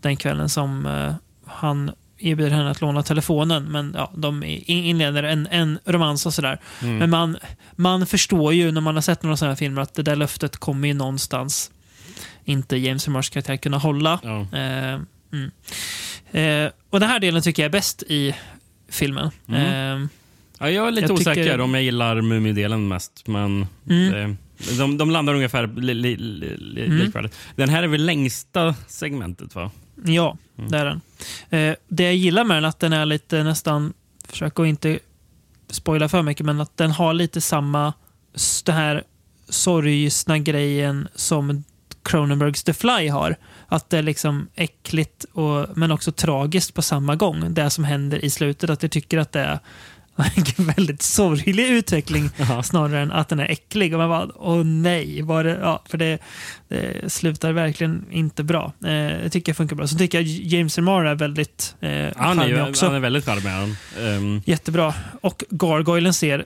den 0.00 0.16
kvällen 0.16 0.48
som 0.48 0.86
eh, 0.86 1.14
han 1.46 1.90
erbjuder 2.24 2.50
henne 2.56 2.70
att 2.70 2.80
låna 2.80 3.02
telefonen. 3.02 3.64
Men 3.64 3.92
ja, 3.96 4.12
de 4.16 4.42
in- 4.44 4.62
inleder 4.84 5.22
en, 5.22 5.48
en 5.50 5.78
romans 5.84 6.26
och 6.26 6.34
sådär. 6.34 6.58
Men 6.80 7.10
man, 7.10 7.36
man 7.76 8.06
förstår 8.06 8.52
ju 8.54 8.72
när 8.72 8.80
man 8.80 8.94
har 8.94 9.02
sett 9.02 9.22
några 9.22 9.36
sådana 9.36 9.50
här 9.52 9.56
filmer 9.56 9.82
att 9.82 9.94
det 9.94 10.02
där 10.02 10.16
löftet 10.16 10.56
kommer 10.56 10.88
ju 10.88 10.94
någonstans 10.94 11.70
inte 12.44 12.76
James 12.76 13.06
Remars 13.06 13.30
karaktär 13.30 13.56
kunna 13.56 13.78
hålla. 13.78 14.20
Ja. 14.22 14.40
Eh, 14.58 15.00
mm. 15.32 15.50
eh, 16.66 16.72
och 16.90 17.00
den 17.00 17.08
här 17.08 17.20
delen 17.20 17.42
tycker 17.42 17.62
jag 17.62 17.68
är 17.68 17.72
bäst 17.72 18.02
i 18.02 18.34
filmen. 18.88 19.30
Eh, 19.48 20.06
Ja, 20.58 20.70
jag 20.70 20.86
är 20.86 20.90
lite 20.90 21.06
Jag 21.12 21.18
tycker- 21.18 21.30
osäker 21.30 21.60
om 21.60 21.74
jag 21.74 21.82
gillar 21.82 22.20
Mumidelen 22.20 22.88
mest. 22.88 23.22
Men 23.26 23.66
Mm. 23.90 24.36
de, 24.78 24.98
de 24.98 25.10
landar 25.10 25.34
ungefär 25.34 25.66
li, 25.66 25.94
li, 25.94 26.16
li, 26.16 26.56
li, 26.58 26.88
likvärdigt. 26.88 27.34
Den 27.56 27.68
här 27.68 27.82
är 27.82 27.86
väl 27.86 28.04
längsta 28.06 28.74
segmentet 28.86 29.54
va? 29.54 29.70
Ja, 30.04 30.36
det 30.54 30.78
är 30.78 30.84
den. 30.84 31.00
Eh, 31.50 31.76
det 31.88 32.04
jag 32.04 32.14
gillar 32.14 32.44
med 32.44 32.56
den 32.56 32.64
är 32.64 32.68
att 32.68 32.80
den 32.80 32.92
är 32.92 33.06
lite 33.06 33.42
nästan, 33.42 33.92
försök 34.28 34.60
att 34.60 34.66
inte 34.66 34.98
spoila 35.70 36.08
för 36.08 36.22
mycket, 36.22 36.46
men 36.46 36.60
att 36.60 36.76
den 36.76 36.90
har 36.90 37.14
lite 37.14 37.40
samma, 37.40 37.92
det 38.64 38.72
här 38.72 39.02
sorgsna 39.48 40.38
grejen 40.38 41.08
som 41.14 41.64
Cronenbergs 42.02 42.64
The 42.64 42.74
Fly 42.74 43.08
har. 43.08 43.36
Att 43.68 43.90
det 43.90 43.98
är 43.98 44.02
liksom 44.02 44.48
äckligt 44.54 45.24
och, 45.32 45.66
men 45.76 45.90
också 45.90 46.12
tragiskt 46.12 46.74
på 46.74 46.82
samma 46.82 47.16
gång. 47.16 47.54
Det 47.54 47.70
som 47.70 47.84
händer 47.84 48.24
i 48.24 48.30
slutet, 48.30 48.70
att 48.70 48.82
jag 48.82 48.92
tycker 48.92 49.18
att 49.18 49.32
det 49.32 49.40
är 49.40 49.58
en 50.56 50.64
väldigt 50.64 51.02
sorglig 51.02 51.68
utveckling 51.68 52.30
snarare 52.64 53.00
än 53.00 53.12
att 53.12 53.28
den 53.28 53.40
är 53.40 53.48
äcklig. 53.50 53.92
Och 53.92 53.98
man 53.98 54.08
bara, 54.08 54.28
åh 54.34 54.64
nej, 54.64 55.22
var 55.22 55.44
det, 55.44 55.58
ja, 55.62 55.82
för 55.86 55.98
det, 55.98 56.18
det 56.68 57.12
slutar 57.12 57.52
verkligen 57.52 58.04
inte 58.10 58.44
bra. 58.44 58.72
Eh, 58.84 58.92
jag 58.92 59.32
tycker 59.32 59.52
det 59.52 59.56
funkar 59.56 59.76
bra. 59.76 59.86
Så 59.86 59.98
tycker 59.98 60.18
jag 60.18 60.26
James 60.26 60.78
Remar 60.78 61.04
är 61.04 61.14
väldigt 61.14 61.76
eh, 61.80 62.06
Han 62.16 62.38
är, 62.38 62.48
ju, 62.48 62.68
också. 62.68 62.86
han 62.86 62.94
är 62.94 63.00
väldigt 63.00 63.24
charmig. 63.24 63.76
Ehm, 64.00 64.42
Jättebra. 64.46 64.94
Och 65.20 65.44
Gargoylen 65.50 66.14
ser 66.14 66.44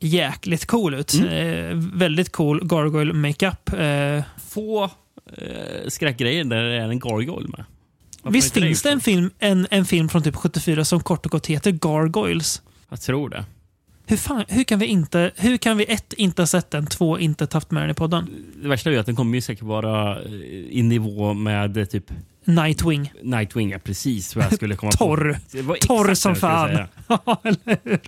jäkligt 0.00 0.66
cool 0.66 0.94
ut. 0.94 1.14
Mm. 1.14 1.28
Eh, 1.28 1.76
väldigt 1.98 2.32
cool 2.32 2.66
gargoyle 2.66 3.12
makeup. 3.12 3.72
Eh, 3.72 4.22
få 4.48 4.84
eh, 5.36 5.88
skräckgrejer 5.88 6.44
där 6.44 6.62
det 6.62 6.76
är 6.76 6.88
en 6.88 6.98
gargoyle 6.98 7.48
med. 7.48 7.64
Varför 8.22 8.32
visst 8.32 8.54
finns 8.54 8.82
det 8.82 8.90
en 8.90 9.00
film, 9.00 9.30
en, 9.38 9.66
en 9.70 9.84
film 9.84 10.08
från 10.08 10.22
typ 10.22 10.36
74 10.36 10.84
som 10.84 11.00
kort 11.00 11.26
och 11.26 11.32
gott 11.32 11.46
heter 11.46 11.70
Gargoyles? 11.70 12.62
Jag 12.88 13.00
tror 13.00 13.28
det. 13.30 13.44
Hur, 14.08 14.16
fan, 14.16 14.44
hur, 14.48 14.64
kan 14.64 14.78
vi 14.78 14.86
inte, 14.86 15.30
hur 15.36 15.56
kan 15.56 15.76
vi 15.76 15.84
ett, 15.84 16.12
inte 16.12 16.42
ha 16.42 16.46
sett 16.46 16.70
den, 16.70 16.86
två, 16.86 17.18
inte 17.18 17.48
haft 17.52 17.70
med 17.70 17.82
den 17.82 17.90
i 17.90 17.94
podden? 17.94 18.30
Det 18.62 18.68
värsta 18.68 18.90
är 18.90 18.94
ju 18.94 19.00
att 19.00 19.06
den 19.06 19.16
kommer 19.16 19.34
ju 19.34 19.40
säkert 19.40 19.62
vara 19.64 20.22
eh, 20.22 20.32
i 20.70 20.82
nivå 20.82 21.34
med 21.34 21.76
eh, 21.76 21.84
typ 21.84 22.10
Nightwing. 22.44 23.12
Nightwing. 23.22 23.70
Ja, 23.70 23.78
precis 23.78 24.36
vad 24.36 24.44
jag 24.44 24.54
skulle 24.54 24.76
komma 24.76 24.92
Torr. 24.92 25.38
på. 25.50 25.72
Det 25.72 25.80
Torr 25.80 26.14
som 26.14 26.34
det 26.34 26.40
fan. 26.40 26.70
Ja, 27.08 27.40
eller 27.44 27.78
hur? 27.84 28.00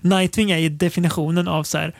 Nightwing 0.00 0.50
är 0.50 0.58
ju 0.58 0.68
definitionen 0.68 1.48
av 1.48 1.64
så 1.64 1.78
här, 1.78 1.94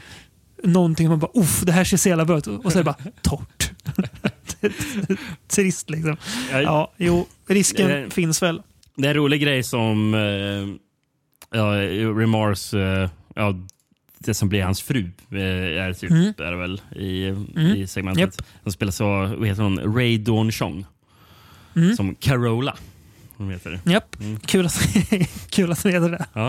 någonting 0.62 1.08
man 1.08 1.18
bara 1.18 1.30
uff, 1.34 1.62
det 1.62 1.72
här 1.72 1.84
ser 1.84 1.96
så 1.96 2.08
jävla 2.08 2.24
bra 2.24 2.38
ut. 2.38 2.46
Och 2.46 2.72
så 2.72 2.78
är 2.78 2.84
det 2.84 2.84
bara 2.84 3.10
torrt. 3.22 3.70
Trist 5.48 5.90
liksom. 5.90 6.16
Ja, 6.52 6.92
jo, 6.96 7.26
risken 7.48 7.90
Eh, 7.90 8.08
finns 8.08 8.42
väl. 8.42 8.62
Det 8.96 9.06
är 9.06 9.10
en 9.10 9.16
rolig 9.16 9.42
grej 9.42 9.62
som 9.62 10.14
eh, 10.14 10.85
ja, 11.50 11.64
Remars, 12.20 12.74
eh, 12.74 13.10
ja, 13.34 13.54
det 14.18 14.34
som 14.34 14.48
blir 14.48 14.62
hans 14.62 14.82
fru, 14.82 15.10
eh, 15.30 15.38
är, 15.84 15.92
typ, 15.92 16.10
Mm. 16.10 16.32
är 16.38 16.50
det 16.50 16.56
väl 16.56 16.80
i, 16.96 17.28
Mm. 17.28 17.76
i 17.76 17.86
segmentet. 17.86 18.20
Japp. 18.20 18.46
Som 18.62 18.72
spelas 18.72 19.00
av 19.00 19.28
vad 19.38 19.48
heter 19.48 19.62
hon? 19.62 19.94
Ray 19.96 20.18
Dawn 20.18 20.52
Chong. 20.52 20.86
Mm. 21.76 21.96
Som 21.96 22.14
Carola. 22.14 22.76
Hon 23.36 23.50
heter. 23.50 23.80
Japp, 23.84 24.20
Mm. 24.20 24.40
kul, 24.40 24.66
att, 24.66 24.80
kul 25.50 25.72
att 25.72 25.86
heter 25.86 26.10
det. 26.10 26.26
Ja. 26.32 26.48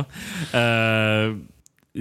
Eh, 0.59 1.35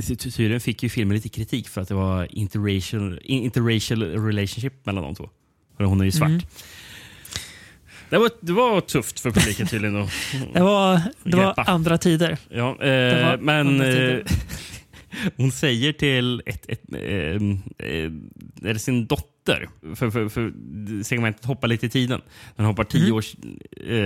ty- 0.02 0.16
tydligen 0.16 0.60
fick 0.60 0.82
ju 0.82 0.88
filmen 0.88 1.14
lite 1.16 1.28
kritik 1.28 1.68
för 1.68 1.80
att 1.80 1.88
det 1.88 1.94
var 1.94 2.28
interracial, 2.38 3.20
interracial 3.24 4.02
relationship 4.02 4.86
mellan 4.86 5.04
de 5.04 5.14
två. 5.14 5.30
För 5.76 5.84
hon 5.84 6.00
är 6.00 6.04
ju 6.04 6.12
svart. 6.12 6.30
Det, 8.10 8.18
var, 8.18 8.30
det 8.40 8.52
var 8.52 8.80
tufft 8.80 9.20
för 9.20 9.30
publiken 9.30 9.66
tydligen. 9.66 9.96
att- 9.96 10.10
Det 10.54 10.60
var, 10.62 11.00
det 11.24 11.36
var 11.36 11.54
andra 11.70 11.98
tider. 11.98 12.38
Ja, 12.48 12.70
eh, 12.82 13.38
men 13.40 13.66
andra 13.66 13.86
eh, 13.86 13.92
tider. 13.94 14.24
hon 15.36 15.52
säger 15.52 15.92
till 15.92 16.42
ett, 16.46 16.64
ett, 16.68 16.80
eh, 16.94 17.00
eh, 17.00 18.10
är 18.62 18.72
det 18.72 18.78
sin 18.78 19.06
dotter, 19.06 19.68
för, 19.94 20.10
för, 20.10 20.28
för 20.28 20.52
segmentet 21.02 21.44
hoppar 21.44 21.68
lite 21.68 21.86
i 21.86 21.88
tiden. 21.88 22.20
Den 22.56 22.66
hoppar 22.66 22.84
tio, 22.84 23.04
Mm. 23.04 23.14
år, 23.16 23.24
eh, 23.86 23.96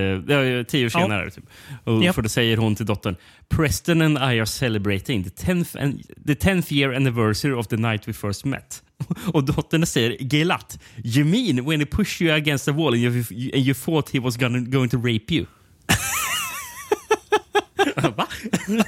ja, 0.58 0.64
tio 0.64 0.86
år 0.86 0.90
Ja. 0.94 1.00
senare. 1.00 1.30
Typ. 1.30 1.44
Och, 1.84 2.04
Japp. 2.04 2.14
För 2.14 2.22
då 2.22 2.28
säger 2.28 2.56
hon 2.56 2.74
till 2.74 2.86
dottern 2.86 3.16
Preston 3.48 4.02
and 4.02 4.18
I 4.18 4.20
are 4.40 4.46
celebrating 4.46 5.24
the 5.24 5.30
10th, 5.46 5.82
and, 5.82 6.02
the 6.26 6.34
10th 6.34 6.72
year 6.72 6.94
anniversary 6.94 7.52
of 7.52 7.66
the 7.66 7.76
night 7.76 8.08
we 8.08 8.12
first 8.12 8.44
met. 8.44 8.82
Och 9.32 9.44
dottern 9.44 9.86
säger 9.86 10.16
Gelat, 10.34 10.78
you 11.04 11.24
mean 11.24 11.64
when 11.68 11.80
he 11.80 11.86
pushed 11.86 12.20
you 12.22 12.34
against 12.36 12.64
the 12.64 12.70
wall 12.72 12.94
and 12.94 13.02
you, 13.02 13.14
and 13.54 13.66
you 13.66 13.74
thought 13.74 14.10
he 14.10 14.18
was 14.20 14.36
gonna, 14.36 14.58
going 14.58 14.88
to 14.90 14.96
rape 14.96 15.34
you? 15.34 15.46
Va? 18.16 18.26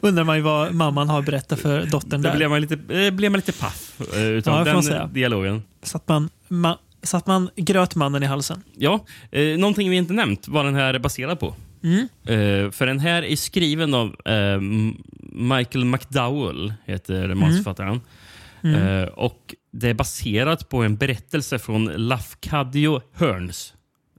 Undrar 0.00 0.24
man 0.24 0.36
ju 0.36 0.42
vad 0.42 0.74
mamman 0.74 1.08
har 1.08 1.22
berättat 1.22 1.60
för 1.60 1.86
dottern 1.86 2.22
Då 2.22 2.28
där. 2.28 2.36
blev 2.36 2.50
man 2.50 2.60
lite, 2.60 2.74
eh, 3.04 3.10
blev 3.10 3.30
man 3.30 3.38
lite 3.38 3.52
paff 3.52 3.92
eh, 4.14 4.22
utav 4.22 4.66
Ja, 4.66 4.72
den 4.74 4.82
säga. 4.82 5.06
dialogen. 5.06 5.62
Så 5.82 5.96
att 5.96 6.08
man, 6.08 6.30
ma, 6.48 6.78
så 7.02 7.16
att 7.16 7.26
man 7.26 7.50
gröt 7.56 7.94
mannen 7.94 8.22
i 8.22 8.26
halsen. 8.26 8.62
Ja, 8.76 9.04
eh, 9.30 9.58
någonting 9.58 9.90
vi 9.90 9.96
inte 9.96 10.12
nämnt 10.12 10.48
vad 10.48 10.64
den 10.64 10.74
här 10.74 10.94
är 10.94 10.98
baserad 10.98 11.40
på. 11.40 11.54
Mm. 11.82 12.00
Eh, 12.24 12.70
för 12.70 12.86
den 12.86 13.00
här 13.00 13.22
är 13.22 13.36
skriven 13.36 13.94
av 13.94 14.16
eh, 14.24 14.60
Michael 15.32 15.84
McDowell, 15.84 16.74
heter 16.84 17.34
manusförfattaren. 17.34 17.88
Mm. 17.88 18.00
Eh, 18.64 19.08
och 19.08 19.54
det 19.72 19.88
är 19.88 19.94
baserat 19.94 20.68
på 20.68 20.82
en 20.82 20.96
berättelse 20.96 21.58
från 21.58 21.84
Lafcadio 21.84 23.00
Hearns 23.14 23.74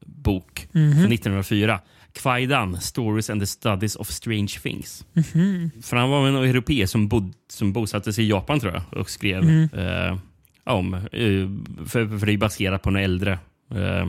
bok 0.05 0.67
Mhm. 0.71 0.91
från 1.01 1.11
1904. 1.11 1.79
Kwaidan, 2.13 2.81
Stories 2.81 3.29
and 3.29 3.41
the 3.41 3.47
Studies 3.47 3.95
of 3.95 4.09
Strange 4.09 4.47
Things. 4.63 5.05
Mhm. 5.13 5.71
För 5.81 5.97
han 5.97 6.09
var 6.09 6.27
en 6.27 6.35
europé 6.35 6.87
som, 6.87 7.07
bod, 7.07 7.33
som 7.49 7.73
bosatte 7.73 8.13
sig 8.13 8.25
i 8.25 8.29
Japan 8.29 8.59
tror 8.59 8.73
jag 8.73 8.99
och 9.01 9.09
skrev 9.09 9.43
Mhm. 9.43 9.69
eh, 9.73 10.17
om, 10.63 10.93
eh, 10.93 11.85
för, 11.87 12.19
för 12.19 12.25
det 12.25 12.33
är 12.33 12.37
baserat 12.37 12.81
på 12.81 12.89
en 12.89 12.95
äldre 12.95 13.39
eh, 13.71 14.07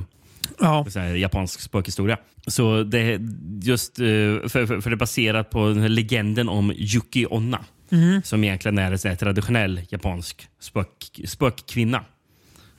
Ja. 0.60 0.86
här, 0.94 1.14
japansk 1.14 1.60
spökhistoria. 1.60 2.18
Så 2.46 2.82
det 2.82 2.98
är 2.98 3.20
just 3.62 3.98
eh, 3.98 4.04
för, 4.04 4.66
för, 4.66 4.80
för 4.80 4.90
det 4.90 4.94
är 4.94 4.98
baserat 4.98 5.50
på 5.50 5.68
den 5.68 5.80
här 5.80 5.88
legenden 5.88 6.48
om 6.48 6.72
Yuki 6.76 7.26
Onna. 7.30 7.64
Mhm. 7.88 8.22
Som 8.22 8.44
egentligen 8.44 8.78
är 8.78 8.92
en 8.92 8.98
så 8.98 9.16
traditionell 9.16 9.80
japansk 9.88 10.48
spök, 10.60 11.20
spökkvinna. 11.24 12.04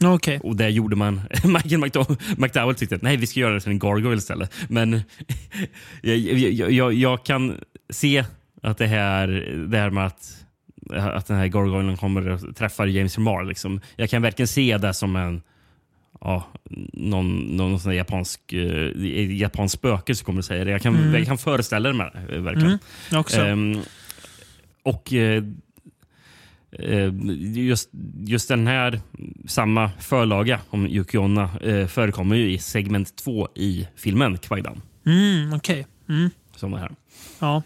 Okej. 0.04 0.40
Och 0.44 0.56
där 0.56 0.70
gjorde 0.70 0.96
man... 0.96 1.22
Michael 1.44 1.78
McDowell, 1.82 2.18
McDowell 2.38 2.76
tyckte 2.76 2.96
att 2.96 3.02
nej, 3.02 3.18
vi 3.18 3.28
ska 3.28 3.40
göra 3.40 3.54
det 3.54 3.60
till 3.60 3.72
en 3.72 3.80
gargoyle 3.80 4.18
istället. 4.18 4.54
Men 4.70 4.92
jag, 6.02 6.18
jag, 6.18 6.72
jag, 6.72 6.94
jag 6.94 7.26
kan 7.26 7.58
se 7.90 8.26
att 8.62 8.78
det 8.78 8.88
här, 8.88 9.28
det 9.70 9.78
här 9.78 9.90
med 9.90 10.06
att, 10.06 10.46
att 10.90 11.28
den 11.28 11.38
här 11.38 11.48
gargoylen 11.48 11.98
kommer 11.98 12.30
och 12.30 12.56
träffar 12.56 12.88
James 12.88 13.18
Remar. 13.18 13.44
Liksom. 13.44 13.82
Jag 13.96 14.10
kan 14.10 14.22
verkligen 14.22 14.48
se 14.48 14.78
det 14.78 14.94
som 14.94 15.16
en 15.16 15.42
ja, 16.22 16.48
någon, 16.94 17.38
någon 17.38 17.80
sån 17.80 17.96
japansk, 17.96 18.54
eh, 18.54 19.32
japansk 19.38 19.74
spöke 19.74 20.16
som 20.16 20.26
kommer 20.26 20.40
att 20.40 20.46
säga 20.46 20.66
det. 20.66 20.72
Jag 20.72 20.82
kan, 20.82 20.96
Mm. 20.96 21.14
jag 21.14 21.26
kan 21.26 21.38
föreställa 21.38 21.94
mig 21.94 22.12
det, 22.30 22.40
verkligen. 22.40 22.80
Mm. 23.10 23.20
Också. 23.20 23.42
Ehm, 23.42 23.82
och 24.88 25.14
eh, 25.14 25.44
eh, 26.72 27.12
just, 27.56 27.90
just 28.26 28.48
den 28.48 28.68
här, 28.68 29.00
samma 29.48 29.92
förlaga 30.00 30.60
om 30.70 30.88
Yoko 30.88 31.18
Onna 31.18 31.50
eh, 31.62 31.88
förekommer 31.88 32.36
ju 32.36 32.52
i 32.52 32.58
segment 32.58 33.16
två 33.16 33.48
i 33.56 33.88
filmen 33.96 34.38
Kwaidan. 34.38 34.82
Mm, 35.06 35.54
Okej. 35.54 35.88
Mm. 36.10 36.30
Som 36.56 36.74
är 36.74 36.78
här. 36.78 36.92
Ja. 37.40 37.64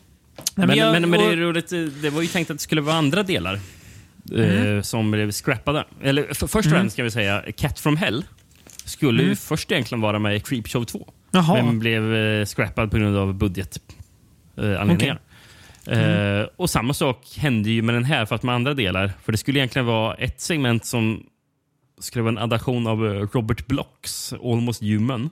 Nej, 0.56 0.68
Men, 0.68 0.78
jag- 0.78 0.92
men, 0.92 1.10
men 1.10 1.20
det 1.20 1.26
är 1.26 1.38
roligt, 1.38 1.72
eh, 1.74 1.80
det 1.80 2.10
var 2.10 2.22
ju 2.22 2.28
tänkt 2.28 2.52
att 2.52 2.58
det 2.58 2.62
skulle 2.64 2.82
vara 2.82 2.96
andra 2.96 3.24
delar 3.24 3.60
Mm. 4.32 4.76
eh, 4.78 4.82
som 4.82 5.12
blev 5.12 5.32
scrappade. 5.32 5.86
Eller 6.02 6.24
för, 6.24 6.48
först 6.48 6.56
och 6.56 6.72
främst 6.72 6.94
ska 6.94 7.04
vi 7.04 7.12
säga 7.12 7.44
Cat 7.58 7.80
from 7.80 7.98
Hell 7.98 8.26
skulle 8.86 9.24
ju 9.24 9.36
först 9.36 9.72
egentligen 9.72 10.02
vara 10.02 10.20
med 10.20 10.36
i 10.36 10.40
Creepshow 10.40 10.84
2. 10.86 10.98
Mm. 10.98 11.12
Jaha. 11.32 11.64
Men 11.64 11.80
blev 11.80 12.16
eh, 12.16 12.46
scrappad 12.46 12.92
på 12.92 12.98
grund 12.98 13.18
av 13.18 13.34
budgetanledningar. 13.34 14.74
Eh, 14.76 14.82
anledningar. 14.82 15.20
Mm. 15.88 16.40
Eh, 16.42 16.48
och 16.56 16.70
samma 16.70 16.94
sak 16.94 17.38
hände 17.38 17.70
ju 17.70 17.82
med 17.82 17.96
den 17.96 18.04
här, 18.04 18.26
för 18.26 18.36
att 18.36 18.44
med 18.44 18.56
andra 18.56 18.74
delar. 18.74 19.12
För 19.24 19.32
det 19.32 19.38
skulle 19.38 19.60
egentligen 19.60 19.86
vara 19.86 20.14
ett 20.16 20.42
segment 20.42 20.86
som 20.86 21.24
skulle 22.00 22.24
vara 22.24 22.32
en 22.32 22.38
adaption 22.38 22.88
av 22.88 23.06
eh, 23.08 23.28
Robert 23.34 23.68
Blocks 23.68 24.34
Almost 24.34 24.82
Human. 24.82 25.30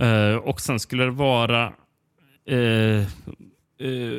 Eh, 0.00 0.36
och 0.36 0.60
sen 0.60 0.80
skulle 0.80 1.04
det 1.04 1.10
vara 1.10 1.72
eh, 2.46 3.06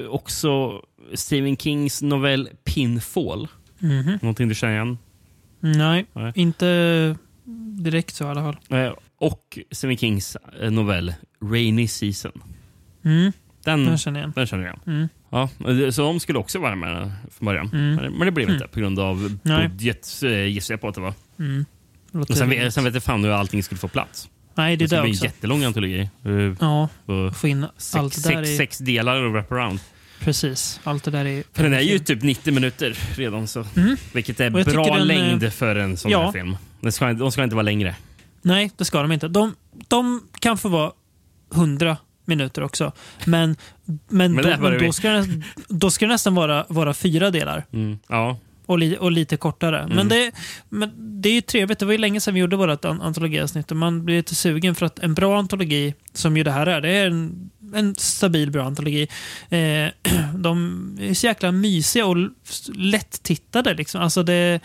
också 0.10 0.82
Stephen 1.14 1.58
Kings 1.58 2.02
novell 2.02 2.50
Pinfall. 2.64 3.48
Mhm. 3.80 4.20
Någonting 4.22 4.48
du 4.48 4.56
känner 4.56 4.74
igen? 4.74 4.98
Nej, 5.60 6.06
Nej. 6.14 6.32
inte 6.36 7.16
direkt 7.78 8.16
så 8.16 8.24
i 8.24 8.28
alla 8.28 8.42
fall. 8.42 8.96
Och 9.18 9.60
Stephen 9.72 9.98
Kings 9.98 10.38
novell 10.70 11.14
Rainy 11.42 11.88
Season. 11.88 12.32
Mm, 13.04 13.32
Den, 13.68 13.86
den 13.86 13.98
känner 13.98 14.20
jag 14.20 14.24
igen. 14.26 14.34
den 14.36 14.48
känner 14.48 14.66
jag. 14.66 14.80
Mm. 14.88 15.10
Ja, 15.30 15.50
så 15.92 16.02
de 16.02 16.20
skulle 16.20 16.40
också 16.40 16.60
vara 16.60 16.76
med 16.76 17.12
från 17.38 17.46
början. 17.46 17.70
Mm. 17.74 18.14
Men, 18.14 18.26
det 18.26 18.32
blev 18.32 18.50
inte 18.50 18.68
på 18.68 18.80
grund 18.80 19.00
av 19.00 19.40
budget, 19.44 20.22
eh, 20.24 20.46
gissar 20.46 20.74
jag 20.74 20.82
på 20.82 20.88
att 20.88 20.96
det 20.96 21.02
var. 21.02 21.14
Mm. 21.40 21.66
Och 22.12 22.38
sen, 22.38 22.72
sen 22.72 22.84
vet 22.84 22.94
jag 22.94 23.04
fan 23.04 23.24
hur 23.24 23.32
allting 23.32 23.64
skulle 23.64 23.80
få 23.80 23.88
plats. 23.88 24.30
Nej, 24.56 24.78
det 24.78 24.86
Det 24.86 24.86
är 24.86 24.88
skulle 24.88 25.02
det 25.02 25.04
bli 25.04 25.10
en 25.10 25.16
också. 25.16 25.26
jättelång 25.26 25.64
antologi. 25.64 26.10
Eh, 26.26 26.32
Ja, 26.60 26.90
få 27.34 27.48
in 27.48 27.66
sex, 27.78 27.96
allt 27.96 28.24
det 28.24 28.30
där 28.30 28.44
sex, 28.44 28.50
i... 28.50 28.58
sex 28.58 28.78
delar 28.78 29.22
och 29.22 29.32
wraparound. 29.32 29.80
Precis, 30.20 30.80
allt 30.84 31.04
det 31.04 31.12
där. 31.12 31.44
För 31.54 31.64
den 31.64 31.74
är 31.74 31.80
ju 31.80 32.00
typ 32.00 32.24
90 32.24 32.54
minuter 32.54 32.98
redan. 33.16 33.48
Så. 33.48 33.66
Vilket 34.14 34.40
är 34.40 34.50
bra 34.50 34.96
den, 34.98 35.08
längd 35.08 35.44
eh, 35.44 35.50
för 35.50 35.76
en 35.76 35.98
sån 35.98 36.12
ja. 36.12 36.26
här 36.26 36.32
film. 36.32 36.58
Den 36.82 36.92
ska, 36.92 37.14
de 37.14 37.32
ska 37.32 37.44
inte 37.44 37.56
vara 37.56 37.64
längre. 37.64 37.96
Nej, 38.42 38.72
det 38.78 38.86
ska 38.86 39.02
de 39.02 39.12
inte. 39.12 39.28
De, 39.28 39.56
de 39.88 40.22
kan 40.40 40.58
få 40.58 40.70
vara 40.70 40.92
100 41.56 41.98
minuter 42.28 42.64
också. 42.64 42.92
Men, 43.26 43.56
men, 44.10 44.34
Men 44.34 44.62
då, 44.62 44.70
då, 44.80 44.92
ska 44.92 45.10
det, 45.10 45.28
då 45.68 45.90
ska 45.92 46.06
det 46.06 46.12
nästan 46.12 46.36
vara, 46.36 46.66
vara 46.70 46.94
fyra 46.94 47.32
delar. 47.32 47.66
Mm. 47.74 48.00
Ja. 48.08 48.38
Och, 48.66 48.80
li, 48.80 48.98
och 49.00 49.12
lite 49.12 49.38
kortare. 49.38 49.80
Mm. 49.80 49.96
Men, 49.96 50.08
det, 50.10 50.32
men 50.70 50.92
det 51.22 51.30
är 51.30 51.34
ju 51.34 51.42
trevligt. 51.42 51.80
Det 51.80 51.86
var 51.86 51.92
ju 51.92 51.98
länge 51.98 52.22
sedan 52.22 52.34
vi 52.34 52.40
gjorde 52.40 52.56
vårt 52.56 52.86
an- 52.86 53.02
antologiavsnitt 53.02 53.72
och 53.72 53.78
man 53.78 54.06
blir 54.06 54.18
lite 54.18 54.36
sugen 54.36 54.76
för 54.76 54.86
att 54.86 55.00
en 55.00 55.14
bra 55.14 55.40
antologi, 55.40 55.94
som 56.14 56.38
ju 56.38 56.44
det 56.44 56.52
här 56.52 56.68
är, 56.68 56.82
det 56.82 56.90
är 56.90 57.08
en, 57.08 57.50
en 57.74 57.96
stabil 57.96 58.52
bra 58.52 58.64
antologi. 58.64 59.08
Eh, 59.50 59.88
de 60.36 60.98
är 61.02 61.14
så 61.14 61.28
jäkla 61.28 61.52
mysiga 61.52 62.06
och 62.06 62.16
l- 62.16 62.30
lätt-tittade. 62.76 63.74
Liksom. 63.74 64.02
Alltså 64.02 64.24
det, 64.24 64.60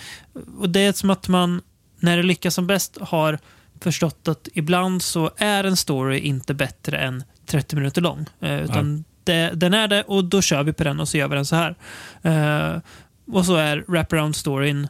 och 0.59 0.69
det 0.71 0.81
är 0.81 0.93
som 0.93 1.11
att 1.11 1.29
man, 1.29 1.61
när 2.01 2.17
det 2.17 2.23
lyckas 2.23 2.55
som 2.55 2.67
bäst, 2.67 2.99
har 3.01 3.39
förstått 3.81 4.29
att 4.29 4.49
ibland 4.55 5.03
så 5.03 5.31
är 5.37 5.65
en 5.65 5.77
story 5.77 6.19
inte 6.19 6.55
bättre 6.55 6.99
än 6.99 7.25
30 7.53 7.77
minuter 7.77 8.03
lång. 8.03 8.27
Eh, 8.41 8.65
utan 8.65 9.05
det, 9.25 9.51
den 9.55 9.75
är 9.75 9.89
det 9.89 10.03
och 10.03 10.25
då 10.25 10.43
kör 10.43 10.63
vi 10.63 10.73
på 10.73 10.85
den 10.85 11.01
och 11.01 11.09
så 11.09 11.17
gör 11.19 11.29
vi 11.29 11.35
den 11.35 11.47
så 11.47 11.57
här. 11.57 11.75
Eh, 12.23 12.81
och 13.33 13.47
så 13.47 13.57
är 13.57 13.85
wraparound 13.89 14.37
storyn 14.37 14.89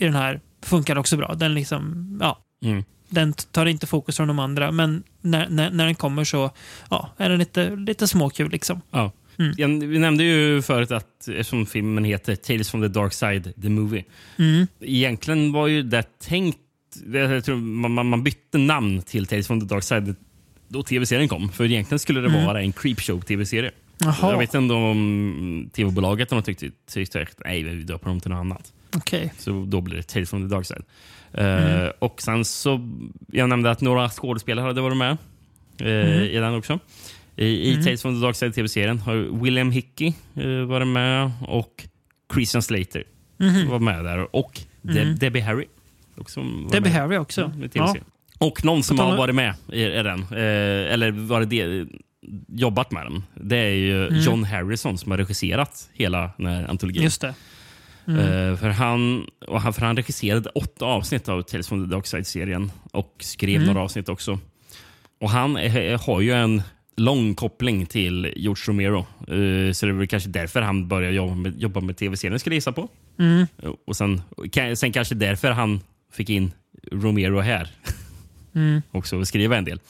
i 0.00 0.04
den 0.04 0.14
här 0.14 0.40
funkar 0.62 0.98
också 0.98 1.16
bra. 1.16 1.34
Den 1.34 1.54
liksom, 1.54 2.18
ja, 2.20 2.38
Mm. 2.64 2.84
den 3.08 3.32
tar 3.32 3.66
inte 3.66 3.86
fokus 3.86 4.16
från 4.16 4.28
de 4.28 4.38
andra, 4.38 4.72
men 4.72 5.02
när, 5.20 5.48
när, 5.48 5.70
när 5.70 5.84
den 5.84 5.94
kommer 5.94 6.24
så 6.24 6.50
ja, 6.90 7.10
är 7.16 7.28
den 7.28 7.38
lite, 7.38 7.76
lite 7.76 8.08
småkul. 8.08 8.50
Liksom. 8.50 8.80
Ja. 8.90 9.12
Mm. 9.38 9.54
Jag, 9.56 9.68
vi 9.88 9.98
nämnde 9.98 10.24
ju 10.24 10.62
förut 10.62 10.90
att 10.90 11.28
eftersom 11.28 11.66
filmen 11.66 12.04
heter 12.04 12.36
Tales 12.36 12.70
from 12.70 12.82
the 12.82 12.88
Dark 12.88 13.12
Side, 13.12 13.52
the 13.62 13.68
movie. 13.68 14.04
Mm. 14.38 14.66
Egentligen 14.80 15.52
var 15.52 15.66
ju 15.66 15.82
det 15.82 16.18
tänkt... 16.18 16.58
Jag 17.12 17.44
tror 17.44 17.56
man, 17.56 17.92
man, 17.92 18.06
man 18.08 18.22
bytte 18.24 18.58
namn 18.58 19.02
till 19.02 19.26
Tales 19.26 19.46
from 19.46 19.60
the 19.60 19.66
Dark 19.66 19.84
Side 19.84 20.14
då 20.68 20.82
tv-serien 20.82 21.28
kom. 21.28 21.48
För 21.48 21.64
egentligen 21.64 21.98
skulle 21.98 22.20
det 22.20 22.28
vara 22.46 22.62
en 22.62 22.72
Creepshow-tv-serie. 22.72 23.70
Mm. 24.02 24.14
Jag 24.22 24.38
vet 24.38 24.54
inte 24.54 24.74
om 24.74 25.70
tv-bolaget 25.72 26.28
de 26.28 26.42
tyckte, 26.42 26.70
tyckte 26.90 27.22
att 27.22 27.40
nej, 27.44 27.62
vi 27.62 27.82
döper 27.82 28.06
dem 28.08 28.20
till 28.20 28.30
något 28.30 28.38
annat. 28.40 28.72
okej. 28.96 29.32
Så 29.38 29.64
då 29.68 29.80
blir 29.80 29.96
det 29.96 30.02
Tales 30.02 30.30
from 30.30 30.48
the 30.48 30.54
Dark 30.54 30.66
Side. 30.66 30.82
Mm. 31.32 31.82
Eh, 31.84 31.90
och 31.98 32.22
sen 32.22 32.44
så, 32.44 32.88
jag 33.32 33.48
nämnde 33.48 33.70
att 33.70 33.80
några 33.80 34.08
skådespelare 34.10 34.66
hade 34.66 34.80
varit 34.80 34.96
med 34.96 35.10
eh, 35.80 35.86
Mm. 35.86 36.22
i 36.22 36.36
den 36.38 36.54
också. 36.54 36.78
I, 37.36 37.70
i 37.70 37.84
Tales 37.84 38.02
from 38.02 38.14
the 38.14 38.20
Dark 38.26 38.36
Side 38.36 38.54
tv-serien 38.54 38.98
har 38.98 39.42
William 39.42 39.70
Hickey 39.70 40.12
uh, 40.40 40.62
varit 40.64 40.86
med 40.88 41.30
och 41.48 41.84
Christian 42.34 42.62
Slater 42.62 43.04
Mhm. 43.36 43.68
var 43.68 43.78
med 43.78 44.04
där. 44.04 44.36
Och 44.36 44.60
Deb- 44.82 45.14
Debbie 45.18 45.40
Harry. 45.40 45.64
Också 46.16 46.40
Mm. 46.40 46.68
Debbie 46.68 46.90
med. 46.90 46.92
Harry 47.00 47.16
också. 47.16 47.42
Mm, 47.44 47.64
i 47.64 47.68
ja. 47.72 47.94
Och 48.38 48.64
någon 48.64 48.82
som 48.82 48.98
har 48.98 49.16
varit 49.16 49.34
med 49.34 49.54
i, 49.72 49.84
i 49.84 50.02
den, 50.02 50.20
eh, 50.20 50.92
eller 50.92 51.10
varit 51.10 51.50
del, 51.50 51.88
jobbat 52.48 52.90
med 52.90 53.06
den, 53.06 53.22
det 53.34 53.56
är 53.56 53.74
ju 53.74 54.08
John 54.20 54.44
Harrison 54.44 54.98
som 54.98 55.10
har 55.10 55.18
regisserat 55.18 55.90
hela 55.92 56.30
den 56.36 56.46
här 56.46 56.70
antologin. 56.70 57.00
Mm. 57.00 57.04
Just 57.04 57.20
det. 57.20 57.34
Eh, 58.08 58.56
för, 58.56 58.68
han, 58.68 59.26
och 59.46 59.60
han, 59.60 59.72
för 59.72 59.82
han 59.82 59.96
regisserade 59.96 60.48
åtta 60.48 60.84
avsnitt 60.84 61.28
av 61.28 61.42
Tales 61.42 61.68
from 61.68 61.84
the 61.88 61.94
Dark 61.94 62.06
Side-serien 62.06 62.70
och 62.92 63.14
skrev 63.20 63.56
Mm. 63.56 63.66
några 63.66 63.80
avsnitt 63.80 64.08
också. 64.08 64.38
Och 65.20 65.30
Han 65.30 65.56
är, 65.56 65.98
har 66.06 66.20
ju 66.20 66.32
en 66.32 66.62
lång 66.96 67.34
koppling 67.34 67.86
till 67.86 68.32
George 68.36 68.62
Romero. 68.68 68.98
Eh, 68.98 69.72
så 69.72 69.86
det 69.86 69.92
är 69.92 69.92
väl 69.92 70.06
kanske 70.06 70.28
därför 70.28 70.60
han 70.62 70.88
började 70.88 71.14
jobba 71.16 71.34
med, 71.34 71.60
jobba 71.60 71.80
med 71.80 71.96
tv-serien, 71.96 72.38
skulle 72.38 72.54
jag 72.54 72.56
gissa 72.56 72.72
på. 72.72 72.88
Mm. 73.18 73.46
Och 73.86 73.96
sen, 73.96 74.20
sen 74.76 74.92
kanske 74.92 75.14
därför 75.14 75.50
han 75.50 75.80
fick 76.12 76.30
in 76.30 76.52
Romero 76.92 77.40
här. 77.40 77.68
Mm. 78.54 78.82
också 78.90 79.16
och 79.16 79.28
skriva 79.28 79.56
en 79.56 79.64
del. 79.64 79.80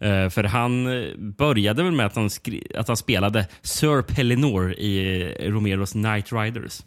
Eh, 0.00 0.28
för 0.28 0.44
han 0.44 0.86
eh, 1.02 1.16
började 1.16 1.82
väl 1.82 1.92
med 1.92 2.06
att 2.06 2.16
han, 2.16 2.30
att 2.74 2.88
han 2.88 2.96
spelade 2.96 3.46
Sir 3.62 4.02
Pellinor 4.02 4.72
i 4.72 5.24
Romeros 5.50 5.94
Night 5.94 6.32
Riders. 6.32 6.82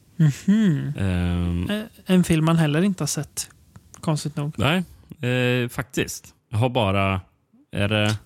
Ehm, 0.97 1.69
Eh, 1.69 1.81
En 2.05 2.23
film 2.23 2.45
man 2.45 2.57
heller 2.57 2.81
inte 2.81 3.01
har 3.03 3.07
sett. 3.07 3.49
Konstigt 3.99 4.35
nog. 4.35 4.53
nej, 4.57 4.83
eh, 5.31 5.69
faktiskt. 5.69 6.27
Jag 6.51 6.57
har 6.57 6.69
bara... 6.69 7.21
Är 7.75 7.87
det, 7.87 8.17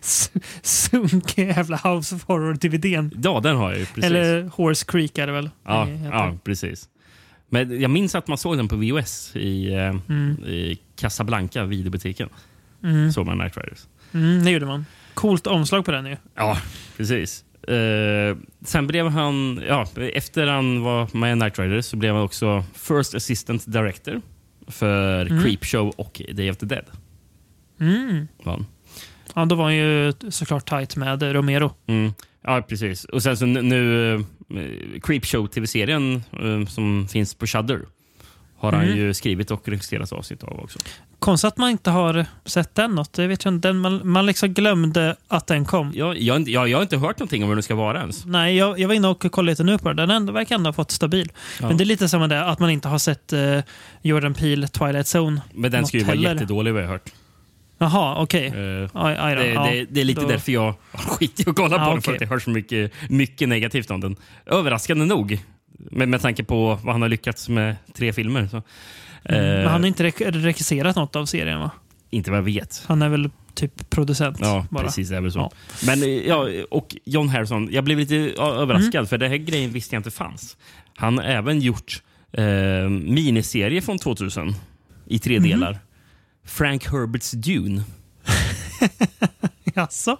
Sunkig 0.62 1.48
jävla 1.48 1.76
House 1.76 2.14
of 2.14 2.24
Horror-DVDn. 2.26 3.10
ja, 3.22 3.40
den 3.40 3.56
har 3.56 3.70
jag 3.70 3.78
ju. 3.80 3.86
Precis. 3.86 4.04
Eller 4.04 4.42
Horse 4.42 4.84
Creek 4.88 5.18
är 5.18 5.26
det 5.26 5.32
väl? 5.32 5.50
ja, 5.64 5.88
ja, 5.88 6.36
precis. 6.44 6.88
Men 7.48 7.80
jag 7.80 7.90
minns 7.90 8.14
att 8.14 8.28
man 8.28 8.38
såg 8.38 8.56
den 8.56 8.68
på 8.68 8.76
VHS 8.76 9.36
i, 9.36 9.74
eh, 9.74 9.94
Mm. 10.08 10.44
i 10.44 10.78
Casablanca, 10.96 11.64
videobutiken. 11.64 12.28
Såg 13.14 13.26
man 13.26 13.38
Night 13.38 13.56
Riders. 13.56 13.86
Mm, 14.14 14.44
det 14.44 14.50
gjorde 14.50 14.66
man. 14.66 14.86
Coolt 15.14 15.46
omslag 15.46 15.84
på 15.84 15.92
den 15.92 16.06
ju. 16.06 16.16
Ja, 16.34 16.58
precis. 16.96 17.44
Eh, 17.68 18.36
sen 18.64 18.86
blev 18.86 19.08
han, 19.08 19.62
ja, 19.68 19.86
efter 20.12 20.46
han 20.46 20.82
var 20.82 21.16
med 21.16 21.32
i 21.32 21.34
Night 21.34 21.58
Riders 21.58 21.86
så 21.86 21.96
blev 21.96 22.14
han 22.14 22.22
också 22.24 22.64
First 22.74 23.14
Assistant 23.14 23.72
Director 23.72 24.20
för 24.66 25.26
Creepshow 25.42 25.88
och 25.96 26.22
Day 26.32 26.50
of 26.50 26.56
the 26.56 26.66
Dead. 26.66 26.84
Mm. 27.80 28.28
Ja, 29.34 29.44
då 29.44 29.54
var 29.54 29.64
han 29.64 29.76
ju 29.76 30.12
såklart 30.30 30.68
tight 30.68 30.96
med 30.96 31.22
Romero. 31.22 31.72
Mm. 31.86 32.12
Ja, 32.44 32.62
precis. 32.68 33.04
Och 33.04 33.22
sen 33.22 33.36
så 33.36 33.46
nu, 33.46 34.14
eh, 34.14 34.20
Creepshow 35.02 35.46
tv-serien 35.46 36.22
eh, 36.32 36.66
som 36.68 37.08
finns 37.08 37.34
på 37.34 37.46
Shudder 37.46 37.80
har 38.58 38.72
han 38.72 38.96
ju 38.96 39.14
skrivit 39.14 39.50
och 39.50 39.68
regisserat 39.68 40.12
avsnitt 40.12 40.42
av 40.42 40.60
också. 40.60 40.78
Konstigt 41.18 41.48
att 41.48 41.56
man 41.56 41.70
inte 41.70 41.90
har 41.90 42.26
sett 42.44 42.74
den 42.74 42.94
något. 42.94 43.12
Det 43.12 43.26
vet 43.26 43.44
jag 43.44 43.54
inte. 43.54 43.68
Den, 43.68 43.78
man, 43.78 44.08
man 44.08 44.26
liksom 44.26 44.54
glömde 44.54 45.16
att 45.28 45.46
den 45.46 45.64
kom. 45.64 45.92
Jag, 45.94 46.18
jag, 46.20 46.34
har 46.34 46.38
inte- 46.38 46.50
jag, 46.50 46.68
jag 46.68 46.78
har 46.78 46.82
inte 46.82 46.96
hört 46.96 47.18
någonting 47.18 47.42
om 47.42 47.48
hur 47.48 47.56
den 47.56 47.62
ska 47.62 47.74
vara 47.74 48.00
ens. 48.00 48.26
Nej, 48.26 48.56
jag, 48.56 48.78
jag 48.78 48.88
var 48.88 48.94
inne 48.94 49.08
och 49.08 49.32
kollade 49.32 49.52
lite 49.52 49.64
nu 49.64 49.78
på 49.78 49.92
den. 49.92 50.08
Den 50.08 50.32
verkar 50.34 50.54
ändå 50.54 50.68
ha 50.68 50.72
fått 50.72 50.90
stabil. 50.90 51.32
Ja. 51.60 51.68
Men 51.68 51.76
det 51.76 51.84
är 51.84 51.86
lite 51.86 52.08
samma 52.08 52.28
där, 52.28 52.42
att 52.42 52.58
man 52.58 52.70
inte 52.70 52.88
har 52.88 52.98
sett 52.98 53.32
eh, 53.32 53.60
Jordan 54.02 54.34
Peele 54.34 54.68
Twilight 54.68 55.06
Zone. 55.14 55.40
Men 55.54 55.70
den 55.70 55.86
ska 55.86 55.98
ju 55.98 56.04
vara 56.04 56.16
jättedålig 56.16 56.72
vad 56.74 56.82
jag 56.82 56.86
har 56.88 56.92
hört. 56.92 57.12
Jaha, 57.84 58.22
okej. 58.22 58.46
Eh, 58.46 58.90
Aj, 58.94 59.16
aj 59.18 59.34
då. 59.34 59.40
Det, 59.42 59.70
det, 59.70 59.86
det 59.90 60.00
är 60.00 60.04
lite 60.04 60.20
då- 60.20 60.28
därför 60.28 60.52
jag 60.52 60.74
har 60.92 60.98
skit 60.98 61.40
i 61.40 61.50
att 61.50 61.56
kolla 61.56 61.84
på 61.84 61.90
den, 61.92 62.02
för 62.02 62.10
okej. 62.10 62.14
att 62.14 62.20
jag 62.20 62.28
hör 62.28 62.38
så 62.38 62.50
mycket, 62.50 62.92
mycket 63.10 63.48
negativt 63.48 63.90
om 63.90 64.00
den. 64.00 64.16
Överraskande 64.46 65.04
nog, 65.04 65.38
med, 65.78 66.08
med 66.08 66.20
tanke 66.22 66.44
på 66.44 66.78
vad 66.82 66.94
han 66.94 67.02
har 67.02 67.08
lyckats 67.08 67.48
med 67.48 67.76
tre 67.94 68.12
filmer. 68.12 68.46
Så. 68.50 68.62
Men 69.22 69.60
Eh, 69.64 69.68
han 69.70 69.80
har 69.80 69.88
inte 69.88 70.04
re- 70.04 70.30
regisserat 70.32 70.96
något 70.96 71.16
av 71.16 71.26
serien 71.26 71.60
va? 71.60 71.70
Inte 72.10 72.30
vad 72.30 72.38
jag 72.38 72.44
vet. 72.44 72.82
Han 72.86 73.02
är 73.02 73.08
väl 73.08 73.30
typ 73.54 73.90
producent. 73.90 74.38
Ja, 74.40 74.66
bara. 74.70 74.84
precis. 74.84 75.08
Det 75.08 75.16
är 75.16 75.20
väl 75.20 75.32
så. 75.32 75.38
Ja. 75.38 75.50
Men 75.86 76.02
eh, 76.02 76.08
ja, 76.08 76.48
och 76.70 76.96
John 77.04 77.28
Harrison, 77.28 77.68
jag 77.72 77.84
blev 77.84 77.98
lite 77.98 78.16
överraskad 78.42 79.08
för 79.08 79.18
det 79.18 79.28
här 79.28 79.36
grejen 79.36 79.70
visste 79.72 79.94
jag 79.94 79.98
inte 80.00 80.10
fanns. 80.10 80.56
Han 80.96 81.18
har 81.18 81.24
även 81.24 81.60
gjort 81.60 82.02
eh, 82.32 82.44
miniserie 82.88 83.80
från 83.82 83.98
2000 83.98 84.54
i 85.06 85.18
tre 85.18 85.38
delar. 85.38 85.78
Frank 86.44 86.84
Herberts 86.84 87.30
Dune. 87.30 87.84
Jaså? 89.74 90.18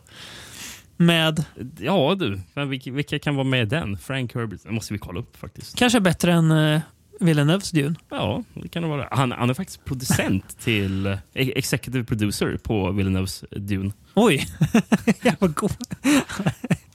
Med 0.96 1.44
Ja 1.78 2.14
du, 2.14 2.40
vilka, 2.68 2.92
vilka 2.92 3.18
kan 3.18 3.34
vara 3.34 3.44
med 3.44 3.62
i 3.62 3.64
den? 3.64 3.98
Frank 3.98 4.34
Herbert, 4.34 4.60
det 4.62 4.70
måste 4.70 4.92
vi 4.92 4.98
kolla 4.98 5.20
upp 5.20 5.36
faktiskt. 5.36 5.78
kanske 5.78 6.00
bättre 6.00 6.32
än 6.32 6.50
uh, 6.50 6.80
Villeneuves 7.20 7.70
Dune. 7.70 7.94
Ja, 8.10 8.42
det 8.54 8.68
kan 8.68 8.82
det 8.82 8.88
vara. 8.88 9.08
Han, 9.10 9.32
han 9.32 9.50
är 9.50 9.54
faktiskt 9.54 9.84
producent 9.84 10.58
till 10.64 11.06
eh, 11.06 11.18
executive 11.34 12.04
producer 12.04 12.56
på 12.62 12.92
Villeneuves 12.92 13.44
Dune. 13.50 13.92
Oj, 14.14 14.46
jag 15.22 15.34
var 15.38 15.48
god. 15.48 15.72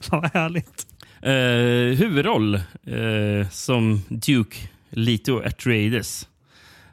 Fan 0.00 0.20
vad 0.20 0.30
härligt. 0.34 0.86
Eh, 1.22 1.98
huvudroll 1.98 2.54
eh, 2.54 3.48
som 3.50 4.02
Duke 4.08 4.56
Leto 4.90 5.38
Atreides 5.38 6.28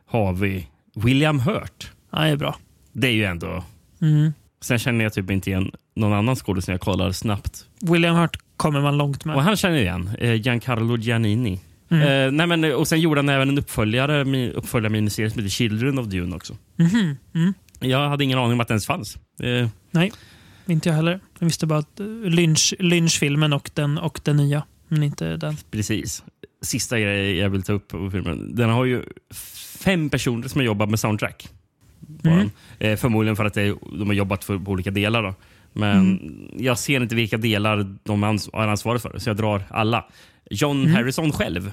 har 0.06 0.34
vi 0.34 0.68
William 0.96 1.40
Hurt. 1.40 1.92
Ja, 2.18 2.24
det 2.24 2.30
är 2.30 2.38
bra. 2.38 2.58
Det 2.94 3.08
är 3.08 3.12
ju 3.12 3.24
ändå... 3.26 3.64
Mm. 4.02 4.34
Sen 4.62 4.80
känner 4.80 5.04
jag 5.06 5.14
typ 5.14 5.32
inte 5.32 5.50
igen 5.50 5.72
någon 5.96 6.14
annan 6.14 6.36
skådis 6.36 6.68
när 6.68 6.74
jag 6.74 6.82
kollar 6.82 7.12
snabbt. 7.12 7.66
William 7.82 8.16
Hurt 8.16 8.38
kommer 8.58 8.82
man 8.82 8.98
långt 8.98 9.26
med. 9.26 9.36
Och 9.36 9.44
han 9.44 9.56
känner 9.56 9.78
igen. 9.78 10.10
Eh, 10.20 10.34
Giancarlo 10.34 10.98
Giannini. 10.98 11.60
Mm. 11.90 12.02
Eh, 12.28 12.32
nej 12.32 12.48
men, 12.48 12.76
och 12.76 12.88
sen 12.88 13.00
gjorde 13.02 13.20
han 13.20 13.30
även 13.30 13.50
en 13.50 13.58
uppföljare, 13.58 14.52
uppföljare 14.52 14.92
miniserie 14.92 15.30
som 15.30 15.40
heter 15.40 15.50
Children 15.50 16.00
of 16.00 16.06
Dune 16.06 16.36
också. 16.36 16.58
Mhm, 16.76 17.18
mm. 17.36 17.54
Jag 17.80 18.10
hade 18.10 18.24
ingen 18.24 18.40
aning 18.40 18.54
om 18.54 18.60
att 18.60 18.68
den 18.68 18.76
ens 18.76 18.86
fanns. 18.86 19.18
Eh, 19.42 19.68
Nej, 19.92 20.12
inte 20.66 20.90
jag 20.90 20.96
heller. 20.96 21.20
Jag 21.40 21.46
visste 21.46 21.66
bara 21.66 21.80
att 21.80 22.00
uh, 22.00 22.30
Lynch, 22.30 22.74
Lynch-filmen 22.80 23.54
och 23.54 23.70
den, 23.74 23.98
och 23.98 24.20
den 24.24 24.38
nya. 24.38 24.64
Men 24.88 25.04
inte 25.04 25.38
den. 25.38 25.58
precis. 25.72 26.24
Sista 26.62 27.00
grejen 27.00 27.38
jag 27.38 27.50
vill 27.50 27.64
ta 27.64 27.74
upp 27.74 27.88
på 27.88 28.12
filmen. 28.12 28.56
Den 28.56 28.70
har 28.70 28.86
ju 28.86 29.04
fem 29.80 30.10
personer 30.10 30.48
som 30.48 30.60
har 30.60 30.66
jobbat 30.66 30.90
med 30.90 31.00
soundtrack. 31.00 31.50
Mm. 32.24 32.50
Eh, 32.80 32.96
förmodligen 32.98 33.36
för 33.36 33.46
att 33.46 33.54
det, 33.54 33.76
de 34.00 34.08
har 34.08 34.14
jobbat 34.14 34.44
för, 34.44 34.58
på 34.60 34.72
olika 34.72 34.92
delar. 34.92 35.24
Då. 35.24 35.36
Men 35.74 35.98
Mm. 36.00 36.50
jag 36.58 36.78
ser 36.80 37.02
inte 37.02 37.16
vilka 37.16 37.38
delar 37.38 37.96
de 38.04 38.24
ans- 38.26 38.50
har 38.54 38.68
ansvar 38.68 38.98
för, 38.98 39.20
så 39.20 39.30
jag 39.30 39.38
drar 39.38 39.64
alla. 39.70 40.06
John 40.50 40.82
Mm. 40.82 40.96
Harrison 40.96 41.32
själv 41.32 41.72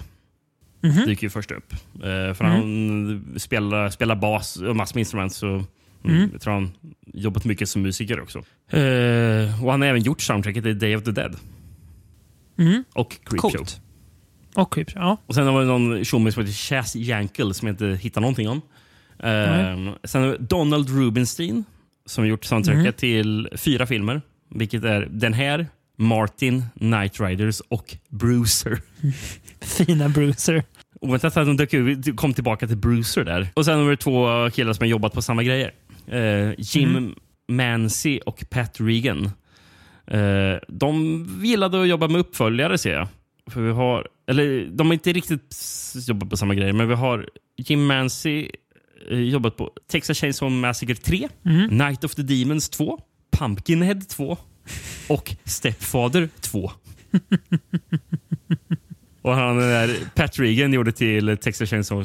Mhm. 0.81 1.07
dyker 1.07 1.23
ju 1.23 1.31
först 1.31 1.51
upp. 1.51 1.73
Eh, 1.95 2.35
för 2.35 2.45
Mm. 2.45 2.53
Han 2.53 3.25
spelar, 3.41 3.91
spelar 3.91 4.17
bas 4.17 4.57
och 4.57 4.77
massor 4.77 4.95
med 4.97 5.01
instrument. 5.01 5.33
Så 5.35 5.47
mm. 5.47 5.65
Mm. 6.05 6.29
Jag 6.33 6.41
tror 6.41 6.53
han 6.55 6.73
jobbat 7.07 7.45
mycket 7.45 7.69
som 7.69 7.83
musiker 7.83 8.21
också. 8.21 8.39
Eh, 8.71 9.65
och 9.65 9.71
Han 9.71 9.81
har 9.81 9.89
även 9.89 10.03
gjort 10.03 10.21
soundtracket 10.23 10.65
till 10.65 10.79
Day 10.79 10.97
of 10.97 11.03
the 11.05 11.11
Dead 11.11 11.37
Mm. 12.59 12.85
och 12.95 13.17
Creepshow. 13.25 13.51
Coolt. 13.51 13.81
Och 14.55 14.75
Creepshow, 14.75 15.03
ja. 15.03 15.17
Och 15.27 15.35
sen 15.35 15.47
har 15.47 15.61
vi 15.61 15.67
någon 15.67 16.05
tjomme 16.05 16.33
som 16.33 16.43
heter 16.43 16.55
Chas 16.55 16.97
Yankel 16.97 17.55
som 17.55 17.69
jag 17.69 17.73
inte 17.75 17.87
hittar 18.03 18.21
någonting 18.21 18.49
om. 18.49 18.61
Ehm, 19.23 19.91
sen 20.05 20.23
har 20.23 20.29
vi 20.31 20.37
Donald 20.41 20.89
Rubinstein 20.91 21.65
som 22.07 22.27
gjort 22.27 22.45
soundtracket 22.45 22.81
Mm. 22.83 22.93
till 22.93 23.49
fyra 23.57 23.87
filmer. 23.87 24.23
Vilket 24.55 24.85
är 24.85 25.09
den 25.11 25.33
här, 25.33 25.67
Martin, 25.99 26.65
Night 26.75 27.21
Riders 27.21 27.61
och 27.69 27.97
Bruiser. 28.09 28.81
Fina 29.61 30.09
Bruiser. 30.09 30.63
Oväntat 31.01 31.37
att 31.37 31.47
de 31.47 31.57
dök 31.57 31.75
ut- 31.75 32.17
kom 32.17 32.35
tillbaka 32.35 32.67
till 32.67 32.77
Bruiser 32.77 33.25
där. 33.25 33.49
Och 33.55 33.65
sen 33.65 33.79
har 33.79 33.85
vi 33.91 33.97
två 33.97 34.51
killar 34.51 34.73
som 34.73 34.83
har 34.83 34.89
jobbat 34.89 35.13
på 35.13 35.23
samma 35.23 35.43
grejer. 35.43 35.73
Eh, 36.07 36.53
Jim 36.59 36.91
Mm. 36.97 37.15
Mancy 37.49 38.19
och 38.27 38.45
Pat 38.51 38.77
Regan. 38.81 39.25
Eh, 40.07 40.57
de 40.69 41.27
gillade 41.45 41.83
att 41.83 41.89
jobba 41.89 42.09
med 42.09 42.21
uppföljare 42.21 42.79
ser 42.79 42.93
jag. 42.93 43.09
För 43.51 43.61
vi 43.61 43.71
har, 43.73 44.09
eller 44.29 44.67
de 44.71 44.87
har 44.87 44.95
inte 44.95 45.13
riktigt 45.13 45.57
jobbat 46.09 46.31
på 46.31 46.37
samma 46.37 46.55
grejer, 46.55 46.73
men 46.73 46.89
vi 46.89 46.95
har 46.95 47.29
Jim 47.57 47.87
Mancy 47.87 48.49
jobbat 49.11 49.57
på 49.57 49.71
Texas 49.91 50.19
Chainsaw 50.19 50.51
Massacre 50.61 50.95
3, 50.95 51.29
Mm. 51.45 51.67
Night 51.79 52.05
of 52.05 52.15
the 52.15 52.23
Demons 52.23 52.69
2, 52.69 53.01
Pumpkinhead 53.39 54.01
2 54.09 54.39
och 55.09 55.37
Stepfather 55.45 56.29
2. 56.41 56.71
Och 59.23 59.35
han 59.35 59.57
den 59.57 59.69
där 59.69 59.97
Pat 60.15 60.39
Regan 60.39 60.73
gjorde 60.73 60.93
till 60.93 61.37
Texas 61.43 61.71
Chainsaw, 61.71 62.05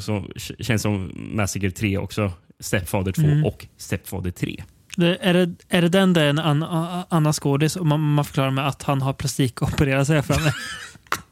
Chainsaw 0.59 1.11
Massacre 1.15 1.71
3 1.71 1.97
också. 1.97 2.31
Stepfather 2.59 3.11
2 3.11 3.21
Mm. 3.21 3.45
och 3.45 3.67
Stepfather 3.77 4.31
3. 4.31 4.63
Det, 4.97 5.17
är, 5.21 5.33
det, 5.33 5.55
är 5.69 5.81
det 5.81 5.89
den 5.89 6.13
där 6.13 6.25
en 6.25 6.39
an, 6.39 6.63
a- 6.63 7.05
Anna 7.09 7.33
skådis 7.33 7.75
och 7.75 7.85
man, 7.85 7.99
man 8.13 8.25
förklarar 8.25 8.51
med 8.51 8.67
att 8.67 8.83
han 8.83 9.01
har 9.01 9.13
plastikopererat 9.13 10.07
sig 10.07 10.21
för 10.23 10.39
mig? 10.43 10.53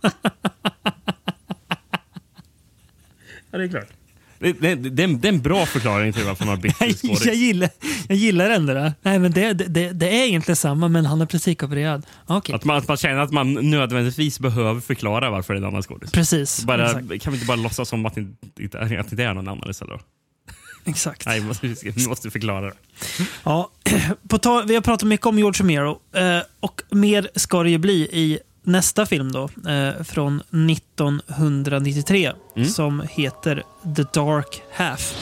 Ja, 3.51 3.57
det 3.57 3.63
är 3.63 3.67
klart. 3.67 3.87
Det, 4.39 4.53
det, 4.53 4.75
det, 4.75 5.07
det 5.07 5.27
är 5.27 5.33
en 5.33 5.41
bra 5.41 5.65
förklaring 5.65 6.13
till 6.13 6.23
varför 6.23 6.45
man 6.45 6.55
har 6.55 6.61
bytt 6.61 6.75
jag, 6.79 6.95
skådis. 6.97 7.25
gillar, 7.35 7.69
jag 8.07 8.17
gillar 8.17 8.49
ändå 8.49 8.73
det. 8.73 8.93
Nej, 9.01 9.19
men 9.19 9.31
det, 9.31 9.53
det, 9.53 9.91
det 9.91 10.07
är 10.21 10.25
egentligen 10.27 10.55
samma, 10.55 10.87
men 10.87 11.05
han 11.05 11.21
är 11.21 11.25
plastikopererad. 11.25 12.05
Okej, 12.25 12.55
Att 12.55 12.63
man, 12.63 12.77
att 12.77 12.87
man 12.87 12.97
känner 12.97 13.19
att 13.19 13.31
man 13.31 13.53
nödvändigtvis 13.53 14.39
behöver 14.39 14.81
förklara 14.81 15.29
varför 15.29 15.53
det 15.53 15.57
är 15.57 15.61
en 15.61 15.67
annan 15.67 15.83
skådis. 15.83 16.11
precis. 16.11 16.63
Bara, 16.65 16.93
kan 16.93 17.03
vi 17.09 17.15
inte 17.33 17.45
bara 17.45 17.57
låtsas 17.57 17.89
som 17.89 18.05
att 18.05 18.15
det 18.15 18.25
inte, 18.59 18.79
att 18.79 19.17
det 19.17 19.23
är 19.23 19.33
någon 19.33 19.47
annan 19.47 19.69
istället? 19.69 20.01
Exakt. 20.85 21.25
Nej, 21.25 21.39
vi 21.39 21.45
måste, 21.47 21.67
vi 21.83 22.07
måste 22.07 22.31
förklara 22.31 22.65
det. 22.65 22.73
Ja, 23.43 23.71
på 24.29 24.37
tal, 24.37 24.67
vi 24.67 24.75
har 24.75 24.81
pratat 24.81 25.07
mycket 25.07 25.25
om 25.25 25.37
George 25.37 25.63
Romero 25.63 25.99
eh, 26.15 26.39
och 26.59 26.81
mer 26.91 27.29
ska 27.35 27.63
det 27.63 27.69
ju 27.69 27.77
bli 27.77 27.93
i 28.11 28.39
nästa 28.67 29.05
film 29.05 29.31
då, 29.31 29.49
eh, 29.71 30.03
från 30.03 30.43
1993 30.51 32.31
Mm. 32.55 32.69
som 32.69 33.07
heter 33.11 33.63
The 33.95 34.03
Dark 34.13 34.63
Half. 34.71 35.13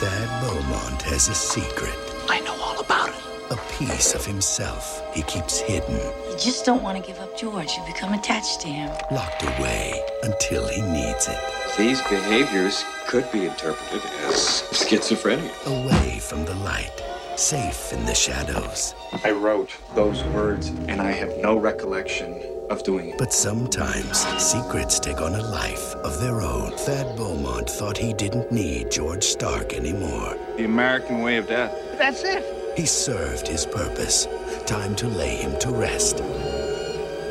Thad 0.00 0.28
Beaumont 0.42 1.02
has 1.02 1.28
a 1.30 1.34
secret. 1.34 1.98
I 2.30 2.40
know 2.40 2.54
all 2.62 2.76
about 2.88 3.08
it. 3.08 3.24
A 3.50 3.56
piece 3.78 4.16
of 4.18 4.26
himself 4.26 4.84
he 5.14 5.22
keeps 5.22 5.60
hidden, 5.62 5.94
You 5.96 6.36
just 6.44 6.66
don't 6.66 6.82
want 6.82 6.98
to 7.04 7.06
give 7.12 7.22
up 7.24 7.40
George. 7.40 7.68
You 7.78 7.94
become 7.94 8.14
attached 8.18 8.60
to 8.60 8.68
him. 8.68 8.90
locked 9.10 9.42
away 9.58 9.92
until 10.22 10.68
he 10.68 10.82
needs 10.82 11.28
it. 11.28 11.38
These 11.78 12.02
behaviors 12.10 12.84
could 13.10 13.24
be 13.32 13.38
interpreted 13.38 14.02
as 14.28 14.62
schizophrenia. 14.72 15.50
Away 15.66 16.20
from 16.20 16.44
the 16.44 16.54
light, 16.54 16.92
safe 17.38 17.92
in 17.92 18.04
the 18.04 18.14
shadows. 18.14 18.94
I 19.24 19.30
wrote 19.30 19.70
those 19.94 20.22
words, 20.24 20.68
and 20.88 21.00
I 21.00 21.12
have 21.12 21.36
no 21.38 21.56
recollection 21.56 22.42
of 22.68 22.82
doing 22.82 23.10
it. 23.10 23.18
But 23.18 23.32
sometimes 23.32 24.26
secrets 24.42 24.98
take 24.98 25.20
on 25.20 25.34
a 25.34 25.42
life 25.42 25.94
of 25.96 26.20
their 26.20 26.40
own. 26.40 26.72
Thad 26.78 27.16
Beaumont 27.16 27.70
thought 27.70 27.96
he 27.96 28.12
didn't 28.12 28.50
need 28.50 28.90
George 28.90 29.24
Stark 29.24 29.72
anymore. 29.72 30.36
The 30.56 30.64
American 30.64 31.22
way 31.22 31.36
of 31.36 31.46
death. 31.46 31.74
That's 31.96 32.24
it. 32.24 32.44
He 32.76 32.86
served 32.86 33.46
his 33.46 33.64
purpose. 33.66 34.26
Time 34.66 34.94
to 34.96 35.08
lay 35.08 35.36
him 35.36 35.58
to 35.60 35.70
rest. 35.70 36.22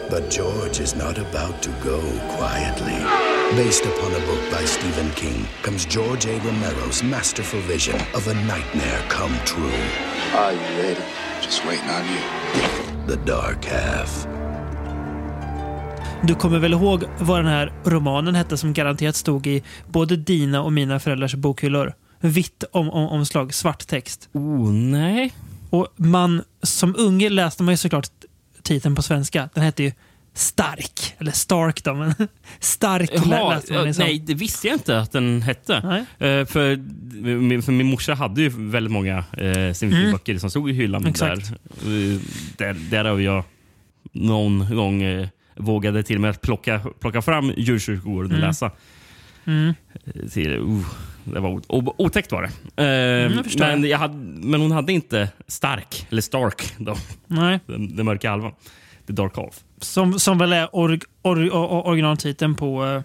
But 0.09 0.29
George 0.29 0.79
is 0.79 0.95
not 0.95 1.17
about 1.17 1.61
to 1.63 1.69
go 1.83 1.99
quietly. 2.37 2.97
Based 3.55 3.85
upon 3.85 4.11
a 4.11 4.19
book 4.25 4.41
by 4.51 4.65
Stephen 4.65 5.11
King 5.15 5.45
comes 5.61 5.85
George 5.85 6.25
A. 6.25 6.39
Romero's 6.39 7.03
masterful 7.03 7.59
vision 7.59 7.95
of 8.15 8.27
a 8.27 8.33
nightmare 8.33 9.01
come 9.09 9.35
true. 9.45 9.79
Are 10.35 10.53
you 10.53 10.81
ready? 10.83 11.01
Just 11.41 11.65
waiting 11.65 11.89
on 11.89 12.05
you. 12.05 12.21
The 13.07 13.31
Dark 13.31 13.65
Half. 13.65 14.27
Du 16.23 16.35
kommer 16.35 16.59
väl 16.59 16.73
ihåg 16.73 17.03
vad 17.19 17.39
den 17.39 17.47
här 17.47 17.73
romanen 17.83 18.35
hette 18.35 18.57
som 18.57 18.73
garanterat 18.73 19.15
stod 19.15 19.47
i 19.47 19.63
både 19.87 20.15
dina 20.15 20.61
och 20.61 20.73
mina 20.73 20.99
föräldrars 20.99 21.35
bokhyllor? 21.35 21.93
Vitt 22.19 22.63
om, 22.71 22.89
om, 22.89 23.07
omslag, 23.07 23.53
svart 23.53 23.87
text. 23.87 24.29
Oh, 24.33 24.71
nej. 24.71 25.33
Och 25.69 25.87
man, 25.95 26.43
som 26.63 26.95
unge 26.97 27.29
läste 27.29 27.63
man 27.63 27.73
ju 27.73 27.77
såklart 27.77 28.16
titeln 28.67 28.95
på 28.95 29.01
svenska. 29.01 29.49
Den 29.53 29.63
hette 29.63 29.83
ju 29.83 29.91
Stark, 30.33 31.15
eller 31.17 31.31
Stark 31.31 31.83
då, 31.83 31.93
men 31.93 32.13
Stark 32.59 33.09
Jaha, 33.13 33.49
läste 33.53 33.73
man 33.73 33.81
ja, 33.81 33.87
det 33.87 33.93
som. 33.93 34.03
nej, 34.05 34.19
det 34.19 34.33
visste 34.33 34.67
jag 34.67 34.75
inte 34.75 34.99
att 34.99 35.11
den 35.11 35.41
hette. 35.41 35.73
Eh, 36.19 36.45
för, 36.45 36.75
min- 37.37 37.61
för 37.61 37.71
min 37.71 37.87
morsa 37.87 38.13
hade 38.13 38.41
ju 38.41 38.49
väldigt 38.49 38.91
många 38.91 39.17
eh, 39.17 39.73
Stephen 39.73 39.91
King-böcker 40.01 40.37
som 40.37 40.49
stod 40.49 40.69
i 40.69 40.73
hyllan 40.73 41.01
Mm. 41.01 41.09
Exakt. 41.09 41.51
där. 41.83 42.13
Eh, 42.13 42.19
där. 42.57 42.73
Där 42.73 43.05
har 43.05 43.19
jag 43.19 43.43
någon 44.11 44.75
gång 44.75 45.01
eh, 45.03 45.27
vågade 45.55 46.03
till 46.03 46.15
och 46.15 46.21
med 46.21 46.29
att 46.29 46.41
plocka, 46.41 46.81
plocka 46.99 47.21
fram 47.21 47.53
djurkyrkogården 47.57 48.31
och 48.33 48.39
läsa. 48.39 48.71
Mm. 49.45 49.73
Till, 50.31 50.49
uh, 50.53 50.85
det 51.33 51.39
var 51.39 51.61
otäckt 51.97 52.31
var 52.31 52.41
det. 52.41 52.83
Eh, 52.83 53.25
Mm, 53.25 53.33
jag 53.37 53.43
förstår. 53.45 53.65
men, 53.65 53.83
jag 53.83 53.97
hade, 53.97 54.13
men 54.47 54.61
hon 54.61 54.71
hade 54.71 54.93
inte 54.93 55.29
Stark, 55.47 56.07
eller 56.09 56.21
Stark, 56.21 56.73
då, 56.77 56.95
Nej. 57.27 57.59
den, 57.65 57.95
den 57.95 58.05
mörka 58.05 58.29
halvan. 58.29 58.51
The 59.07 59.13
Dark 59.13 59.35
Half. 59.35 59.59
Som, 59.81 60.19
som 60.19 60.37
väl 60.37 60.53
är 60.53 60.75
org, 60.75 60.99
or, 61.23 61.49
or, 61.49 61.87
originaltiteln 61.87 62.55
på 62.55 62.85
eh, 62.85 63.01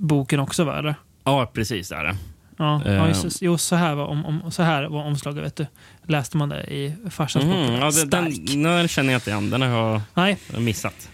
boken 0.00 0.40
också, 0.40 0.64
va? 0.64 0.78
Eller? 0.78 0.94
Ja, 1.24 1.50
precis. 1.54 1.88
Det 1.88 1.96
är 1.96 2.04
det. 2.04 2.16
Ja, 2.58 2.82
ja 2.84 2.90
Eh. 2.90 3.08
just, 3.08 3.22
det. 3.40 3.46
jo, 3.46 3.58
så 3.58 3.76
här, 3.76 3.94
var 3.94 4.06
om, 4.06 4.24
om, 4.26 4.50
så 4.50 4.62
här 4.62 4.84
var 4.84 5.04
omslaget. 5.04 5.44
Vet 5.44 5.56
du. 5.56 5.66
Läste 6.06 6.36
man 6.36 6.48
det 6.48 6.62
i 6.62 6.94
farsans 7.10 7.44
bok. 7.44 7.54
Mhm, 7.54 7.72
ja, 7.74 7.90
den, 7.90 8.10
den, 8.10 8.32
Stark. 8.32 8.46
den 8.62 8.88
känner 8.88 9.12
jag 9.12 9.16
inte 9.18 9.30
igen. 9.30 9.50
Den 9.50 9.62
har 9.62 9.68
jag 9.68 10.00
Nej. 10.14 10.36
missat. 10.58 11.08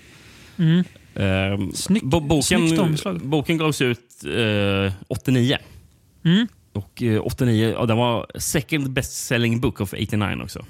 Mm. 0.58 0.84
Eh, 1.14 1.58
Snyggt- 1.74 2.04
bo- 2.04 2.20
boken, 2.20 2.42
snyggt 2.68 2.78
omslag. 2.80 3.20
boken 3.20 3.58
gavs 3.58 3.80
ut 3.82 3.98
eh, 4.86 4.92
89. 5.08 5.58
Mm. 6.24 6.48
Och 6.72 7.02
eh, 7.02 7.20
89, 7.20 7.70
ja, 7.78 7.86
den 7.86 7.96
var 7.96 8.26
second 8.34 8.90
best 8.90 9.26
selling 9.26 9.60
book 9.60 9.80
of 9.80 9.92
89 9.92 10.42
också. 10.42 10.64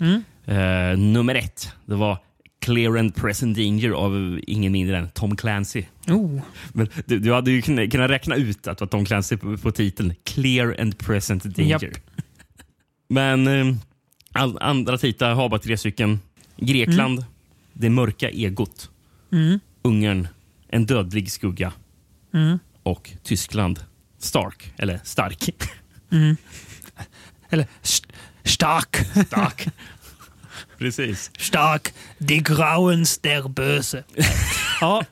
Mm. 0.00 0.22
Eh, 0.44 0.98
nummer 0.98 1.34
ett, 1.34 1.72
det 1.86 1.94
var 1.94 2.18
Clear 2.58 2.98
and 2.98 3.14
Present 3.14 3.56
Danger 3.56 3.90
av 3.90 4.40
ingen 4.46 4.72
mindre 4.72 4.98
än 4.98 5.08
Tom 5.08 5.36
Clancy. 5.36 5.84
Oh. 6.08 6.40
Men 6.72 6.88
du, 7.06 7.18
du 7.18 7.32
hade 7.32 7.50
ju 7.50 7.62
kunnat, 7.62 8.10
räkna 8.10 8.36
ut 8.36 8.66
att 8.66 8.78
det 8.78 8.84
var 8.84 8.88
Tom 8.88 9.04
Clancy 9.04 9.36
på, 9.36 9.56
på 9.56 9.70
titeln. 9.70 10.14
Clear 10.24 10.80
and 10.80 10.98
Present 10.98 11.44
Danger. 11.44 11.70
Japp. 11.70 11.96
Men 13.08 13.46
eh, 13.46 13.76
all, 14.32 14.58
andra 14.60 14.98
titlar 14.98 15.34
har 15.34 15.48
bara 15.48 15.60
tre 15.60 15.76
stycken. 15.76 16.20
Grekland, 16.56 17.24
Det 17.72 17.90
mörka 17.90 18.30
egot. 18.30 18.90
Mm. 19.32 19.60
Ungern, 19.82 20.28
En 20.68 20.86
dödlig 20.86 21.32
skugga. 21.32 21.72
Mm. 22.34 22.58
Och 22.82 23.10
Tyskland, 23.22 23.80
Stark. 24.26 24.72
Eller 24.78 25.00
Stark. 25.04 25.48
Mm. 26.12 26.36
Eller 27.50 27.66
st 27.82 28.06
stark. 28.44 28.96
Stark. 29.26 29.68
Precis. 30.78 31.30
Stark. 31.38 31.94
Die 32.18 32.40
Grauens 32.40 33.18
der 33.18 33.48
Böse. 33.48 34.04
ja. 34.80 35.04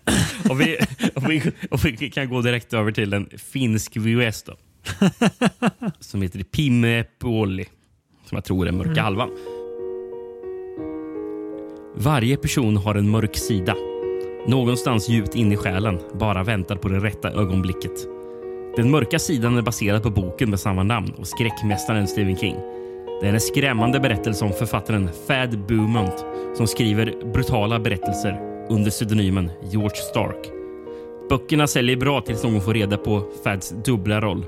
Och 0.51 0.61
vi, 0.61 0.79
och, 1.15 1.31
vi, 1.31 1.53
och 1.71 1.85
vi 1.85 2.11
kan 2.11 2.29
gå 2.29 2.43
direkt 2.43 2.73
över 2.75 2.93
till 2.93 3.13
en 3.13 3.29
finsk 3.39 3.97
VHS 3.97 4.43
då. 4.43 4.57
Som 6.01 6.23
heter 6.23 6.43
Pimme 6.43 7.05
Puoli. 7.21 7.65
Som 8.29 8.37
jag 8.37 8.45
tror 8.45 8.69
är 8.69 8.73
mörka 8.73 8.91
Mm. 8.91 9.05
halvan. 9.05 9.31
Varje 11.97 12.37
person 12.37 12.77
har 12.77 12.95
en 12.95 13.11
mörk 13.11 13.37
sida. 13.37 13.75
Någonstans 14.49 15.09
djupt 15.09 15.35
in 15.35 15.53
i 15.53 15.57
själen, 15.57 16.01
bara 16.15 16.45
väntar 16.45 16.77
på 16.77 16.89
det 16.89 16.99
rätta 17.01 17.31
ögonblicket. 17.31 17.93
Den 18.77 18.91
mörka 18.91 19.19
sidan 19.19 19.57
är 19.57 19.63
baserad 19.63 20.03
på 20.03 20.11
boken 20.11 20.51
med 20.51 20.61
samma 20.61 20.83
namn 20.83 21.13
och 21.19 21.27
skräckmästaren 21.27 22.09
Stephen 22.09 22.37
King. 22.37 22.57
Det 23.21 23.29
är 23.29 23.33
en 23.33 23.41
skrämmande 23.41 24.01
berättelse 24.01 24.45
om 24.45 24.53
författaren 24.53 25.11
Fad 25.27 25.67
Beaumont 25.67 26.25
som 26.57 26.67
skriver 26.67 27.33
brutala 27.33 27.81
berättelser 27.81 28.67
under 28.71 28.91
pseudonymen 28.91 29.51
George 29.71 29.97
Stark. 30.11 30.51
Böckerna 31.29 31.67
säljer 31.67 31.97
bra 31.97 32.21
tills 32.21 32.43
någon 32.43 32.61
får 32.61 32.75
reda 32.75 32.97
på 32.97 33.23
Fads 33.45 33.71
dubbla 33.85 34.21
roll. 34.21 34.45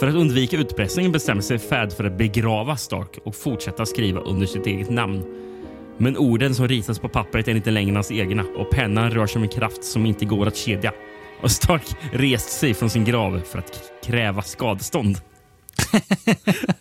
För 0.00 0.06
att 0.06 0.14
undvika 0.14 0.56
utpressning 0.56 1.12
bestämmer 1.12 1.42
sig 1.42 1.58
Fad 1.58 1.92
för 1.92 2.04
att 2.04 2.18
begrava 2.18 2.76
Stark 2.76 3.18
och 3.24 3.34
fortsätta 3.34 3.86
skriva 3.86 4.20
under 4.20 4.46
sitt 4.46 4.66
eget 4.66 4.90
namn. 4.90 5.24
Men 5.96 6.16
orden 6.16 6.54
som 6.54 6.68
ritas 6.68 6.98
på 6.98 7.08
pappret 7.08 7.48
är 7.48 7.54
inte 7.54 7.70
längre 7.70 7.94
hans 7.94 8.12
egna 8.12 8.44
och 8.56 8.70
pennan 8.70 9.10
rör 9.10 9.26
sig 9.26 9.40
med 9.40 9.52
kraft 9.52 9.84
som 9.84 10.06
inte 10.06 10.24
går 10.24 10.46
att 10.46 10.56
kedja. 10.56 10.92
Och 11.42 11.50
Stark 11.50 11.82
rest 12.12 12.50
sig 12.50 12.74
från 12.74 12.90
sin 12.90 13.04
grav 13.04 13.40
för 13.50 13.58
att 13.58 13.82
kräva 14.04 14.42
skadestånd. 14.42 15.20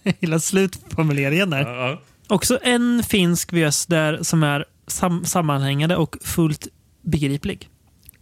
Hela 0.19 0.39
slutformuleringen 0.39 1.49
där. 1.49 1.99
Också 2.27 2.59
en 2.63 3.03
finsk 3.03 3.53
VS 3.53 3.85
där 3.85 4.23
som 4.23 4.43
är 4.43 4.65
sam 4.87 5.25
sammanhängande 5.25 5.95
och 5.95 6.15
fullt 6.23 6.67
begriplig. 7.01 7.69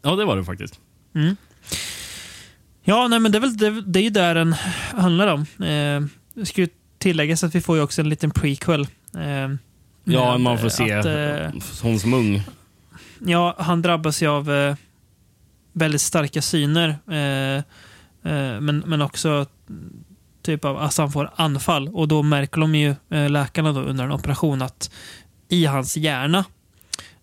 Ja, 0.01 0.15
det 0.15 0.25
var 0.25 0.37
det 0.37 0.43
faktiskt. 0.43 0.79
Mm. 1.15 1.35
Ja, 2.83 3.07
nej, 3.07 3.19
men 3.19 3.31
det 3.31 3.37
är, 3.37 3.39
väl, 3.39 3.57
det, 3.57 3.81
det 3.81 3.99
är 3.99 4.03
ju 4.03 4.09
där 4.09 4.35
den 4.35 4.53
handlar 4.93 5.27
om. 5.27 5.41
Eh, 5.41 6.01
det 6.33 6.45
ska 6.45 6.61
ju 6.61 6.67
tilläggas 6.97 7.43
att 7.43 7.55
vi 7.55 7.61
får 7.61 7.77
ju 7.77 7.83
också 7.83 8.01
en 8.01 8.09
liten 8.09 8.31
prequel. 8.31 8.87
Eh, 9.17 9.49
Ja, 10.09 10.37
man 10.37 10.57
får 10.57 10.69
se 10.69 10.93
att, 10.93 11.05
eh, 11.05 11.61
hon 11.81 11.99
som 11.99 12.13
ung. 12.13 12.41
Ja, 13.19 13.55
han 13.57 13.81
drabbas 13.81 14.23
ju 14.23 14.27
av 14.27 14.51
eh, 14.51 14.75
väldigt 15.77 16.01
starka 16.01 16.41
syner. 16.41 16.89
Eh, 17.11 17.57
eh, 18.33 18.59
men, 18.61 18.83
men 18.85 19.01
också 19.01 19.45
typ 20.41 20.65
av 20.65 20.77
alltså 20.77 21.01
han 21.01 21.11
får 21.11 21.29
anfall. 21.35 21.87
Och 21.89 22.07
då 22.07 22.23
märker 22.23 22.61
de 22.61 22.75
ju, 22.75 22.95
eh, 23.11 23.29
läkarna 23.29 23.73
då, 23.73 23.79
under 23.81 24.03
en 24.03 24.11
operation 24.11 24.61
att 24.61 24.91
i 25.49 25.65
hans 25.65 25.97
hjärna 25.97 26.45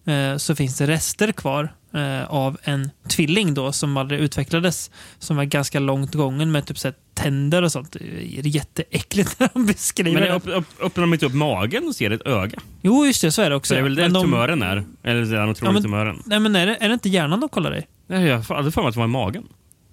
eh, 0.06 0.36
så 0.36 0.55
finns 0.56 0.78
det 0.78 0.86
rester 0.86 1.32
kvar 1.32 1.74
eh, 1.94 2.24
av 2.24 2.59
en 2.62 2.90
tvilling 3.09 3.55
då 3.55 3.72
som 3.72 3.97
aldrig 3.97 4.20
utvecklades. 4.20 4.90
Som 5.18 5.36
var 5.36 5.44
ganska 5.44 5.81
långt 5.81 6.14
gången 6.14 6.52
med 6.52 6.66
typ 6.66 6.78
så 6.78 6.93
tänder 7.14 7.62
och 7.62 7.72
sånt. 7.72 7.93
Det 7.93 8.39
är 8.39 8.47
jätteäckligt 8.47 9.40
när 9.40 9.48
de 9.52 9.66
beskriver 9.66 10.20
Men 10.20 10.22
det. 10.28 10.35
upp, 10.35 10.47
upp, 10.47 10.82
öppnar 10.82 11.02
de 11.02 11.12
inte 11.12 11.26
upp 11.26 11.35
magen 11.35 11.89
och 11.89 11.94
ser 11.94 12.10
ett 12.10 12.26
öga? 12.26 12.59
Jo, 12.82 13.06
just 13.06 13.22
det. 13.22 13.32
Så 13.32 13.43
är 13.43 13.51
det 13.51 13.56
också. 13.56 13.68
Så 13.68 13.74
det 13.74 13.81
är 13.81 13.82
väl 13.82 13.97
Men 13.97 14.12
de- 14.12 14.22
tumören 14.24 14.62
är? 14.62 14.85
Eller 15.02 15.24
där 15.24 15.47
de 15.47 15.55
tror 15.55 15.68
Ja, 15.68 15.72
men- 15.72 15.82
tumören? 15.82 16.22
Nej, 16.26 16.40
men 16.40 16.56
är 16.56 16.66
det, 16.66 16.76
är 16.81 16.89
det 16.89 16.94
inte 16.94 17.09
hjärnan 17.09 17.40
de 17.40 17.48
kollar 17.48 17.76
i? 17.78 17.82
Nej, 18.06 18.24
jag 18.26 18.39
hade 18.39 18.70
för 18.72 18.81
mig 18.81 18.89
att 18.89 18.94
det 18.94 19.01
var 19.01 19.06
i 19.06 19.10
magen. 19.10 19.44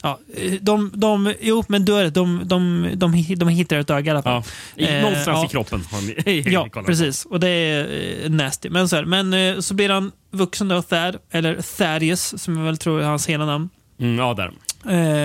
Ja, 0.04 0.20
eh, 0.36 0.54
de, 0.62 0.92
de, 0.96 1.34
jo, 1.42 1.64
men 1.68 1.86
då 1.86 1.96
är 1.96 2.04
det, 2.04 2.10
de, 2.10 2.42
de, 2.46 2.90
de, 2.96 3.36
de 3.36 3.50
hittar 3.50 3.80
ett 3.80 3.90
öga 3.90 4.12
i 4.12 4.12
alla 4.12 4.24
fall. 4.24 4.44
Ja, 4.76 4.84
i, 4.84 4.96
Eh, 4.96 5.02
någonstans 5.02 5.38
ja. 5.42 5.46
i 5.46 5.48
kroppen 5.48 5.84
de 6.26 6.42
Ja, 6.52 6.68
precis. 6.86 7.26
Och 7.26 7.40
det 7.40 7.48
är 7.50 8.24
eh, 8.24 8.30
nasty. 8.30 8.70
Men 8.70 8.90
så, 8.90 8.96
här, 8.96 9.06
men 9.06 9.34
eh, 9.34 9.60
så 9.60 9.74
blir 9.74 9.90
han 9.90 10.12
vuxen 10.32 10.68
då, 10.68 10.82
Thad, 10.82 11.18
eller 11.32 11.62
Thaddeus, 11.78 12.42
som 12.44 12.58
jag 12.58 12.64
väl 12.66 12.78
tror 12.78 13.02
är 13.02 13.06
hans 13.06 13.30
hela 13.30 13.46
namn. 13.46 13.70
Mm, 14.00 14.18
ja, 14.18 14.34
där. 14.34 14.52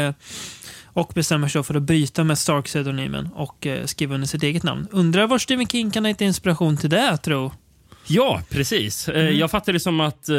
Eh, 0.06 0.14
och 0.84 1.12
bestämmer 1.14 1.48
sig 1.48 1.62
för 1.62 1.74
att 1.74 1.82
bryta 1.82 2.24
med 2.24 2.38
Stark-pseudonymen 2.38 3.28
och 3.34 3.66
eh, 3.66 3.84
skriva 3.84 4.14
under 4.14 4.26
sitt 4.28 4.42
eget 4.42 4.62
namn. 4.62 4.88
Undrar 4.90 5.26
var 5.26 5.38
Stephen 5.38 5.66
King 5.68 5.90
kan 5.90 6.04
ha 6.04 6.08
hittat 6.08 6.20
inspiration 6.20 6.76
till 6.76 6.90
det, 6.90 7.16
tro? 7.16 7.52
Ja, 8.06 8.42
precis. 8.50 9.08
Eh, 9.08 9.20
Mm. 9.26 9.38
Jag 9.38 9.50
fattar 9.50 9.72
det 9.72 9.80
som 9.80 10.00
att 10.00 10.28
eh, 10.28 10.36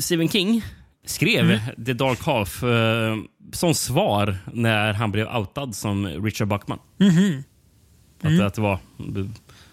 Stephen 0.00 0.28
King 0.28 0.62
skrev 1.06 1.44
Mm. 1.50 1.84
The 1.86 1.92
Dark 1.92 2.20
Half 2.22 2.62
eh, 2.62 3.16
som 3.52 3.74
svar 3.74 4.36
när 4.52 4.92
han 4.92 5.12
blev 5.12 5.28
outad 5.36 5.74
som 5.74 6.06
Richard 6.06 6.48
Buckman. 6.48 6.78
Mhm. 6.98 7.42
Att, 8.22 8.40
att 8.46 8.54
det 8.54 8.60
var 8.60 8.78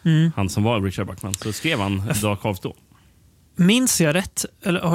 Mm. 0.05 0.31
han 0.35 0.49
som 0.49 0.63
var 0.63 0.81
Richard 0.81 1.07
Buckman. 1.07 1.33
Så 1.33 1.53
skrev 1.53 1.79
han 1.79 2.07
The 2.13 2.19
Dark 2.27 2.39
Half 2.43 2.59
då. 2.59 2.75
Minns 3.55 4.01
jag 4.01 4.15
rätt, 4.15 4.45
eller 4.63 4.85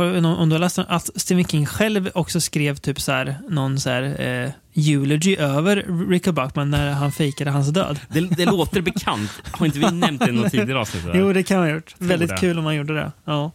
om 0.40 0.48
du 0.48 0.54
har 0.54 0.58
läst 0.60 0.76
den, 0.76 0.84
att 0.88 1.10
Stephen 1.20 1.44
King 1.44 1.66
själv 1.66 2.10
också 2.14 2.40
skrev 2.40 2.76
typ 2.76 3.00
så 3.00 3.12
här, 3.12 3.36
någon 3.50 3.80
så 3.80 3.90
här, 3.90 4.02
eh, 4.02 4.50
eulogy 4.88 5.36
över 5.36 6.06
Richard 6.10 6.34
Buckman 6.34 6.70
när 6.70 6.92
han 6.92 7.12
fejkade 7.12 7.50
hans 7.50 7.68
död? 7.68 8.00
Det, 8.08 8.20
det 8.20 8.44
låter 8.44 8.80
bekant. 8.80 9.30
Har 9.52 9.66
inte 9.66 9.78
vi 9.78 9.90
nämnt 9.90 10.20
det 10.24 10.28
i 10.30 10.32
något 10.32 10.50
tidigare 10.50 10.78
avsnitt? 10.80 11.02
Jo, 11.14 11.32
det 11.32 11.42
kan 11.42 11.58
ha 11.58 11.68
gjort. 11.68 11.94
Väldigt 11.98 12.28
det. 12.28 12.36
kul 12.36 12.58
om 12.58 12.64
man 12.64 12.74
gjorde 12.74 12.94
det. 12.94 13.12
Ja, 13.24 13.52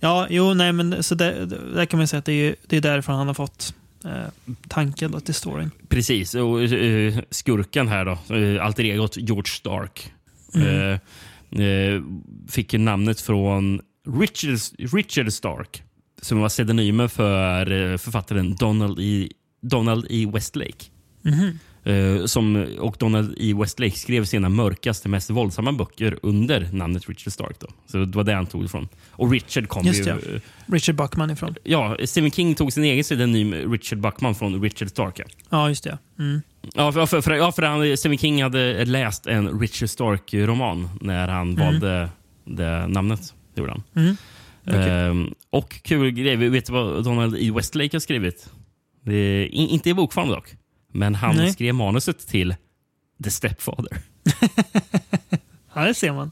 ja 0.00 0.26
jo, 0.30 0.54
nej, 0.54 0.72
men 0.72 1.02
så 1.02 1.14
där, 1.14 1.46
där 1.74 1.86
kan 1.86 1.98
man 1.98 2.08
säga 2.08 2.18
att 2.18 2.24
det 2.24 2.32
är, 2.32 2.56
det 2.66 2.76
är 2.76 2.80
därifrån 2.80 3.16
han 3.16 3.26
har 3.26 3.34
fått 3.34 3.74
eh, 4.04 4.10
tanken 4.68 5.10
då, 5.10 5.20
till 5.20 5.34
storyn. 5.34 5.70
Precis, 5.88 6.34
och 6.34 6.62
eh, 6.62 7.14
skurken 7.30 7.88
här 7.88 8.04
då, 8.04 8.34
uh, 8.34 8.64
alter 8.64 8.84
egot 8.84 9.16
George 9.16 9.50
Stark. 9.50 10.12
Mm. 10.54 10.98
eh, 11.50 12.02
fick 12.48 12.72
ju 12.72 12.78
namnet 12.78 13.20
från 13.20 13.80
Richard, 14.18 14.58
Richard 14.92 15.32
Stark 15.32 15.82
som 16.22 16.40
var 16.40 16.48
pseudonymen 16.48 17.08
för 17.08 17.96
författaren 17.96 18.54
Donald 18.54 19.00
E. 19.00 19.28
Donald 19.62 20.06
E. 20.10 20.26
Westlake. 20.32 20.84
Mhm. 21.22 21.44
Eh, 21.44 21.52
som, 22.26 22.66
och 22.78 22.96
Donald 22.98 23.34
E. 23.38 23.54
Westlake 23.54 23.96
skrev 23.96 24.24
sina 24.24 24.48
mörkaste, 24.48 25.08
mest 25.08 25.30
våldsamma 25.30 25.72
böcker 25.72 26.18
under 26.22 26.68
namnet 26.72 27.08
Richard 27.08 27.32
Stark. 27.32 27.60
Då. 27.60 27.66
Så 27.86 27.98
det 27.98 28.16
var 28.16 28.24
det 28.24 28.32
han 28.34 28.46
tog 28.46 28.64
ifrån. 28.64 28.88
Och 29.10 29.30
Richard 29.30 29.68
kom 29.68 29.86
Just 29.86 30.00
ju... 30.00 30.04
det. 30.04 30.10
eh, 30.34 30.40
Richard 30.72 30.94
Buckman 30.96 31.30
ifrån. 31.30 31.54
Ja, 31.64 31.96
Stephen 32.04 32.30
King 32.30 32.54
tog 32.54 32.72
sin 32.72 32.84
egen 32.84 33.02
pseudonym 33.02 33.54
Richard 33.72 33.98
Buckman 34.00 34.34
från 34.34 34.62
Richard 34.62 34.88
Stark. 34.88 35.18
ja. 35.18 35.24
Ja, 35.50 35.68
just 35.68 35.84
det. 35.84 35.98
Mm. 36.18 36.42
Ja, 36.74 36.92
för, 36.92 37.06
för, 37.06 37.20
för, 37.20 37.34
ja, 37.34 37.52
för 37.52 37.62
han, 37.62 37.96
Stephen 37.96 38.18
King 38.18 38.42
hade 38.42 38.84
läst 38.84 39.26
en 39.26 39.60
Richard 39.60 39.88
Stark-roman 39.88 40.88
när 41.00 41.28
han 41.28 41.50
Mm. 41.50 41.64
valde 41.64 42.08
det 42.44 42.86
namnet. 42.86 43.34
Det 43.54 43.60
gjorde 43.60 43.72
han. 43.72 43.82
Mm. 44.04 44.16
Okej. 44.66 44.90
Ehm, 44.90 45.34
och 45.50 45.82
kul 45.82 46.10
grej, 46.10 46.36
vet 46.36 46.66
du 46.66 46.72
vad 46.72 47.04
Donald 47.04 47.36
E. 47.38 47.50
Westlake 47.54 47.90
har 47.96 48.00
skrivit? 48.00 48.50
Det 49.04 49.14
är, 49.14 49.46
in, 49.46 49.68
inte 49.68 49.90
i 49.90 49.94
bokform 49.94 50.28
dock. 50.28 50.48
Men 50.98 51.14
han 51.14 51.36
Nej. 51.36 51.52
skrev 51.52 51.74
manuset 51.74 52.26
till 52.28 52.54
The 53.24 53.30
Stepfather. 53.30 53.98
Ja, 55.74 55.82
det 55.84 55.94
ser 55.94 56.12
man. 56.12 56.30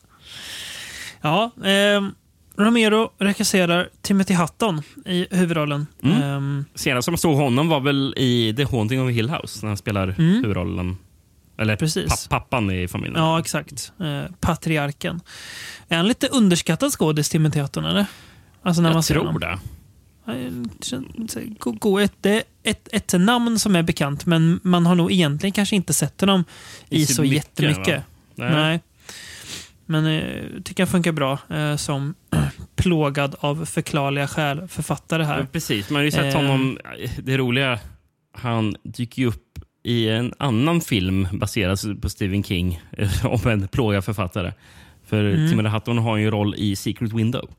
Ja, 1.20 1.50
ehm, 1.64 2.14
Romero 2.56 3.10
regisserar 3.18 3.88
Timothy 4.02 4.34
Hutton 4.34 4.82
i 5.06 5.26
huvudrollen. 5.30 5.86
Mm. 6.02 6.22
Ehm, 6.22 6.64
Senast 6.74 7.04
som 7.04 7.12
jag 7.12 7.18
såg 7.18 7.36
honom 7.36 7.68
var 7.68 7.80
väl 7.80 8.14
i 8.16 8.54
The 8.56 8.64
Haunting 8.64 9.00
of 9.02 9.10
Hill 9.10 9.30
House 9.30 9.58
när 9.62 9.68
han 9.68 9.76
spelar 9.76 10.02
Mm. 10.04 10.14
huvudrollen. 10.18 10.96
Eller 11.58 11.76
Precis. 11.76 12.10
papp- 12.10 12.28
pappan 12.28 12.70
i 12.70 12.88
familjen. 12.88 13.16
ja, 13.22 13.38
exakt. 13.38 13.92
Eh, 14.00 14.22
patriarken. 14.40 15.20
Är 15.88 15.96
han 15.96 16.08
lite 16.08 16.28
underskattad 16.28 16.92
skådis, 16.92 17.28
Timothy 17.28 17.60
Hutton, 17.60 17.84
eller? 17.84 18.06
Alltså 18.62 18.82
när 18.82 18.88
man 18.90 18.96
jag 18.96 19.04
ser 19.04 19.14
tror 19.14 19.24
honom. 19.24 19.40
det. 19.40 19.58
Ett, 22.02 22.12
det 22.20 22.30
är 22.36 22.42
ett, 22.62 22.88
ett 22.92 23.12
namn 23.20 23.58
som 23.58 23.76
är 23.76 23.82
bekant, 23.82 24.26
men 24.26 24.60
man 24.62 24.86
har 24.86 24.94
nog 24.94 25.12
egentligen 25.12 25.52
kanske 25.52 25.76
inte 25.76 25.92
sett 25.92 26.20
honom 26.20 26.44
i, 26.88 27.02
I 27.02 27.06
så, 27.06 27.22
mycket, 27.22 27.36
jättemycket. 27.36 28.02
Nej. 28.34 28.50
Nej. 28.52 28.80
Men 29.86 30.06
eh, 30.06 30.62
tycker 30.64 30.82
jag 30.82 30.88
funkar 30.88 31.12
bra 31.12 31.38
eh, 31.50 31.76
som 31.76 32.14
plågad 32.76 33.34
av 33.40 33.64
förklarliga 33.64 34.28
skäl 34.28 34.68
författare 34.68 35.22
Ja, 35.22 35.28
här. 35.28 35.46
precis, 35.52 35.90
man 35.90 35.96
har 35.96 36.04
ju 36.04 36.10
sett 36.10 36.34
Eh. 36.34 36.40
honom... 36.42 36.78
Det 37.22 37.36
roliga, 37.38 37.78
han 38.32 38.76
dyker 38.82 39.22
ju 39.22 39.28
upp 39.28 39.58
i 39.82 40.08
en 40.08 40.32
annan 40.38 40.80
film 40.80 41.28
baserad 41.32 42.02
på 42.02 42.08
Stephen 42.08 42.42
King 42.44 42.80
eh, 42.92 43.26
om 43.44 43.50
en 43.50 43.68
plågad 43.68 44.04
författare. 44.04 44.52
För 45.06 45.24
Mm. 45.24 45.50
Timothy 45.50 45.68
Hutton 45.68 45.98
har 45.98 46.16
ju 46.16 46.24
en 46.24 46.30
roll 46.30 46.54
i 46.54 46.76
Secret 46.76 47.12
Window. 47.12 47.50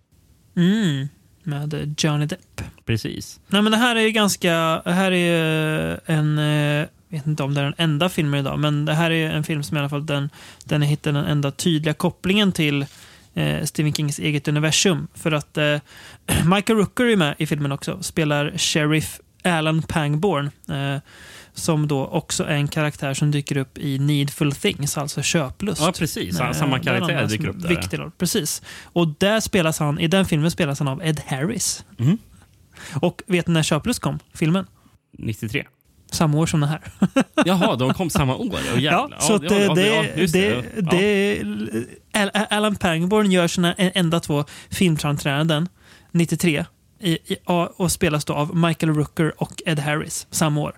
Mm, 0.55 1.07
med 1.45 1.95
Johnny 1.97 2.25
Depp. 2.25 2.61
Precis. 2.85 3.39
Nej, 3.47 3.61
men 3.61 3.71
det 3.71 3.77
här 3.77 3.95
är 3.95 4.01
ju 4.01 4.11
ganska... 4.11 4.81
Det 4.85 4.91
här 4.91 5.11
är 5.11 5.15
ju 5.15 5.97
en... 6.05 6.37
eh, 6.39 6.87
Jag 7.09 7.17
vet 7.17 7.27
inte 7.27 7.43
om 7.43 7.53
det 7.53 7.61
är 7.61 7.65
den 7.65 7.73
enda 7.77 8.09
filmen 8.09 8.39
idag, 8.39 8.59
men 8.59 8.85
det 8.85 8.93
här 8.93 9.11
är 9.11 9.29
en 9.29 9.43
film 9.43 9.63
som 9.63 9.77
i 9.77 9.79
alla 9.79 9.89
fall 9.89 10.05
den, 10.05 10.29
den 10.63 10.81
hittar 10.81 11.11
den 11.11 11.25
enda 11.25 11.51
tydliga 11.51 11.93
kopplingen 11.93 12.51
till 12.51 12.85
eh, 13.33 13.63
Stephen 13.63 13.93
Kings 13.93 14.19
eget 14.19 14.47
universum. 14.47 15.07
För 15.13 15.31
att 15.31 15.57
eh, 15.57 15.77
Michael 16.55 16.79
Rooker 16.79 17.05
är 17.05 17.15
med 17.15 17.35
i 17.37 17.45
filmen 17.45 17.71
också. 17.71 18.03
Spelar 18.03 18.57
Sheriff 18.57 19.19
Alan 19.43 19.81
Pangborn. 19.81 20.49
Eh, 20.69 21.01
som 21.55 21.87
då 21.87 22.05
också 22.07 22.43
är 22.43 22.55
en 22.55 22.67
karaktär 22.67 23.13
som 23.13 23.31
dyker 23.31 23.57
upp 23.57 23.77
i 23.77 23.99
Needful 23.99 24.51
Things, 24.51 24.97
alltså 24.97 25.21
köplust. 25.21 25.81
Ja, 25.81 25.93
precis. 25.97 26.39
Eh, 26.39 26.51
Samma 26.51 26.79
karaktär 26.79 27.27
dyker 27.27 27.47
upp 27.47 27.61
där. 27.61 27.69
Viktig 27.69 27.99
roll. 27.99 28.11
Precis. 28.17 28.61
Och 28.83 29.07
där 29.07 29.39
spelas 29.39 29.79
han, 29.79 29.99
i 29.99 30.07
den 30.07 30.25
filmen 30.25 30.51
spelas 30.51 30.79
han 30.79 30.87
av 30.87 31.03
Ed 31.03 31.21
Harris. 31.27 31.85
Mm. 31.99 32.17
Och 33.01 33.21
vet 33.27 33.47
ni 33.47 33.53
när 33.53 33.63
Köplust 33.63 33.99
kom? 33.99 34.19
Filmen? 34.33 34.65
93. 35.17 35.65
Samma 36.11 36.37
år 36.37 36.45
som 36.45 36.59
den 36.59 36.69
här. 36.69 36.81
Jaha, 37.45 37.75
de 37.75 37.93
kom 37.93 38.09
samma 38.09 38.35
år? 38.35 38.45
Oh, 38.45 38.83
ja, 38.83 39.09
så 39.19 39.33
ja, 39.33 39.37
det, 39.49 39.59
ja, 39.65 39.73
det, 39.73 40.31
det, 40.31 40.47
Ja. 40.75 40.81
det, 40.91 41.41
Al- 42.13 42.31
Alan 42.49 42.75
Pangborn 42.75 43.31
gör 43.31 43.47
sina 43.47 43.73
enda 43.73 44.19
två 44.19 44.45
filmframträdanden 44.69 45.69
93 46.11 46.65
i, 46.99 47.11
i, 47.33 47.37
och 47.77 47.91
spelas 47.91 48.25
då 48.25 48.33
av 48.33 48.55
Michael 48.55 48.93
Rooker 48.93 49.33
och 49.43 49.61
Ed 49.65 49.79
Harris 49.79 50.27
samma 50.31 50.61
år. 50.61 50.75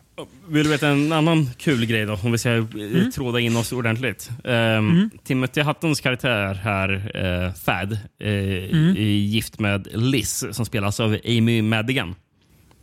Vill 0.48 0.64
du 0.64 0.70
veta 0.70 0.88
en 0.88 1.12
annan 1.12 1.50
kul 1.58 1.86
grej 1.86 2.06
då? 2.06 2.14
Om 2.24 2.32
vi 2.32 2.38
ska 2.38 2.50
eh, 2.50 2.66
Mm. 2.74 3.12
tråda 3.12 3.40
in 3.40 3.58
oss 3.58 3.72
ordentligt. 3.72 4.30
Um, 4.44 5.10
Timothy 5.24 5.62
Huttons 5.62 6.02
karaktär 6.02 6.54
här, 6.54 6.90
uh, 6.94 7.54
Thad, 7.54 7.92
eh, 7.94 8.30
Mm. 8.30 8.90
är 8.98 9.02
gift 9.02 9.60
med 9.60 9.88
Liz 9.92 10.46
som 10.52 10.66
spelas 10.66 11.00
av 11.00 11.18
Amy 11.26 11.62
Madigan. 11.62 12.16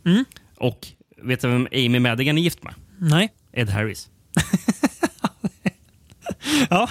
Mm. 0.05 0.25
Och 0.57 0.87
vet 1.23 1.41
du 1.41 1.47
vem 1.47 1.67
Amy 1.73 1.99
Madigan 1.99 2.37
är 2.37 2.41
gift 2.41 2.63
med? 2.63 2.73
Nej. 2.99 3.29
Ed 3.53 3.69
Harris. 3.69 4.09
Ja. 6.69 6.89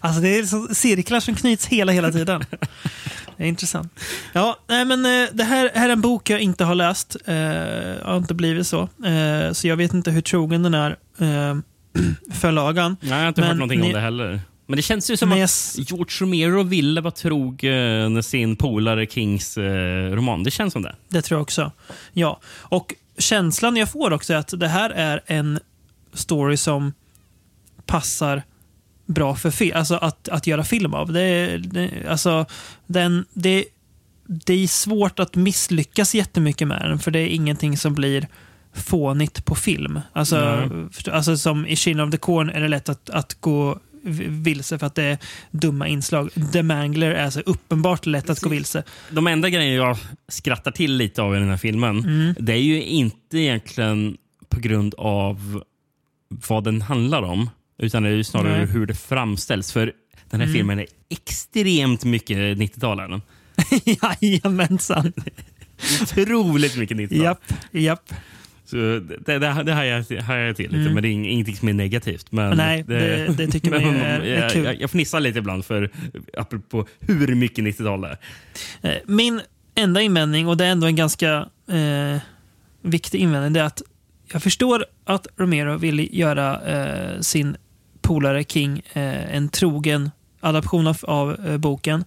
Alltså 0.00 0.20
det 0.20 0.38
är 0.38 0.42
så 0.42 0.74
cirklar 0.74 1.20
som 1.20 1.34
knyts 1.34 1.66
hela, 1.66 1.92
hela 1.92 2.12
tiden. 2.12 2.44
Det 3.36 3.44
är 3.44 3.48
intressant. 3.48 3.92
Ja, 4.32 4.56
nej 4.68 4.84
men 4.84 5.04
eh, 5.06 5.28
det 5.32 5.44
här, 5.44 5.70
här 5.74 5.88
är 5.88 5.92
en 5.92 6.00
bok 6.00 6.30
jag 6.30 6.40
inte 6.40 6.64
har 6.64 6.74
läst. 6.74 7.16
Eh, 7.24 7.34
har 8.06 8.16
inte 8.16 8.34
blivit 8.34 8.66
så. 8.66 8.80
Eh, 9.04 9.52
så 9.52 9.68
jag 9.68 9.76
vet 9.76 9.94
inte 9.94 10.10
hur 10.10 10.20
trogen 10.20 10.62
den 10.62 10.74
är 10.74 10.90
eh, 11.18 11.56
förlagan. 12.32 12.96
Nej, 13.00 13.10
jag 13.10 13.18
har 13.18 13.28
inte 13.28 13.40
Men 13.40 13.48
hört 13.48 13.56
någonting 13.56 13.80
ni- 13.80 13.86
om 13.86 13.92
det 13.92 14.00
heller. 14.00 14.40
Men 14.66 14.76
det 14.76 14.82
känns 14.82 15.10
ju 15.10 15.16
som 15.16 15.30
jag 15.30 15.42
att 15.42 15.74
George 15.76 16.06
Romero 16.20 16.62
ville 16.62 17.00
vara 17.00 17.10
trogen 17.10 18.22
sin 18.22 18.56
polare 18.56 19.06
Kings 19.06 19.58
eh, 19.58 20.12
roman. 20.12 20.42
Det 20.42 20.50
känns 20.50 20.72
som 20.72 20.82
det. 20.82 20.94
Det 21.08 21.22
tror 21.22 21.36
jag 21.38 21.42
också. 21.42 21.72
Ja, 22.12 22.40
och 22.58 22.94
känslan 23.18 23.76
jag 23.76 23.90
får 23.90 24.12
också 24.12 24.32
är 24.32 24.36
att 24.36 24.60
det 24.60 24.68
här 24.68 24.90
är 24.90 25.20
en 25.26 25.58
story 26.14 26.56
som 26.56 26.92
passar 27.86 28.42
bra 29.06 29.34
för 29.34 29.72
alltså 29.76 29.94
att, 29.94 30.28
att 30.28 30.46
göra 30.46 30.64
film 30.64 30.94
av. 30.94 31.12
Det, 31.12 31.20
är- 31.22 31.58
det, 31.58 31.90
alltså, 32.08 32.46
den, 32.86 33.24
det, 33.32 33.64
det 34.26 34.54
är 34.54 34.66
svårt 34.66 35.18
att 35.20 35.36
misslyckas 35.36 36.14
jättemycket 36.14 36.68
med 36.68 36.82
den, 36.82 36.98
för 36.98 37.10
det 37.10 37.18
är 37.20 37.26
ingenting 37.28 37.76
som 37.76 37.94
blir 37.94 38.28
fånigt 38.74 39.44
på 39.44 39.54
film. 39.54 40.00
Alltså, 40.12 40.36
förstå- 40.92 41.10
alltså 41.12 41.36
som 41.36 41.66
i 41.66 41.76
Children 41.76 42.08
of 42.08 42.12
the 42.12 42.18
Corn 42.18 42.50
är 42.50 42.60
det 42.60 42.68
lätt 42.68 42.88
att, 42.88 43.10
att 43.10 43.40
gå 43.40 43.78
vilse 44.28 44.78
för 44.78 44.86
att 44.86 44.94
det 44.94 45.02
är 45.04 45.18
dumma 45.50 45.88
inslag. 45.88 46.30
The 46.52 46.62
Mangler 46.62 47.10
är 47.10 47.30
så 47.30 47.40
uppenbart 47.40 48.06
lätt 48.06 48.30
att 48.30 48.40
gå 48.40 48.48
vilse. 48.50 48.82
De 49.10 49.26
enda 49.26 49.50
grejer 49.50 49.76
jag 49.76 49.96
skrattar 50.28 50.70
till 50.70 50.96
lite 50.96 51.22
av 51.22 51.36
i 51.36 51.38
den 51.38 51.48
här 51.48 51.56
filmen, 51.56 51.98
Mm. 51.98 52.34
det 52.38 52.52
är 52.52 52.56
ju 52.62 52.82
inte 52.82 53.38
egentligen 53.38 54.16
på 54.48 54.60
grund 54.60 54.94
av 54.98 55.62
vad 56.28 56.64
den 56.64 56.82
handlar 56.82 57.22
om, 57.22 57.50
utan 57.82 58.02
det 58.02 58.08
är 58.08 58.12
ju 58.14 58.24
snarare 58.24 58.56
Nej. 58.58 58.66
hur 58.66 58.86
det 58.86 58.94
framställs. 58.94 59.72
För 59.72 59.92
den 60.30 60.40
här 60.40 60.46
Mm. 60.46 60.54
filmen 60.54 60.78
är 60.78 60.86
extremt 61.10 62.04
mycket 62.04 62.36
90-talaren. 62.36 63.22
Jajamensan. 64.20 65.12
Otroligt 66.02 66.76
mycket 66.76 66.96
90-tal. 66.96 67.18
Japp, 67.24 67.42
japp. 67.70 68.12
Så 68.64 68.76
det, 68.76 69.00
det, 69.26 69.38
det 69.38 69.72
hajar 69.72 70.04
jag, 70.08 70.56
till 70.56 70.64
lite, 70.70 70.76
Mm. 70.76 70.94
men 70.94 71.02
det 71.02 71.08
är 71.08 71.10
ing- 71.12 71.26
ingenting 71.28 71.56
som 71.56 71.68
är 71.68 71.72
negativt. 71.72 72.32
Men 72.32 72.56
Nej, 72.56 72.84
det- 72.88 73.34
det 73.36 73.46
tycker 73.46 73.70
man 73.80 73.80
är- 73.96 74.20
är 74.20 74.40
jag, 74.42 74.52
kul. 74.52 74.64
Jag, 74.64 74.80
jag 74.80 74.90
fnissar 74.90 75.20
lite 75.20 75.38
ibland 75.38 75.64
för 75.64 75.90
apropå 76.38 76.86
hur 77.00 77.34
mycket 77.34 77.64
90-tal 77.64 78.00
det 78.00 78.18
är. 78.82 78.90
Eh, 78.92 78.98
Min 79.06 79.40
enda 79.74 80.00
invändning, 80.00 80.48
och 80.48 80.56
det 80.56 80.64
är 80.66 80.70
ändå 80.70 80.86
en 80.86 80.96
ganska 80.96 81.48
eh, 81.70 82.16
viktig 82.82 83.18
invändning, 83.18 83.52
det 83.52 83.60
är 83.60 83.64
att 83.64 83.82
jag 84.32 84.42
förstår 84.42 84.84
att 85.04 85.26
Romero 85.36 85.76
vill 85.78 86.08
göra 86.18 86.60
eh, 86.62 87.20
sin 87.20 87.56
polare 88.12 88.44
King 88.44 88.82
eh, 88.92 89.34
en 89.36 89.48
trogen 89.48 90.10
adaption 90.40 90.86
av, 90.86 90.98
av 91.02 91.46
eh, 91.46 91.56
boken. 91.56 92.04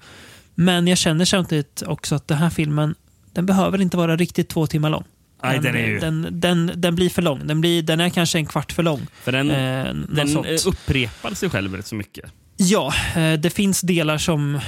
Men 0.55 0.87
jag 0.87 0.97
känner 0.97 1.25
samtidigt 1.25 1.83
också 1.85 2.15
att 2.15 2.27
den 2.27 2.37
här 2.37 2.49
filmen, 2.49 2.95
den 3.33 3.45
behöver 3.45 3.81
inte 3.81 3.97
vara 3.97 4.15
riktigt 4.17 4.49
två 4.49 4.67
timmar 4.67 4.89
lång. 4.89 5.03
Nej, 5.43 5.59
den 5.59 5.75
är 5.75 5.87
ju- 5.87 5.99
den, 5.99 6.27
den, 6.31 6.71
den 6.75 6.95
blir 6.95 7.09
för 7.09 7.21
lång. 7.21 7.47
Den, 7.47 7.61
blir, 7.61 7.81
den 7.83 7.99
är 7.99 8.09
kanske 8.09 8.37
en 8.37 8.45
kvart 8.45 8.71
för 8.71 8.83
lång. 8.83 9.07
För 9.23 9.31
den, 9.31 9.51
Eh, 9.51 9.93
den 10.09 10.27
sånt. 10.29 10.45
eh, 10.47 10.67
upprepar 10.67 11.33
sig 11.33 11.49
själv 11.49 11.75
rätt 11.75 11.87
så 11.87 11.95
mycket. 11.95 12.25
Ja, 12.57 12.93
eh, 13.15 13.33
det 13.33 13.49
finns 13.49 13.81
delar 13.81 14.17
som 14.17 14.59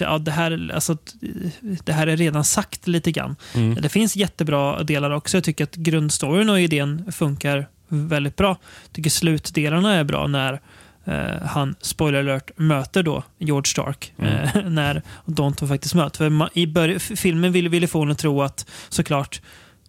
ja, 0.00 0.18
det, 0.18 0.30
här, 0.30 0.70
alltså, 0.74 0.96
det 1.84 1.92
här 1.92 2.06
är 2.06 2.16
redan 2.16 2.44
sagt 2.44 2.86
lite 2.88 3.12
grann. 3.12 3.36
Mm. 3.54 3.74
Det 3.74 3.88
finns 3.88 4.16
jättebra 4.16 4.82
delar 4.82 5.10
också. 5.10 5.36
Jag 5.36 5.44
tycker 5.44 5.64
att 5.64 5.74
grundstoryn 5.74 6.48
och 6.50 6.60
idén 6.60 7.12
funkar 7.12 7.68
väldigt 7.92 8.36
bra. 8.36 8.48
Jag 8.82 8.92
tycker 8.92 9.10
slutdelarna 9.10 9.94
är 9.94 10.04
bra 10.04 10.26
när 10.26 10.60
eh, 11.04 11.42
han, 11.46 11.74
spoiler 11.80 12.18
alert, 12.18 12.50
möter 12.56 13.02
då 13.02 13.22
George 13.38 13.66
Stark. 13.66 14.12
Mm. 14.18 14.32
Eh, 14.34 14.62
när 14.70 15.02
två 15.56 15.66
faktiskt 15.66 15.94
möts. 15.94 16.18
För 16.18 16.30
ma- 16.30 16.48
i 16.52 16.66
början, 16.66 17.00
filmen 17.00 17.52
ville, 17.52 17.68
ville 17.68 17.86
få 17.86 18.02
en 18.02 18.10
att 18.10 18.18
tro 18.18 18.42
att, 18.42 18.66
såklart, 18.88 19.40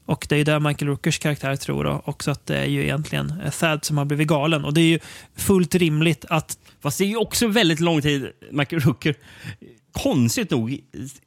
och 0.06 0.26
det 0.30 0.36
är 0.38 0.46
där 0.46 0.60
Michael 0.60 0.90
Rookers 0.90 1.20
karaktär 1.20 1.56
tror 1.56 1.84
då, 1.84 2.02
också 2.06 2.32
att 2.32 2.46
det 2.46 2.58
är 2.58 2.66
ju 2.66 2.84
egentligen 2.84 3.34
eh, 3.46 3.52
Thad 3.52 3.86
som 3.86 3.98
har 3.98 4.06
blivit 4.06 4.28
galen. 4.28 4.66
Och 4.66 4.74
det 4.74 4.82
är 4.82 4.88
ju 4.88 5.00
fullt 5.36 5.76
rimligt 5.76 6.26
att 6.30 6.58
Fast 6.82 6.98
det 6.98 7.04
är 7.04 7.08
ju 7.08 7.18
också 7.18 7.48
väldigt 7.48 7.80
lång 7.80 8.02
tid 8.02 8.28
Michael 8.52 8.82
Rooker 8.82 9.16
konstigt 9.92 10.52
nog 10.52 10.80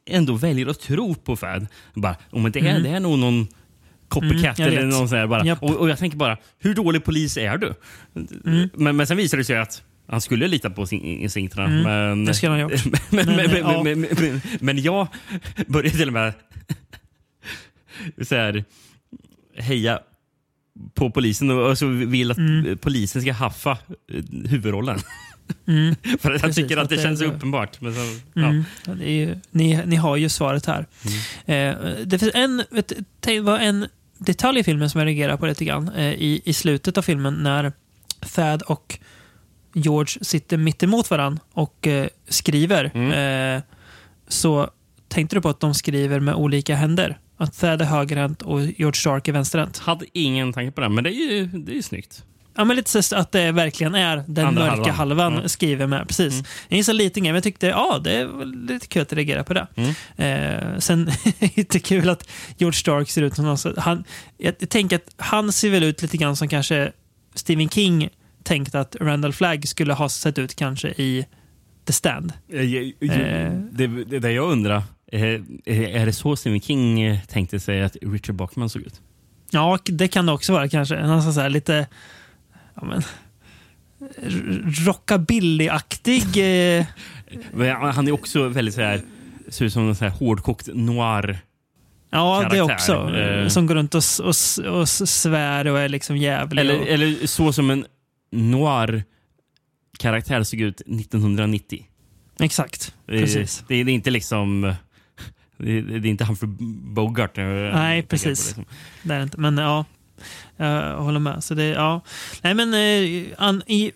ändå 0.05 0.33
väljer 0.33 0.67
att 0.67 0.79
tro 0.79 1.15
på 1.15 1.35
Fad. 1.35 1.67
Bara, 1.93 2.15
oh, 2.31 2.41
men 2.41 2.51
det, 2.51 2.59
är, 2.59 2.69
Mm. 2.69 2.83
det 2.83 2.89
är 2.89 2.99
nog 2.99 3.19
någon 3.19 3.47
copycat 4.07 4.59
Mm, 4.59 4.71
eller 4.71 4.85
någon 4.85 5.09
sån 5.09 5.29
bara. 5.29 5.45
Japp. 5.45 5.63
Och, 5.63 5.75
och 5.75 5.89
jag 5.89 5.99
tänker 5.99 6.17
bara, 6.17 6.37
hur 6.59 6.73
dålig 6.75 7.03
polis 7.03 7.37
är 7.37 7.57
du? 7.57 7.73
Mm. 8.45 8.69
Men, 8.73 8.95
men 8.95 9.07
sen 9.07 9.17
visar 9.17 9.37
det 9.37 9.43
sig 9.43 9.57
att 9.57 9.83
han 10.07 10.21
skulle 10.21 10.47
lita 10.47 10.69
på 10.69 10.85
sin, 10.85 11.01
instinkterna. 11.01 11.65
Mm, 11.65 11.83
men, 11.83 12.25
det 12.25 12.33
skulle 12.33 12.51
han 12.51 12.61
ha 12.61 12.69
gjort. 12.71 12.85
men, 13.09 13.25
men, 13.25 13.35
Men, 13.35 13.51
men, 13.51 13.57
ja. 13.57 13.83
men, 13.83 14.01
men, 14.01 14.41
men, 14.59 14.81
jag 14.81 15.07
började 15.67 15.97
till 15.97 16.07
och 16.07 16.13
med 16.13 16.33
så 18.21 18.35
här, 18.35 18.63
heja 19.57 19.99
på 20.93 21.11
polisen 21.11 21.51
och 21.51 21.69
och 21.69 21.77
så 21.77 21.87
vill 21.87 22.31
att 22.31 22.37
Mm. 22.37 22.77
polisen 22.77 23.21
ska 23.21 23.33
haffa 23.33 23.71
eh, 23.71 24.23
huvudrollen. 24.49 24.99
Mm. 25.67 25.95
För 26.19 26.31
jag 26.31 26.41
Precis, 26.41 26.55
tycker 26.55 26.77
att 26.77 26.89
det 26.89 26.95
det- 26.95 27.01
känns 27.01 27.19
så 27.19 27.25
uppenbart. 27.25 27.81
Men 27.81 27.93
så. 27.93 27.99
Mm. 28.39 28.63
Ja, 28.85 28.93
det 28.93 29.11
ju, 29.11 29.35
ni, 29.51 29.81
ni 29.85 29.95
har 29.95 30.15
ju 30.17 30.29
svaret 30.29 30.65
här. 30.65 30.85
Mm. 31.45 31.75
Eh, 31.77 31.95
det 32.05 32.19
finns 32.19 32.31
en, 32.35 32.63
vet, 32.69 32.93
det 33.19 33.39
var 33.39 33.59
en 33.59 33.87
detalj 34.17 34.59
i 34.59 34.63
filmen 34.63 34.89
som 34.89 34.99
jag 34.99 35.05
reagerar 35.07 35.37
på 35.37 35.45
lite 35.47 35.65
grann. 35.65 35.89
Eh, 35.89 36.13
i, 36.13 36.41
I 36.45 36.53
slutet 36.53 36.97
av 36.97 37.01
filmen 37.01 37.33
när 37.33 37.71
Thad 38.35 38.61
och 38.61 38.99
George 39.73 40.23
sitter 40.23 40.57
mitt 40.57 40.83
emot 40.83 41.09
varandra 41.09 41.41
och 41.53 41.87
eh, 41.87 42.07
skriver. 42.27 42.91
Mm. 42.93 43.11
Eh, 43.57 43.61
så 44.27 44.69
tänkte 45.07 45.35
du 45.35 45.41
på 45.41 45.49
att 45.49 45.59
de 45.59 45.73
skriver 45.73 46.19
med 46.19 46.35
olika 46.35 46.75
händer? 46.75 47.17
Att 47.37 47.59
Thad 47.59 47.81
är 47.81 47.85
högerhänt 47.85 48.41
och 48.41 48.61
George 48.61 48.93
Stark 48.99 49.27
är 49.27 49.31
vänsterhänt. 49.33 49.77
Hade 49.77 50.05
ingen 50.13 50.53
tanke 50.53 50.71
på 50.71 50.81
det, 50.81 50.89
men 50.89 51.03
det 51.03 51.09
är 51.09 51.31
ju, 51.33 51.45
det 51.45 51.71
är 51.71 51.75
ju 51.75 51.81
snyggt. 51.81 52.23
Ja, 52.57 52.65
men 52.65 52.75
lite 52.75 53.03
så 53.03 53.15
att 53.15 53.31
det 53.31 53.51
verkligen 53.51 53.95
är 53.95 54.23
den 54.27 54.45
Andra 54.47 54.61
mörka 54.75 54.91
halvan. 54.91 55.19
halvan, 55.19 55.41
Ja. 55.43 55.49
skriver 55.49 55.87
med. 55.87 56.07
Precis. 56.07 56.43
Det 56.69 56.79
är 56.79 56.83
så 56.83 56.93
liten 56.93 57.23
grej, 57.23 57.31
men 57.31 57.35
jag 57.35 57.43
tyckte 57.43 57.67
ja, 57.67 57.99
det 58.03 58.25
var 58.25 58.45
lite 58.45 58.87
kul 58.87 59.01
att 59.01 59.13
reagera 59.13 59.43
på 59.43 59.53
det. 59.53 59.67
Eh, 60.17 60.79
sen 60.79 61.11
lite 61.55 61.79
kul 61.79 62.09
att 62.09 62.29
George 62.57 62.77
Stark 62.77 63.09
ser 63.09 63.21
ut 63.21 63.35
som 63.35 63.45
någon, 63.45 63.57
han, 63.77 64.03
jag, 64.37 64.55
jag 64.59 64.69
tänker 64.69 64.95
att 64.95 65.13
han 65.17 65.51
ser 65.51 65.69
väl 65.69 65.83
ut 65.83 66.01
lite 66.01 66.17
grann 66.17 66.35
som 66.35 66.47
kanske 66.47 66.91
Stephen 67.35 67.69
King 67.69 68.09
tänkte 68.43 68.79
att 68.79 68.95
Randall 69.01 69.33
Flagg 69.33 69.67
skulle 69.67 69.93
ha 69.93 70.09
sett 70.09 70.37
ut 70.39 70.55
kanske 70.55 70.87
i 70.89 71.25
The 71.87 71.93
Stand. 71.93 72.33
Eh, 72.53 72.61
jag- 72.61 72.93
jag- 72.99 73.15
Eh. 73.19 73.51
Det, 73.71 73.87
det 73.87 74.19
där 74.19 74.29
jag 74.29 74.51
undrar, 74.51 74.83
eh, 75.11 75.21
är 75.65 76.05
det 76.05 76.13
så 76.13 76.35
Stephen 76.35 76.61
King 76.61 77.01
eh, 77.01 77.19
tänkte 77.27 77.59
sig 77.59 77.83
att 77.83 77.97
Richard 78.01 78.35
Bachman 78.35 78.69
såg 78.69 78.81
ut? 78.81 79.01
Ja, 79.51 79.79
det 79.85 80.07
kan 80.07 80.25
det 80.25 80.31
också 80.31 80.53
vara 80.53 80.69
kanske. 80.69 80.95
Han 80.99 81.33
så 81.33 81.41
här 81.41 81.49
lite 81.49 81.87
ja, 82.81 82.85
men, 82.85 83.03
rockabilly-aktig. 84.85 86.37
Eh, 86.77 86.85
Han 87.93 88.07
är 88.07 88.11
också 88.11 88.47
väldigt 88.47 88.75
så 88.75 88.81
här, 88.81 89.01
ser 89.49 89.65
ut 89.65 89.73
som 89.73 89.89
en 89.89 89.95
så 89.95 90.03
här 90.05 90.11
hårdkokt 90.11 90.69
noir. 90.73 91.39
ja, 92.09 92.47
det 92.51 92.57
Karaktär. 92.57 92.73
också. 92.73 93.15
Eh. 93.17 93.47
Som 93.47 93.67
går 93.67 93.75
runt 93.75 93.95
och, 93.95 94.03
och, 94.19 94.79
och 94.79 94.89
svär 94.89 95.67
och 95.67 95.79
är 95.79 95.89
liksom 95.89 96.17
jävlig. 96.17 96.61
Eller, 96.61 96.79
och, 96.81 96.87
eller 96.87 97.27
så 97.27 97.53
som 97.53 97.69
en 97.69 97.85
noir 98.31 99.03
karaktär 99.99 100.43
såg 100.43 100.59
ut 100.61 100.81
1990. 100.81 101.85
exakt, 102.39 102.93
Det, 103.05 103.19
precis. 103.19 103.63
det, 103.67 103.83
det 103.83 103.91
är 103.91 103.95
inte 103.95 104.09
liksom... 104.09 104.73
Det, 105.59 105.81
det 105.81 106.07
är 106.07 106.11
inte 106.11 106.25
Humphrey 106.25 106.51
Bogart. 106.93 107.37
jag 107.37 107.73
Nej, 107.73 108.03
precis. 108.03 108.23
det, 108.23 108.29
liksom. 108.29 108.65
Det 109.03 109.13
är 109.13 109.17
det 109.17 109.23
inte. 109.23 109.39
Men 109.39 109.57
ja, 109.57 109.85
jag 110.57 110.97
håller 110.97 111.19
med. 111.19 111.43
Så 111.43 111.53
det, 111.53 111.63
ja. 111.65 112.01
Nej, 112.41 112.53
men, 112.53 112.73
eh, 112.73 113.27
an, 113.37 113.63
i, 113.67 113.91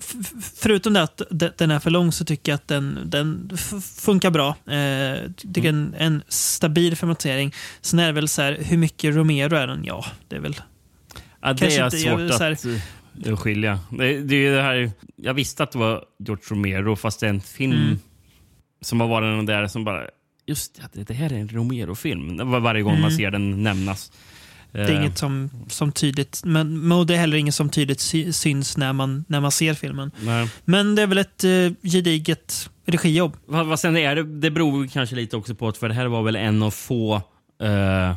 förutom 0.55 0.93
det 0.93 1.01
att 1.03 1.21
de- 1.29 1.49
den 1.57 1.71
är 1.71 1.79
för 1.79 1.89
lång 1.89 2.11
så 2.11 2.25
tycker 2.25 2.51
jag 2.51 2.55
att 2.55 2.67
den, 2.67 2.99
den 3.05 3.57
funkar 3.97 4.29
bra. 4.31 4.49
Eh, 4.49 5.31
tycker 5.53 5.69
en, 5.69 5.95
en 5.97 6.23
stabil 6.27 6.95
formatering. 6.95 7.53
Sen 7.81 7.99
är 7.99 8.05
det 8.05 8.11
väl 8.11 8.27
så 8.27 8.41
här, 8.41 8.57
hur 8.61 8.77
mycket 8.77 9.15
Romero 9.15 9.55
är 9.55 9.67
den? 9.67 9.83
Ja, 9.85 10.05
det 10.27 10.35
är 10.35 10.39
väl... 10.39 10.55
Ja, 11.41 11.53
det 11.53 11.59
Kanske 11.59 11.81
är 11.81 11.85
inte- 11.85 11.97
jag 11.97 12.19
svårt 12.29 12.37
så 12.37 12.43
här- 12.43 12.51
att 12.51 13.27
eh, 13.27 13.37
skilja. 13.37 13.79
Det, 13.89 14.17
det 14.21 14.35
är 14.47 14.55
det 14.55 14.61
här, 14.61 14.91
jag 15.15 15.33
visste 15.33 15.63
att 15.63 15.71
det 15.71 15.79
var 15.79 16.03
George 16.19 16.43
Romero, 16.47 16.95
fast 16.95 17.19
det 17.19 17.25
är 17.25 17.29
en 17.29 17.41
film 17.41 17.71
Mm. 17.73 17.99
som 18.81 18.99
har 18.99 19.07
varit 19.07 19.37
den 19.37 19.45
där 19.45 19.67
som 19.67 19.83
bara... 19.83 20.03
Just 20.45 20.81
det, 20.93 21.03
det 21.03 21.13
här 21.13 21.33
är 21.33 21.37
en 21.37 21.49
Romero-film. 21.49 22.51
Varje 22.63 22.81
gång 22.81 22.93
man 22.93 23.03
Mm. 23.03 23.17
ser 23.17 23.31
den 23.31 23.63
nämnas. 23.63 24.11
Det 24.71 24.79
är 24.81 24.89
Eh, 24.89 24.95
inget 25.01 25.17
som, 25.17 25.49
som 25.67 25.91
tydligt, 25.91 26.41
men, 26.45 26.87
men 26.87 27.07
det 27.07 27.13
är 27.13 27.17
heller 27.17 27.37
inget 27.37 27.55
som 27.55 27.69
tydligt 27.69 27.99
sy, 27.99 28.33
syns 28.33 28.77
när 28.77 28.93
man, 28.93 29.25
när 29.27 29.39
man 29.41 29.51
ser 29.51 29.73
filmen. 29.73 30.11
nej. 30.21 30.49
Men 30.65 30.95
det 30.95 31.01
är 31.01 31.07
väl 31.07 31.17
ett 31.17 31.43
eh, 31.43 31.89
gediget 31.91 32.69
regijobb. 32.85 33.37
Vad, 33.45 33.65
vad 33.65 33.79
sen 33.79 33.97
är 33.97 34.15
det, 34.15 34.23
det 34.23 34.51
beror 34.51 34.87
kanske 34.87 35.15
lite 35.15 35.37
också 35.37 35.55
på 35.55 35.67
att 35.67 35.77
för 35.77 35.87
det 35.89 35.93
här 35.95 36.05
var 36.05 36.23
väl 36.23 36.35
en 36.35 36.63
av 36.63 36.71
få 36.71 37.15
eh, 37.63 38.15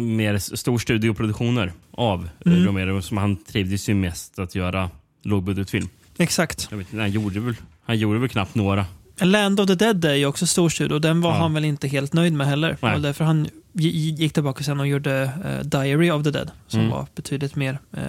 mer 0.00 0.38
stor 0.56 0.78
studioproduktioner 0.78 1.72
av 1.90 2.24
eh, 2.46 2.52
Mm. 2.52 2.66
Romero 2.66 3.02
som 3.02 3.16
han 3.16 3.36
trivdes 3.44 3.88
ju 3.88 3.94
mest 3.94 4.38
att 4.38 4.54
göra 4.54 4.90
lågbudgetfilm. 5.24 5.88
Exakt. 6.18 6.68
Jag 6.70 6.78
vet 6.78 6.86
han 6.92 7.10
gjorde 7.10 7.40
väl, 7.40 7.54
han 7.84 7.98
gjorde 7.98 8.18
väl 8.18 8.28
knappt 8.28 8.54
några. 8.54 8.86
Land 9.20 9.60
of 9.60 9.66
the 9.66 9.74
Dead 9.74 10.04
är 10.04 10.14
ju 10.14 10.26
också 10.26 10.46
storstudio 10.46 10.94
och 10.94 11.00
den 11.00 11.20
var 11.20 11.30
Ja. 11.32 11.38
han 11.38 11.54
väl 11.54 11.64
inte 11.64 11.88
helt 11.88 12.12
nöjd 12.12 12.32
med 12.32 12.46
heller. 12.46 12.76
Nej. 12.80 12.94
Och 12.94 13.00
därför 13.00 13.24
han 13.24 13.48
gick 13.72 14.32
tillbaka 14.32 14.64
sen 14.64 14.80
och 14.80 14.86
gjorde 14.86 15.32
eh, 15.44 15.60
Diary 15.66 16.10
of 16.10 16.22
the 16.24 16.30
Dead 16.30 16.50
som 16.66 16.80
Mm. 16.80 16.92
var 16.92 17.06
betydligt 17.14 17.56
mer 17.56 17.78
uh, 17.98 18.02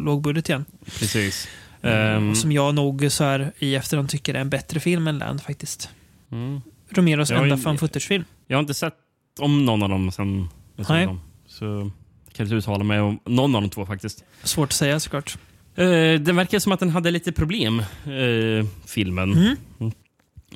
lågbudget 0.00 0.48
igen. 0.48 0.64
Precis. 0.84 1.48
Eh, 1.82 2.30
och 2.30 2.36
som 2.36 2.52
jag 2.52 2.74
nog 2.74 3.06
så 3.12 3.24
här 3.24 3.52
i 3.58 3.74
efterhand 3.74 4.08
tycker 4.08 4.34
är 4.34 4.38
en 4.40 4.50
bättre 4.50 4.80
film 4.80 5.06
än 5.08 5.18
Land 5.18 5.42
faktiskt. 5.42 5.90
mm. 6.32 6.60
Romeros 6.90 7.30
Ja, 7.30 7.42
enda 7.42 7.56
fan 7.56 7.78
footage-film. 7.78 8.24
Jag 8.46 8.56
har 8.56 8.60
inte 8.60 8.74
sett 8.74 8.94
om 9.38 9.64
någon 9.66 9.82
av 9.82 9.88
dem 9.88 10.12
sen 10.12 10.48
jag 10.76 10.86
såg 10.86 10.96
dem. 10.96 11.20
Så 11.46 11.64
jag 11.64 12.32
kan 12.36 12.46
inte 12.46 12.56
uttala 12.56 12.84
mig 12.84 13.00
om 13.00 13.18
någon 13.24 13.54
av 13.54 13.62
de 13.62 13.70
två 13.70 13.86
faktiskt. 13.86 14.24
Svårt 14.42 14.68
att 14.68 14.72
säga 14.72 15.00
såklart. 15.00 15.38
Uh, 15.78 16.20
den 16.20 16.36
verkar 16.36 16.58
som 16.58 16.72
att 16.72 16.80
den 16.80 16.90
hade 16.90 17.10
lite 17.10 17.32
problem, 17.32 17.78
eh, 18.04 18.66
filmen. 18.86 19.32
Mm. 19.32 19.92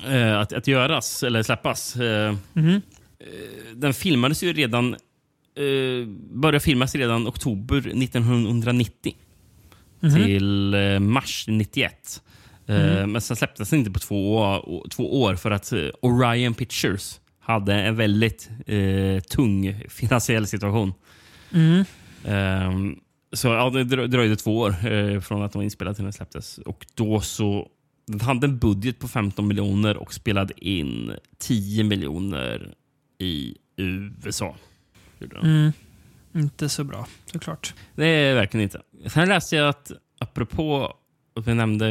Eh, 0.09 0.39
att, 0.41 0.53
att 0.53 0.67
göras 0.67 1.23
eller 1.23 1.43
släppas. 1.43 1.97
Eh, 1.97 2.35
Mhm. 2.53 2.83
Den 3.75 3.95
filmades 3.95 4.43
ju 4.43 4.53
redan... 4.53 4.97
Uh, 5.59 6.07
började 6.33 6.61
filmas 6.61 6.95
redan 6.95 7.27
oktober 7.29 7.79
1990 7.79 9.15
Mhm. 10.03 10.15
till 10.15 10.75
eh, 10.75 10.99
mars 11.01 11.45
91. 11.49 12.23
Eh, 12.67 12.75
Mm. 12.77 13.13
Men 13.13 13.21
sen 13.21 13.37
släpptes 13.37 13.71
den 13.71 13.79
inte 13.79 13.91
på 13.91 13.99
två 13.99 14.37
år, 14.37 14.89
två 14.89 15.23
år 15.23 15.35
för 15.35 15.51
att 15.51 15.73
eh, 15.73 15.89
Orion 16.03 16.55
Pictures 16.55 17.21
hade 17.41 17.75
en 17.75 17.97
väldigt 17.97 18.51
eh, 18.67 19.21
tung 19.23 19.83
finansiell 19.89 20.47
situation. 20.47 20.93
Mm. 21.53 21.85
Ehm, 22.25 22.97
så 23.33 23.49
ja, 23.49 23.71
det 23.71 23.85
drö- 23.85 24.07
dröjde 24.07 24.37
två 24.37 24.59
år 24.59 24.87
eh, 24.93 25.21
från 25.21 25.43
att 25.43 25.53
den 25.53 25.59
var 25.59 25.65
inspelad 25.65 25.95
till 25.97 26.05
den 26.05 26.13
släpptes. 26.13 26.59
Och 26.59 26.87
då 26.95 27.21
så... 27.21 27.69
Den 28.07 28.21
hade 28.21 28.47
en 28.47 28.59
budget 28.59 28.99
på 28.99 29.09
15 29.09 29.49
miljoner 29.49 29.97
och 29.97 30.15
spelade 30.15 30.55
in 30.67 31.13
10 31.39 31.85
miljoner 31.85 32.75
i 33.21 33.57
USA. 33.77 34.57
Mm. 35.43 35.73
Inte 36.35 36.69
så 36.69 36.85
bra, 36.85 37.07
såklart. 37.27 37.75
Det 37.95 38.07
är 38.07 38.35
verkligen 38.35 38.63
inte. 38.65 38.83
Sen 39.07 39.29
läste 39.29 39.57
jag 39.57 39.69
att, 39.69 39.93
apropå 40.19 40.97
att 41.37 41.47
vi 41.47 41.55
nämnde 41.55 41.87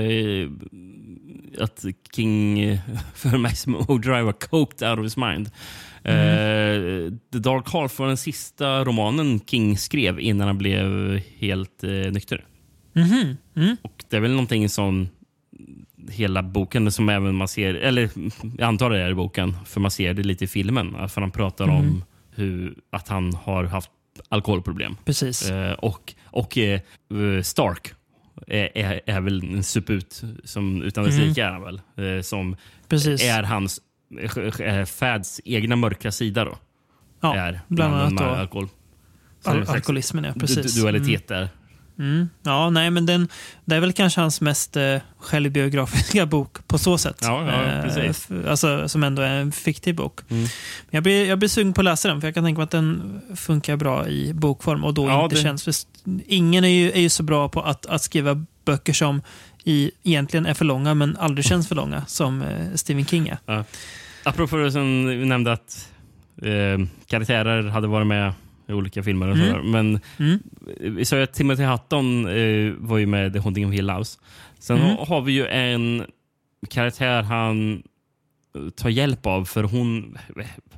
att 1.60 1.86
King 2.16 2.78
för 3.16 3.38
Maximum 3.38 3.82
Overdrive 3.88 4.22
var 4.22 4.32
coked 4.32 4.90
out 4.90 5.00
of 5.00 5.06
his 5.06 5.18
mind. 5.18 5.48
Eh, 6.04 7.14
The 7.32 7.40
Dark 7.40 7.70
Half 7.70 8.00
var 8.00 8.08
den 8.08 8.18
sista 8.18 8.84
romanen 8.84 9.40
King 9.40 9.78
skrev 9.78 10.20
innan 10.20 10.48
han 10.48 10.58
blev 10.58 11.18
helt 11.38 11.84
eh, 11.84 11.90
nykter. 11.90 12.46
Mhm. 12.94 13.38
Mm. 13.56 13.78
Och 13.82 14.04
det 14.10 14.18
är 14.18 14.22
väl 14.22 14.32
någonting 14.32 14.70
som 14.70 15.10
hela 16.10 16.44
boken, 16.44 16.92
som 16.92 17.10
även 17.10 17.36
man 17.36 17.48
ser, 17.48 17.74
eller 17.74 18.10
jag 18.58 18.68
antar 18.68 18.90
det 18.90 19.02
är 19.02 19.10
i 19.10 19.14
boken, 19.14 19.56
för 19.66 19.80
man 19.80 19.92
ser 19.92 20.14
det 20.14 20.24
lite 20.24 20.44
i 20.44 20.48
filmen. 20.48 21.10
För 21.10 21.22
han 21.22 21.32
pratar 21.32 21.66
Mm. 21.66 21.76
om 21.78 22.04
hur, 22.36 22.76
att 22.92 23.08
han 23.08 23.34
har 23.34 23.64
haft 23.64 23.90
alkoholproblem. 24.30 24.96
Precis. 25.06 25.50
Eh, 25.50 25.74
och 25.74 26.14
och 26.26 26.58
eh, 26.58 26.82
Stark 27.44 27.92
är, 28.48 28.78
är, 28.78 29.02
är 29.06 29.22
väl 29.22 29.44
en 29.44 29.64
suput 29.64 30.24
som 30.44 30.82
utan 30.82 31.04
dess 31.04 31.16
Mm. 31.16 31.28
like 31.28 31.44
är 31.44 31.52
han 31.52 31.62
väl. 31.62 31.82
Eh, 32.18 32.22
som 32.22 32.56
Precis. 32.88 33.24
är 33.24 33.44
hans 33.44 33.80
eh, 34.60 34.86
Fads 34.86 35.42
egna 35.46 35.76
mörka 35.76 36.12
sida 36.12 36.46
då. 36.46 36.58
ja, 37.22 37.36
är 37.36 37.60
bland 37.68 37.96
annat 37.96 38.14
med 38.14 38.24
då 38.24 38.30
alkohol. 38.30 38.68
Al- 39.44 39.64
alkoholismen, 39.68 40.24
ja. 40.24 40.34
Precis. 40.40 40.76
Dualitet 40.82 41.28
där. 41.28 41.50
Mm. 42.00 42.30
Ja, 42.44 42.70
nej, 42.70 42.90
men 42.92 43.06
den, 43.06 43.28
det 43.66 43.76
är 43.76 43.80
väl 43.80 43.94
kanske 43.94 44.22
hans 44.22 44.42
mest 44.42 44.78
eh, 44.78 44.98
självbiografiska 45.20 46.26
bok 46.36 46.68
på 46.68 46.78
så 46.78 46.98
sätt. 46.98 47.18
Ja, 47.22 47.46
ja, 47.48 47.64
Eh, 47.64 47.82
precis. 47.84 48.28
alltså, 48.48 48.90
som 48.90 49.04
ändå 49.04 49.22
är 49.22 49.30
en 49.36 49.52
fiktiv 49.52 49.96
bok. 49.96 50.20
Mm. 50.30 50.48
Jag, 50.90 51.04
blir, 51.04 51.28
jag 51.30 51.40
blir 51.40 51.50
sugen 51.50 51.74
på 51.74 51.82
att 51.82 51.86
läsa 51.86 52.08
den, 52.08 52.22
för 52.22 52.28
jag 52.28 52.36
kan 52.36 52.44
tänka 52.44 52.58
mig 52.60 52.64
att 52.64 52.72
den 52.72 53.22
funkar 53.36 53.76
bra 53.78 54.08
i 54.08 54.34
bokform 54.34 54.84
och 54.84 54.94
då 54.94 55.08
Ja, 55.08 55.24
inte 55.24 55.36
det- 55.36 55.42
känns... 55.42 55.64
För 55.64 55.74
ingen 56.28 56.64
är 56.64 56.68
ju, 56.70 56.92
är 56.92 57.02
ju 57.02 57.10
så 57.10 57.24
bra 57.24 57.50
på 57.50 57.62
att, 57.62 57.86
att 57.86 58.02
skriva 58.02 58.46
böcker 58.66 58.94
som 58.94 59.22
i, 59.64 59.92
egentligen 60.04 60.46
är 60.46 60.54
för 60.54 60.66
långa, 60.66 60.94
men 60.94 61.18
aldrig 61.18 61.46
känns 61.46 61.68
för 61.68 61.76
långa, 61.76 62.06
som 62.06 62.42
eh, 62.42 62.48
Stephen 62.76 63.06
King 63.06 63.28
är. 63.28 63.38
Ja. 63.46 63.64
Apropå 64.24 64.58
det 64.58 64.72
som 64.72 65.06
vi 65.08 65.26
nämnde 65.26 65.52
att 65.54 65.90
eh, 66.42 66.88
karaktärer 67.08 67.64
hade 67.64 67.88
varit 67.88 68.08
med 68.08 68.34
i 68.70 68.74
olika 68.74 69.04
filmer 69.04 69.28
och 69.28 69.36
Mm. 69.36 69.48
sådär. 69.48 69.64
Men 69.64 70.00
Mm. 70.18 71.06
sa 71.06 71.16
ju 71.18 71.24
att 71.24 71.34
Timothy 71.34 71.64
Hutton 71.64 72.26
eh, 72.28 72.74
var 72.78 72.98
ju 72.98 73.06
med 73.06 73.28
i 73.28 73.32
The 73.34 73.40
Haunting 73.40 73.68
of 73.68 73.74
Hill 73.74 73.90
House. 73.90 74.20
Sen 74.60 74.78
Mm. 74.78 74.96
har- 74.98 75.06
vi 75.22 75.32
ju 75.32 75.48
en 75.48 76.06
karaktär 76.70 77.22
han 77.24 77.84
tar 78.76 78.90
hjälp 78.90 79.26
av 79.26 79.46
för 79.46 79.64
hon... 79.64 80.18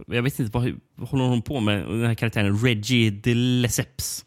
Jag 0.08 0.22
vet 0.24 0.40
inte 0.40 0.52
vad, 0.60 0.80
håller 1.10 1.24
hon 1.26 1.42
på 1.42 1.60
med. 1.60 1.88
Den 1.88 2.06
här 2.06 2.14
karaktären 2.16 2.58
Reggie 2.58 3.10
de 3.12 3.34
Lesseps. 3.36 4.26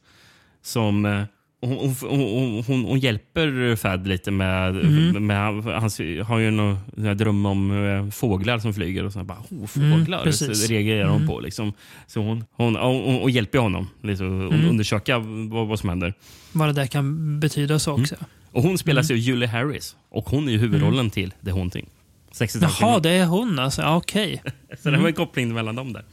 Som... 0.62 1.24
Hon, 1.66 1.94
hon, 2.00 2.64
hon, 2.66 2.84
hon, 2.84 2.98
hjälper 2.98 3.76
Fad 3.76 4.06
lite 4.08 4.30
med... 4.30 4.68
Mm. 4.76 5.26
med 5.26 5.36
han 5.64 5.90
har 6.26 6.38
ju 6.38 6.76
här 7.06 7.14
dröm 7.14 7.46
om 7.46 7.86
eh, 7.86 8.10
fåglar 8.10 8.58
som 8.58 8.74
flyger. 8.74 9.04
och 9.04 9.12
så 9.12 9.24
bara, 9.24 9.38
oh, 9.50 9.68
Mm, 9.76 9.98
fåglar. 10.00 10.22
precis. 10.24 10.66
så 10.66 10.72
reagerar 10.72 11.08
hon 11.08 11.16
Mm. 11.16 11.28
på. 11.28 11.40
Liksom. 11.40 11.72
Så 12.06 12.20
hon, 12.20 12.44
hon, 12.52 12.76
hon, 12.76 13.14
hon 13.20 13.32
hjälper 13.32 13.58
honom 13.58 13.88
liksom, 14.02 14.40
Mm. 14.40 14.68
undersöka 14.68 15.18
vad, 15.18 15.66
vad 15.66 15.78
som 15.78 15.88
händer. 15.88 16.14
Vad 16.52 16.68
det 16.68 16.72
där 16.72 16.86
kan 16.86 17.40
betyda 17.40 17.78
så 17.78 17.92
också. 17.92 18.14
Och 18.52 18.62
Hon 18.62 18.78
spelas 18.78 19.10
Mm. 19.10 19.20
ju 19.20 19.22
av 19.22 19.26
Julie 19.28 19.48
Harris 19.48 19.96
och 20.10 20.24
hon 20.28 20.48
är 20.48 20.52
ju 20.52 20.58
huvudrollen 20.58 21.10
till 21.10 21.30
The 21.44 21.50
Haunting. 21.50 21.86
60 22.32 22.58
Jaha, 22.62 22.98
det 22.98 23.10
är 23.10 23.26
hon 23.26 23.58
alltså. 23.58 23.82
Ja, 23.82 23.96
Okej. 23.96 24.42
Så 24.82 24.90
det 24.90 24.98
var 24.98 25.08
en 25.08 25.14
koppling 25.14 25.54
mellan 25.54 25.74
dem 25.74 25.92
där. 25.92 26.04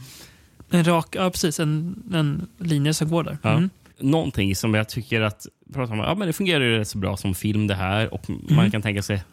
En 0.69 0.83
rak, 0.83 1.15
ja 1.15 1.29
precis, 1.29 1.59
en, 1.59 2.03
en 2.13 2.47
linje 2.57 2.93
som 2.93 3.09
går 3.09 3.23
där. 3.23 3.37
Ja. 3.41 3.61
Mm. 4.01 4.11
någonting 4.11 4.55
som 4.55 4.73
jag 4.73 4.89
tycker 4.89 5.21
att 5.21 5.47
pratar 5.73 5.93
om, 5.93 5.99
ja, 5.99 6.15
men 6.15 6.27
det 6.27 6.33
fungerar 6.33 6.63
ju 6.63 6.77
rätt 6.77 6.87
så 6.87 6.97
bra 6.97 7.17
som 7.17 7.35
film 7.35 7.67
det 7.67 7.75
här 7.75 8.13
och 8.13 8.29
man 8.49 8.71
kan 8.71 8.81
tänka 8.81 9.01
sig 9.01 9.23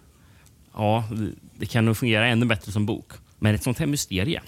ja, 0.74 1.05
det- 1.59 1.66
kan 1.66 1.85
nog 1.85 1.97
fungera 1.97 2.27
ännu 2.27 2.47
bättre 2.47 2.73
som 2.73 2.86
bok. 2.86 3.12
Men 3.39 3.55
ett 3.55 3.62
sånt 3.62 3.78
här 3.78 3.86
mysterie, 3.86 4.43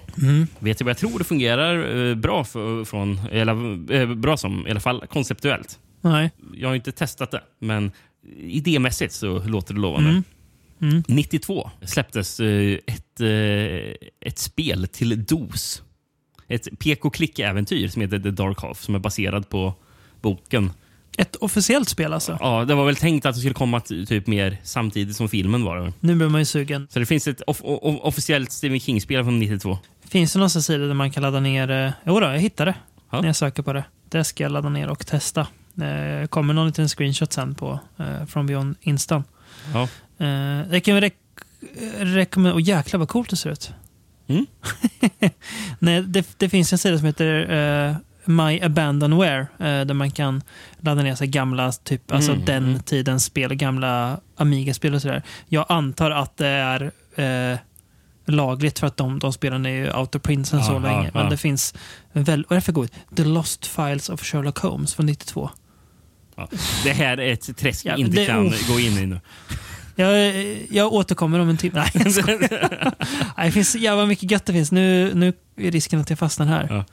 vet 0.59 0.79
du 0.79 0.85
vad 0.85 0.91
jag 0.91 0.99
tror 0.99 1.19
det 1.19 1.25
fungerar 1.25 1.97
eh, 2.09 2.15
bra, 2.15 2.45
för, 2.45 2.85
från, 2.85 3.19
eller, 3.31 3.93
eh, 3.95 4.15
bra 4.15 4.37
som, 4.37 4.67
i 4.67 4.71
alla 4.71 4.81
fall 4.81 5.07
konceptuellt. 5.07 5.79
Nej. 6.01 6.31
Jag 6.55 6.69
har 6.69 6.75
inte 6.75 6.93
testat 6.93 7.31
det, 7.31 7.43
men 7.59 7.93
idémässigt 8.39 9.13
så 9.13 9.39
låter 9.45 9.75
det 9.75 9.81
lovande. 9.81 10.23
92 11.09 11.71
släpptes 11.83 12.41
eh, 12.41 12.79
ett, 12.87 13.21
ett 14.21 14.39
spel 14.39 14.89
till 14.93 15.25
DOS. 15.25 15.83
Ett 16.49 16.79
pek-och-klick-äventyr 16.79 17.89
som 17.89 18.03
heter 18.03 18.19
The 18.19 18.31
Dark 18.31 18.61
Half 18.61 18.83
som 18.83 18.95
är 18.95 18.99
baserad 18.99 19.49
på 19.49 19.75
boken. 20.23 20.73
Ett 21.19 21.37
officiellt 21.37 21.89
spel 21.89 22.13
alltså. 22.13 22.37
Ja, 22.41 22.65
det 22.65 22.75
var 22.75 22.87
väl 22.87 22.97
tänkt 22.97 23.27
att 23.27 23.35
det 23.35 23.41
skulle 23.41 23.55
komma 23.55 23.81
typ 23.81 24.27
mer 24.27 24.57
samtidigt 24.63 25.17
som 25.17 25.29
filmen 25.29 25.65
var. 25.65 25.77
det. 25.81 25.93
Nu 26.01 26.15
blir 26.15 26.29
man 26.29 26.41
ju 26.41 26.45
sugen. 26.45 26.89
Så 26.91 26.99
det 26.99 27.07
finns 27.07 27.29
ett 27.29 27.43
off- 27.47 27.61
o- 27.65 28.01
officiellt 28.03 28.53
Stephen 28.53 28.81
King-spel 28.81 29.25
från 29.25 29.39
92. 29.39 29.79
Finns 30.09 30.33
det 30.33 30.39
någon 30.39 30.51
sida 30.51 30.87
där 30.87 30.95
man 30.95 31.11
kan 31.11 31.23
ladda 31.23 31.41
ner... 31.41 31.71
Eh, 31.71 31.93
jo 32.07 32.21
då, 32.21 32.27
jag 32.27 32.39
hittade 32.39 32.71
det. 32.71 32.77
Ja. 33.11 33.21
När 33.21 33.29
jag 33.29 33.37
söker 33.37 33.63
på 33.63 33.73
det. 33.73 33.85
Det 34.09 34.25
ska 34.25 34.43
jag 34.43 34.53
ladda 34.53 34.69
ner 34.69 34.89
och 34.89 35.07
testa. 35.07 35.41
Eh, 35.83 36.27
kommer 36.27 36.55
någon 36.55 36.67
liten 36.67 36.89
screenshot 36.89 37.33
sen 37.33 37.55
på 37.55 37.81
eh, 37.99 38.27
From 38.27 38.47
Beyond 38.47 38.77
Instan. 38.81 39.25
Ja. 39.75 39.89
Eh, 40.19 40.29
jag 40.73 40.85
kan 40.85 40.95
ju 40.95 41.01
rek 41.01 41.15
rekommendera... 41.99 42.61
Jäklar 42.61 42.99
vad 42.99 43.09
coolt 43.09 43.31
det 43.31 43.37
ser 43.37 43.51
ut. 43.51 43.71
Mm. 44.27 44.47
Nej, 45.79 46.03
det, 46.03 46.27
det 46.39 46.49
finns 46.49 46.73
en 46.73 46.79
sida 46.79 46.97
som 46.99 47.07
heter 47.07 47.51
eh, 47.89 47.97
My 48.25 48.61
Abandonware. 48.61 49.41
Eh, 49.41 49.81
där 49.81 49.95
man 49.95 50.11
kan 50.11 50.43
ladda 50.81 51.03
ner 51.03 51.15
så 51.15 51.25
här 51.25 51.31
gamla, 51.31 51.73
typ, 51.73 52.13
alltså 52.13 52.33
Mm, 52.33 52.45
den 52.45 52.65
mm. 52.65 52.81
tidens 52.83 53.25
spel. 53.25 53.55
Gamla 53.55 54.21
Amiga-spel 54.37 54.95
och 54.95 55.03
sådär. 55.03 55.23
Jag 55.49 55.67
antar 55.69 56.11
att 56.11 56.37
det 56.37 56.47
är 56.47 56.91
eh, 57.53 57.59
lagligt 58.27 58.79
för 58.79 58.87
att 58.87 58.97
de, 58.97 59.19
de 59.19 59.33
spelen 59.33 59.67
är 59.67 59.71
ju 59.71 59.93
out 59.93 60.15
of 60.15 60.23
print 60.23 60.49
sedan 60.49 60.65
så 60.65 60.73
Ja, 60.73 60.79
länge. 60.79 61.05
ja, 61.05 61.11
Men 61.15 61.25
ja. 61.25 61.31
det 61.31 61.37
finns 61.37 61.75
väl, 62.13 62.45
vad 62.49 62.57
är 62.57 62.61
det 62.61 62.65
för 62.65 62.73
god? 62.73 62.89
The 63.17 63.25
Lost 63.25 63.67
Files 63.67 64.09
of 64.09 64.23
Sherlock 64.23 64.59
Holmes 64.59 64.95
från 64.95 65.07
92. 65.07 65.51
Ja. 66.37 66.49
Det 66.85 66.93
här 66.93 67.21
är 67.21 67.33
ett 67.33 67.57
träsk 67.57 67.87
vi 67.87 67.91
Ja, 67.91 67.97
inte 67.97 68.17
det- 68.17 68.27
kan 68.27 68.47
oh. 68.49 68.69
gå 68.69 68.81
in 68.81 68.99
i 68.99 69.07
nu. 69.07 69.21
Jag, 69.97 70.35
jag 70.71 70.93
återkommer 70.93 71.39
om 71.39 71.49
en 71.49 71.57
timme. 71.57 71.85
Nej, 71.95 72.15
jag. 72.27 72.41
Nej, 73.37 73.47
det 73.47 73.53
finns 73.53 73.75
jävla 73.77 74.07
mycket 74.07 74.31
gött 74.31 74.47
det 74.47 74.53
finns. 74.53 74.73
Nu, 74.73 75.15
nu 75.15 75.33
är 75.57 75.71
risken 75.71 76.01
att 76.01 76.11
jag 76.11 76.19
fastnar 76.19 76.47
här. 76.47 76.85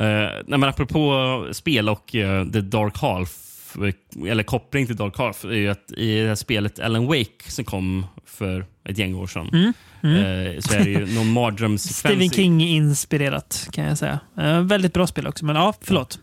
Uh, 0.00 0.06
nej, 0.46 0.58
men 0.58 0.64
apropå 0.64 1.46
spel 1.52 1.88
och 1.88 2.14
eh, 2.14 2.46
The 2.46 2.60
Dark 2.60 2.98
Half, 2.98 3.30
eh, 3.76 4.30
eller 4.30 4.42
koppling 4.42 4.86
till 4.86 4.96
Dark 4.96 5.18
Half, 5.18 5.44
är 5.44 5.52
ju 5.52 5.68
att 5.70 5.92
i 5.92 6.20
det 6.20 6.28
här 6.28 6.34
spelet 6.34 6.78
Alan 6.80 7.06
Wake 7.06 7.50
som 7.50 7.64
kom 7.64 8.06
för 8.26 8.66
ett 8.84 8.98
gäng 8.98 9.14
år 9.14 9.26
sedan, 9.26 9.46
eh, 9.46 10.60
så 10.60 10.74
är 10.74 10.84
det 10.84 10.90
ju 10.90 11.06
någon 11.14 11.32
mardrömssekvens. 11.32 12.04
Mm, 12.04 12.28
Stephen 12.28 12.30
King-inspirerat 12.30 13.68
kan 13.72 13.84
jag 13.84 13.98
säga. 13.98 14.20
Eh, 14.38 14.60
väldigt 14.60 14.92
bra 14.92 15.06
spel 15.06 15.26
också, 15.26 15.44
men 15.44 15.56
ja, 15.56 15.74
förlåt. 15.82 16.18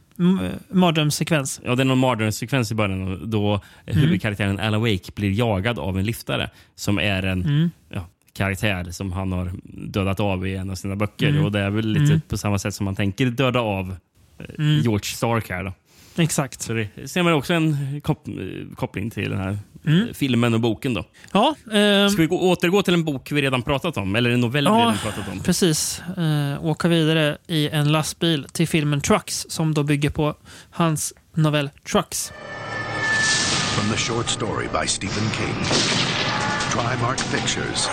Mardrömssekvens. 0.69 1.61
Ja, 1.63 1.75
det 1.75 1.83
är 1.83 1.85
någon 1.85 1.97
mardrömssekvens 1.97 2.71
i 2.71 2.75
början 2.75 3.29
då 3.29 3.61
Mm. 3.85 4.03
huvudkaraktären 4.03 4.59
Alan 4.59 4.81
Wake 4.81 5.11
blir 5.15 5.31
jagad 5.31 5.79
av 5.79 5.99
en 5.99 6.05
liftare 6.05 6.49
som 6.75 6.99
är 6.99 7.23
en 7.23 7.41
Mm. 7.45 7.71
ja, 7.89 8.07
karaktär 8.33 8.91
som 8.91 9.11
han 9.11 9.31
har 9.31 9.51
dödat 9.63 10.19
av 10.19 10.47
i 10.47 10.55
en 10.55 10.69
av 10.69 10.75
sina 10.75 10.95
böcker. 10.95 11.29
Mm. 11.29 11.45
Och 11.45 11.51
Det 11.51 11.59
är 11.59 11.69
väl 11.69 11.87
lite 11.87 12.05
Mm. 12.13 12.21
på 12.27 12.37
samma 12.37 12.59
sätt 12.59 12.75
som 12.75 12.85
man 12.85 12.95
tänker 12.95 13.25
döda 13.25 13.59
av 13.59 13.95
eh, 14.39 14.45
Mm. 14.59 14.81
George 14.81 15.05
Stark 15.05 15.49
här. 15.49 15.63
Då. 15.63 15.73
Exakt. 16.23 16.61
Så 16.61 16.73
det 16.73 17.07
ser 17.09 17.23
man 17.23 17.33
också 17.33 17.53
en 17.53 18.01
kop 18.03 18.27
eh, 18.27 18.33
koppling 18.75 19.09
till 19.09 19.29
den 19.29 19.39
här 19.39 19.57
Mm. 19.85 20.07
eh, 20.07 20.13
filmen 20.13 20.53
och 20.53 20.59
boken. 20.59 20.93
Då. 20.93 21.03
Ja, 21.33 21.55
ehm, 21.73 22.09
Ska 22.09 22.21
vi 22.21 22.27
gå, 22.27 22.39
återgå 22.51 22.81
till 22.83 22.93
en 22.93 23.03
bok 23.03 23.31
vi 23.31 23.41
redan 23.41 23.61
pratat 23.61 23.97
om? 23.97 24.15
Eller 24.15 24.29
en 24.29 24.41
novell 24.41 24.63
vi 24.65 24.69
Ja. 24.71 24.79
redan 24.79 24.97
pratat 24.97 25.29
om? 25.33 25.39
precis. 25.39 26.01
Eh, 26.17 26.65
åka 26.65 26.87
vidare 26.87 27.37
i 27.47 27.69
en 27.69 27.91
lastbil 27.91 28.45
till 28.51 28.67
filmen 28.67 29.01
Trucks 29.01 29.45
som 29.49 29.73
då 29.73 29.83
bygger 29.83 30.09
på 30.09 30.35
hans 30.71 31.13
novell 31.35 31.69
Trucks. 31.91 32.33
From 33.75 33.89
the 33.91 33.97
short 33.97 34.29
story 34.29 34.67
by 34.81 34.87
Stephen 34.87 35.29
King, 35.37 35.55
Trimark 36.71 37.17
Pictures 37.31 37.87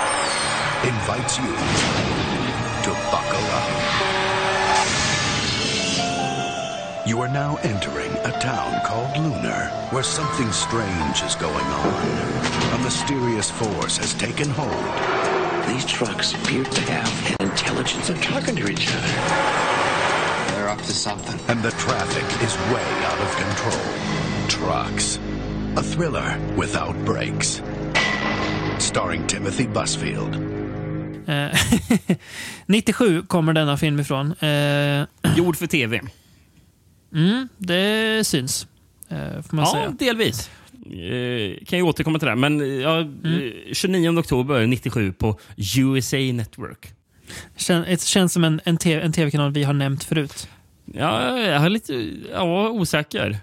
invites 0.85 1.39
you 1.39 1.45
to 2.85 2.91
buckle 3.11 3.45
up. 3.51 3.69
You 7.07 7.21
are 7.21 7.29
now 7.29 7.57
entering 7.63 8.13
a 8.25 8.33
town 8.39 8.81
called 8.85 9.17
Lunar, 9.17 9.71
where 9.91 10.03
something 10.03 10.53
strange 10.53 11.23
is 11.23 11.35
going 11.37 11.65
on. 11.65 12.79
A 12.79 12.83
mysterious 12.85 13.51
force 13.51 13.97
has 13.97 14.15
taken 14.15 14.51
hold, 14.51 14.71
These 15.67 15.85
trucks 15.87 16.35
appear 16.35 16.65
to 16.65 16.81
have 16.93 17.41
an 17.41 17.51
intelligence. 17.51 18.09
They're 18.09 18.23
talking 18.23 18.57
to 18.57 18.69
each 18.69 18.89
other. 18.89 20.55
They're 20.55 20.69
up 20.69 20.79
to 20.83 20.93
something. 20.93 21.39
and 21.49 21.63
the 21.63 21.71
traffic 21.73 22.25
is 22.43 22.55
way 22.73 22.89
out 23.05 23.21
of 23.21 23.37
control. 23.37 23.85
Trucks. 24.49 25.19
A 25.77 25.83
thriller 25.83 26.39
without 26.57 26.97
brakes. 27.05 27.63
Starring 28.79 29.27
Timothy 29.27 29.67
Busfield. 29.67 30.58
Eh, 31.29 31.49
97 32.67 33.23
kommer 33.23 33.53
denna 33.53 33.77
film 33.77 34.01
ifrån. 34.01 34.33
Eh, 34.33 35.07
Gjord 35.37 35.57
för 35.57 35.67
tv. 35.67 36.01
mm, 37.15 37.49
det 37.59 38.27
syns, 38.27 38.67
eh, 39.09 39.43
får 39.43 39.57
man 39.57 39.65
Ja, 39.65 39.73
säga. 39.73 39.91
delvis. 39.99 40.51
Eh, 40.87 41.65
kan 41.67 41.79
ju 41.79 41.83
återkomma 41.83 42.19
till 42.19 42.29
det. 42.29 42.35
Men 42.37 42.61
eh, 42.61 42.67
ja, 42.67 42.97
Mm. 42.99 43.43
eh, 43.69 43.73
29 43.73 44.19
oktober 44.19 44.67
97 44.67 45.13
på 45.13 45.39
USA 45.77 46.17
Network. 46.17 46.93
Kän, 47.57 47.83
det 47.89 48.03
känns 48.03 48.33
som 48.33 48.45
en, 48.45 48.61
en, 48.65 48.77
TV, 48.77 49.03
en 49.03 49.13
tv-kanal 49.13 49.53
vi 49.53 49.65
har 49.65 49.73
nämnt 49.73 50.05
förut. 50.05 50.49
Ja, 50.95 51.39
jag 51.39 51.65
är 51.65 51.69
lite 51.69 52.11
ja, 52.33 52.69
osäker. 52.71 53.39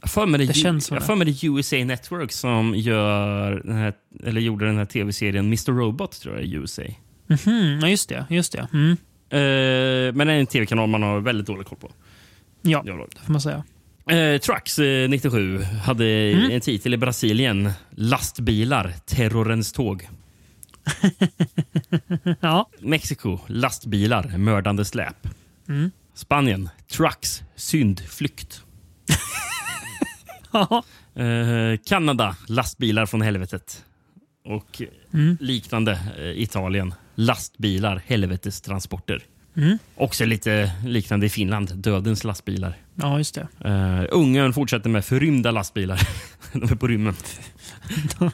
Jag 0.00 0.10
för 0.10 0.26
mig 0.26 0.38
det, 0.38 0.46
Det 0.46 0.80
som 0.80 0.94
jag 0.96 1.06
för 1.06 1.14
mig 1.14 1.26
det 1.26 1.46
USA 1.46 1.76
Network 1.84 2.32
som 2.32 2.74
gör 2.76 3.62
den 3.64 3.76
här, 3.76 3.92
eller 4.24 4.40
gjorde 4.40 4.66
den 4.66 4.78
här 4.78 4.84
tv-serien 4.84 5.44
Mr. 5.46 5.72
Robot, 5.72 6.20
tror 6.20 6.34
jag, 6.34 6.44
i 6.44 6.52
USA. 6.54 6.82
Mhm, 7.26 7.78
ja, 7.82 7.88
just 7.88 8.08
det. 8.08 8.26
Just 8.30 8.52
det. 8.52 8.68
Mm. 8.72 8.90
Eh, 9.30 10.14
men 10.14 10.26
det 10.26 10.32
är 10.32 10.40
en 10.40 10.46
tv-kanal 10.46 10.88
man 10.88 11.02
har 11.02 11.20
väldigt 11.20 11.46
dålig 11.46 11.66
koll 11.66 11.78
på. 11.78 11.90
Ja, 12.62 12.82
det 12.82 12.92
får 13.24 13.32
man 13.32 13.40
säga. 13.40 13.64
Eh, 14.10 14.38
Trucks 14.40 14.78
eh, 14.78 15.08
97 15.08 15.58
hade 15.62 16.04
Mm. 16.06 16.50
en 16.50 16.60
titel 16.60 16.94
i 16.94 16.96
Brasilien. 16.96 17.70
Lastbilar, 17.90 18.94
terrorens 19.06 19.72
tåg. 19.72 20.08
Ja. 22.40 22.68
Mexiko, 22.80 23.38
lastbilar, 23.46 24.38
mördande 24.38 24.84
släp. 24.84 25.28
Mm. 25.68 25.90
Spanien, 26.14 26.68
trucks, 26.90 27.42
syndflykt. 27.56 28.62
Ja. 30.52 30.84
Eh, 31.22 31.78
Kanada, 31.86 32.36
lastbilar 32.48 33.06
från 33.06 33.22
helvetet. 33.22 33.84
Och 34.44 34.82
Mm. 35.14 35.36
liknande 35.40 35.92
eh, 36.18 36.42
Italien, 36.42 36.94
lastbilar, 37.16 38.02
helvetestransporter. 38.06 39.22
Mm. 39.56 39.78
Också 39.94 40.24
lite 40.24 40.72
liknande 40.84 41.26
i 41.26 41.28
Finland, 41.28 41.76
dödens 41.76 42.24
lastbilar. 42.24 42.76
ja, 42.94 43.18
just 43.18 43.34
det. 43.34 43.48
Uh, 43.68 44.06
Ungern 44.10 44.52
fortsätter 44.52 44.90
med 44.90 45.04
förrymda 45.04 45.50
lastbilar. 45.50 46.08
De 46.52 46.62
är 46.62 46.76
på 46.76 46.86
rymmen. 46.86 47.14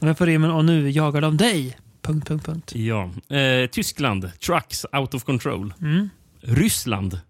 De 0.00 0.08
är 0.08 0.14
på 0.14 0.26
rymmen 0.26 0.50
och 0.50 0.64
nu 0.64 0.90
jagar 0.90 1.20
de 1.20 1.36
dig. 1.36 1.78
Punkt, 2.02 2.28
punkt, 2.28 2.46
punkt. 2.46 2.72
Ja. 2.74 3.10
Eh, 3.36 3.66
Tyskland, 3.66 4.30
trucks 4.40 4.86
out 4.92 5.14
of 5.14 5.24
control. 5.24 5.74
Mm. 5.80 6.10
Ryssland, 6.40 7.20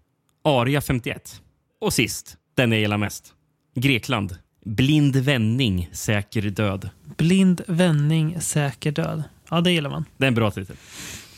Aria 0.43 0.81
51. 0.81 1.41
Och 1.81 1.93
sist, 1.93 2.37
den 2.55 2.71
jag 2.71 2.81
gillar 2.81 2.97
mest. 2.97 3.33
Grekland, 3.75 4.37
blind 4.65 5.15
vändning, 5.15 5.89
säker 5.91 6.41
död. 6.41 6.89
Blind 7.17 7.61
vändning, 7.67 8.41
säker 8.41 8.91
död. 8.91 9.23
Ja, 9.49 9.61
det 9.61 9.71
gillar 9.71 9.89
man. 9.89 10.05
Det 10.17 10.25
är 10.25 10.27
en 10.27 10.35
bra 10.35 10.51
titel. 10.51 10.75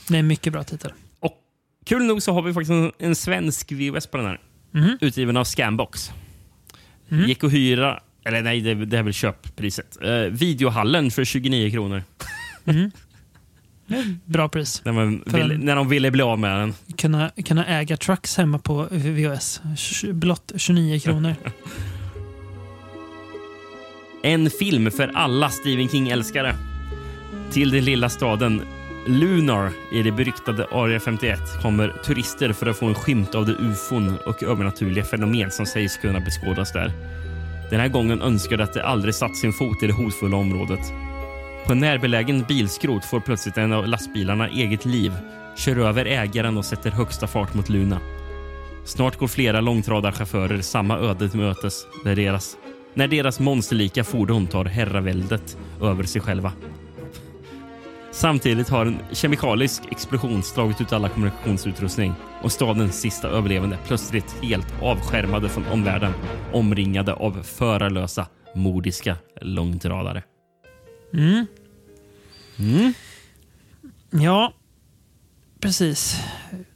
Det 0.07 0.15
är 0.15 0.19
en 0.19 0.27
mycket 0.27 0.53
bra 0.53 0.63
titel. 0.63 0.91
Och 1.19 1.33
kul 1.85 2.05
nog 2.05 2.21
så 2.21 2.33
har 2.33 2.41
vi 2.41 2.53
faktiskt 2.53 2.71
en, 2.71 2.91
en 2.99 3.15
svensk 3.15 3.71
VHS 3.71 4.07
på 4.07 4.17
den 4.17 4.25
här. 4.25 4.39
Mhm. 4.71 4.97
Utgiven 5.01 5.37
av 5.37 5.43
Scambox. 5.43 6.11
Mm. 7.09 7.27
Gick 7.27 7.43
att 7.43 7.53
hyra, 7.53 7.99
eller 8.25 8.41
nej, 8.41 8.61
det, 8.61 8.85
det 8.85 8.97
är 8.97 9.03
väl 9.03 9.13
köppriset. 9.13 9.97
Eh, 10.01 10.11
videohallen 10.11 11.11
för 11.11 11.23
29 11.23 11.71
kronor. 11.71 12.03
Ett 12.65 14.25
bra 14.25 14.49
pris. 14.49 14.81
När, 14.85 14.91
man 14.91 15.23
ville, 15.25 15.57
när 15.57 15.75
de 15.75 15.89
ville 15.89 16.11
bli 16.11 16.21
av 16.21 16.39
med 16.39 16.59
den. 16.59 16.73
Kunna, 16.97 17.31
kunna 17.45 17.65
äga 17.65 17.97
trucks 17.97 18.37
hemma 18.37 18.59
på 18.59 18.87
VHS. 18.91 19.61
Blott 20.13 20.51
29 20.55 20.99
kronor. 20.99 21.35
En 24.23 24.49
film 24.49 24.91
för 24.91 25.11
alla 25.13 25.49
Stephen 25.49 25.89
King-älskare. 25.89 26.55
Till 27.51 27.71
den 27.71 27.85
lilla 27.85 28.09
staden 28.09 28.61
Lunar 29.07 29.71
i 29.91 30.03
det 30.03 30.11
beryktade 30.11 30.67
Area 30.71 30.99
51 30.99 31.39
kommer 31.61 31.89
turister 32.05 32.53
för 32.53 32.65
att 32.65 32.77
få 32.77 32.85
en 32.85 32.95
skymt 32.95 33.35
av 33.35 33.45
de 33.45 33.51
ufon 33.51 34.17
och 34.25 34.43
övernaturliga 34.43 35.03
fenomen 35.03 35.51
som 35.51 35.65
sägs 35.65 35.97
kunna 35.97 36.19
beskådas 36.19 36.73
där. 36.73 36.91
Den 37.69 37.79
här 37.79 37.87
gången 37.87 38.21
önskar 38.21 38.57
de 38.57 38.63
att 38.63 38.73
de 38.73 38.81
aldrig 38.81 39.15
satt 39.15 39.37
sin 39.37 39.53
fot 39.53 39.83
i 39.83 39.87
det 39.87 39.93
hotfulla 39.93 40.37
området. 40.37 40.79
På 41.65 41.71
en 41.71 41.79
närbelägen 41.79 42.45
bilskrot 42.47 43.05
får 43.05 43.19
plötsligt 43.19 43.57
en 43.57 43.73
av 43.73 43.87
lastbilarna 43.87 44.49
eget 44.49 44.85
liv, 44.85 45.11
kör 45.57 45.77
över 45.77 46.05
ägaren 46.05 46.57
och 46.57 46.65
sätter 46.65 46.91
högsta 46.91 47.27
fart 47.27 47.53
mot 47.53 47.69
Luna. 47.69 47.99
Snart 48.85 49.17
går 49.17 49.27
flera 49.27 49.61
långtradarchaufförer 49.61 50.61
samma 50.61 50.97
öde 50.97 51.29
till 51.29 51.39
mötes 51.39 51.85
när 52.05 52.15
deras, 52.15 52.57
när 52.93 53.07
deras 53.07 53.39
monsterlika 53.39 54.03
fordon 54.03 54.47
tar 54.47 54.65
herraväldet 54.65 55.57
över 55.81 56.03
sig 56.03 56.21
själva. 56.21 56.51
Samtidigt 58.11 58.69
har 58.69 58.85
en 58.85 58.99
kemikalisk 59.11 59.83
explosion 59.91 60.43
slagit 60.43 60.81
ut 60.81 60.93
alla 60.93 61.09
kommunikationsutrustning 61.09 62.13
och 62.43 62.51
stadens 62.51 63.01
sista 63.01 63.27
överlevande 63.27 63.77
plötsligt 63.87 64.35
helt 64.43 64.73
avskärmade 64.81 65.49
från 65.49 65.67
omvärlden, 65.67 66.13
omringade 66.53 67.13
av 67.13 67.43
förarlösa, 67.43 68.27
mordiska 68.55 69.17
långtradare. 69.41 70.23
Mm. 71.13 71.45
Mm. 72.59 72.93
Ja, 74.09 74.53
precis. 75.59 76.21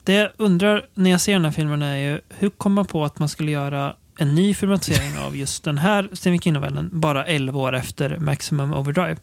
Det 0.03 0.13
jag 0.13 0.31
undrar 0.37 0.85
när 0.93 1.11
jag 1.11 1.21
ser 1.21 1.33
den 1.33 1.45
här 1.45 1.51
filmen 1.51 1.81
är 1.81 1.95
ju 1.95 2.21
hur 2.29 2.49
kom 2.49 2.73
man 2.73 2.85
på 2.85 3.05
att 3.05 3.19
man 3.19 3.29
skulle 3.29 3.51
göra 3.51 3.95
en 4.17 4.35
ny 4.35 4.53
filmatisering 4.53 5.17
av 5.17 5.35
just 5.37 5.63
den 5.63 5.77
här 5.77 6.09
Stephen 6.13 6.39
King-novellen 6.39 6.89
bara 6.93 7.25
11 7.25 7.59
år 7.59 7.75
efter 7.75 8.17
Maximum 8.17 8.73
Overdrive. 8.73 9.17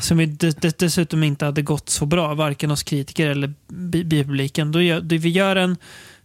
Som 0.00 0.20
ju 0.20 0.26
de- 0.26 0.50
de- 0.50 0.72
dessutom 0.78 1.22
inte 1.22 1.44
hade 1.44 1.62
gått 1.62 1.88
så 1.88 2.06
bra, 2.06 2.34
varken 2.34 2.70
hos 2.70 2.82
kritiker 2.82 3.28
eller 3.30 3.54
bi- 3.68 4.04
biopubliken. 4.04 4.72
Då 4.72 4.82
gör, 4.82 5.00
då 5.00 5.16
vi 5.16 5.28
gör 5.28 5.56
en 5.56 5.76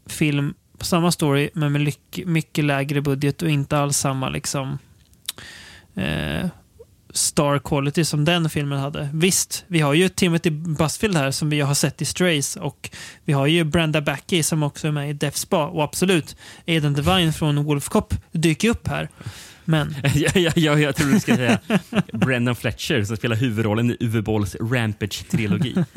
film 0.07 0.53
på 0.77 0.85
samma 0.85 1.11
story, 1.11 1.49
men 1.53 1.71
med 1.71 1.93
mycket 2.25 2.65
lägre 2.65 3.01
budget 3.01 3.41
och 3.41 3.49
inte 3.49 3.77
alls 3.77 3.97
samma 3.97 4.29
liksom 4.29 4.77
eh, 5.95 6.47
star 7.13 7.59
quality 7.59 8.05
som 8.05 8.25
den 8.25 8.49
filmen 8.49 8.79
hade. 8.79 9.09
Visst, 9.13 9.65
vi 9.67 9.79
har 9.79 9.93
ju 9.93 10.09
Timothy 10.09 10.49
Busfield 10.49 11.17
här 11.17 11.31
som 11.31 11.49
vi 11.49 11.61
har 11.61 11.73
sett 11.73 12.01
i 12.01 12.05
Strays 12.05 12.55
och 12.55 12.89
vi 13.25 13.33
har 13.33 13.47
ju 13.47 13.63
Brenda 13.63 14.01
Backey 14.01 14.43
som 14.43 14.63
också 14.63 14.87
är 14.87 14.91
med 14.91 15.09
i 15.09 15.13
Death 15.13 15.37
Spa 15.37 15.65
och 15.65 15.83
absolut, 15.83 16.35
Aidan 16.67 16.93
Devine 16.93 17.33
från 17.33 17.63
Wolf 17.63 17.89
Cop 17.89 18.13
dyker 18.31 18.69
upp 18.69 18.87
här. 18.87 19.09
Men 19.65 19.95
jag, 20.15 20.37
jag, 20.37 20.57
jag, 20.57 20.81
jag 20.81 20.95
tror 20.95 21.11
du 21.11 21.19
ska 21.19 21.35
säga 21.35 21.59
Brendan 22.13 22.55
Fletcher 22.55 23.03
som 23.03 23.17
spelar 23.17 23.35
huvudrollen 23.35 23.91
i 23.91 23.97
Uwe 23.99 24.21
Bolls 24.21 24.55
Rampage-trilogi. 24.55 25.85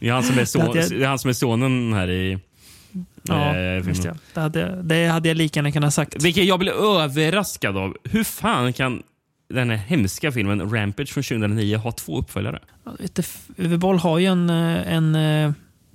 Det 0.00 0.08
är 0.08 0.12
han 0.12 0.22
som 0.22 0.38
är, 0.38 0.44
son, 0.44 0.74
det 0.74 1.02
är 1.02 1.06
han 1.06 1.18
som 1.18 1.28
är 1.28 1.34
sonen 1.34 1.92
här 1.92 2.10
i 2.10 2.38
ja, 3.28 3.56
eh, 3.56 3.74
just 3.74 4.02
filmen. 4.02 4.18
det. 4.34 4.40
Hade, 4.40 4.82
det 4.82 5.06
hade 5.06 5.28
jag 5.28 5.36
lika 5.36 5.58
gärna 5.58 5.72
kunnat 5.72 5.94
sagt. 5.94 6.24
Vilket 6.24 6.44
jag 6.44 6.58
blev 6.58 6.74
överraskad 6.74 7.76
av. 7.76 7.96
Hur 8.04 8.24
fan 8.24 8.72
kan 8.72 9.02
den 9.48 9.70
här 9.70 9.76
hemska 9.76 10.32
filmen 10.32 10.70
Rampage 10.74 11.08
från 11.08 11.22
2009 11.22 11.76
ha 11.76 11.92
två 11.92 12.18
uppföljare? 12.18 12.60
Uwe 13.56 13.78
Boll 13.78 13.98
har 13.98 14.18
ju 14.18 14.26
en, 14.26 14.50
eh, 14.50 14.92
en 14.92 15.14
eh, 15.14 15.52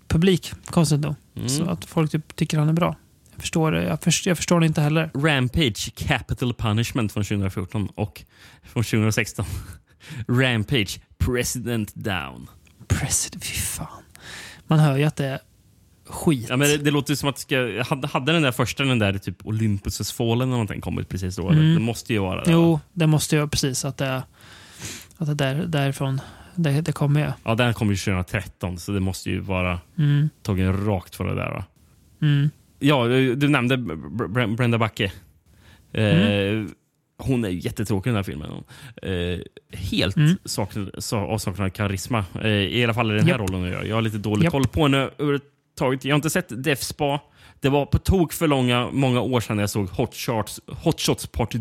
publik, 0.08 0.54
konstigt 0.66 1.00
nog. 1.00 1.16
Mm. 1.36 1.50
Så 1.50 1.70
att 1.70 1.86
folk 1.86 2.12
typ 2.12 2.36
tycker 2.36 2.58
han 2.58 2.70
är 2.70 2.74
bra. 2.74 2.96
Jag 3.32 3.42
förstår, 3.42 3.72
det. 3.72 3.84
jag 3.84 4.04
förstår, 4.04 4.32
jag 4.32 4.38
förstår 4.38 4.60
det 4.60 4.66
inte 4.66 4.82
heller. 4.82 5.12
Rampage 5.14 5.96
Capital 5.96 6.54
Punishment 6.54 7.12
från 7.12 7.24
2014 7.24 7.90
och 7.96 8.24
från 8.64 8.84
2016 8.84 9.46
Rampage 10.28 11.00
President 11.18 11.92
Down. 11.96 12.50
President, 12.88 13.46
fy 13.46 13.54
fan. 13.54 14.04
Man 14.68 14.80
hör 14.80 14.98
ju 14.98 15.04
att 15.04 15.16
det 15.16 15.26
är 15.26 15.40
skit. 16.06 16.46
Ja, 16.50 16.58
men 16.58 16.68
det, 16.68 16.78
det 16.78 16.92
låter 16.92 17.16
som 17.16 17.30
att 17.30 17.40
ska, 17.40 17.84
hade, 17.90 18.08
hade 18.08 18.32
den 18.32 18.42
där 18.42 18.52
första, 18.52 18.84
den 18.84 19.00
där 19.00 19.18
typ 19.18 19.46
Olympus 19.46 19.98
has 19.98 20.12
fallen 20.12 20.42
eller 20.42 20.52
någonting 20.52 20.82
kommit 20.82 21.10
precis 21.10 21.36
då? 21.36 21.50
Mm. 21.50 21.74
Det 21.74 21.80
måste 21.82 22.14
ju 22.14 22.20
vara 22.20 22.44
det. 22.44 22.52
Jo, 22.52 22.80
det 22.94 23.08
måste 23.08 23.36
jag 23.36 23.52
precis 23.52 23.86
att 23.86 23.98
det 23.98 24.24
att 25.18 25.28
det 25.28 25.34
där, 25.34 25.56
därifrån 25.68 26.22
det, 26.56 26.82
det 26.82 26.92
kommer 26.92 27.22
jag. 27.22 27.34
Ja, 27.44 27.56
den 27.56 27.74
kom 27.74 27.90
ju 27.90 27.96
2013 27.96 28.78
så 28.80 28.92
det 28.92 29.00
måste 29.00 29.30
ju 29.30 29.40
vara 29.40 29.80
Mm. 29.98 30.30
tagen 30.42 30.86
rakt 30.86 31.16
från 31.16 31.28
det 31.28 31.36
där. 31.36 31.64
Mm. 32.22 32.50
Ja, 32.80 33.04
du 33.36 33.50
nämnde 33.50 33.76
Br- 33.76 34.28
Br- 34.28 34.56
Brenda 34.56 34.78
Backe. 34.78 35.12
Eh, 35.94 36.04
Mm. 36.04 36.72
Hon 37.18 37.46
är 37.46 37.50
ju 37.50 37.60
jättetråkig 37.60 38.10
i 38.10 38.12
den 38.12 38.16
här 38.16 38.24
filmen. 38.24 38.50
Eh, 39.02 39.40
helt 39.80 40.16
Mm. 40.16 40.36
saknad, 40.46 40.90
sa- 40.98 41.26
avsaknad 41.28 41.66
av 41.66 41.70
karisma. 41.70 42.26
Eh, 42.42 42.48
I 42.50 42.84
alla 42.84 42.94
fall 42.94 43.12
i 43.12 43.16
den 43.16 43.24
här 43.28 43.32
Japp. 43.40 43.50
rollen. 43.50 43.64
Jag, 43.72 43.88
jag 43.88 43.96
har 43.96 44.02
lite 44.02 44.18
dålig 44.18 44.44
Japp. 44.44 44.52
koll 44.52 44.68
på 44.68 44.84
henne 44.84 45.10
överhuvudtaget. 45.82 46.06
Jag 46.06 46.14
har 46.14 46.16
inte 46.16 46.30
sett 46.30 46.64
Death 46.64 46.82
Spa. 46.82 47.20
Det 47.60 47.70
var 47.70 47.86
på 47.86 47.98
tok 48.00 48.34
för 48.34 48.48
långa, 48.48 48.90
många 48.92 49.22
år 49.22 49.40
sedan 49.42 49.60
jag 49.60 49.70
såg 49.70 49.90
Hot 49.90 50.16
Shots, 50.16 50.60
Hot 50.68 51.02
Shots 51.02 51.28
Part 51.28 51.52
2 51.52 51.58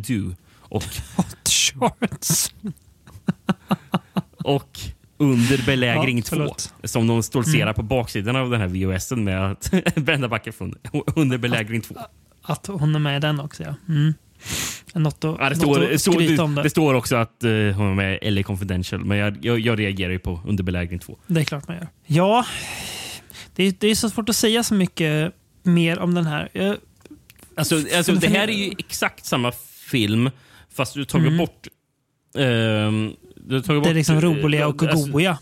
och, 0.60 0.84
Hot 1.16 1.48
shorts. 1.48 2.55
och 4.44 4.78
Under 5.18 5.66
belägring 5.66 6.16
Ja, 6.16 6.22
2. 6.22 6.36
förlåt. 6.36 6.74
Som 6.84 7.06
de 7.06 7.22
stoltserar 7.22 7.62
Mm. 7.62 7.74
på 7.74 7.82
baksidan 7.82 8.36
av 8.36 8.51
den 8.51 8.60
här 8.60 8.68
VHSen 8.68 9.24
med 9.24 9.51
att 9.52 9.70
Brenda 9.97 10.28
Backe 10.28 10.52
från 10.52 10.74
Under 11.16 11.39
belägring 11.39 11.80
2. 11.80 11.94
Att 12.43 12.66
hon 12.66 12.94
är 12.94 12.98
med 12.98 13.16
i 13.16 13.20
den 13.20 13.40
också, 13.40 13.62
ja. 13.62 13.74
Mm. 13.89 14.14
Något 14.94 15.24
att, 15.24 15.36
Ja, 15.40 15.48
det, 15.48 15.56
står, 15.56 15.93
att 15.93 16.01
så, 16.01 16.10
det, 16.18 16.62
det. 16.62 16.70
står 16.70 16.94
också 16.94 17.16
att 17.16 17.44
eh, 17.44 17.51
hon 17.51 17.90
är 17.90 17.94
med 17.94 18.18
i 18.22 18.30
LA 18.30 18.43
Confidential, 18.43 19.05
men 19.05 19.18
jag, 19.18 19.44
jag, 19.44 19.59
jag 19.60 19.78
reagerar 19.78 20.10
ju 20.12 20.18
på 20.18 20.40
Under 20.47 20.64
belägring 20.64 20.98
2. 20.98 21.18
Det 21.26 21.40
är 21.40 21.44
klart 21.44 21.68
man 21.68 21.76
gör. 21.76 21.89
Ja, 22.06 22.44
det 23.54 23.64
är, 23.64 23.74
det 23.78 23.88
är 23.88 23.94
så 23.94 24.10
svårt 24.10 24.28
att 24.28 24.36
säga 24.36 24.62
så 24.62 24.74
mycket 24.74 25.32
mer 25.62 25.98
om 25.98 26.14
den 26.14 26.26
här. 26.26 26.48
Jag, 26.52 26.76
Alltså, 27.54 27.74
alltså, 27.96 28.12
det 28.14 28.28
här 28.28 28.48
är 28.48 28.52
ju 28.52 28.72
exakt 28.78 29.24
samma 29.24 29.52
film, 29.90 30.30
fast 30.74 30.94
du 30.94 31.04
tagit 31.04 31.26
Mm. 31.26 31.38
bort... 31.38 31.66
ehm, 32.38 33.12
du 33.36 33.54
har 33.54 33.62
tagit 33.62 33.66
det 33.66 33.72
är 33.90 33.90
bort, 33.90 33.94
liksom 33.94 34.16
eh, 34.16 34.20
roliga 34.20 34.66
och 34.68 34.82
alltså, 34.82 35.10
goa. 35.10 35.38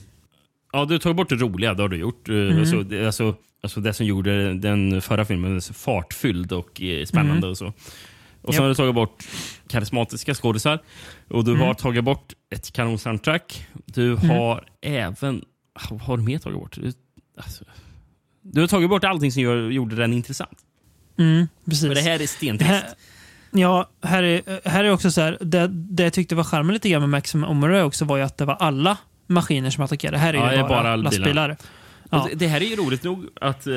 Ja, 0.73 0.85
du 0.85 0.99
tagit 0.99 1.17
bort 1.17 1.29
det 1.29 1.35
roliga. 1.35 1.75
Det 1.75 1.83
har 1.83 1.89
du 1.89 1.97
gjort. 1.97 2.29
Eh, 2.29 2.35
Mm. 2.35 2.59
Alltså, 2.61 2.83
det, 2.83 3.07
alltså, 3.07 3.35
alltså 3.63 3.81
det 3.81 3.93
som 3.95 4.07
gjorde 4.07 4.55
den 4.55 5.03
förra 5.03 5.25
filmen 5.25 5.63
så 5.63 5.75
fartfylld 5.75 6.53
och 6.53 6.83
eh, 6.83 7.05
spännande. 7.05 7.37
Mm. 7.39 7.51
och 7.51 7.59
så. 7.59 7.73
Och 8.43 8.55
sen 8.55 8.63
har 8.63 8.69
du 8.69 8.75
tagit 8.75 8.95
bort 8.95 9.25
karismatiska 9.69 10.35
skådisar. 10.35 10.79
Och 11.29 11.45
du 11.45 11.51
Mm. 11.51 11.67
har 11.67 11.75
tagit 11.75 12.05
bort 12.05 12.33
ett 12.51 12.73
kanonsoundtrack. 12.73 13.67
Du 13.87 14.13
Mm. 14.13 14.29
har 14.31 14.65
även... 14.83 15.45
Vad 15.91 16.01
har 16.01 16.17
du 16.17 16.23
mer 16.23 16.39
tagit 16.39 16.59
bort? 16.59 16.79
Alltså, 17.37 17.65
du 18.53 18.61
har 18.61 18.69
tagit 18.69 18.89
bort 18.91 19.05
allting 19.05 19.33
som 19.33 19.43
gör, 19.43 19.71
gjorde 19.71 19.97
den 19.97 20.13
intressant. 20.13 20.59
Mm, 21.19 21.49
precis. 21.65 21.87
För 21.89 21.95
det 21.95 22.01
här 22.01 22.23
är 22.23 22.27
stentrist. 22.27 22.85
ja, 23.51 23.91
här 24.03 24.23
är, 24.23 24.69
här 24.69 24.85
är 24.85 24.91
också 24.91 25.11
så 25.11 25.21
här. 25.21 25.39
Det, 25.41 25.67
det 25.69 26.03
jag 26.03 26.13
tyckte 26.13 26.35
var 26.35 26.45
charmen 26.45 26.75
lite 26.75 26.89
grann 26.89 27.01
med 27.03 27.09
Maximum 27.09 27.51
Omra 27.51 27.85
också 27.85 28.05
var 28.05 28.17
ju 28.17 28.23
att 28.23 28.39
det 28.39 28.45
var 28.45 28.55
alla 28.55 28.97
maskiner 29.27 29.71
som 29.71 29.85
attackerade. 29.85 30.19
Här 30.19 30.35
är 30.35 30.39
Ja, 30.39 30.53
ju 30.55 30.59
bara, 30.61 30.69
bara 30.69 30.97
lastbilar. 30.97 31.57
Ja. 32.11 32.23
Och 32.23 32.31
det, 32.37 32.47
här 32.47 32.61
är 32.61 32.65
ju 32.67 32.77
roligt 32.77 33.03
nog 33.03 33.27
att 33.41 33.67
eh, 33.67 33.75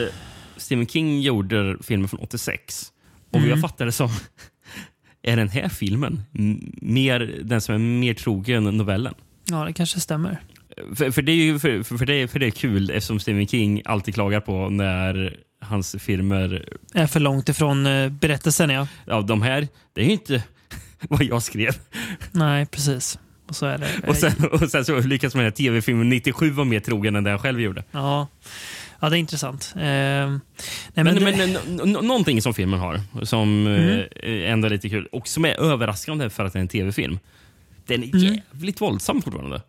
Stephen 0.58 0.88
King 0.88 1.22
gjorde 1.22 1.78
filmen 1.82 2.08
från 2.10 2.20
86. 2.20 2.92
Och 3.32 3.38
Mm. 3.38 3.50
jag 3.50 3.62
fattar 3.62 3.86
det 3.86 3.92
som... 3.92 4.10
Är 5.26 5.38
den 5.38 5.50
här 5.50 5.70
filmen 5.70 6.24
mer, 6.82 7.40
den 7.44 7.62
som 7.62 7.76
är 7.76 7.80
mer 7.80 8.14
trogen 8.14 8.64
novellen? 8.64 9.14
ja, 9.46 9.66
det 9.66 9.74
kanske 9.74 10.00
stämmer. 10.00 10.42
För, 10.96 11.12
för, 11.12 11.22
det 11.22 11.32
är 11.32 11.36
ju, 11.36 11.60
för, 11.60 11.98
för, 11.98 12.06
det, 12.06 12.28
för 12.28 12.40
det 12.40 12.46
är 12.46 12.52
kul 12.52 12.90
eftersom 12.90 13.20
Stephen 13.20 13.48
King 13.48 13.82
alltid 13.86 14.14
klagar 14.14 14.40
på 14.40 14.70
när 14.70 15.38
hans 15.62 15.96
filmer... 16.00 16.66
Är 16.94 17.08
för 17.08 17.20
långt 17.20 17.50
ifrån 17.50 17.86
eh, 17.86 18.10
berättelsen, 18.10 18.70
ja. 18.70 18.88
Ja, 19.06 19.22
de 19.22 19.42
här, 19.42 19.68
det 19.94 20.02
är 20.02 20.06
ju 20.06 20.12
inte 20.12 20.44
vad 21.10 21.24
jag 21.24 21.44
skrev. 21.44 21.72
Nej, 22.32 22.66
precis. 22.66 23.20
Och 23.48 23.56
så 23.56 23.66
är 23.66 23.78
det. 23.78 23.88
Och 24.08 24.16
sen, 24.16 24.32
och 24.52 24.72
sen 24.72 24.86
så 24.86 25.00
lyckas 25.00 25.36
man 25.36 25.44
med 25.44 25.56
tv-filmen 25.56 26.10
97 26.10 26.50
var 26.52 26.66
mer 26.66 26.80
trogen 26.80 27.16
än 27.16 27.24
den 27.24 27.32
jag 27.32 27.42
själv 27.42 27.62
gjorde. 27.62 27.84
Ja, 27.92 28.28
ja 29.00 29.10
det 29.10 29.18
är 29.18 29.20
intressant. 29.20 29.74
Eh, 29.76 29.82
nej, 29.82 30.40
men 30.94 31.06
Men, 31.06 31.16
det- 31.16 31.60
men, 31.68 31.92
någonting 31.92 32.42
som 32.42 32.54
filmen 32.54 32.80
har, 32.80 33.02
som 33.26 33.68
Mm. 33.68 34.00
eh, 34.24 34.52
ändå 34.52 34.66
är 34.66 34.70
lite 34.70 34.90
kul 34.90 35.08
och 35.12 35.28
som 35.28 35.46
är 35.46 35.60
överraskande 35.62 36.30
för 36.30 36.46
att 36.46 36.54
det 36.54 36.60
är 36.60 36.62
en 36.62 36.68
tv-film. 36.68 37.20
Den 37.88 38.04
är 38.04 38.16
Mm. 38.16 38.34
jävligt 38.54 38.82
våldsam 38.82 39.22
fortfarande. 39.22 39.62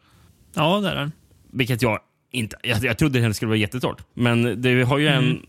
Ja, 0.56 0.80
det 0.80 0.88
är 0.88 0.94
den. 0.94 1.12
Vilket 1.52 1.82
jag 1.82 1.98
inte... 2.32 2.56
Jag, 2.62 2.84
jag 2.84 2.98
trodde 2.98 3.20
den 3.20 3.34
skulle 3.34 3.48
vara 3.48 3.58
jättetort. 3.58 4.02
Men 4.14 4.62
det 4.62 4.82
har 4.82 4.98
ju 4.98 5.08
en... 5.08 5.24
Mm. 5.24 5.40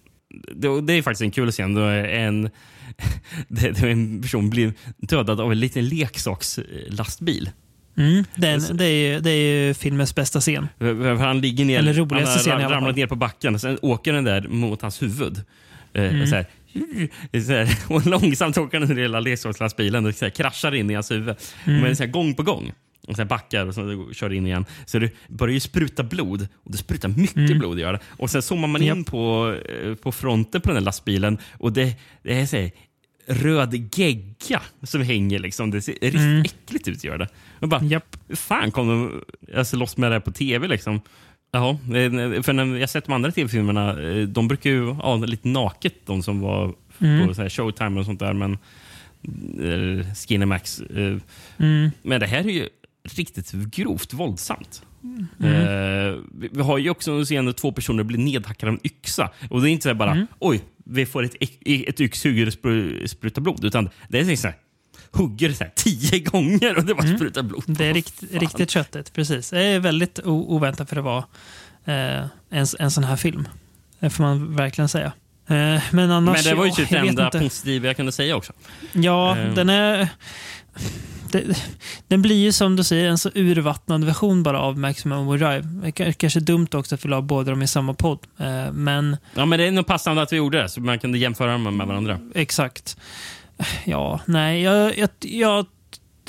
Det, 0.56 0.82
det 0.82 0.94
är 0.94 1.02
faktiskt 1.02 1.22
en 1.22 1.32
kul 1.32 1.52
scen. 1.52 1.73
Då 1.73 1.82
en, 1.82 2.49
det, 3.48 3.84
en 3.84 4.22
person 4.22 4.49
blir 4.49 4.73
dödad 4.98 5.41
av 5.41 5.52
en 5.52 5.60
liten 5.60 5.88
leksakslastbil. 5.88 7.49
Mm, 7.98 8.23
den, 8.36 8.77
det, 8.77 8.86
är, 8.86 9.19
det 9.19 9.32
är 9.32 9.73
filmens 9.73 10.15
bästa 10.15 10.41
scen. 10.41 10.68
Han 11.19 11.41
ligger 11.41 11.65
ner, 11.65 11.80
Eller 11.80 11.94
roligaste 11.94 12.52
han 12.52 12.60
scen 12.60 12.69
fall. 12.69 12.95
ner 12.95 13.07
på 13.07 13.15
backen 13.15 13.56
och 13.56 13.61
sen 13.61 13.77
åker 13.82 14.14
den 14.14 14.23
där 14.23 14.48
mot 14.48 14.82
hans 14.82 15.02
huvud. 15.02 15.38
Eh, 15.94 16.03
Mm. 16.03 16.27
Så 16.27 16.36
här, 16.36 16.45
så 17.45 17.52
här, 17.52 17.77
och 17.88 18.06
långsamt 18.06 18.57
åker 18.57 18.80
den 18.80 18.95
lilla 18.95 19.19
leksakslastbilen 19.19 20.06
och 20.06 20.15
så 20.15 20.26
här, 20.26 20.30
kraschar 20.30 20.76
in 20.76 20.91
i 20.91 20.94
hans 20.94 21.11
huvud. 21.11 21.36
Mm. 21.65 21.82
Men 21.82 21.95
så 21.95 22.07
gång 22.07 22.34
på 22.36 22.44
gång. 22.44 22.72
Och 23.07 23.15
sen 23.15 23.27
backar 23.27 23.65
och 23.65 23.73
så 23.76 24.10
kör 24.14 24.34
in 24.34 24.48
igen. 24.48 24.65
Så 24.86 24.99
det 24.99 25.11
börjar 25.27 25.53
ju 25.53 25.60
spruta 25.60 26.03
blod. 26.03 26.48
Och 26.64 26.72
det 26.72 26.77
sprutar 26.77 27.10
mycket 27.10 27.57
blod. 27.60 27.80
Gör 27.80 27.94
det. 27.94 27.99
Och 28.10 28.30
sen 28.30 28.41
zoomar 28.41 28.68
man 28.68 28.82
in 28.82 28.91
Mm. 28.91 29.03
På, 29.03 29.56
eh, 29.69 29.95
på 29.95 30.11
fronten 30.11 30.61
på 30.61 30.68
den 30.69 30.76
där 30.76 30.82
lastbilen 30.86 31.38
och 31.57 31.73
det, 31.73 31.95
det 32.23 32.40
är 32.41 32.45
så 32.45 32.57
här, 32.57 32.72
röd 33.27 33.90
gegga 33.98 34.61
som 34.84 35.02
hänger. 35.02 35.40
Liksom. 35.40 35.72
Det 35.72 35.82
ser 35.82 35.94
riktigt 35.94 36.45
äckligt 36.64 36.88
ut. 36.88 37.03
Gör 37.03 37.18
det. 37.18 37.27
Och 37.60 37.68
bara, 37.69 37.80
Mm. 37.80 37.91
Japp. 37.91 38.18
fan 38.30 38.72
kom 38.72 38.88
de 38.88 39.22
alltså, 39.57 39.77
loss 39.77 39.98
med 39.98 40.11
det 40.11 40.15
här 40.15 40.19
på 40.19 40.32
tv? 40.32 40.68
Liksom? 40.68 41.02
Jaha, 41.52 41.69
eh, 41.72 42.41
för 42.41 42.53
när 42.53 42.77
jag 42.77 42.90
sett 42.90 43.06
de 43.06 43.14
andra 43.14 43.32
tv-filmerna, 43.32 44.02
eh, 44.03 44.27
de 44.27 44.48
brukar 44.48 44.69
ju 44.69 44.86
ha 44.91 45.15
lite 45.15 45.48
naket, 45.48 45.95
de 46.06 46.23
som 46.23 46.40
var 46.41 46.73
Mm. 46.99 47.27
på 47.27 47.34
så 47.34 47.41
här 47.41 47.49
Showtime 47.49 47.99
och 47.99 48.06
sånt 48.06 48.19
där. 48.19 48.34
Men 48.34 48.57
Skinemax. 50.27 50.82
Mm. 51.60 51.91
Men 52.02 52.19
det 52.19 52.27
här 52.27 52.40
är 52.40 52.49
ju 52.49 52.69
riktigt 53.06 53.52
grovt 53.52 54.14
våldsamt. 54.14 54.82
Mm. 55.03 55.27
Eh, 55.44 56.15
vi, 56.32 56.49
vi 56.52 56.61
har 56.61 56.77
ju 56.77 56.90
också 56.90 57.11
en 57.11 57.26
scen 57.26 57.45
där 57.45 57.53
två 57.53 57.72
personer 57.72 58.03
blir 58.03 58.18
nedhackade 58.19 58.72
av 58.72 58.73
en 58.84 58.88
yxa. 58.88 59.30
Och 59.49 59.61
det 59.61 59.69
är 59.69 59.72
inte 59.72 59.90
så 59.90 59.95
bara, 59.95 60.11
Mm. 60.11 60.27
oj, 60.40 60.61
vi 60.86 61.06
får 61.06 61.23
ett, 61.23 61.36
ett 61.65 62.02
yxhugg 62.02 62.48
och 62.48 62.53
sprutar 63.10 63.41
blod. 63.41 63.65
Utan 63.65 63.90
det 64.10 64.19
är 64.19 64.36
så 64.36 64.48
här, 64.48 64.56
hugger 65.11 65.52
så 65.52 65.64
här 65.64 65.72
tio 65.76 66.19
gånger 66.19 66.77
och 66.77 66.84
det 66.86 66.95
bara 66.95 67.15
sprutar 67.15 67.44
blod. 67.44 67.64
Mm. 67.68 67.77
Det 67.77 67.86
är 67.86 67.94
rikt, 67.94 68.23
riktigt 68.32 68.69
köttigt, 68.72 69.14
precis. 69.14 69.49
Det 69.49 69.61
är 69.64 69.80
väldigt 69.80 70.19
oväntat 70.23 70.90
för 70.90 70.95
att 70.98 71.03
vara 71.03 71.23
eh, 71.86 72.26
en, 72.49 72.65
en 72.80 72.91
sån 72.91 73.03
här 73.03 73.15
film. 73.15 73.48
Det 73.99 74.10
får 74.10 74.23
man 74.23 74.56
verkligen 74.56 74.90
säga. 74.90 75.11
Eh, 75.48 75.82
men 75.91 76.11
annars... 76.11 76.36
Men 76.36 76.44
det 76.44 76.56
var 76.56 76.65
ju 76.65 76.72
typ 76.72 76.90
det 76.90 76.98
enda 76.98 77.30
positiva 77.32 77.88
jag 77.88 77.95
kunde 77.95 78.11
säga 78.11 78.36
också. 78.36 78.53
Ja, 78.94 79.38
Eh. 79.38 79.53
den 79.53 79.69
är... 79.69 80.10
Det, 81.31 81.43
den 82.07 82.22
blir 82.22 82.35
ju 82.35 82.52
som 82.52 82.76
du 82.76 82.84
säger 82.84 83.06
en 83.10 83.18
så 83.18 83.30
urvattnad 83.35 84.03
version 84.03 84.43
bara 84.43 84.60
av 84.60 84.80
Maximum 84.80 85.27
Overdrive. 85.27 85.61
Det 85.61 85.99
är 85.99 86.11
kanske 86.11 86.39
dumt 86.39 86.68
också 86.73 86.95
att 86.95 87.06
vi 87.06 87.10
la 87.10 87.22
båda 87.22 87.52
dem 87.52 87.61
i 87.61 87.68
samma 87.68 87.93
podd. 87.93 88.19
Eh, 88.38 88.72
men 88.72 89.18
Ja, 89.35 89.45
men 89.45 89.60
det 89.60 89.65
är 89.68 89.72
nog 89.72 89.85
passande 89.88 90.22
att 90.22 90.34
vi 90.34 90.38
gjorde 90.38 90.61
det, 90.61 90.69
så 90.69 90.81
man 90.81 90.99
kunde 90.99 91.18
jämföra 91.18 91.52
dem 91.52 91.77
med 91.77 91.88
varandra. 91.88 92.19
exakt. 92.35 92.97
Ja, 93.85 94.19
nej, 94.26 94.61
jag, 94.61 94.97
jag, 94.97 95.10
jag 95.19 95.65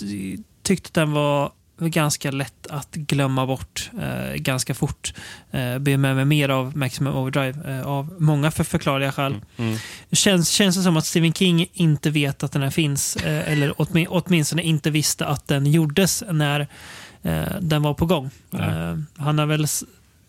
ty- 0.00 0.38
tyckte 0.62 1.00
den 1.00 1.12
var 1.12 1.50
ganska 1.78 2.30
lätt 2.30 2.66
att 2.66 2.94
glömma 2.94 3.46
bort 3.46 3.90
eh, 4.00 4.34
ganska 4.34 4.74
fort. 4.74 5.14
Eh, 5.50 5.78
be 5.78 5.96
med 5.96 6.16
mig 6.16 6.24
mer 6.24 6.48
av 6.48 6.76
Maximum 6.76 7.16
Overdrive 7.16 7.78
eh, 7.78 7.86
av 7.86 8.16
många 8.18 8.50
för 8.50 8.64
förklarliga 8.64 9.12
skäl. 9.12 9.40
Mm. 9.56 9.78
Känns, 10.12 10.48
känns 10.48 10.76
det 10.76 10.82
som 10.82 10.96
att 10.96 11.06
Stephen 11.06 11.32
King 11.32 11.66
inte 11.72 12.10
vet 12.10 12.42
att 12.42 12.52
den 12.52 12.62
här 12.62 12.70
finns 12.70 13.16
eh, 13.16 13.52
eller 13.52 13.70
åtmi- 13.72 14.06
åtminstone 14.10 14.62
inte 14.62 14.90
visste 14.90 15.26
att 15.26 15.48
den 15.48 15.66
gjordes 15.66 16.24
när 16.30 16.60
eh, 17.22 17.44
den 17.60 17.82
var 17.82 17.94
på 17.94 18.06
gång. 18.06 18.30
Eh, 18.52 18.98
han 19.16 19.38
har 19.38 19.46
väl 19.46 19.66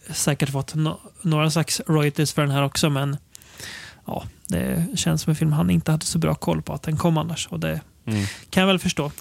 säkert 0.09 0.49
fått 0.49 0.75
no 0.75 0.99
några 1.21 1.51
slags 1.51 1.81
royalties 1.87 2.33
för 2.33 2.41
den 2.41 2.51
här 2.51 2.63
också 2.63 2.89
men 2.89 3.17
ja, 4.05 4.23
det 4.47 4.85
känns 4.95 5.21
som 5.21 5.31
en 5.31 5.35
film 5.35 5.53
han 5.53 5.69
inte 5.69 5.91
hade 5.91 6.05
så 6.05 6.19
bra 6.19 6.35
koll 6.35 6.61
på 6.61 6.73
att 6.73 6.83
den 6.83 6.97
kom 6.97 7.17
annars. 7.17 7.47
Och 7.47 7.59
det 7.59 7.81
Mm. 8.07 8.25
kan 8.49 8.61
jag 8.61 8.67
väl 8.67 8.79
förstå. 8.79 9.11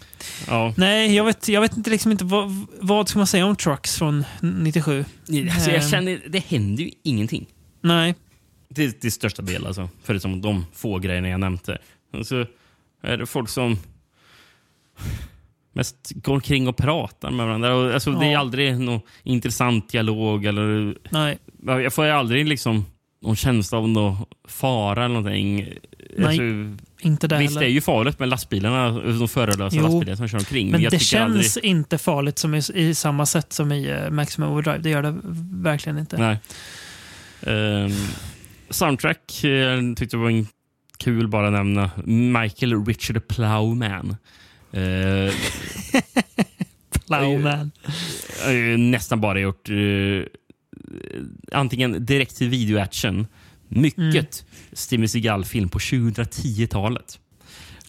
Ja. 0.46 0.74
Nej, 0.76 1.14
jag 1.14 1.24
vet, 1.24 1.48
jag 1.48 1.60
vet 1.60 1.76
inte 1.76 1.90
liksom 1.90 2.12
inte 2.12 2.24
vad, 2.24 2.66
vad 2.80 3.08
ska 3.08 3.18
man 3.18 3.26
säga 3.26 3.46
om 3.46 3.56
Trucks 3.56 3.96
från 3.98 4.24
97. 4.42 5.04
Alltså, 5.28 5.70
jag 5.70 5.82
Eh, 5.82 5.88
känner, 5.90 6.20
det 6.28 6.38
händer 6.38 6.82
ju 6.84 6.90
ingenting. 7.02 7.46
Nej, 7.80 8.14
Till, 8.74 8.92
till 8.92 9.12
största 9.12 9.42
del, 9.42 9.66
alltså. 9.66 9.88
Förutom 10.02 10.40
de 10.40 10.66
få 10.74 10.98
grejerna 10.98 11.28
jag 11.28 11.40
nämnde. 11.40 11.78
Och 12.12 12.26
så 12.26 12.46
är 13.02 13.16
det 13.16 13.26
folk 13.26 13.48
som 13.48 13.78
mest 15.72 16.12
går 16.14 16.34
omkring 16.34 16.68
och 16.68 16.76
pratar 16.76 17.30
med 17.30 17.46
varandra. 17.46 17.94
Alltså, 17.94 18.12
Det 18.12 18.26
är 18.26 18.32
Ja. 18.32 18.38
aldrig 18.38 18.80
någon 18.80 19.00
intressant 19.22 19.88
dialog. 19.88 20.44
Eller, 20.44 20.96
nej, 21.10 21.38
jag 21.62 21.92
får 21.92 22.04
ju 22.04 22.10
aldrig 22.10 22.46
liksom 22.46 22.84
någon 23.22 23.36
känsla 23.36 23.78
av 23.78 23.88
någon 23.88 24.16
fara 24.48 25.04
eller 25.04 25.14
någonting. 25.14 25.68
Nej, 26.16 26.26
Alltså, 26.26 26.42
inte 27.00 27.28
där 27.28 27.38
visst, 27.38 27.50
heller. 27.50 27.60
det 27.60 27.66
är 27.70 27.72
ju 27.72 27.80
farligt 27.80 28.18
med 28.18 28.28
lastbilarna, 28.28 28.90
de 28.90 29.28
förarlösa 29.28 29.80
lastbilarna 29.80 30.16
som 30.16 30.28
kör 30.28 30.38
omkring. 30.38 30.70
Men 30.70 30.82
jag 30.82 30.92
det 30.92 30.98
känns 30.98 31.56
aldrig- 31.56 31.64
inte 31.64 31.98
farligt 31.98 32.38
som 32.38 32.54
i, 32.54 32.62
i 32.74 32.94
samma 32.94 33.26
sätt 33.26 33.52
som 33.52 33.72
i 33.72 33.92
uh, 33.92 34.10
Maximum 34.10 34.50
Overdrive. 34.50 34.78
Det 34.78 34.90
gör 34.90 35.02
det 35.02 35.14
verkligen 35.62 35.98
inte. 35.98 36.16
Nej. 36.18 36.38
Ehm, 37.42 37.90
soundtrack 38.70 39.44
eh, 39.44 39.50
jag 39.50 39.96
tyckte 39.96 40.16
det 40.16 40.20
var 40.22 40.30
en 40.30 40.46
kul 40.98 41.28
bara 41.28 41.50
nämna. 41.50 41.90
Michael 42.40 42.84
Richard 42.86 43.28
Plowman. 43.28 44.16
Uh, 44.76 45.32
Plowman. 47.06 47.70
nästan 48.78 49.20
bara 49.20 49.40
gjort 49.40 49.70
eh, 49.70 49.76
antingen 51.52 52.06
direkt 52.06 52.36
till 52.36 52.48
video-action, 52.48 53.26
mycket 53.68 53.98
Mm. 54.14 54.24
Steven 54.72 55.09
Seagal-film 55.09 55.68
på 55.68 55.78
2010-talet. 55.78 57.18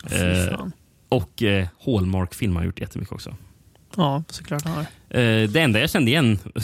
Fy 0.09 0.15
Eh, 0.15 0.67
och 1.09 1.43
eh, 1.43 1.67
Hallmark-film 1.85 2.55
har 2.55 2.63
gjort 2.63 2.79
jättemycket 2.79 3.13
också. 3.13 3.35
Ja, 3.95 4.23
såklart 4.29 4.63
han 4.63 4.73
har. 4.73 4.81
Eh, 5.19 5.49
det 5.49 5.61
enda 5.61 5.79
jag 5.79 5.89
kände 5.89 6.11
igen, 6.11 6.39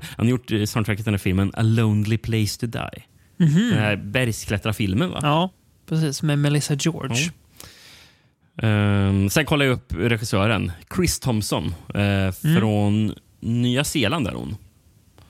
han 0.00 0.02
har 0.16 0.24
gjort 0.24 0.52
eh, 0.52 0.64
soundtracket 0.64 0.98
till 0.98 1.04
den 1.04 1.14
här 1.14 1.18
filmen 1.18 1.52
A 1.56 1.62
Lonely 1.62 2.18
Place 2.18 2.60
to 2.60 2.66
Die. 2.66 3.04
Mhm. 3.36 3.70
Den 3.70 3.78
här 3.78 3.96
bergsklättrarfilmen 3.96 5.10
va? 5.10 5.18
Ja, 5.22 5.50
precis. 5.88 6.22
Med 6.22 6.38
Melissa 6.38 6.74
George. 6.74 7.16
Ja. 7.24 8.68
Ehm, 8.68 9.30
sen 9.30 9.44
kollade 9.46 9.70
jag 9.70 9.74
upp 9.74 9.92
regissören, 9.92 10.72
Chris 10.96 11.20
Thompson, 11.20 11.74
eh, 11.94 12.32
från 12.58 13.14
Nya 13.40 13.84
Zeeland. 13.84 14.26
Är 14.28 14.32
hon. 14.32 14.56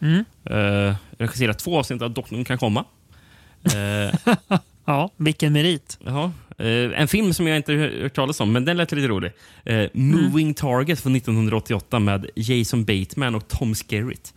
Mm. 0.00 0.24
Uh, 0.50 0.94
regisserat 1.18 1.58
två 1.58 1.78
avsnitt 1.78 2.02
av 2.02 2.10
Doktorn 2.10 2.44
kan 2.44 2.58
komma. 2.58 2.84
Eh, 3.74 4.34
Ja, 4.84 5.10
vilken 5.16 5.52
merit. 5.52 5.98
jaha. 6.04 6.32
Eh, 6.58 7.00
en 7.00 7.08
film 7.08 7.34
som 7.34 7.46
jag 7.46 7.56
inte 7.56 7.72
har 7.72 8.02
hört 8.02 8.14
talas 8.14 8.40
om, 8.40 8.52
men 8.52 8.64
den 8.64 8.76
lät 8.76 8.92
lite 8.92 9.08
rolig. 9.08 9.32
Eh, 9.64 9.88
Moving 9.94 10.54
Target 10.54 11.00
från 11.00 11.16
1988 11.16 11.98
med 11.98 12.26
Jason 12.36 12.84
Bateman 12.84 13.34
och 13.34 13.48
Tom 13.48 13.74
Skerritt. 13.74 14.34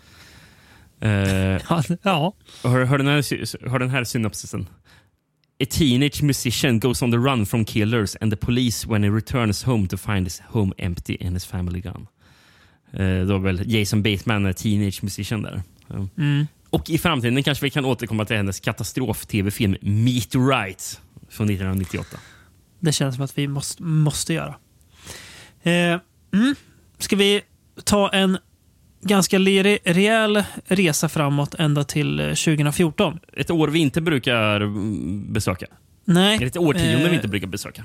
Ja, 1.69 1.83
ja. 2.03 2.33
Hör, 2.63 2.85
hör, 2.85 2.97
den 2.97 3.07
här, 3.07 3.69
hör 3.69 3.79
den 3.79 3.89
här 3.89 4.03
synopsisen. 4.03 4.67
A 5.63 5.65
teenage 5.69 6.23
musician 6.23 6.79
goes 6.79 7.01
on 7.01 7.11
the 7.11 7.17
run 7.17 7.45
from 7.45 7.65
killers 7.65 8.15
and 8.21 8.31
the 8.31 8.37
police 8.37 8.87
when 8.89 9.03
he 9.03 9.09
returns 9.09 9.63
home 9.63 9.87
to 9.87 9.97
find 9.97 10.25
his 10.25 10.41
home 10.47 10.73
empty 10.77 11.17
and 11.21 11.33
his 11.35 11.45
family 11.45 11.81
gone. 11.81 12.05
Eh, 12.93 13.25
då 13.27 13.37
väl 13.37 13.73
Jason 13.73 14.03
Bateman 14.03 14.45
är 14.45 14.53
teenage 14.53 15.03
musician 15.03 15.41
där. 15.41 15.61
Ja. 15.87 16.07
Mm. 16.17 16.47
Och 16.71 16.89
i 16.89 16.97
framtiden 16.97 17.43
kanske 17.43 17.65
vi 17.65 17.69
kan 17.69 17.85
återkomma 17.85 18.25
till 18.25 18.35
hennes 18.35 18.59
katastrof-tv-film 18.59 19.75
Meteorite 19.81 20.83
från 21.29 21.49
1998. 21.49 22.17
Det 22.79 22.91
känns 22.91 23.15
som 23.15 23.23
att 23.23 23.37
vi 23.37 23.47
måste, 23.47 23.83
måste 23.83 24.33
göra. 24.33 24.55
Eh, 25.63 25.71
mm. 26.33 26.55
Ska 26.97 27.15
vi 27.15 27.41
ta 27.83 28.09
en 28.09 28.37
ganska 29.01 29.39
rejäl 29.39 30.43
resa 30.65 31.09
framåt 31.09 31.55
ända 31.55 31.83
till 31.83 32.19
eh, 32.19 32.25
2014? 32.25 33.19
Ett 33.33 33.51
år 33.51 33.67
vi 33.67 33.79
inte 33.79 34.01
brukar 34.01 34.67
besöka. 35.31 35.65
Nej. 36.05 36.35
Eller 36.35 36.47
ett 36.47 36.57
årtionde 36.57 37.03
eh, 37.03 37.09
vi 37.09 37.15
inte 37.15 37.27
brukar 37.27 37.47
besöka. 37.47 37.83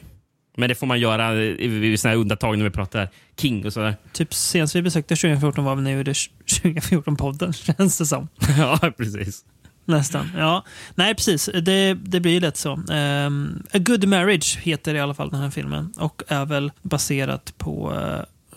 Men 0.57 0.69
det 0.69 0.75
får 0.75 0.87
man 0.87 1.01
göra 1.01 1.35
i- 1.35 1.97
här 2.05 2.17
undantag 2.17 2.59
när 2.59 2.65
vi 2.65 2.71
pratar 2.71 3.09
King 3.37 3.67
och 3.67 3.73
sådär. 3.73 3.97
Typ 4.13 4.35
senast 4.35 4.77
vi 4.77 4.83
besökte 4.83 5.17
2014 5.17 5.65
var 5.65 5.77
vi 5.77 5.83
när 5.83 5.91
vi 5.91 5.97
gjorde 5.97 6.13
2014-podden, 6.13 7.53
känns 7.77 7.99
det 7.99 8.07
som. 8.07 8.29
ja, 8.59 8.79
precis. 8.97 9.45
Nästan. 9.85 10.31
Ja. 10.37 10.65
Nej, 10.95 11.15
precis. 11.15 11.51
Det, 11.63 11.95
det 11.95 12.21
blir 12.21 12.33
ju 12.33 12.41
lätt 12.41 12.57
så. 12.57 12.81
Ehm, 12.93 13.63
A 13.73 13.79
Good 13.79 14.09
Marriage 14.09 14.59
heter 14.63 14.95
i 14.95 15.01
alla 15.01 15.15
fall 15.15 15.31
den 15.31 15.41
här 15.41 15.51
filmen 15.51 15.93
och 15.97 16.23
är 16.29 16.45
väl 16.47 16.73
baserat 16.83 17.55
på 17.59 17.95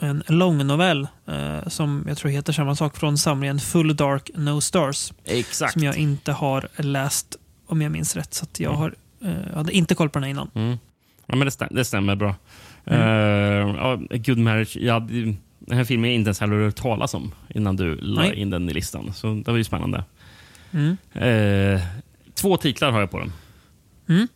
eh, 0.02 0.10
en 0.10 0.24
långnovell 0.28 1.08
eh, 1.28 1.68
som 1.68 2.06
jag 2.08 2.18
tror 2.18 2.32
heter 2.32 2.54
samma 2.54 2.76
sak 2.76 2.98
från 2.98 3.18
samlingen 3.18 3.60
Full 3.60 3.96
Dark 3.96 4.30
No 4.36 4.62
Stars. 4.62 5.14
Exakt. 5.26 5.74
Som 5.74 5.84
jag 5.84 5.98
inte 5.98 6.32
har 6.32 6.68
läst 6.78 7.36
om 7.68 7.82
jag 7.82 7.92
minns 7.92 8.16
rätt. 8.16 8.34
Så 8.34 8.46
jag 8.58 8.72
har, 8.74 8.96
eh, 9.26 9.56
hade 9.56 9.72
inte 9.72 9.96
koll 9.96 10.10
på 10.10 10.20
den 10.20 10.30
innan. 10.30 10.52
Mm. 10.56 10.78
Ja, 11.30 11.36
men 11.36 11.46
det, 11.46 11.52
stäm 11.52 11.68
det 11.72 11.86
stämmer 11.86 12.16
bra. 12.16 12.36
Mm. 12.86 13.76
A 13.80 14.00
Good 14.10 14.38
Marriage. 14.38 14.78
Ja, 14.82 15.00
den 15.60 15.78
här 15.78 15.84
filmen 15.84 16.10
jag 16.10 16.16
inte 16.16 16.28
ens 16.28 16.40
hade 16.40 16.56
hört 16.56 16.76
talas 16.76 17.14
om 17.14 17.32
innan 17.56 17.76
du 17.76 17.96
la 17.96 18.22
Nej. 18.22 18.36
in 18.36 18.50
den 18.50 18.70
i 18.70 18.74
listan. 18.74 19.14
Så 19.14 19.34
det 19.34 19.52
var 19.52 19.58
ju 19.58 19.64
spännande. 19.64 20.04
Mm. 20.72 20.98
Eh, 21.14 21.82
två 22.34 22.58
titlar 22.58 22.92
har 22.92 23.00
jag 23.00 23.12
på 23.12 23.20
den. 23.20 23.32
Mm. 24.10 24.28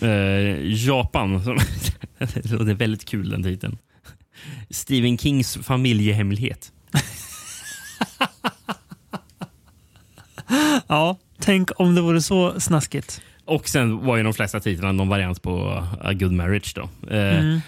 Eh, 0.00 0.86
Japan. 0.86 1.42
Det 2.18 2.50
låter 2.50 2.74
väldigt 2.74 3.04
kul 3.04 3.30
den 3.30 3.42
titeln. 3.42 3.78
Stephen 4.70 5.18
Kings 5.18 5.56
familjehemlighet. 5.62 6.72
Ja, 10.86 11.16
tänk 11.38 11.70
om 11.80 11.94
det 11.94 12.00
vore 12.00 12.22
så 12.22 12.60
snaskigt. 12.60 13.22
Och 13.48 13.68
sen 13.68 14.06
var 14.06 14.16
ju 14.16 14.22
de 14.22 14.34
flesta 14.34 14.60
titlarna 14.60 14.92
någon 14.92 15.08
variant 15.08 15.42
på 15.42 15.84
A 16.00 16.12
Good 16.12 16.32
Marriage. 16.32 16.72
Då. 16.74 16.82
Eh, 17.16 17.38
Mm. 17.38 17.60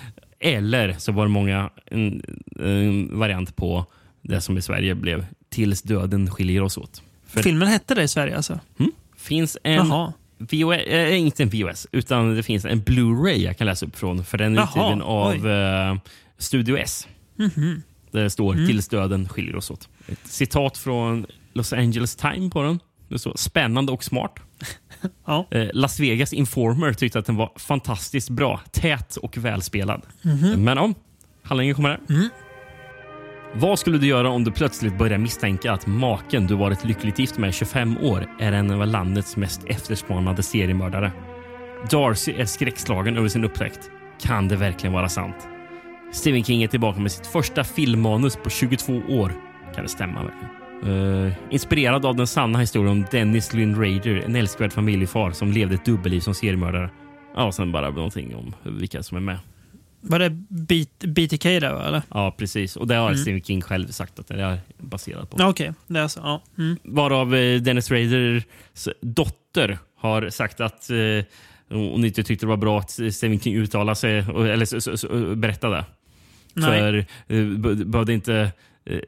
Eller 0.42 0.92
så 0.98 1.12
var 1.12 1.24
det 1.24 1.28
många 1.30 1.70
en, 1.86 2.22
en 2.60 3.18
variant 3.18 3.56
på 3.56 3.86
det 4.22 4.40
som 4.40 4.58
i 4.58 4.62
Sverige 4.62 4.94
blev 4.94 5.26
Tills 5.50 5.82
döden 5.82 6.30
skiljer 6.30 6.62
oss 6.62 6.78
åt. 6.78 7.02
För 7.26 7.42
Filmen 7.42 7.68
hette 7.68 7.94
det 7.94 8.02
i 8.02 8.08
Sverige 8.08 8.36
alltså? 8.36 8.60
Mm. 8.78 8.92
finns 9.16 9.58
en 9.62 9.74
Jaha. 9.74 10.12
VOS, 10.38 10.76
äh, 10.86 11.18
inte 11.20 11.42
en 11.42 11.48
VOS, 11.50 11.86
utan 11.92 12.34
det 12.36 12.42
finns 12.42 12.64
en 12.64 12.82
Blu-ray 12.82 13.36
jag 13.36 13.58
kan 13.58 13.66
läsa 13.66 13.86
upp 13.86 13.96
från. 13.96 14.24
För 14.24 14.38
den 14.38 14.58
är 14.58 14.62
utgiven 14.64 15.02
av 15.02 15.48
eh, 15.48 15.96
Studio 16.38 16.76
S. 16.78 17.08
Mhm. 17.36 17.82
Där 18.10 18.22
det 18.22 18.30
står 18.30 18.54
Mm. 18.54 18.66
“Tills 18.66 18.88
döden 18.88 19.28
skiljer 19.28 19.56
oss 19.56 19.70
åt”. 19.70 19.88
Ett 20.08 20.20
citat 20.26 20.78
från 20.78 21.26
Los 21.52 21.72
Angeles 21.72 22.16
Times 22.16 22.52
på 22.52 22.62
den. 22.62 22.80
Det 23.08 23.18
står 23.18 23.32
“Spännande 23.36 23.92
och 23.92 24.04
smart”. 24.04 24.38
Ja. 25.26 25.46
Eh, 25.50 25.68
Las 25.72 26.00
Vegas 26.00 26.32
Informer 26.32 26.92
tyckte 26.92 27.18
att 27.18 27.26
den 27.26 27.36
var 27.36 27.52
fantastiskt 27.56 28.30
bra, 28.30 28.60
tät 28.72 29.16
och 29.16 29.38
välspelad. 29.38 30.02
Mhm. 30.22 30.64
Men 30.64 30.78
om, 30.78 30.94
handlingen 31.42 31.74
kommer 31.74 31.88
här. 31.88 32.00
Vad 33.54 33.78
skulle 33.78 33.98
du 33.98 34.06
göra 34.06 34.30
om 34.30 34.44
du 34.44 34.52
plötsligt 34.52 34.98
börjar 34.98 35.18
misstänka 35.18 35.72
att 35.72 35.86
maken 35.86 36.46
du 36.46 36.54
varit 36.54 36.84
lyckligt 36.84 37.18
gift 37.18 37.38
med 37.38 37.50
i 37.50 37.52
25 37.52 37.98
år 37.98 38.26
är 38.40 38.52
en 38.52 38.70
av 38.70 38.86
landets 38.86 39.36
mest 39.36 39.64
efterspanade 39.66 40.42
seriemördare? 40.42 41.12
Darcy 41.90 42.32
är 42.32 42.44
skräckslagen 42.44 43.16
över 43.16 43.28
sin 43.28 43.44
upptäckt. 43.44 43.90
Kan 44.22 44.48
det 44.48 44.56
verkligen 44.56 44.92
vara 44.92 45.08
sant? 45.08 45.36
Stephen 46.12 46.44
King 46.44 46.62
är 46.62 46.68
tillbaka 46.68 47.00
med 47.00 47.12
sitt 47.12 47.26
första 47.26 47.64
filmmanus 47.64 48.36
på 48.36 48.50
22 48.50 48.92
år. 49.08 49.32
Kan 49.74 49.84
det 49.84 49.90
stämma 49.90 50.22
verkligen? 50.22 50.59
Eh, 50.86 51.32
inspirerad 51.50 52.06
av 52.06 52.16
den 52.16 52.26
sanna 52.26 52.58
historien 52.58 52.92
om 52.92 53.04
Dennis 53.10 53.52
Lynn 53.52 53.74
Rader, 53.76 54.22
en 54.24 54.36
älskvärd 54.36 54.72
familjefar 54.72 55.30
som 55.30 55.52
levde 55.52 55.74
ett 55.74 55.84
dubbelliv 55.84 56.20
som 56.20 56.34
seriemördare. 56.34 56.90
Ja, 57.36 57.44
och 57.44 57.54
sen 57.54 57.72
bara 57.72 57.90
någonting 57.90 58.34
om 58.36 58.54
vilka 58.78 59.02
som 59.02 59.16
är 59.16 59.20
med. 59.20 59.38
Var 60.00 60.18
det 60.18 60.30
B- 60.48 60.84
BTK 61.06 61.42
där 61.60 61.74
va, 61.74 61.88
eller? 61.88 62.02
Ja, 62.10 62.34
precis. 62.38 62.76
Och 62.76 62.86
det 62.86 62.94
har 62.94 63.08
Mm. 63.08 63.18
Stephen 63.18 63.42
King 63.42 63.62
själv 63.62 63.88
sagt 63.88 64.18
att 64.18 64.26
det 64.28 64.42
är 64.42 64.58
baserat 64.78 65.30
på. 65.30 65.44
Okej, 65.44 65.72
det 65.86 66.00
är 66.00 66.08
så. 66.08 66.20
Ja. 66.22 66.42
Mm. 66.58 66.76
Varav 66.84 67.34
eh, 67.34 67.60
Dennis 67.60 67.90
Raders 67.90 68.42
dotter 69.00 69.78
har 69.98 70.28
sagt 70.30 70.60
att 70.60 70.90
eh, 70.90 70.96
hon 71.68 72.04
inte 72.04 72.22
tyckte 72.22 72.46
det 72.46 72.50
var 72.50 72.56
bra 72.56 72.78
att 72.78 72.90
Stephen 72.90 73.40
King 73.40 73.56
uttalade 73.56 73.96
sig, 73.96 74.18
eller 74.18 75.34
berättade. 75.34 75.84
Nej. 76.54 76.66
För 76.80 76.94
eh, 77.34 77.44
be- 77.46 77.74
behövde 77.84 78.12
inte 78.12 78.52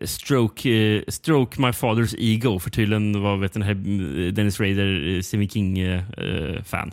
stroke, 0.05 0.71
eh, 0.71 1.03
stroke 1.09 1.61
my 1.61 1.71
father's 1.71 2.15
ego. 2.19 2.59
För 2.59 2.71
tydligen 2.71 3.23
var 3.23 3.37
vet, 3.37 3.53
den 3.53 3.63
här 3.63 3.71
eh, 3.73 4.33
Dennis 4.33 4.61
Rader 4.61 5.09
eh, 5.17 5.21
Stephen 5.23 5.49
King-fan. 5.49 6.93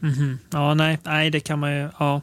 Mhm. 0.00 0.38
Ja, 0.52 0.74
nej, 0.74 0.98
nej, 1.04 1.30
det 1.30 1.40
kan 1.40 1.58
man 1.58 1.72
ju. 1.76 1.88
Ja. 1.98 2.20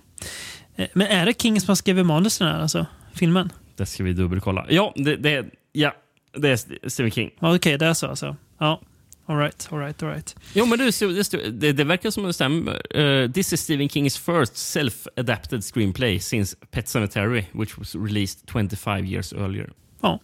Eh, 0.75 0.87
Men 0.93 1.07
är 1.07 1.25
det 1.25 1.41
King 1.41 1.61
som 1.61 1.67
har 1.67 1.75
skrivit 1.75 2.05
manus 2.05 2.37
till 2.37 2.45
den 2.45 2.55
här 2.55 2.61
alltså? 2.61 2.85
Filmen? 3.13 3.51
det 3.77 3.85
ska 3.85 4.03
vi 4.03 4.13
dubbelkolla. 4.13 4.65
Ja, 4.69 4.93
det, 4.95 5.15
det, 5.15 5.45
ja, 5.71 5.93
det 6.37 6.49
är 6.49 6.89
Stephen 6.89 7.11
King. 7.11 7.31
Okej, 7.39 7.77
det 7.77 7.85
är 7.85 7.93
så 7.93 8.07
alltså. 8.07 8.35
Ja. 8.59 8.81
All 9.27 9.37
right, 9.37 9.67
all 9.71 9.79
right, 9.79 10.03
all 10.03 10.09
right. 10.09 10.35
Jo, 10.53 10.65
men 10.65 10.91
stod- 10.93 11.15
det, 11.31 11.51
det, 11.51 11.71
det 11.71 11.83
verkar 11.83 12.11
som 12.11 12.23
det 12.23 12.33
stämmer. 12.33 12.97
Uh, 12.99 13.31
this 13.31 13.53
is 13.53 13.61
Stephen 13.61 13.89
Kings 13.89 14.17
first 14.17 14.55
self-adapted 14.55 15.61
screenplay 15.63 16.19
since 16.19 16.55
Pet 16.71 16.85
Sematary, 16.87 17.45
which 17.53 17.77
was 17.77 17.95
released 17.95 18.45
25 18.51 19.05
years 19.05 19.33
earlier. 19.33 19.69
Ja, 20.01 20.19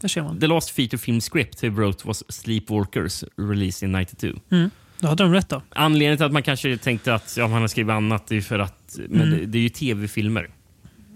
där 0.00 0.08
ser 0.08 0.22
man. 0.22 0.40
The 0.40 0.46
last 0.46 0.70
feature 0.70 0.98
film 0.98 1.20
script 1.20 1.62
he 1.62 1.68
wrote 1.68 2.06
was 2.06 2.24
Sleepwalkers, 2.32 3.24
released 3.36 3.88
in 3.88 3.92
92. 3.92 4.26
Mm. 4.50 4.70
Då 4.98 5.08
hade 5.08 5.22
de 5.22 5.32
rätt 5.32 5.48
då. 5.48 5.62
Anledningen 5.70 6.16
till 6.16 6.26
att 6.26 6.32
man 6.32 6.42
kanske 6.42 6.76
tänkte 6.76 7.14
att 7.14 7.34
ja, 7.38 7.46
han 7.46 7.60
har 7.60 7.68
skrivit 7.68 7.90
annat 7.92 8.32
är 8.32 8.40
för 8.40 8.58
att 8.58 8.98
men 9.08 9.20
Mm. 9.22 9.38
det, 9.38 9.46
det 9.46 9.58
är 9.58 9.62
ju 9.62 9.68
tv-filmer. 9.68 10.50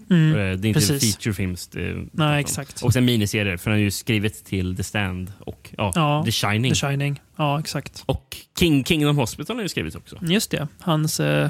Mm. 0.09 0.29
Eh, 0.29 0.35
Det 0.35 0.41
är 0.41 0.53
inte 0.53 0.73
Precis. 0.73 1.15
feature 1.15 1.33
films. 1.33 1.67
Det, 1.67 2.05
Nej, 2.11 2.39
exakt. 2.39 2.81
Och 2.81 2.93
sen 2.93 3.05
miniserier, 3.05 3.57
för 3.57 3.71
han 3.71 3.79
har 3.79 3.83
ju 3.83 3.91
skrivit 3.91 4.45
till 4.45 4.75
The 4.77 4.83
Stand 4.83 5.33
och 5.39 5.73
ja, 5.77 5.91
Ja, 5.95 6.21
The 6.25 6.31
Shining. 6.31 6.71
The 6.73 6.75
Shining. 6.87 7.21
Ja, 7.35 7.59
exakt. 7.59 8.03
Och 8.05 8.37
King, 8.59 8.83
Kingdom 8.85 9.17
Hospital 9.17 9.55
har 9.55 9.63
ju 9.63 9.69
skrivit 9.69 9.95
också. 9.95 10.17
Just 10.21 10.51
det. 10.51 10.67
Hans 10.79 11.19
eh, 11.19 11.49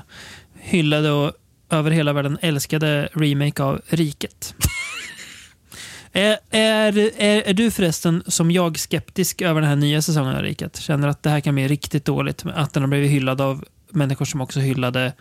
hyllade 0.60 1.12
och 1.12 1.32
över 1.70 1.92
hela 1.92 2.14
världen 2.14 2.38
älskade 2.42 3.10
remake 3.14 3.64
av 3.64 3.82
Riket. 3.88 4.56
är, 6.16 6.38
är, 6.50 7.44
är, 7.48 7.54
du 7.54 7.72
förresten 7.72 8.24
som 8.28 8.52
jag 8.52 8.78
skeptisk 8.80 9.42
över 9.42 9.62
den 9.62 9.70
här 9.70 9.76
nya 9.76 10.02
säsongen 10.02 10.36
av 10.36 10.42
Riket? 10.42 10.78
Känner 10.78 11.08
att 11.08 11.24
det 11.24 11.30
här 11.30 11.40
kan 11.40 11.56
bli 11.56 11.68
riktigt 11.68 12.06
dåligt? 12.06 12.46
Att 12.56 12.74
den 12.74 12.84
har 12.84 12.88
blivit 12.88 13.12
hyllad 13.12 13.42
av 13.42 13.66
människor 13.90 14.26
som 14.26 14.42
också 14.42 14.60
hyllade 14.60 15.14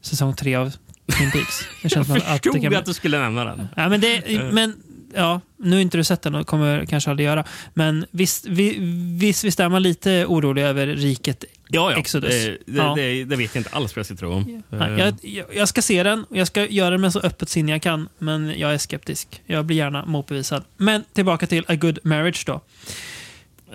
säsong 0.00 0.34
tre 0.34 0.54
av 0.54 0.72
Twin 1.16 1.30
Peaks? 1.30 1.60
Jag 1.82 2.00
att 2.00 2.08
det 2.08 2.20
förstod 2.20 2.62
kan 2.62 2.76
att, 2.76 2.84
bli... 2.84 2.90
du 2.90 2.94
skulle 2.94 3.18
nämna 3.18 3.44
den. 3.44 3.68
Ja, 3.76 3.88
men, 3.88 4.00
det, 4.00 4.52
men 4.52 4.82
ja, 5.16 5.40
nu 5.56 5.76
har 5.76 5.80
inte 5.80 5.96
du 5.96 6.04
sett 6.04 6.22
den 6.22 6.34
och 6.34 6.46
kommer 6.46 6.84
kanske 6.86 7.10
aldrig 7.10 7.26
göra. 7.26 7.44
Men 7.74 8.06
visst, 8.10 8.46
vi, 8.46 8.76
visst, 9.18 9.44
visst 9.44 9.60
är 9.60 9.68
man 9.68 9.82
lite 9.82 10.26
orolig 10.26 10.62
över 10.62 10.86
riket 10.86 11.44
Ja, 11.68 11.92
ja. 11.92 11.98
Exodus. 11.98 12.30
Det, 12.30 12.50
det, 12.66 12.76
Ja. 12.78 12.94
det, 12.96 13.24
det 13.24 13.36
vet 13.36 13.54
jag 13.54 13.60
inte 13.60 13.70
alls 13.76 13.96
vad 13.96 13.98
jag 13.98 14.06
ska 14.06 14.14
tro 14.14 14.32
om. 14.32 14.62
Nej, 14.68 15.00
Eh, 15.00 15.14
jag, 15.22 15.44
jag, 15.54 15.68
ska 15.68 15.82
se 15.82 16.02
den 16.02 16.24
och 16.24 16.36
jag 16.36 16.46
ska 16.46 16.66
göra 16.66 16.90
det 16.90 16.98
med 16.98 17.12
så 17.12 17.20
öppet 17.20 17.48
sinne 17.48 17.72
jag 17.72 17.82
kan. 17.82 18.08
Men 18.18 18.52
jag 18.58 18.74
är 18.74 18.78
skeptisk. 18.78 19.42
Jag 19.46 19.64
blir 19.64 19.76
gärna 19.76 20.04
motbevisad. 20.06 20.64
Men 20.76 21.04
tillbaka 21.12 21.46
till 21.46 21.64
A 21.68 21.74
Good 21.74 21.98
Marriage 22.02 22.42
då. 22.46 22.60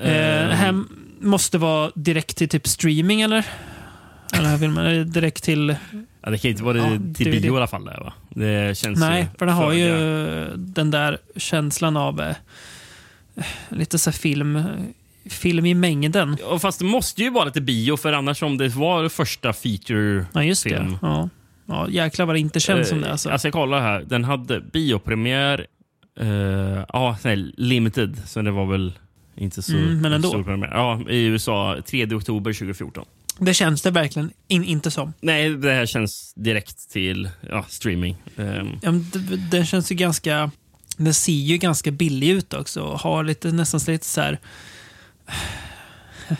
Eh, 0.01 0.11
Eh. 0.11 0.49
här 0.49 0.83
måste 1.19 1.57
vara 1.57 1.91
direkt 1.95 2.37
till 2.37 2.49
typ 2.49 2.67
streaming 2.67 3.21
eller? 3.21 3.45
Eller 4.33 5.03
direkt 5.03 5.43
till... 5.43 5.75
ja, 6.21 6.29
det 6.31 6.37
kan 6.37 6.51
inte 6.51 6.63
vara 6.63 6.77
Ja, 6.77 6.89
till 7.15 7.25
DVD. 7.31 7.41
bio 7.41 7.53
i 7.53 7.57
alla 7.57 7.67
fall. 7.67 7.85
Där, 7.85 7.99
va? 7.99 8.13
Det 8.29 8.77
känns 8.77 8.99
Nej, 8.99 9.27
för 9.39 9.45
den 9.45 9.55
har 9.55 9.73
ju 9.73 9.91
den 10.57 10.91
där 10.91 11.17
känslan 11.35 11.97
av 11.97 12.21
eh, 12.21 12.35
lite 13.69 13.99
så 13.99 14.11
film, 14.11 14.63
film 15.29 15.65
i 15.65 15.73
mängden. 15.73 16.37
Ja, 16.41 16.59
fast 16.59 16.79
det 16.79 16.85
måste 16.85 17.21
ju 17.23 17.29
vara 17.29 17.45
lite 17.45 17.61
bio, 17.61 17.97
för 17.97 18.13
annars 18.13 18.43
om 18.43 18.57
det 18.57 18.67
var 18.69 19.09
första 19.09 19.53
feature 19.53 20.25
Ja, 20.33 20.43
just 20.43 20.63
det. 20.63 20.97
Ja. 21.01 21.29
Ja, 21.65 21.89
jäklar 21.89 22.25
vad 22.25 22.35
det 22.35 22.39
inte 22.39 22.59
känns 22.59 22.89
som 22.89 23.01
det. 23.01 23.11
Alltså. 23.11 23.29
Alltså 23.29 23.47
jag 23.47 23.53
kollar 23.53 23.81
här. 23.81 24.03
Den 24.07 24.23
hade 24.23 24.61
biopremiär, 24.61 25.67
eh, 26.19 26.27
ja, 26.93 27.17
nej, 27.23 27.53
limited, 27.57 28.17
så 28.25 28.41
det 28.41 28.51
var 28.51 28.65
väl 28.65 28.93
inte 29.35 29.61
så 29.61 29.73
Mm, 29.77 30.01
men 30.01 30.13
ändå. 30.13 30.29
stor 30.29 30.43
premiär. 30.43 30.71
Ja, 30.73 31.01
i 31.09 31.23
USA 31.25 31.77
3 31.87 32.05
oktober 32.15 32.53
2014. 32.53 33.05
Det 33.45 33.53
känns 33.53 33.81
det 33.81 33.91
verkligen 33.91 34.31
in, 34.47 34.63
inte 34.63 34.91
som. 34.91 35.13
Nej, 35.21 35.49
det 35.49 35.73
här 35.73 35.85
känns 35.85 36.33
direkt 36.35 36.89
till 36.91 37.29
ja, 37.49 37.65
streaming. 37.69 38.15
Ehm, 38.37 38.79
Ja, 38.81 38.91
det- 38.91 39.37
Den 39.51 39.65
känns 39.65 39.91
ju 39.91 39.95
ganska... 39.95 40.51
Den 40.97 41.13
ser 41.13 41.31
ju 41.33 41.57
ganska 41.57 41.91
billig 41.91 42.29
ut 42.29 42.53
också. 42.53 42.81
och 42.81 42.99
Har 42.99 43.23
lite, 43.23 43.51
nästan 43.51 43.79
lite 43.87 44.05
så 44.05 44.21
här... 44.21 44.39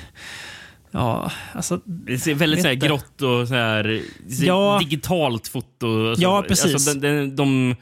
Ja, 0.91 1.32
alltså... 1.53 1.82
Det 1.86 2.19
ser 2.19 2.34
väldigt 2.36 2.61
så 2.61 2.68
här 2.68 2.76
grått 2.76 3.22
och 3.22 3.48
så 3.48 3.53
här, 3.53 4.02
Ja. 4.28 4.80
digitalt 4.84 5.48
foto. 5.48 6.10
Alltså, 6.10 6.23
Ja, 6.23 6.45
precis. 6.48 6.73
Alltså, 6.73 6.94
de, 6.94 6.99
de, 7.10 7.36
de, 7.36 7.76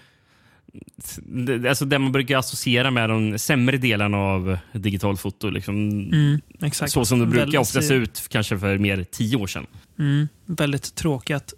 alltså 1.70 1.86
det 1.86 2.00
man 2.00 2.12
brukar 2.12 2.38
associera 2.38 2.91
med 2.91 3.10
de 3.10 3.40
sämre 3.40 3.78
delarna 3.78 4.18
av 4.18 4.58
digitalt 4.74 5.20
foto. 5.22 5.50
Liksom, 5.50 5.76
Mm. 6.00 6.40
Så 6.88 7.06
som 7.06 7.20
det 7.20 7.26
brukar 7.26 7.41
Väldigt- 7.46 7.60
ofta 7.60 7.82
se 7.82 7.94
ut 7.94 8.28
kanske 8.30 8.60
för 8.60 8.78
mer 8.78 9.04
tio 9.12 9.38
år 9.38 9.48
sedan. 9.48 9.66
Mm, 10.00 10.28
väldigt 10.46 10.96
tråkigt 10.96 11.36
att 11.36 11.54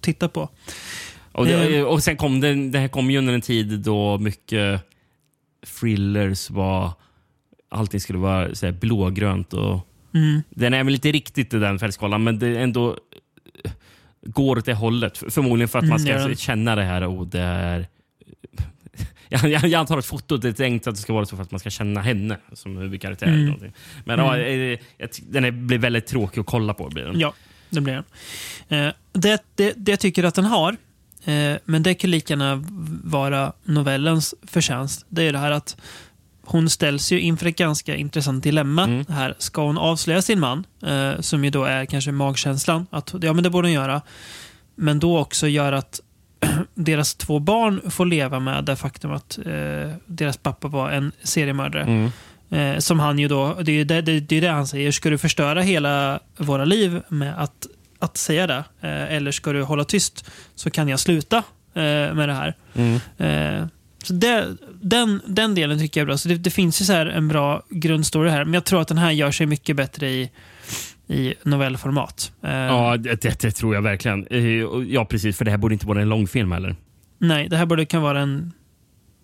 titta 0.00 0.28
på. 0.28 0.48
Och, 1.32 1.46
det, 1.46 1.76
Eh. 1.76 1.84
och 1.84 2.02
sen 2.02 2.16
kom 2.16 2.40
det, 2.40 2.54
det 2.70 2.78
här 2.78 2.88
kom 2.88 3.10
ju 3.10 3.18
under 3.18 3.32
en 3.34 3.40
tid 3.40 3.80
då 3.80 4.18
mycket 4.18 4.82
thrillers 5.80 6.50
var... 6.50 6.92
Allting 7.72 8.00
skulle 8.00 8.18
vara 8.18 8.54
så 8.54 8.66
här 8.66 8.72
blågrönt. 8.72 9.52
Och, 9.52 9.86
Mm. 10.14 10.42
Den 10.50 10.74
är 10.74 10.84
väl 10.84 10.94
inte 10.94 11.12
riktigt 11.12 11.54
i 11.54 11.58
den 11.58 11.78
färgskalan, 11.78 12.24
men 12.24 12.38
det 12.38 12.58
ändå 12.58 12.96
går 14.26 14.58
åt 14.58 14.64
det 14.64 14.74
hållet. 14.74 15.18
Förmodligen 15.28 15.68
för 15.68 15.78
att 15.78 15.84
man 15.84 15.98
Mm, 15.98 16.06
ska 16.06 16.18
gör 16.20 16.28
den. 16.28 16.36
känna 16.36 16.76
det 16.76 16.82
här. 16.84 17.02
Och 17.02 17.26
det 17.26 17.40
är, 17.40 17.86
jag, 19.28 19.50
jag, 19.50 19.64
jag 19.64 19.74
antar 19.74 19.98
att 19.98 20.06
fotot 20.06 20.44
är 20.44 20.52
tänkt 20.52 20.86
att 20.86 20.94
det 20.94 21.00
ska 21.00 21.12
vara 21.12 21.26
så 21.26 21.36
för 21.36 21.42
att 21.42 21.50
man 21.50 21.60
ska 21.60 21.70
känna 21.70 22.00
henne 22.00 22.36
som 22.52 22.76
huvudkaraktär. 22.76 23.26
Mm. 23.26 23.44
någonting. 23.44 23.72
Men 24.04 24.18
ja, 24.18 24.38
eh, 24.38 24.78
ty- 24.98 25.22
den 25.30 25.44
är, 25.44 25.50
blir 25.50 25.78
väldigt 25.78 26.06
tråkig 26.06 26.40
att 26.40 26.46
kolla 26.46 26.74
på. 26.74 26.88
Blir 26.88 27.04
den. 27.04 27.20
Ja, 27.20 27.34
det 27.70 27.80
blir 27.80 28.04
den. 28.68 28.86
Eh, 28.86 28.92
det, 29.12 29.42
det, 29.54 29.72
det 29.76 29.92
jag 29.92 30.00
tycker 30.00 30.24
att 30.24 30.34
den 30.34 30.44
har, 30.44 30.76
eh, 31.24 31.54
men 31.64 31.82
det 31.82 31.94
kan 31.94 32.10
lika 32.10 32.32
gärna 32.32 32.64
vara 33.04 33.52
novellens 33.64 34.34
förtjänst, 34.42 35.06
det 35.08 35.22
är 35.22 35.32
det 35.32 35.38
här 35.38 35.50
att 35.50 35.76
hon 36.42 36.70
ställs 36.70 37.12
ju 37.12 37.20
inför 37.20 37.46
ett 37.46 37.56
ganska 37.56 37.96
intressant 37.96 38.44
dilemma. 38.44 38.84
Mm. 38.84 39.04
Här, 39.08 39.34
ska 39.38 39.62
hon 39.66 39.78
avslöja 39.78 40.22
sin 40.22 40.40
man, 40.40 40.66
eh, 40.82 41.20
som 41.20 41.44
ju 41.44 41.50
då 41.50 41.64
är 41.64 41.84
kanske 41.84 42.12
magkänslan, 42.12 42.86
att 42.90 43.14
ja, 43.22 43.32
men 43.32 43.44
det 43.44 43.50
borde 43.50 43.68
hon 43.68 43.72
göra, 43.72 44.02
men 44.74 44.98
då 45.00 45.18
också 45.18 45.48
göra 45.48 45.78
att 45.78 46.00
deras 46.74 47.14
två 47.14 47.38
barn 47.38 47.90
får 47.90 48.06
leva 48.06 48.40
med 48.40 48.64
det 48.64 48.76
faktum 48.76 49.12
att 49.12 49.38
eh, 49.38 49.92
deras 50.06 50.36
pappa 50.36 50.68
var 50.68 50.90
en 50.90 51.12
seriemördare. 51.22 51.82
Mm. 51.82 52.10
Eh, 52.50 52.78
som 52.78 53.00
han 53.00 53.18
ju 53.18 53.28
då, 53.28 53.54
det 53.62 53.72
är 53.72 53.76
ju 53.76 53.84
det, 53.84 54.00
det, 54.00 54.20
det, 54.20 54.36
är 54.36 54.40
det 54.40 54.48
han 54.48 54.66
säger. 54.66 54.90
Ska 54.92 55.10
du 55.10 55.18
förstöra 55.18 55.62
hela 55.62 56.20
våra 56.36 56.64
liv 56.64 57.02
med 57.08 57.42
att, 57.42 57.66
att 57.98 58.16
säga 58.16 58.46
det? 58.46 58.64
Eh, 58.80 59.14
eller 59.14 59.32
ska 59.32 59.52
du 59.52 59.62
hålla 59.62 59.84
tyst 59.84 60.30
så 60.54 60.70
kan 60.70 60.88
jag 60.88 61.00
sluta 61.00 61.36
eh, 61.74 62.14
med 62.14 62.28
det 62.28 62.34
här. 62.34 62.56
Mm. 62.74 63.00
Eh, 63.18 63.66
så 64.02 64.12
den, 64.80 65.20
den 65.26 65.54
delen 65.54 65.78
tycker 65.78 66.00
jag 66.00 66.04
är 66.04 66.06
bra. 66.06 66.18
Så 66.18 66.28
det, 66.28 66.50
finns 66.50 66.80
ju 66.80 66.84
så 66.84 66.92
här 66.92 67.06
en 67.06 67.28
bra 67.28 67.62
grundstory 67.70 68.30
här. 68.30 68.44
Men 68.44 68.54
jag 68.54 68.64
tror 68.64 68.80
att 68.80 68.88
den 68.88 68.98
här 68.98 69.10
gör 69.10 69.30
sig 69.30 69.46
mycket 69.46 69.76
bättre 69.76 70.10
i, 70.10 70.30
i 71.10 71.34
novellformat. 71.42 72.32
Eh, 72.44 72.50
Ja, 72.50 72.96
det, 72.96 73.22
det, 73.22 73.40
det 73.40 73.50
tror 73.50 73.74
jag 73.74 73.82
verkligen. 73.82 74.26
Eh, 74.26 74.42
Ja, 74.88 75.04
precis. 75.04 75.36
För 75.36 75.44
det 75.44 75.50
här 75.50 75.58
borde 75.58 75.74
inte 75.74 75.86
vara 75.86 76.00
en 76.02 76.08
långfilm 76.08 76.52
heller. 76.52 76.76
Nej, 77.18 77.48
det 77.48 77.56
här 77.56 77.66
borde 77.66 77.84
kan 77.86 78.02
vara 78.02 78.20
en... 78.20 78.52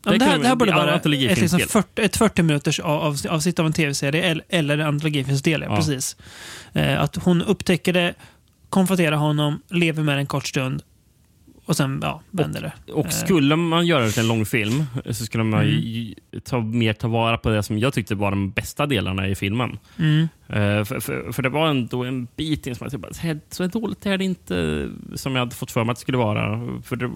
Ja, 0.04 0.12
Det 0.12 0.18
det, 0.18 0.24
här, 0.24 0.38
det 0.38 0.48
här 0.48 0.56
borde 0.56 0.72
vara 0.72 0.94
ett, 0.94 1.04
liksom 1.04 1.60
40, 1.60 2.02
ett 2.02 2.16
40 2.16 2.42
minuters 2.42 2.80
av, 2.80 3.00
av, 3.00 3.16
avsnitt 3.28 3.58
av 3.58 3.66
en 3.66 3.72
tv-serie 3.72 4.40
eller, 4.48 4.78
en 4.78 4.86
antologifilmsdel. 4.86 5.60
Ja. 5.60 5.66
Ja. 5.70 5.76
Precis. 5.76 6.16
Eh, 6.72 7.00
att 7.00 7.16
hon 7.16 7.42
upptäcker 7.42 7.92
det, 7.92 8.14
konfronterar 8.68 9.16
honom, 9.16 9.62
lever 9.70 10.02
med 10.02 10.16
det 10.16 10.20
en 10.20 10.26
kort 10.26 10.46
stund 10.46 10.82
och 11.66 11.76
sen 11.76 11.98
ja, 12.02 12.22
vänder 12.30 12.60
det. 12.86 12.92
Och 12.92 13.04
Eh, 13.06 13.10
skulle 13.10 13.56
man 13.56 13.86
göra 13.86 14.04
det 14.04 14.10
till 14.10 14.22
en 14.22 14.28
långfilm 14.28 14.84
så 15.10 15.24
skulle 15.24 15.44
man 15.44 15.66
ju 15.68 16.14
ta, 16.44 16.60
mer 16.60 16.92
ta 16.92 17.08
vara 17.08 17.38
på 17.38 17.48
det 17.50 17.62
som 17.62 17.78
jag 17.78 17.94
tyckte 17.94 18.14
var 18.14 18.30
de 18.30 18.50
bästa 18.50 18.86
delarna 18.86 19.28
i 19.28 19.34
filmen. 19.34 19.78
Mm. 19.98 20.22
Eh, 20.48 20.84
för, 20.84 21.00
för, 21.00 21.32
för 21.32 21.42
det 21.42 21.48
var 21.48 21.68
ändå 21.68 22.04
en 22.04 22.28
bit 22.36 22.66
in 22.66 22.74
som 22.74 22.88
jag 22.92 23.12
tyckte, 23.20 23.40
"Så 23.50 23.66
dåligt 23.66 24.06
är 24.06 24.18
det 24.18 24.24
inte 24.24 24.88
som 25.14 25.32
jag 25.32 25.40
hade 25.40 25.54
fått 25.54 25.70
för 25.70 25.84
mig 25.84 25.90
att 25.92 25.96
det 25.96 26.00
skulle 26.00 26.18
vara. 26.18 26.68
För 26.82 26.96
det 26.96 27.10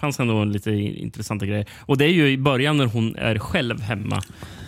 fanns 0.00 0.20
ändå 0.20 0.36
en 0.36 0.52
lite 0.52 0.70
intressanta 0.72 1.46
grejer. 1.46 1.66
Och 1.80 1.98
det 1.98 2.04
är 2.04 2.12
ju 2.12 2.28
i 2.30 2.38
början 2.38 2.76
när 2.76 2.86
hon 2.86 3.16
är 3.16 3.38
själv 3.38 3.80
hemma 3.80 4.22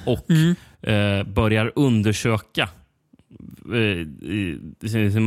och 0.06 0.26
Mm. 0.30 0.54
eh, 0.82 1.26
börjar 1.32 1.72
undersöka 1.76 2.68
eh, 3.64 4.06
sin, 4.88 5.12
sin 5.12 5.22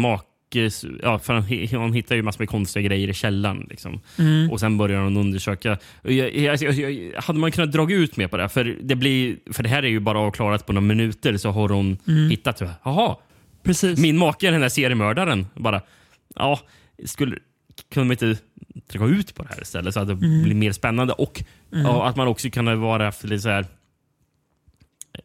makes... 0.55 0.85
Ja, 1.03 1.19
för 1.19 1.33
han, 1.33 1.43
hon 1.81 1.93
hittar 1.93 2.15
ju 2.15 2.21
massor 2.21 2.39
med 2.41 2.49
konstiga 2.49 2.87
grejer 2.87 3.07
i 3.09 3.13
källaren. 3.13 3.67
Liksom. 3.69 4.01
Mm. 4.19 4.51
Och 4.51 4.59
sen 4.59 4.77
börjar 4.77 5.01
hon 5.01 5.17
undersöka. 5.17 5.77
Jag, 6.03 6.35
jag, 6.35 6.61
jag, 6.61 7.21
hade 7.21 7.39
man 7.39 7.51
kunnat 7.51 7.71
dra 7.71 7.91
ut 7.91 8.17
mer 8.17 8.27
på 8.27 8.37
det? 8.37 8.49
För 8.49 8.77
det, 8.81 8.95
blir, 8.95 9.37
för 9.51 9.63
det 9.63 9.69
här 9.69 9.83
är 9.83 9.87
ju 9.87 9.99
bara 9.99 10.19
avklarat 10.19 10.65
på 10.65 10.73
några 10.73 10.87
minuter 10.87 11.37
så 11.37 11.49
har 11.51 11.69
hon 11.69 11.97
Mm. 12.07 12.29
hittat. 12.29 12.61
Jaha, 12.83 13.15
Precis. 13.63 13.99
min 13.99 14.17
make 14.17 14.47
är 14.47 14.51
den 14.51 14.61
där 14.61 14.69
seriemördaren. 14.69 15.47
Bara, 15.55 15.81
ja, 16.35 16.59
skulle, 17.05 17.37
kunde 17.93 18.05
man 18.07 18.11
inte 18.11 18.41
dra 18.93 19.07
ut 19.09 19.35
på 19.35 19.43
det 19.43 19.49
här 19.53 19.61
istället 19.61 19.93
så 19.93 19.99
att 19.99 20.07
det 20.07 20.13
Mm. 20.13 20.43
blir 20.43 20.55
mer 20.55 20.71
spännande? 20.71 21.13
Och 21.13 21.43
Mm. 21.73 21.85
ja, 21.85 22.07
att 22.07 22.15
man 22.15 22.27
också 22.27 22.49
kan 22.49 22.79
vara 22.81 23.13
lite 23.23 23.39
så 23.39 23.49
här. 23.49 23.65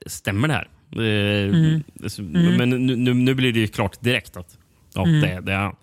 Stämmer 0.06 0.48
det 0.48 0.54
här? 0.54 0.68
Eh, 0.96 1.48
Mm. 1.58 1.82
så- 2.06 2.22
Mm. 2.22 2.56
Men 2.56 2.70
nu, 2.86 2.96
nu, 2.96 3.14
nu 3.14 3.34
blir 3.34 3.52
det 3.52 3.60
ju 3.60 3.66
klart 3.66 4.00
direkt 4.00 4.36
att 4.36 4.58
ja, 4.94 5.02
Mm. 5.06 5.20
det, 5.20 5.40
det 5.40 5.52
är 5.52 5.56
han. 5.58 5.76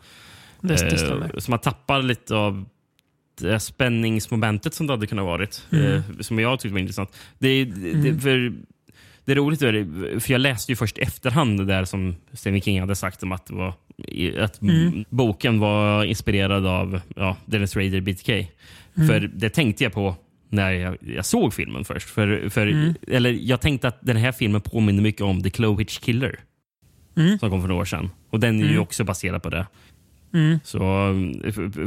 Det, 0.62 0.90
det 0.90 0.98
stämmer. 0.98 1.40
Så 1.40 1.52
man 1.52 1.60
tappar 1.60 2.02
lite 2.02 2.36
av 2.36 2.66
det 3.42 3.60
spänningsmomentet 3.60 4.74
som 4.74 4.88
det 4.88 4.94
hade 4.94 5.08
kunnat 5.08 5.26
varit. 5.26 5.68
Mm. 5.72 5.86
Eh, 5.94 6.02
som 6.20 6.40
jag 6.40 6.60
tyckte 6.60 6.74
var 6.74 6.80
intressant. 6.80 7.18
Det, 7.40 7.66
det, 7.66 7.92
Mm. 7.92 8.20
för, 8.20 8.54
det 9.26 9.32
är 9.32 9.36
roligt, 9.36 9.60
för 10.24 10.32
jag 10.32 10.42
läste 10.42 10.72
ju 10.72 10.76
först 10.76 10.98
i 10.98 11.02
efterhand 11.02 11.58
det 11.60 11.66
där 11.66 11.86
som 11.86 12.16
Stephen 12.34 12.62
King 12.62 12.80
hade 12.80 12.96
sagt 12.96 13.24
om 13.24 13.32
att, 13.32 13.52
var, 13.52 13.74
att 14.40 14.62
Mm. 14.62 15.06
boken 15.10 15.60
var 15.60 16.04
inspirerad 16.04 16.66
av 16.66 17.02
ja, 17.16 17.38
Dennis 17.46 17.76
Rader 17.76 18.02
BTK. 18.02 18.30
Mm. 18.30 19.08
För 19.08 19.20
det 19.20 19.50
tänkte 19.50 19.84
jag 19.84 19.94
på 19.94 20.16
när 20.50 20.72
jag, 20.72 20.98
jag 21.02 21.26
såg 21.26 21.54
filmen 21.54 21.86
först. 21.86 22.10
För, 22.10 22.50
för, 22.50 22.68
Mm. 22.68 22.94
eller 23.08 23.30
jag 23.32 23.62
tänkte 23.62 23.88
att 23.88 23.98
den 24.02 24.18
här 24.18 24.32
filmen 24.32 24.62
påminner 24.62 25.02
mycket 25.02 25.22
om 25.22 25.44
The 25.44 25.50
Clovitch 25.50 26.00
Killer 26.00 26.40
Mm. 27.18 27.40
som 27.40 27.50
kom 27.50 27.62
för 27.62 27.68
några 27.68 27.82
år 27.82 27.86
sedan. 27.86 28.10
Och 28.36 28.40
den 28.42 28.60
är 28.60 28.64
ju 28.64 28.70
Mm. 28.70 28.82
också 28.82 29.04
baserad 29.04 29.44
på 29.44 29.50
det. 29.50 29.66
Mm. 30.34 30.60
Så, 30.64 30.78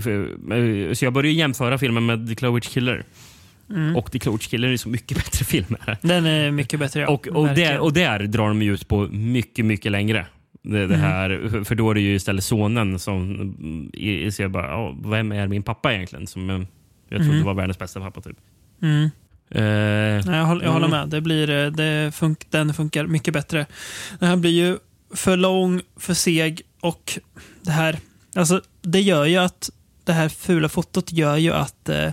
för, 0.00 0.94
så 0.94 1.04
jag 1.04 1.12
började 1.12 1.32
jämföra 1.34 1.78
filmen 1.78 2.06
med 2.06 2.28
The 2.28 2.34
Clovitch 2.34 2.68
Killer. 2.68 3.04
Mm. 3.70 3.96
Och 3.96 4.12
The 4.12 4.18
Clovitch 4.18 4.46
Killer 4.46 4.68
är 4.68 4.76
så 4.76 4.88
mycket 4.88 5.16
bättre 5.24 5.44
film. 5.44 5.76
Här. 5.80 5.96
Den 6.02 6.26
är 6.26 6.50
mycket 6.50 6.80
bättre, 6.80 7.00
ja. 7.00 7.08
Och, 7.08 7.28
och, 7.28 7.46
Verkligen. 7.46 7.70
där, 7.72 7.78
och 7.80 7.92
där 7.92 8.18
drar 8.18 8.48
de 8.48 8.62
ju 8.62 8.74
ut 8.74 8.88
på 8.88 9.08
mycket, 9.10 9.64
mycket 9.64 9.92
längre. 9.92 10.26
Det, 10.62 10.78
det 10.78 10.84
Mm. 10.94 11.00
här, 11.00 11.48
för- 11.50 11.64
För 11.64 11.74
då 11.74 11.90
är 11.90 11.94
det 11.94 12.00
ju 12.00 12.14
istället 12.14 12.44
sonen 12.44 12.98
som 12.98 13.22
mm, 13.32 14.32
ser 14.32 14.48
bara, 14.48 14.66
ja, 14.70 14.96
vem 15.04 15.32
är 15.32 15.46
min 15.48 15.62
pappa 15.62 15.92
egentligen? 15.94 16.26
Som 16.26 16.50
eh, 16.50 16.56
jag 17.08 17.18
trodde 17.18 17.32
Mm. 17.34 17.44
var 17.44 17.54
världens 17.54 17.78
bästa 17.78 18.00
pappa. 18.00 18.20
Typ. 18.20 18.36
Mm. 18.82 19.04
Eh, 19.50 20.26
Nej, 20.26 20.38
jag, 20.38 20.44
håller, 20.44 20.64
jag 20.64 20.72
håller 20.72 20.86
mm. 20.86 21.00
med. 21.00 21.08
Det 21.08 21.20
blir, 21.20 21.50
eh, 21.50 21.70
det 21.70 22.10
fun- 22.14 22.46
den 22.50 22.74
funkar 22.74 23.06
mycket 23.06 23.34
bättre. 23.34 23.66
Den 24.18 24.28
här 24.28 24.36
blir 24.36 24.50
ju 24.50 24.76
för 25.14 25.36
lång, 25.36 25.80
för 25.96 26.14
seg 26.14 26.62
och 26.80 27.18
det 27.62 27.70
här... 27.70 27.98
Alltså, 28.34 28.62
det 28.82 29.00
gör 29.00 29.24
ju 29.24 29.36
att 29.36 29.70
det 30.04 30.12
här 30.12 30.28
fula 30.28 30.68
fotot 30.68 31.12
gör 31.12 31.36
ju 31.36 31.52
att 31.52 31.88
eh, 31.88 32.12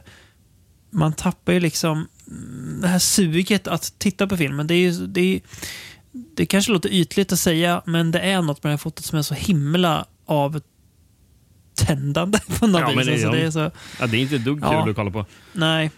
man 0.91 1.13
tappar 1.13 1.53
ju 1.53 1.59
liksom 1.59 2.07
mm, 2.27 2.80
det 2.81 2.88
här 2.88 2.99
suget 2.99 3.67
att 3.67 3.93
titta 3.99 4.27
på 4.27 4.38
filmen. 4.38 4.67
Det 4.67 4.73
är 4.76 4.80
ju, 4.80 4.91
det, 5.07 5.22
är, 5.22 5.39
det 6.35 6.45
kanske 6.45 6.72
låter 6.72 6.89
ytligt 6.93 7.31
att 7.31 7.39
säga, 7.39 7.81
men 7.85 8.11
det 8.11 8.19
är 8.19 8.41
något 8.41 8.63
med 8.63 8.69
det 8.69 8.73
här 8.73 8.77
fotot 8.77 9.05
som 9.05 9.17
är 9.17 9.22
så 9.23 9.34
himla 9.34 10.05
avtändande 10.26 10.69
på 12.59 12.67
något 12.67 12.81
Ja, 12.81 12.88
vis. 12.88 12.95
men 12.95 13.05
det- 13.05 13.11
alltså, 13.13 13.31
det 13.31 13.41
är 13.41 13.51
så, 13.51 13.72
ja, 13.99 14.07
det 14.07 14.17
är 14.17 14.22
inte 14.22 14.35
ett 14.35 14.45
dugg 14.45 14.61
kul 14.61 14.69
Ja. 14.72 14.89
att 14.89 14.95
kolla 14.95 15.11
på. 15.11 15.26
nej, 15.53 15.91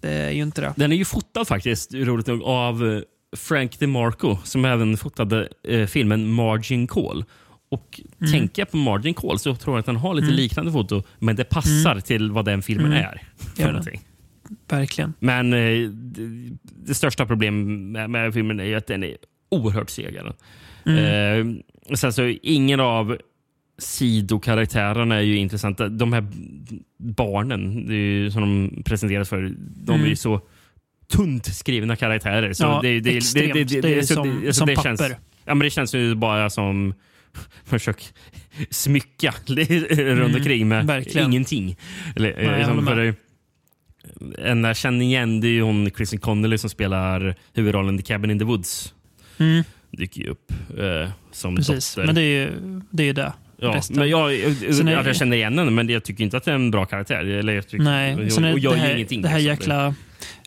det 0.00 0.08
är 0.10 0.30
ju 0.30 0.42
inte 0.42 0.60
det. 0.60 0.74
Den 0.76 0.92
är 0.92 0.96
ju 0.96 1.04
fotad 1.04 1.44
faktiskt, 1.48 1.94
roligt 1.94 2.26
nog, 2.26 2.42
av 2.42 2.92
eh, 2.92 3.00
Frank 3.36 3.78
DeMarco 3.78 4.36
som 4.44 4.64
även 4.64 4.96
fotade 4.96 5.48
eh, 5.68 5.86
filmen 5.86 6.32
Margin 6.32 6.86
Call. 6.86 7.24
Och 7.70 8.00
Mm. 8.20 8.32
Tänker 8.32 8.62
jag 8.62 8.70
på 8.70 8.76
Margin 8.76 9.14
Call 9.14 9.38
så 9.38 9.54
tror 9.54 9.74
jag 9.76 9.80
att 9.80 9.86
den 9.86 9.96
har 9.96 10.14
lite 10.14 10.24
Mm. 10.26 10.36
liknande 10.36 10.72
foto, 10.72 11.02
men 11.18 11.36
det 11.36 11.44
passar 11.44 11.90
Mm. 11.90 12.02
till 12.02 12.30
vad 12.30 12.44
den 12.44 12.62
filmen 12.62 12.86
Mm. 12.86 12.98
är. 12.98 13.22
För 13.56 13.66
någonting. 13.66 14.00
Verkligen. 14.68 15.14
Men 15.18 15.52
eh, 15.52 15.88
det, 15.90 16.50
det 16.86 16.94
största 16.94 17.26
problemet 17.26 17.66
med, 17.80 18.10
med 18.10 18.34
filmen 18.34 18.60
är 18.60 18.76
att 18.76 18.86
den 18.86 19.04
är 19.04 19.16
oerhört 19.50 19.90
seg. 19.90 20.18
Mm. 20.86 21.58
Eh, 21.90 21.94
sen 21.96 22.12
så 22.12 22.22
ingen 22.42 22.80
av 22.80 23.16
sidokaraktärerna 23.78 25.16
är 25.16 25.20
ju 25.20 25.36
intressanta. 25.36 25.88
De 25.88 26.12
här 26.12 26.26
barnen 26.98 27.86
det 27.86 27.94
är 27.94 27.96
ju, 27.96 28.30
som 28.30 28.40
de 28.42 28.82
presenteras 28.82 29.28
för, 29.28 29.52
de 29.58 29.92
är 29.92 29.96
Mm. 29.96 30.08
ju 30.08 30.16
så 30.16 30.40
tunt 31.12 31.46
skrivna 31.46 31.96
karaktärer. 31.96 32.52
Så 32.52 32.64
Ja, 32.64 32.80
det, 32.82 33.00
det, 33.00 33.16
extremt. 33.16 33.54
Det, 33.54 33.64
det, 33.64 33.80
Det 33.80 33.92
är 33.92 33.96
det, 33.96 34.06
så 34.06 34.14
som- 34.14 34.42
så 34.46 34.52
som 34.52 34.66
det 34.66 34.74
papper. 34.74 34.88
Känns, 34.96 35.00
ja, 35.44 35.54
men 35.54 35.58
det 35.58 35.70
känns 35.70 35.94
ju 35.94 36.14
bara 36.14 36.50
som 36.50 36.94
försök 37.64 38.02
smycka 38.70 39.34
runt 39.46 39.90
Mm, 39.90 40.34
omkring 40.34 40.68
med 40.68 40.86
verkligen. 40.86 41.26
ingenting. 41.32 41.76
Eller, 42.16 42.34
Nej, 42.36 42.58
liksom, 42.58 42.86
för 42.86 42.96
det- 42.96 43.14
en 44.38 44.64
jag 44.64 44.76
känner 44.76 45.04
igen 45.04 45.40
det 45.40 45.46
är 45.46 45.52
ju 45.52 45.62
hon 45.62 45.90
Kristen 45.90 46.18
Connolly 46.18 46.58
som 46.58 46.70
spelar 46.70 47.34
huvudrollen 47.54 47.98
i 47.98 48.02
Cabin 48.02 48.30
in 48.30 48.38
the 48.38 48.44
Woods. 48.44 48.94
Mm. 49.38 49.62
Dyker 49.90 50.20
ju 50.20 50.28
upp 50.28 50.52
eh, 50.78 51.10
som 51.32 51.56
Precis, 51.56 51.94
dotter. 51.94 52.06
men 52.06 52.14
det 52.14 52.22
är 52.22 52.24
ju 52.44 52.50
det. 52.90 53.02
Är 53.02 53.06
ju 53.06 53.12
det. 53.12 53.32
ja, 53.56 53.68
resten. 53.74 53.98
men 53.98 54.08
jag, 54.08 54.34
jag, 54.34 54.40
är- 54.40 54.90
jag, 54.92 55.06
jag 55.06 55.16
känner 55.16 55.36
igen 55.36 55.58
henne, 55.58 55.70
men 55.70 55.88
jag 55.88 56.04
tycker 56.04 56.24
inte 56.24 56.36
att 56.36 56.44
det 56.44 56.50
är 56.50 56.54
en 56.54 56.70
bra 56.70 56.84
karaktär. 56.86 57.24
Eller 57.24 57.52
jag 57.52 57.68
tycker, 57.68 57.84
Nej, 57.84 58.14
och, 58.14 58.20
är 58.20 58.52
och 58.52 58.58
jag 58.58 58.72
det 58.74 58.78
här, 58.78 58.94
ingenting. 58.94 59.22
det 59.22 59.28
här 59.28 59.38
liksom. 59.38 59.50
jäkla 59.50 59.94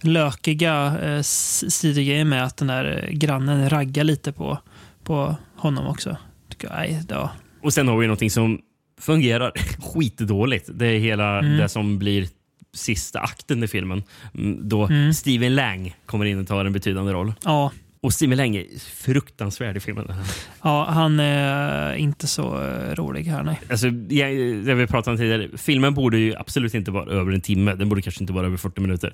lökiga 0.01 0.97
eh, 1.03 1.21
sidogrejen 1.21 2.29
med 2.29 2.43
att 2.43 2.57
den 2.57 2.67
där 2.67 3.03
eh, 3.09 3.13
grannen 3.13 3.69
raggar 3.69 4.03
lite 4.03 4.31
på, 4.31 4.57
på 5.03 5.35
honom 5.55 5.87
också. 5.87 6.17
Tycker 6.49 6.67
jag, 6.67 6.75
nej, 6.77 7.01
ja. 7.09 7.31
Och 7.61 7.73
sen 7.73 7.87
har 7.87 7.97
vi 7.97 8.07
någonting 8.07 8.31
som 8.31 8.59
fungerar 9.01 9.51
skitdåligt. 9.93 10.69
Det 10.73 10.87
är 10.87 10.99
hela 10.99 11.39
Mm. 11.39 11.57
det 11.57 11.69
som 11.69 11.99
blir 11.99 12.27
sista 12.73 13.19
akten 13.19 13.63
i 13.63 13.67
filmen. 13.67 14.03
Mm, 14.37 14.69
Då 14.69 14.85
Mm. 14.85 15.13
Steven 15.13 15.55
Lang 15.55 15.95
kommer 16.05 16.25
in 16.25 16.39
och 16.39 16.47
tar 16.47 16.65
en 16.65 16.73
betydande 16.73 17.13
roll. 17.13 17.33
Ja, 17.43 17.71
Och 18.01 18.13
Steven 18.13 18.37
Lang 18.37 18.55
är 18.55 18.65
fruktansvärd 19.03 19.77
i 19.77 19.79
filmen. 19.79 20.13
ja, 20.63 20.85
han 20.89 21.19
är 21.19 21.93
inte 21.95 22.27
så 22.27 22.63
eh, 22.63 22.95
rolig 22.95 23.23
här, 23.23 23.43
nej. 23.43 23.59
Alltså, 23.69 23.87
jag, 24.09 24.31
det 24.65 24.75
vi 24.75 24.87
pratade 24.87 25.11
om 25.11 25.17
tidigare, 25.17 25.57
filmen 25.57 25.93
borde 25.93 26.17
ju 26.17 26.35
absolut 26.35 26.73
inte 26.73 26.91
vara 26.91 27.11
över 27.11 27.31
en 27.31 27.41
timme. 27.41 27.75
Den 27.75 27.89
borde 27.89 28.01
kanske 28.01 28.23
inte 28.23 28.33
vara 28.33 28.45
över 28.47 28.57
40 28.57 28.81
minuter. 28.81 29.13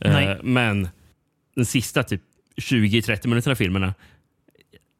Eh, 0.00 0.12
Nej. 0.12 0.40
men 0.42 0.88
den 1.54 1.66
sista 1.66 2.02
typ 2.02 2.22
20-30 2.56 3.28
minuterna 3.28 3.52
av 3.52 3.56
filmerna 3.56 3.94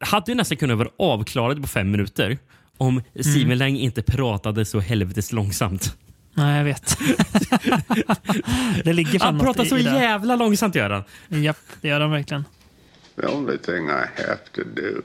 hade 0.01 0.33
ju 0.33 0.37
nästan 0.37 0.59
kunnat 0.59 0.79
vara 0.79 0.89
avklarade 0.97 1.61
på 1.61 1.67
fem 1.67 1.91
minuter 1.91 2.39
om 2.77 3.03
Steven 3.21 3.43
Mm. 3.43 3.59
Lang 3.59 3.77
inte 3.77 4.03
pratade 4.03 4.65
så 4.65 4.81
helvetes 4.81 5.33
långsamt. 5.33 5.97
Nej, 6.35 6.57
jag 6.57 6.65
vet. 6.65 6.99
det 8.85 8.93
ligger 8.93 9.21
Han 9.21 9.39
pratar 9.39 9.65
så 9.65 9.79
jävla 9.79 10.37
långsamt 10.37 10.75
gör 10.75 10.91
han. 10.91 11.43
Japp, 11.43 11.57
det 11.81 11.89
gör 11.89 12.01
han 12.01 12.11
verkligen. 12.11 12.45
The 13.21 13.27
only 13.27 13.59
thing 13.59 13.89
I 13.89 14.23
have 14.23 14.39
to 14.53 14.63
do 14.65 15.03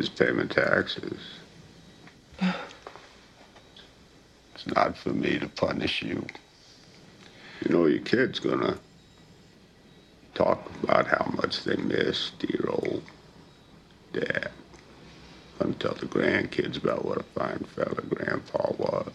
is 0.00 0.08
pay 0.08 0.32
my 0.32 0.48
taxes. 0.48 1.02
It's 4.54 4.66
not 4.66 4.96
for 4.98 5.10
me 5.10 5.38
to 5.40 5.66
punish 5.66 6.04
you. 6.04 6.22
You 7.64 7.70
know, 7.72 7.86
your 7.86 8.00
kid's 8.00 8.38
gonna 8.38 8.76
talk 10.34 10.70
about 10.82 11.06
how 11.06 11.32
much 11.40 11.64
they 11.64 11.76
miss 11.76 12.30
dear 12.38 12.64
old 12.68 13.02
dad. 14.12 14.50
Gonna 15.58 15.72
tell 15.74 15.94
the 15.94 16.06
grandkids 16.06 16.76
about 16.76 17.04
what 17.04 17.18
a 17.18 17.22
fine 17.22 17.64
fella 17.74 18.02
Grandpa 18.08 18.72
was. 18.78 19.12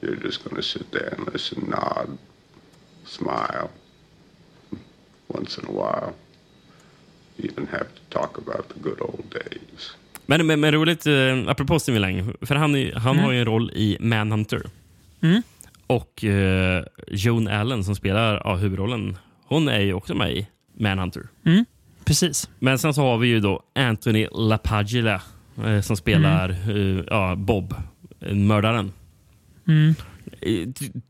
You're 0.00 0.16
just 0.16 0.44
going 0.44 0.56
to 0.56 0.62
sit 0.62 0.90
there 0.92 1.12
and 1.18 1.32
listen, 1.32 1.64
nod, 1.68 2.18
smile. 3.04 3.70
Once 5.28 5.58
in 5.58 5.64
a 5.66 5.72
while, 5.72 6.14
you 7.36 7.50
even 7.50 7.66
have 7.66 7.88
to 7.94 8.00
talk 8.10 8.38
about 8.38 8.68
the 8.68 8.78
good 8.80 9.00
old 9.00 9.24
days. 9.30 9.90
Men, 10.26 10.46
men, 10.46 10.60
men 10.60 10.72
roligt, 10.72 11.06
eh, 11.06 11.48
apropå 11.48 11.78
Stephen 11.78 12.02
Lang, 12.02 12.34
för 12.42 12.54
han, 12.54 12.90
han 12.94 13.16
Mm. 13.16 13.24
har 13.24 13.32
ju 13.32 13.38
en 13.38 13.44
roll 13.44 13.70
i 13.74 13.96
Manhunter. 14.00 14.62
Mm. 15.20 15.42
Och 15.86 16.24
eh, 16.24 16.84
Joan 17.08 17.48
Allen 17.48 17.84
som 17.84 17.94
spelar 17.94 18.42
ja, 18.44 18.56
huvudrollen, 18.56 19.16
hon 19.46 19.68
är 19.68 19.80
ju 19.80 19.92
också 19.92 20.14
med 20.14 20.32
i 20.32 20.48
Manhunter. 20.78 21.22
Mm. 21.44 21.64
Precis. 22.04 22.50
Men 22.58 22.78
sen 22.78 22.94
så 22.94 23.02
har 23.02 23.18
vi 23.18 23.28
ju 23.28 23.40
då 23.40 23.62
Anthony 23.74 24.26
LaPaglia 24.32 25.22
eh, 25.64 25.80
som 25.80 25.96
spelar 25.96 26.50
eh, 26.50 27.04
ja, 27.10 27.34
Bob, 27.36 27.74
eh, 28.20 28.34
mördaren. 28.34 28.92
Mm. 29.68 29.94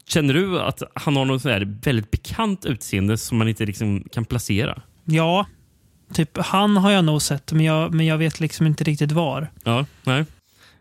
Känner 0.09 0.35
du 0.35 0.61
att 0.61 0.83
han 0.95 1.17
har 1.17 1.25
något 1.25 1.43
sån 1.43 1.51
här 1.51 1.79
väldigt 1.83 2.11
bekant 2.11 2.65
utseende 2.67 3.19
som 3.19 3.39
man 3.39 3.49
inte 3.49 3.67
liksom 3.67 4.05
kan 4.13 4.25
placera? 4.25 4.83
Ja, 5.05 5.47
typ 6.13 6.39
han 6.39 6.77
har 6.77 6.91
jag 6.91 7.05
nog 7.05 7.23
sett, 7.23 7.53
men 7.53 7.65
jag, 7.65 7.95
men 7.95 8.07
jag 8.07 8.19
vet 8.19 8.41
liksom 8.41 8.67
inte 8.67 8.85
riktigt 8.85 9.13
var. 9.13 9.51
Ja, 9.65 9.87
nej. 10.05 10.25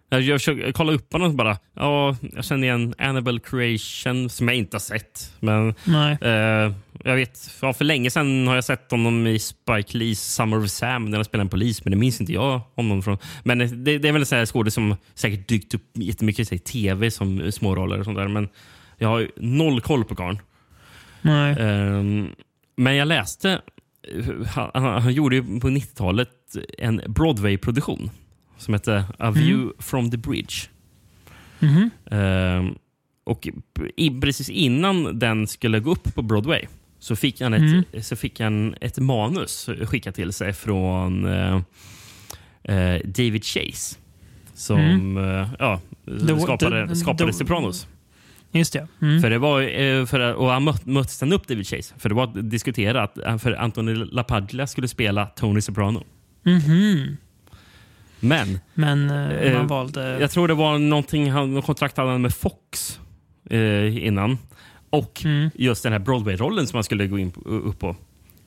Jag, 0.09 0.25
försöker 0.25 0.71
kolla 0.71 0.91
upp 0.91 1.13
honom 1.13 1.35
bara, 1.35 1.57
ja, 1.73 2.15
jag 2.35 2.45
känner 2.45 2.67
igen 2.67 2.93
Annabelle 2.97 3.39
Creation 3.39 4.29
som 4.29 4.47
jag 4.47 4.57
inte 4.57 4.75
har 4.75 4.79
sett. 4.79 5.33
Men 5.39 5.73
eh, 6.21 6.73
jag 7.03 7.15
vet, 7.15 7.51
ja, 7.61 7.73
för 7.73 7.85
länge 7.85 8.09
sedan 8.09 8.47
har 8.47 8.55
jag 8.55 8.63
sett 8.63 8.91
honom 8.91 9.27
i 9.27 9.39
Spike 9.39 9.97
Lees 9.97 10.33
Summer 10.35 10.63
of 10.63 10.69
Sam 10.69 11.11
där 11.11 11.17
han 11.17 11.25
spelar 11.25 11.41
en 11.41 11.49
polis, 11.49 11.85
men 11.85 11.91
det 11.91 11.97
minns 11.97 12.21
inte 12.21 12.33
jag 12.33 12.61
honom 12.75 13.01
från. 13.01 13.17
Men 13.43 13.61
eh, 13.61 13.69
det, 13.69 13.97
det 13.97 14.07
är 14.07 14.11
väl 14.11 14.33
en 14.33 14.45
skådis 14.45 14.73
som 14.73 14.95
säkert 15.13 15.47
dykt 15.47 15.73
upp 15.73 15.91
jättemycket 15.93 16.53
i 16.53 16.59
tv 16.59 17.11
som 17.11 17.51
småroller 17.51 17.99
och 17.99 18.05
sånt 18.05 18.17
där. 18.17 18.27
Men 18.27 18.49
jag 18.97 19.09
har 19.09 19.27
noll 19.37 19.81
koll 19.81 20.03
på 20.05 20.15
karln. 20.15 20.39
Ehm, 21.59 22.29
men 22.77 22.95
jag 22.95 23.07
läste, 23.07 23.61
han, 24.47 24.71
han, 24.73 25.01
han 25.01 25.13
gjorde 25.13 25.35
ju 25.35 25.59
på 25.59 25.67
90-talet 25.67 26.29
en 26.77 27.01
Broadway-produktion 27.07 28.09
som 28.57 28.73
hette 28.73 29.03
A 29.19 29.31
View 29.31 29.71
from 29.79 30.11
the 30.11 30.17
Bridge. 30.17 30.55
Mhm. 31.59 31.89
Ehm, 32.11 32.75
och 33.23 33.47
i, 33.95 34.21
precis 34.21 34.49
innan 34.49 35.19
den 35.19 35.47
skulle 35.47 35.79
gå 35.79 35.91
upp 35.91 36.15
på 36.15 36.21
Broadway 36.21 36.65
så 36.99 37.15
fick 37.15 37.41
han 37.41 37.53
ett, 37.53 38.05
så 38.05 38.15
fick 38.15 38.39
han 38.39 38.75
ett 38.81 38.99
manus 38.99 39.69
skickat 39.85 40.15
till 40.15 40.33
sig 40.33 40.53
från 40.53 41.25
eh, 41.25 41.61
eh, 42.63 43.01
David 43.05 43.43
Chase 43.45 43.97
som 44.53 45.17
eh, 45.17 45.49
ja, 45.59 45.81
skapade, 46.43 46.85
the- 46.85 46.95
skapade 46.95 47.29
the- 47.31 47.33
Sopranos. 47.33 47.87
Just 48.51 48.73
det. 48.73 48.87
Mm. 49.01 49.21
För 49.21 49.29
det 49.29 49.37
var, 49.37 49.61
eh, 49.61 50.05
för, 50.05 50.33
och 50.33 50.49
han 50.49 50.63
mött, 50.63 50.85
möttes 50.85 51.21
han 51.21 51.33
upp 51.33 51.47
David 51.47 51.67
Chase. 51.67 51.93
För 51.97 52.09
det 52.09 52.15
var 52.15 52.27
diskuterat 52.41 53.17
att 53.17 53.41
för 53.41 53.51
Anthony 53.51 53.93
LaPaglia 53.95 54.67
skulle 54.67 54.87
spela 54.87 55.25
Tony 55.25 55.61
Soprano. 55.61 56.03
Mhm. 56.43 57.17
Men 58.19 58.59
Men 58.73 59.09
eh, 59.09 59.31
Eh, 59.31 59.53
man 59.57 59.67
valde... 59.67 60.17
jag 60.19 60.31
tror 60.31 60.47
det 60.47 60.53
var 60.53 60.77
någonting 60.77 61.31
han, 61.31 61.61
kontrakt 61.61 61.97
hade 61.97 62.17
med 62.17 62.33
Fox 62.33 62.99
eh, 63.49 64.05
innan. 64.07 64.37
Och 64.89 65.21
Mm. 65.25 65.49
just 65.55 65.83
den 65.83 65.91
här 65.91 65.99
Broadway-rollen 65.99 66.67
som 66.67 66.77
han 66.77 66.83
skulle 66.83 67.07
gå 67.07 67.19
in 67.19 67.31
på, 67.31 67.41
upp 67.49 67.79
på. 67.79 67.95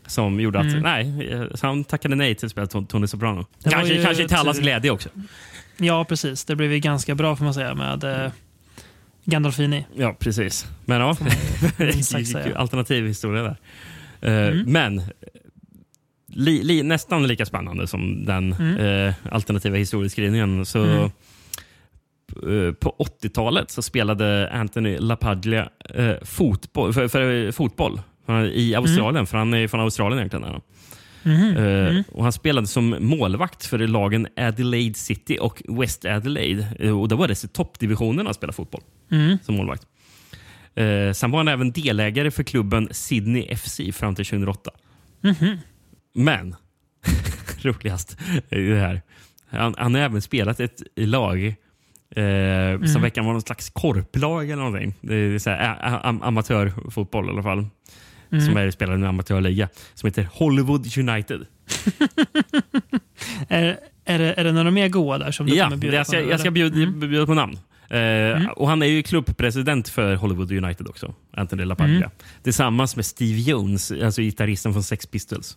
Som 0.07 0.41
gjorde 0.41 0.59
att 0.59 0.65
Mm. 0.67 0.81
nej, 0.83 1.29
eh, 1.33 1.45
så 1.55 1.67
han 1.67 1.85
tackade 1.85 2.15
nej 2.17 2.35
till 2.35 2.47
att 2.47 2.53
spela 2.53 2.67
Ton- 2.67 2.87
Tony 2.87 3.07
Soprano. 3.07 3.47
Det 3.65 3.71
Kanske, 3.71 3.95
ju 3.95 4.05
kanske 4.05 4.29
till 4.29 4.37
allas 4.37 4.59
glädje 4.59 4.91
också. 4.91 5.09
Ja, 5.77 6.05
precis. 6.05 6.45
Det 6.45 6.57
blev 6.57 6.73
ju 6.73 6.79
ganska 6.79 7.15
bra 7.15 7.37
får 7.37 7.45
man 7.45 7.55
säga 7.55 7.75
med 7.75 8.05
eh, 8.25 8.31
Gandolfini. 9.25 9.87
Ja, 9.97 10.17
precis. 10.19 10.67
Men 10.85 11.01
ja, 11.01 11.17
alternativ 12.57 13.07
historia 13.07 13.43
där. 13.43 13.57
Eh, 14.21 14.49
Mm. 14.53 14.73
Men 14.73 15.03
li, 16.33 16.63
li, 16.63 16.83
nästan 16.83 17.27
lika 17.27 17.47
spännande 17.47 17.87
som 17.87 18.25
den 18.25 18.53
Mm. 18.53 18.77
eh, 19.09 19.15
alternativa 19.31 19.77
historieskrivningen. 19.77 20.67
Så, 20.67 20.79
Mm. 20.85 21.11
eh, 22.67 22.73
på 22.73 22.95
80-talet 22.99 23.71
så 23.71 23.83
spelade 23.83 24.51
Anthony 24.53 24.99
LaPaglia 24.99 25.69
eh, 25.95 26.15
fotboll, 26.23 26.93
för, 26.93 27.09
för, 27.09 27.53
fotboll 27.53 28.01
i 28.53 28.75
Australien, 28.75 29.27
för 29.27 29.39
han 29.39 29.55
är 29.55 29.69
från 29.69 29.81
Australien 29.81 30.19
egentligen. 30.19 30.61
Mhm. 31.23 31.57
Eh, 31.57 31.87
Mm. 31.91 32.03
och 32.13 32.23
han 32.23 32.33
spelade 32.33 32.67
som 32.67 32.97
målvakt 33.01 33.67
för 33.67 33.79
lagen 33.79 34.27
Adelaide 34.37 34.97
City 34.97 35.39
och 35.41 35.63
West 35.69 36.05
Adelaide. 36.05 36.67
Eh, 36.79 37.01
och 37.01 37.09
det 37.09 37.15
var 37.15 37.29
det 37.29 37.53
toppdivisionen 37.53 38.27
han 38.27 38.35
spelade 38.35 38.57
fotboll 38.57 38.81
Mm. 39.11 39.39
som 39.43 39.55
målvakt. 39.57 39.83
Eh, 40.75 41.13
sen 41.13 41.31
var 41.31 41.39
han 41.39 41.49
även 41.49 41.73
delägare 41.73 42.31
för 42.31 42.43
klubben 42.43 42.89
Sydney 42.91 43.57
FC 43.57 43.81
fram 43.93 44.15
till 44.15 44.25
2008. 44.27 44.71
Mhm. 45.21 45.57
Men, 46.25 46.57
roligast 47.63 48.17
är 48.51 48.59
ju 48.59 48.75
det 48.75 48.81
här. 48.81 49.03
Han, 49.51 49.75
han 49.79 49.95
har 49.95 50.01
även 50.03 50.23
spelat 50.23 50.61
ett 50.61 50.83
lag 50.97 51.47
eh, 51.47 52.83
som 52.93 53.03
verkar 53.03 53.23
vara 53.23 53.33
någon 53.33 53.43
slags 53.43 53.71
korplag 53.71 54.45
eller 54.51 54.63
någonting. 54.63 54.95
Det 55.01 55.15
är 55.15 55.39
så 55.39 55.51
här, 55.51 55.79
am- 56.05 56.23
amatörfotboll 56.23 57.27
i 57.27 57.31
alla 57.31 57.43
fall. 57.43 57.67
Mm. 58.33 58.47
Som 58.47 58.57
är 58.57 58.71
spelad 58.71 58.95
i 58.99 59.03
en 59.03 59.07
amatörliga. 59.09 59.69
Som 59.95 60.07
heter 60.07 60.29
Hollywood 60.33 60.99
United. 60.99 61.47
Är, 63.49 63.79
är, 64.05 64.19
det, 64.19 64.33
är 64.41 64.45
det 64.45 64.53
några 64.53 64.71
mer 64.71 64.89
goa 64.89 65.19
där 65.19 65.31
som 65.31 65.47
du 65.47 65.55
Ja, 65.57 65.65
kommer 65.65 65.77
bjuda 65.77 65.97
jag 65.97 66.07
på 66.07 66.11
ska, 66.13 66.21
nu, 66.21 66.31
jag 66.31 66.41
ska 66.41 66.51
bjuda, 66.51 66.77
Mm. 66.77 67.01
bjuda 67.01 67.27
på 67.27 67.35
namn. 67.35 67.59
Eh, 67.89 68.49
Och 68.51 68.69
Han 68.69 68.83
är 68.83 68.87
ju 68.87 69.03
klubbpresident 69.03 69.89
för 69.89 70.15
Hollywood 70.15 70.53
United 70.53 70.87
också, 70.89 71.15
Anthony 71.33 71.65
LaPaglia. 71.65 71.97
Mm. 71.97 72.11
Tillsammans 72.43 72.97
med 72.97 73.05
Steve 73.07 73.41
Jones, 73.41 73.93
alltså 73.93 74.23
gitarristen 74.23 74.73
från 74.73 74.83
Sex 74.83 75.07
Pistols. 75.07 75.57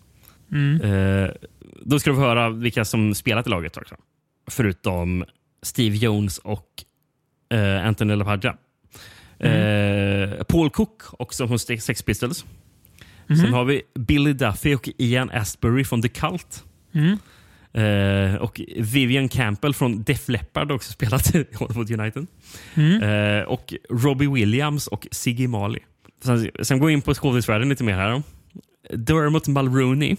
Mm. 0.53 0.81
Eh, 0.81 1.29
då 1.81 1.99
ska 1.99 2.09
du 2.09 2.15
få 2.15 2.21
höra 2.21 2.49
vilka 2.49 2.85
som 2.85 3.15
spelat 3.15 3.47
i 3.47 3.49
laget 3.49 3.77
också. 3.77 3.95
Förutom 4.47 5.25
Steve 5.61 5.95
Jones 5.95 6.37
och 6.37 6.67
eh, 7.49 7.87
Anthony 7.87 8.15
LaPaglia. 8.15 8.55
Mm. 9.39 10.29
Eh, 10.29 10.43
Paul 10.43 10.69
Cook, 10.69 11.01
också 11.19 11.47
från 11.47 11.59
Sex 11.59 12.01
Pistols. 12.01 12.45
Mhm. 13.27 13.37
Sen 13.37 13.53
har 13.53 13.65
vi 13.65 13.81
Billy 13.95 14.33
Duffy 14.33 14.75
och 14.75 14.89
Ian 14.97 15.29
Astbury 15.29 15.83
från 15.83 16.01
The 16.01 16.09
Cult. 16.09 16.63
Mm. 16.93 17.17
Eh, 17.73 18.35
och 18.35 18.61
Vivian 18.77 19.29
Campbell 19.29 19.73
från 19.73 20.03
Def 20.03 20.29
Leppard 20.29 20.67
har 20.67 20.75
också 20.75 20.91
spelat 20.91 21.35
i 21.35 21.45
Hollywood 21.55 21.91
United. 21.91 22.27
Mm. 22.73 23.03
Eh, 23.03 23.43
och 23.43 23.73
Robbie 23.89 24.27
Williams 24.27 24.87
och 24.87 25.07
Siggy 25.11 25.47
Marley. 25.47 25.79
Sen, 26.23 26.49
sen 26.61 26.79
går 26.79 26.87
vi 26.87 26.93
in 26.93 27.01
på 27.01 27.13
skådisvärlden 27.13 27.69
lite 27.69 27.83
mer 27.83 27.93
här. 27.93 28.23
Dermot 28.89 29.47
Mulrooney. 29.47 30.15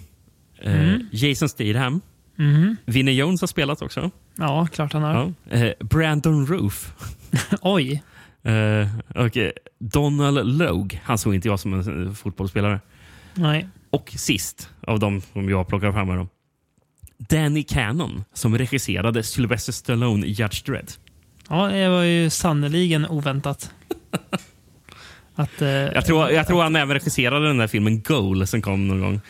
Eh, 0.64 0.74
Mm. 0.80 1.06
Jason 1.12 1.48
Statham. 1.48 2.00
Mhm. 2.36 2.76
Vinnie 2.86 3.12
Jones 3.14 3.40
har 3.40 3.48
spelat 3.48 3.82
också. 3.82 4.10
Ja, 4.38 4.66
klart 4.72 4.92
han 4.92 5.02
har. 5.02 5.32
Ja. 5.50 5.56
Eh, 5.56 5.72
Brandon 5.80 6.46
Roof. 6.46 6.94
Oj. 7.62 8.02
Eh, 8.42 8.88
och 9.24 9.36
eh, 9.36 9.50
Donald 9.78 10.58
Logue. 10.58 11.00
Han 11.04 11.18
såg 11.18 11.34
inte 11.34 11.48
jag 11.48 11.60
som 11.60 11.74
en 11.74 12.06
eh, 12.06 12.12
fotbollsspelare. 12.12 12.80
Nej. 13.34 13.68
Och 13.90 14.10
sist 14.16 14.70
av 14.86 14.98
dem 14.98 15.20
som 15.32 15.48
jag 15.48 15.68
plockar 15.68 15.92
fram 15.92 16.08
här. 16.08 16.16
Då. 16.16 16.28
Danny 17.18 17.62
Cannon 17.62 18.24
som 18.32 18.58
regisserade 18.58 19.22
Sylvester 19.22 19.72
Stallone 19.72 20.26
i 20.26 20.30
Judge 20.30 20.64
Dredd. 20.66 20.92
Ja, 21.48 21.66
det 21.68 21.88
var 21.88 22.02
ju 22.02 22.30
sannerligen 22.30 23.06
oväntat. 23.06 23.70
Att, 25.34 25.62
eh, 25.62 25.68
Jag 25.68 26.06
tror, 26.06 26.30
jag 26.30 26.46
tror 26.46 26.62
han 26.62 26.76
även 26.76 26.94
regisserade 26.94 27.46
den 27.46 27.58
där 27.58 27.66
filmen 27.66 28.02
Goal 28.02 28.46
som 28.46 28.62
kom 28.62 28.88
någon 28.88 29.00
gång. 29.00 29.20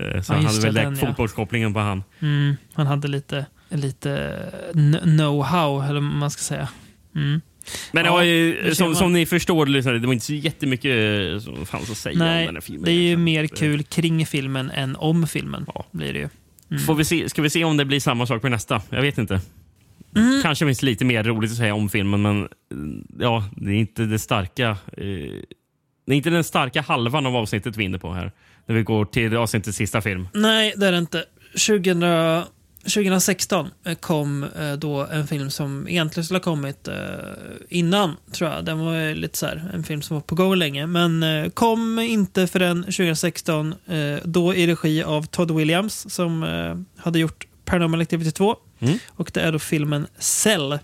Eh, 0.00 0.20
Så 0.22 0.32
Ja, 0.32 0.36
han 0.36 0.44
hade 0.46 0.60
väl 0.60 0.74
den, 0.74 0.96
ja. 1.00 1.06
fotbollskopplingen 1.06 1.74
på 1.74 1.80
han. 1.80 2.02
Mm, 2.20 2.54
han 2.74 2.86
hade 2.86 3.08
lite, 3.08 3.46
lite 3.70 4.38
kn- 4.72 5.02
know-how, 5.02 5.82
eller 5.88 6.00
vad 6.00 6.02
man 6.02 6.30
ska 6.30 6.40
säga. 6.42 6.68
Mm. 7.16 7.40
Men 7.92 8.04
det 8.04 8.10
Ja, 8.10 8.24
ju, 8.24 8.74
som, 8.74 8.94
som 8.94 9.12
ni 9.12 9.26
förstår, 9.26 9.66
lyssnare, 9.66 9.98
det 9.98 10.06
var 10.06 10.14
inte 10.14 10.26
så 10.26 10.32
jättemycket 10.34 11.32
eh, 11.32 11.38
som 11.38 11.66
fanns 11.66 11.90
att 11.90 11.96
säga 11.96 12.12
om 12.12 12.18
Nej, 12.18 12.46
den 12.46 12.56
här 12.56 12.60
filmen. 12.60 12.84
det 12.84 12.90
är 12.92 13.08
ju 13.08 13.16
mer 13.16 13.46
kul 13.46 13.82
kring 13.82 14.26
filmen 14.26 14.70
än 14.70 14.96
om 14.96 15.26
filmen. 15.26 15.66
Blir 15.90 16.12
det 16.12 16.18
ju. 16.18 16.28
Mm. 16.70 16.82
Får 16.82 16.94
vi 16.94 17.04
se, 17.04 17.28
ska 17.28 17.42
vi 17.42 17.50
se 17.50 17.64
om 17.64 17.76
det 17.76 17.84
blir 17.84 18.00
samma 18.00 18.26
sak 18.26 18.42
med 18.42 18.52
nästa? 18.52 18.82
Jag 18.90 19.02
vet 19.02 19.18
inte. 19.18 19.40
Mm. 20.16 20.42
Kanske 20.42 20.66
finns 20.66 20.82
lite 20.82 21.04
mer 21.04 21.22
roligt 21.24 21.50
att 21.50 21.56
säga 21.56 21.74
om 21.74 21.88
filmen, 21.88 22.22
men 22.22 22.42
eh, 22.42 22.48
ja, 23.18 23.44
det 23.56 23.70
är 23.70 23.74
inte 23.76 24.02
det 24.04 24.18
starka. 24.18 24.68
Eh, 24.70 24.76
det 26.06 26.12
är 26.12 26.16
inte 26.16 26.30
den 26.30 26.44
starka 26.44 26.82
halvan 26.82 27.26
av 27.26 27.36
avsnittet 27.36 27.76
vi 27.76 27.82
är 27.82 27.86
inne 27.86 27.98
på 27.98 28.12
här. 28.12 28.32
När 28.66 28.74
vi 28.74 28.82
går 28.82 29.04
till 29.04 29.36
avsnittets 29.36 29.78
sista 29.78 30.00
film. 30.00 30.28
Nej, 30.32 30.74
det 30.76 30.86
är 30.86 30.92
det 30.92 30.98
inte. 30.98 31.24
2000, 31.66 32.02
2016 32.84 33.70
kom 34.00 34.44
eh, 34.58 34.72
då 34.72 35.06
en 35.06 35.26
film 35.26 35.50
som 35.50 35.88
egentligen 35.88 36.24
skulle 36.24 36.38
ha 36.38 36.44
kommit 36.44 36.88
eh, 36.88 36.94
innan, 37.68 38.16
tror 38.32 38.50
jag. 38.50 38.64
Den 38.64 38.78
var 38.78 39.14
lite 39.14 39.38
så 39.38 39.46
här, 39.46 39.70
en 39.74 39.84
film 39.84 40.02
som 40.02 40.14
var 40.14 40.20
på 40.20 40.34
gång 40.34 40.54
länge, 40.54 40.86
men 40.86 41.22
eh, 41.22 41.50
kom 41.50 41.98
inte 41.98 42.46
förrän 42.46 42.82
2016. 42.82 43.74
Eh, 43.86 44.18
då 44.24 44.54
i 44.54 44.66
regi 44.66 45.02
av 45.02 45.26
Todd 45.26 45.50
Williams 45.50 46.14
som 46.14 46.46
hade 46.96 47.18
gjort 47.18 47.46
Paranormal 47.64 48.00
Activity 48.00 48.30
2. 48.30 48.56
Mm. 48.78 48.98
Och 49.08 49.30
det 49.34 49.40
är 49.40 49.52
då 49.52 49.58
filmen 49.58 50.06
Cell. 50.18 50.78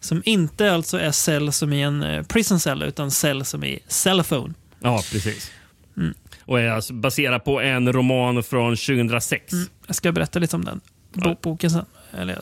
Som 0.00 0.22
inte 0.24 0.72
alltså 0.72 0.98
är 0.98 1.12
cell 1.12 1.52
som 1.52 1.72
i 1.72 1.82
en 1.82 2.24
prison 2.28 2.60
cell, 2.60 2.82
utan 2.82 3.10
cell 3.10 3.44
som 3.44 3.64
i 3.64 3.78
cellphone. 3.88 4.54
Ja, 4.80 5.02
precis. 5.12 5.50
Mm. 5.96 6.14
Och 6.50 6.60
är 6.60 6.68
alltså 6.70 6.92
baserad 6.92 7.44
på 7.44 7.60
en 7.60 7.92
roman 7.92 8.42
från 8.42 8.76
2006. 8.76 9.52
Mm. 9.52 9.66
Jag 9.86 9.96
ska 9.96 10.12
berätta 10.12 10.38
lite 10.38 10.56
om 10.56 10.64
den 10.64 10.80
bo- 11.12 11.36
boken 11.42 11.70
sen. 11.70 11.84
Eller 12.12 12.38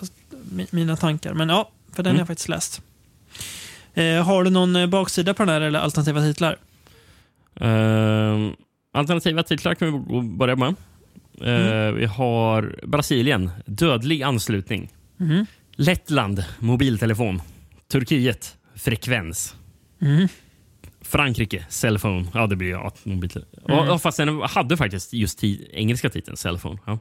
mi- 0.52 0.66
mina 0.70 0.96
tankar. 0.96 1.34
Men 1.34 1.48
ja, 1.48 1.70
för 1.92 2.02
den 2.02 2.06
Mm. 2.10 2.16
har 2.16 2.20
jag 2.20 2.26
faktiskt 2.26 2.48
läst. 2.48 2.82
Eh, 3.94 4.24
har 4.26 4.44
du 4.44 4.50
någon 4.50 4.76
eh, 4.76 4.86
baksida 4.86 5.34
på 5.34 5.42
den 5.42 5.48
här 5.54 5.60
eller 5.60 5.78
alternativa 5.78 6.20
titlar? 6.20 6.56
Ehm, 7.60 8.52
alternativa 8.92 9.42
titlar 9.42 9.74
kan 9.74 9.92
vi 10.08 10.22
börja 10.36 10.56
med. 10.56 10.74
Eh, 11.40 11.92
Vi 11.94 12.06
har 12.06 12.76
Brasilien, 12.86 13.50
dödlig 13.66 14.22
anslutning. 14.22 14.88
Mhm. 15.16 15.46
Lettland, 15.72 16.44
mobiltelefon. 16.58 17.42
Turkiet, 17.88 18.56
frekvens. 18.74 19.54
Mm. 20.00 20.28
Frankrike, 21.08 21.66
cellphone. 21.68 22.26
Ja, 22.34 22.46
det 22.46 22.56
blir 22.56 22.68
ju 22.68 22.74
ja, 22.74 22.92
mobiltelefon. 23.04 23.60
Mm. 23.68 23.86
Ja, 23.86 23.98
fast 23.98 24.16
den 24.16 24.42
hade 24.42 24.76
faktiskt 24.76 25.12
just 25.12 25.44
engelska 25.72 26.10
titeln, 26.10 26.36
cellphone. 26.36 26.78
Ja. 26.86 26.98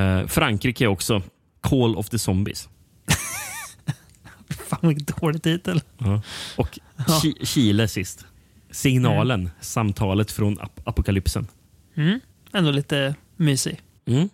Eh, 0.00 0.26
Frankrike 0.26 0.86
också, 0.86 1.22
Call 1.60 1.96
of 1.96 2.08
the 2.08 2.18
Zombies. 2.18 2.68
Fan 4.68 4.78
vilken 4.82 5.14
dålig 5.20 5.42
titel. 5.42 5.80
Ja. 5.98 6.22
Och 6.56 6.78
Ja. 6.96 7.04
Chi- 7.04 7.44
Chile 7.46 7.88
sist. 7.88 8.26
Signalen, 8.70 9.50
samtalet 9.60 10.32
från 10.32 10.58
ap- 10.60 10.80
apokalypsen. 10.84 11.46
Mm. 11.94 12.20
Ändå 12.52 12.70
lite 12.70 13.14
mysig. 13.36 13.80
Mm. 14.06 14.28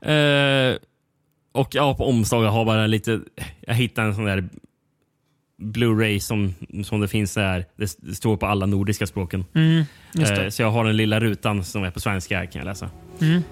Eh, 0.00 0.76
och 1.52 1.74
ja, 1.74 1.94
på 1.94 2.06
omslaget 2.08 2.50
har 2.52 2.64
bara 2.64 2.86
lite... 2.86 3.20
Jag 3.60 3.74
hittade 3.74 4.06
en 4.08 4.14
sån 4.14 4.24
där 4.24 4.48
Blu-ray 5.62 6.18
som, 6.18 6.54
som 6.84 7.00
det 7.00 7.08
finns 7.08 7.34
där. 7.34 7.64
Det, 7.76 8.16
står 8.16 8.36
på 8.36 8.46
alla 8.46 8.66
nordiska 8.66 9.06
språken. 9.06 9.44
Mm. 9.54 9.84
Eh, 10.18 10.48
så 10.48 10.62
jag 10.62 10.70
har 10.70 10.84
den 10.84 10.96
lilla 10.96 11.20
rutan 11.20 11.64
som 11.64 11.84
är 11.84 11.90
på 11.90 12.00
svenska 12.00 12.38
här 12.38 12.46
kan 12.46 12.58
jag 12.58 12.66
läsa. 12.66 12.90
Mm. 13.20 13.42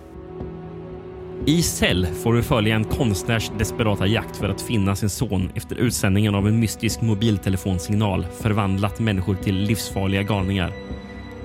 I 1.46 1.62
Cell 1.62 2.06
får 2.06 2.32
vi 2.32 2.42
följa 2.42 2.74
en 2.74 2.84
konstnärs 2.84 3.50
desperata 3.58 4.06
jakt 4.06 4.36
för 4.36 4.48
att 4.48 4.62
finna 4.62 4.96
sin 4.96 5.10
son 5.10 5.50
efter 5.54 5.76
utsändningen 5.76 6.34
av 6.34 6.48
en 6.48 6.60
mystisk 6.60 7.00
mobiltelefonsignal 7.00 8.26
förvandlat 8.40 9.00
människor 9.00 9.34
till 9.34 9.54
livsfarliga 9.54 10.22
galningar. 10.22 10.72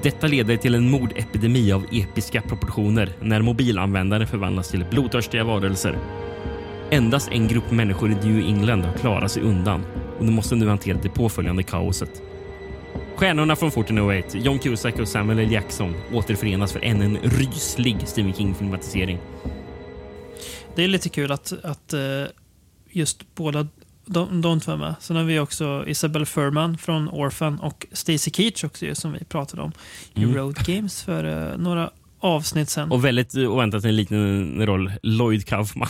Detta 0.03 0.27
leder 0.27 0.57
till 0.57 0.75
en 0.75 0.89
mordepidemi 0.89 1.71
av 1.71 1.85
episka 1.91 2.41
proportioner 2.41 3.09
när 3.21 3.41
mobilanvändare 3.41 4.27
förvandlas 4.27 4.69
till 4.69 4.85
blodtörstiga 4.91 5.43
varelser. 5.43 5.97
Endast 6.91 7.31
en 7.31 7.47
grupp 7.47 7.71
människor 7.71 8.11
i 8.11 8.15
New 8.15 8.45
England 8.45 8.85
har 8.85 8.93
klarat 8.93 9.31
sig 9.31 9.43
undan 9.43 9.85
och 10.19 10.25
de 10.25 10.31
måste 10.31 10.55
nu 10.55 10.67
hantera 10.67 10.97
det 11.03 11.09
påföljande 11.09 11.63
kaoset. 11.63 12.21
Stjärnorna 13.15 13.55
från 13.55 13.69
1408, 13.69 14.37
John 14.37 14.59
Cusack 14.59 14.99
och 14.99 15.07
Samuel 15.07 15.39
L. 15.39 15.51
Jackson 15.51 15.93
återförenas 16.13 16.73
för 16.73 16.79
än 16.85 17.01
en 17.01 17.17
ryslig 17.17 17.97
Stephen 18.05 18.33
King-filmatisering. 18.33 19.19
Det 20.75 20.83
är 20.83 20.87
lite 20.87 21.09
kul 21.09 21.31
att, 21.31 21.53
att 21.63 21.93
eh, 21.93 22.01
just 22.91 23.35
båda 23.35 23.67
de, 24.05 24.41
de 24.41 24.59
två 24.59 24.71
är 24.71 24.77
med. 24.77 24.95
Sen 24.99 25.15
har 25.15 25.23
vi 25.23 25.39
också 25.39 25.83
Isabel 25.87 26.25
Furman 26.25 26.77
från 26.77 27.09
Orphan 27.09 27.59
och 27.59 27.85
Stacy 27.91 28.31
Keach 28.31 28.63
också 28.63 28.95
som 28.95 29.13
vi 29.13 29.23
pratade 29.25 29.61
om 29.61 29.71
i 30.13 30.23
Mm. 30.23 30.35
Road 30.35 30.55
Games 30.65 31.03
för 31.03 31.51
eh, 31.51 31.57
några 31.57 31.89
avsnitt 32.19 32.69
sen. 32.69 32.91
Och 32.91 33.05
väldigt 33.05 33.35
oväntat 33.35 33.85
en 33.85 33.95
liten 33.95 34.65
roll, 34.65 34.91
Lloyd 35.03 35.45
Kaufman. 35.45 35.87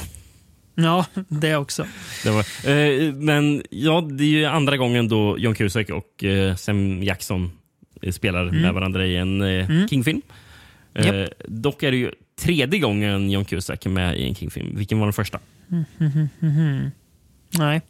Ja, 0.75 1.05
det 1.27 1.55
också. 1.55 1.85
Det 2.23 2.29
var, 2.31 2.69
eh, 2.69 3.13
men 3.13 3.63
ja, 3.69 4.01
det 4.11 4.23
är 4.23 4.27
ju 4.27 4.45
andra 4.45 4.77
gången 4.77 5.07
då 5.07 5.37
John 5.37 5.55
Cusack 5.55 5.89
och 5.89 6.23
eh, 6.23 6.55
Sam 6.55 7.03
Jackson 7.03 7.51
eh, 8.01 8.11
spelar 8.11 8.41
Mm. 8.47 8.61
med 8.61 8.73
varandra 8.73 9.05
i 9.05 9.15
en 9.17 9.41
eh, 9.41 9.69
Mm. 9.69 9.87
King-film. 9.87 10.21
Eh, 10.93 11.05
Japp. 11.17 11.29
Dock 11.47 11.83
är 11.83 11.91
det 11.91 11.97
ju 11.97 12.11
tredje 12.41 12.79
gången 12.79 13.29
John 13.31 13.45
Cusack 13.45 13.85
är 13.85 13.89
med 13.89 14.17
i 14.19 14.27
en 14.27 14.35
King-film. 14.35 14.77
Vilken 14.77 14.99
var 14.99 15.05
den 15.05 15.13
första? 15.13 15.39
Mhm, 15.67 16.29
mhm. 16.39 16.91
Nej. 17.57 17.81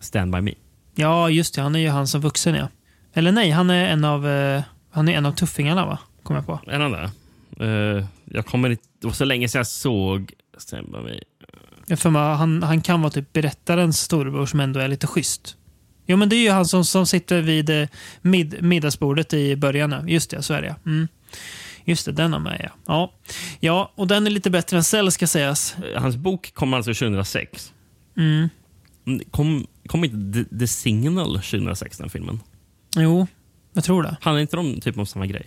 Stand 0.00 0.32
By 0.32 0.40
Me. 0.40 0.52
Ja, 0.94 1.30
just 1.30 1.54
det. 1.54 1.62
Han 1.62 1.74
är 1.74 1.80
ju 1.80 1.88
han 1.88 2.06
som 2.06 2.20
vuxen, 2.20 2.54
ja. 2.54 2.68
Eller 3.14 3.32
nej, 3.32 3.50
han 3.50 3.70
är 3.70 3.88
en 3.88 4.04
av, 4.04 4.28
eh, 4.28 4.62
han 4.90 5.08
är 5.08 5.12
en 5.12 5.26
av 5.26 5.32
tuffingarna, 5.32 5.86
va? 5.86 5.98
Kommer 6.22 6.40
jag 6.40 6.46
på. 6.46 6.60
Är 6.70 6.80
han 6.80 6.92
det? 6.92 7.10
Eh, 7.66 8.04
jag 8.24 8.46
kommer 8.46 8.70
inte... 8.70 8.82
Det 9.00 9.06
var 9.06 9.14
så 9.14 9.24
länge 9.24 9.48
sedan 9.48 9.58
jag 9.58 9.66
såg 9.66 10.32
Stand 10.58 10.86
By 10.92 10.98
Me. 10.98 11.18
För 11.96 12.10
mig, 12.10 12.22
han, 12.36 12.62
han 12.62 12.80
kan 12.80 13.00
vara 13.02 13.10
typ 13.10 13.32
berättarens 13.32 14.00
storebror 14.00 14.46
som 14.46 14.60
ändå 14.60 14.80
är 14.80 14.88
lite 14.88 15.06
schysst. 15.06 15.56
Jo, 16.06 16.16
men 16.16 16.28
det 16.28 16.36
är 16.36 16.42
ju 16.42 16.50
han 16.50 16.66
som, 16.66 16.84
som 16.84 17.06
sitter 17.06 17.40
vid 17.42 17.70
eh, 17.70 17.88
mid, 18.22 18.62
middagsbordet 18.62 19.32
i 19.34 19.56
början. 19.56 19.90
ja. 19.90 20.02
Just 20.06 20.30
det, 20.30 20.42
så 20.42 20.54
är 20.54 20.62
det. 20.62 20.76
Mm. 20.86 21.08
Just 21.84 22.06
det, 22.06 22.12
den 22.12 22.32
har 22.32 22.40
med 22.40 22.60
ja. 22.64 22.70
ja. 22.86 23.12
Ja, 23.60 23.92
och 23.94 24.06
den 24.06 24.26
är 24.26 24.30
lite 24.30 24.50
bättre 24.50 24.76
än 24.76 24.84
Cell 24.84 25.12
ska 25.12 25.26
sägas. 25.26 25.76
Eh, 25.94 26.02
Hans 26.02 26.16
bok 26.16 26.54
kom 26.54 26.74
alltså 26.74 26.94
2006. 26.94 27.72
Mm. 28.16 28.48
Mm, 29.06 29.20
Kom, 29.30 29.66
kom 29.86 30.04
inte 30.04 30.44
The, 30.44 30.58
The 30.58 30.66
Signal 30.68 31.34
2006, 31.34 31.98
den 31.98 32.10
filmen? 32.10 32.40
Jo, 32.96 33.26
jag 33.72 33.84
tror 33.84 34.02
det. 34.02 34.16
Handlar 34.20 34.40
inte 34.40 34.56
de 34.56 34.80
typ 34.80 34.98
om 34.98 35.06
samma 35.06 35.26
grej? 35.26 35.46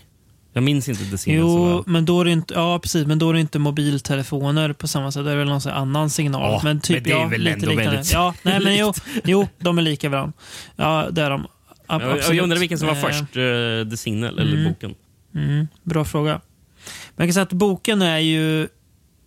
Jag 0.53 0.63
minns 0.63 0.89
inte 0.89 1.05
The 1.05 1.17
Signal 1.17 1.39
Jo, 1.47 1.83
men 1.87 2.05
då 2.05 2.21
är 2.21 2.25
det 2.25 2.31
inte, 2.31 2.53
ja, 2.53 2.79
precis, 2.79 3.07
men 3.07 3.19
då 3.19 3.29
är 3.29 3.33
det 3.33 3.39
inte 3.39 3.59
mobiltelefoner 3.59 4.73
på 4.73 4.87
samma 4.87 5.11
sätt. 5.11 5.25
Det 5.25 5.31
är 5.31 5.35
väl 5.35 5.47
någon 5.47 5.61
annan 5.67 6.09
signal. 6.09 6.41
Ja, 6.41 6.61
men, 6.63 6.79
typ, 6.79 6.95
men 6.95 7.03
det 7.03 7.11
är 7.11 7.15
ja, 7.15 7.27
väl 7.27 7.47
ändå 7.47 7.65
liknande. 7.69 7.91
väldigt 7.91 8.13
Ja, 8.13 8.33
nej, 8.43 8.59
men 8.59 8.77
jo, 8.77 8.93
jo, 9.23 9.47
de 9.59 9.77
är 9.77 9.81
lika 9.81 10.09
varandra. 10.09 10.33
Ja, 10.75 11.07
det 11.11 11.21
är 11.21 11.29
de. 11.29 11.47
Ab- 11.87 12.01
Jag, 12.01 12.11
jag 12.11 12.17
absolut. 12.17 12.41
undrar 12.41 12.57
vilken 12.57 12.77
som 12.77 12.87
var 12.87 12.95
Eh, 12.95 13.01
först, 13.01 13.37
uh, 13.37 13.89
The 13.89 13.97
Signal 13.97 14.39
eller 14.39 14.53
mm. 14.53 14.73
boken. 14.73 14.95
Mm, 15.35 15.67
bra 15.83 16.05
fråga. 16.05 16.41
Men 17.15 17.25
jag 17.25 17.27
kan 17.27 17.33
säga 17.33 17.43
att 17.43 17.53
boken 17.53 18.01
är 18.01 18.19
ju 18.19 18.67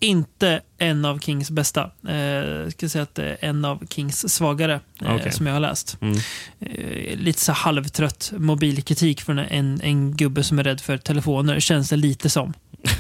inte 0.01 0.61
en 0.79 1.05
av 1.05 1.19
Kings 1.19 1.51
bästa. 1.51 1.91
Eh, 2.09 2.17
jag 2.17 2.73
ska 2.73 2.89
säga 2.89 3.03
att 3.03 3.15
det 3.15 3.25
är 3.25 3.37
en 3.41 3.65
av 3.65 3.87
Kings 3.91 4.35
svagare 4.35 4.81
eh, 5.03 5.15
Okej. 5.15 5.33
som 5.33 5.47
jag 5.47 5.55
har 5.55 5.61
läst. 5.61 5.99
Mm. 6.01 6.19
Eh, 6.61 7.17
lite 7.19 7.41
så 7.41 7.53
halvtrött 7.53 8.33
mobilkritik 8.37 9.21
från 9.23 9.39
en, 9.39 9.81
en 9.81 10.17
gubbe 10.17 10.45
som 10.45 10.59
är 10.59 10.65
rädd 10.65 10.81
för 10.81 10.99
telefoner, 10.99 11.61
känns 11.61 11.89
det 11.89 11.97
lite 11.97 12.31
som. 12.31 12.53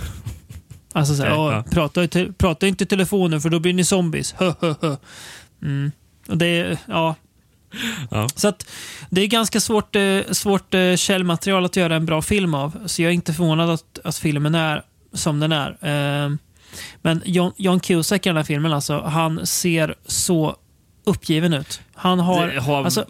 Alltså 0.93 1.14
så 1.14 1.23
här, 1.23 1.31
Okej, 1.31 1.40
"Åh, 1.40 1.52
ja. 1.52 1.64
prata, 1.70 2.06
te- 2.09 2.32
prata 2.32 2.66
inte 2.66 2.85
i 2.85 2.86
telefonen 2.86 3.40
för 3.40 3.51
då 3.51 3.59
blir 3.59 3.73
ni 3.73 3.85
zombies. 3.85 4.32
Hö, 4.39 4.52
hö, 4.60 4.74
hö." 4.81 4.97
Mm. 5.62 5.93
Och 6.28 6.39
det 6.39 6.47
är, 6.47 6.78
ja. 6.86 7.14
Ja. 8.10 8.28
Så 8.35 8.48
att 8.48 8.66
det 9.10 9.20
är 9.20 9.27
ganska 9.27 9.60
svårt, 9.60 9.97
eh, 9.97 10.20
svårt 10.31 10.74
eh, 10.74 10.97
källmaterial 10.97 11.64
att 11.64 11.77
göra 11.77 11.97
en 11.97 12.06
bra 12.06 12.23
film 12.23 12.55
av. 12.55 12.78
Så 12.86 13.02
jag 13.02 13.09
är 13.10 13.14
inte 13.14 13.32
förvånad 13.32 13.70
att, 13.70 13.98
att 14.05 14.16
filmen 14.16 14.55
är 14.55 14.82
som 15.12 15.40
den 15.40 15.52
är. 15.52 15.68
Eh, 15.81 16.31
men 17.03 17.23
John, 17.24 17.53
John 17.57 17.81
Cusack 17.81 18.27
i 18.27 18.28
den 18.28 18.36
här 18.36 18.44
filmen, 18.44 18.73
alltså, 18.73 19.01
han 19.01 19.47
ser 19.47 19.94
så 20.07 20.57
uppgiven 21.05 21.53
ut. 21.55 21.81
Han 21.94 22.19
har, 22.19 22.47
Det 22.47 22.61
har- 22.61 22.85
alltså, 22.85 23.05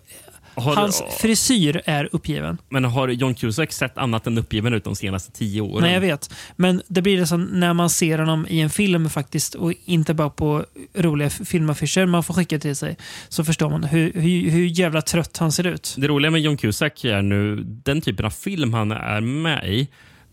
har- 0.55 0.77
hans 0.77 1.03
frisyr 1.21 1.83
är 1.85 2.09
uppgiven. 2.13 2.59
Men 2.69 2.85
har 2.85 3.09
John 3.09 3.35
Cusack 3.35 3.73
sett 3.73 3.99
annat 3.99 4.27
än 4.27 4.39
uppgiven 4.39 4.75
ut 4.75 4.85
de 4.85 4.97
senaste 4.97 5.33
tio 5.33 5.61
åren? 5.61 5.83
Nej, 5.85 5.93
jag 5.95 6.01
vet. 6.01 6.31
Men 6.57 6.83
det 6.89 7.03
blir 7.03 7.17
det 7.17 7.27
som 7.27 7.45
när 7.45 7.75
man 7.75 7.91
ser 7.91 8.19
honom 8.19 8.47
i 8.49 8.61
en 8.61 8.71
film 8.71 9.11
faktiskt 9.11 9.55
och 9.55 9.73
inte 9.85 10.15
bara 10.15 10.31
på 10.31 10.65
roliga 10.95 11.31
filmaffischer 11.31 12.07
man 12.07 12.23
får 12.25 12.35
skicka 12.35 12.59
till 12.59 12.77
sig. 12.77 12.97
Så 13.29 13.45
förstår 13.45 13.71
man 13.71 13.85
hur, 13.85 14.13
hur, 14.13 14.51
hur 14.51 14.67
jävla 14.67 15.03
trött 15.03 15.37
han 15.39 15.53
ser 15.53 15.67
ut. 15.67 15.95
Det 15.99 16.09
roliga 16.09 16.31
med 16.31 16.41
John 16.41 16.57
Cusack 16.57 17.05
är 17.05 17.23
nu, 17.23 17.57
den 17.67 18.01
typen 18.01 18.27
av 18.27 18.31
film 18.31 18.73
han 18.75 18.93
är 18.93 19.21
med 19.21 19.69
i, 19.75 19.89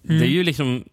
Mm. 0.09 0.19
det 0.19 0.25
är 0.25 0.29
ju 0.29 0.43
liksom 0.43 0.83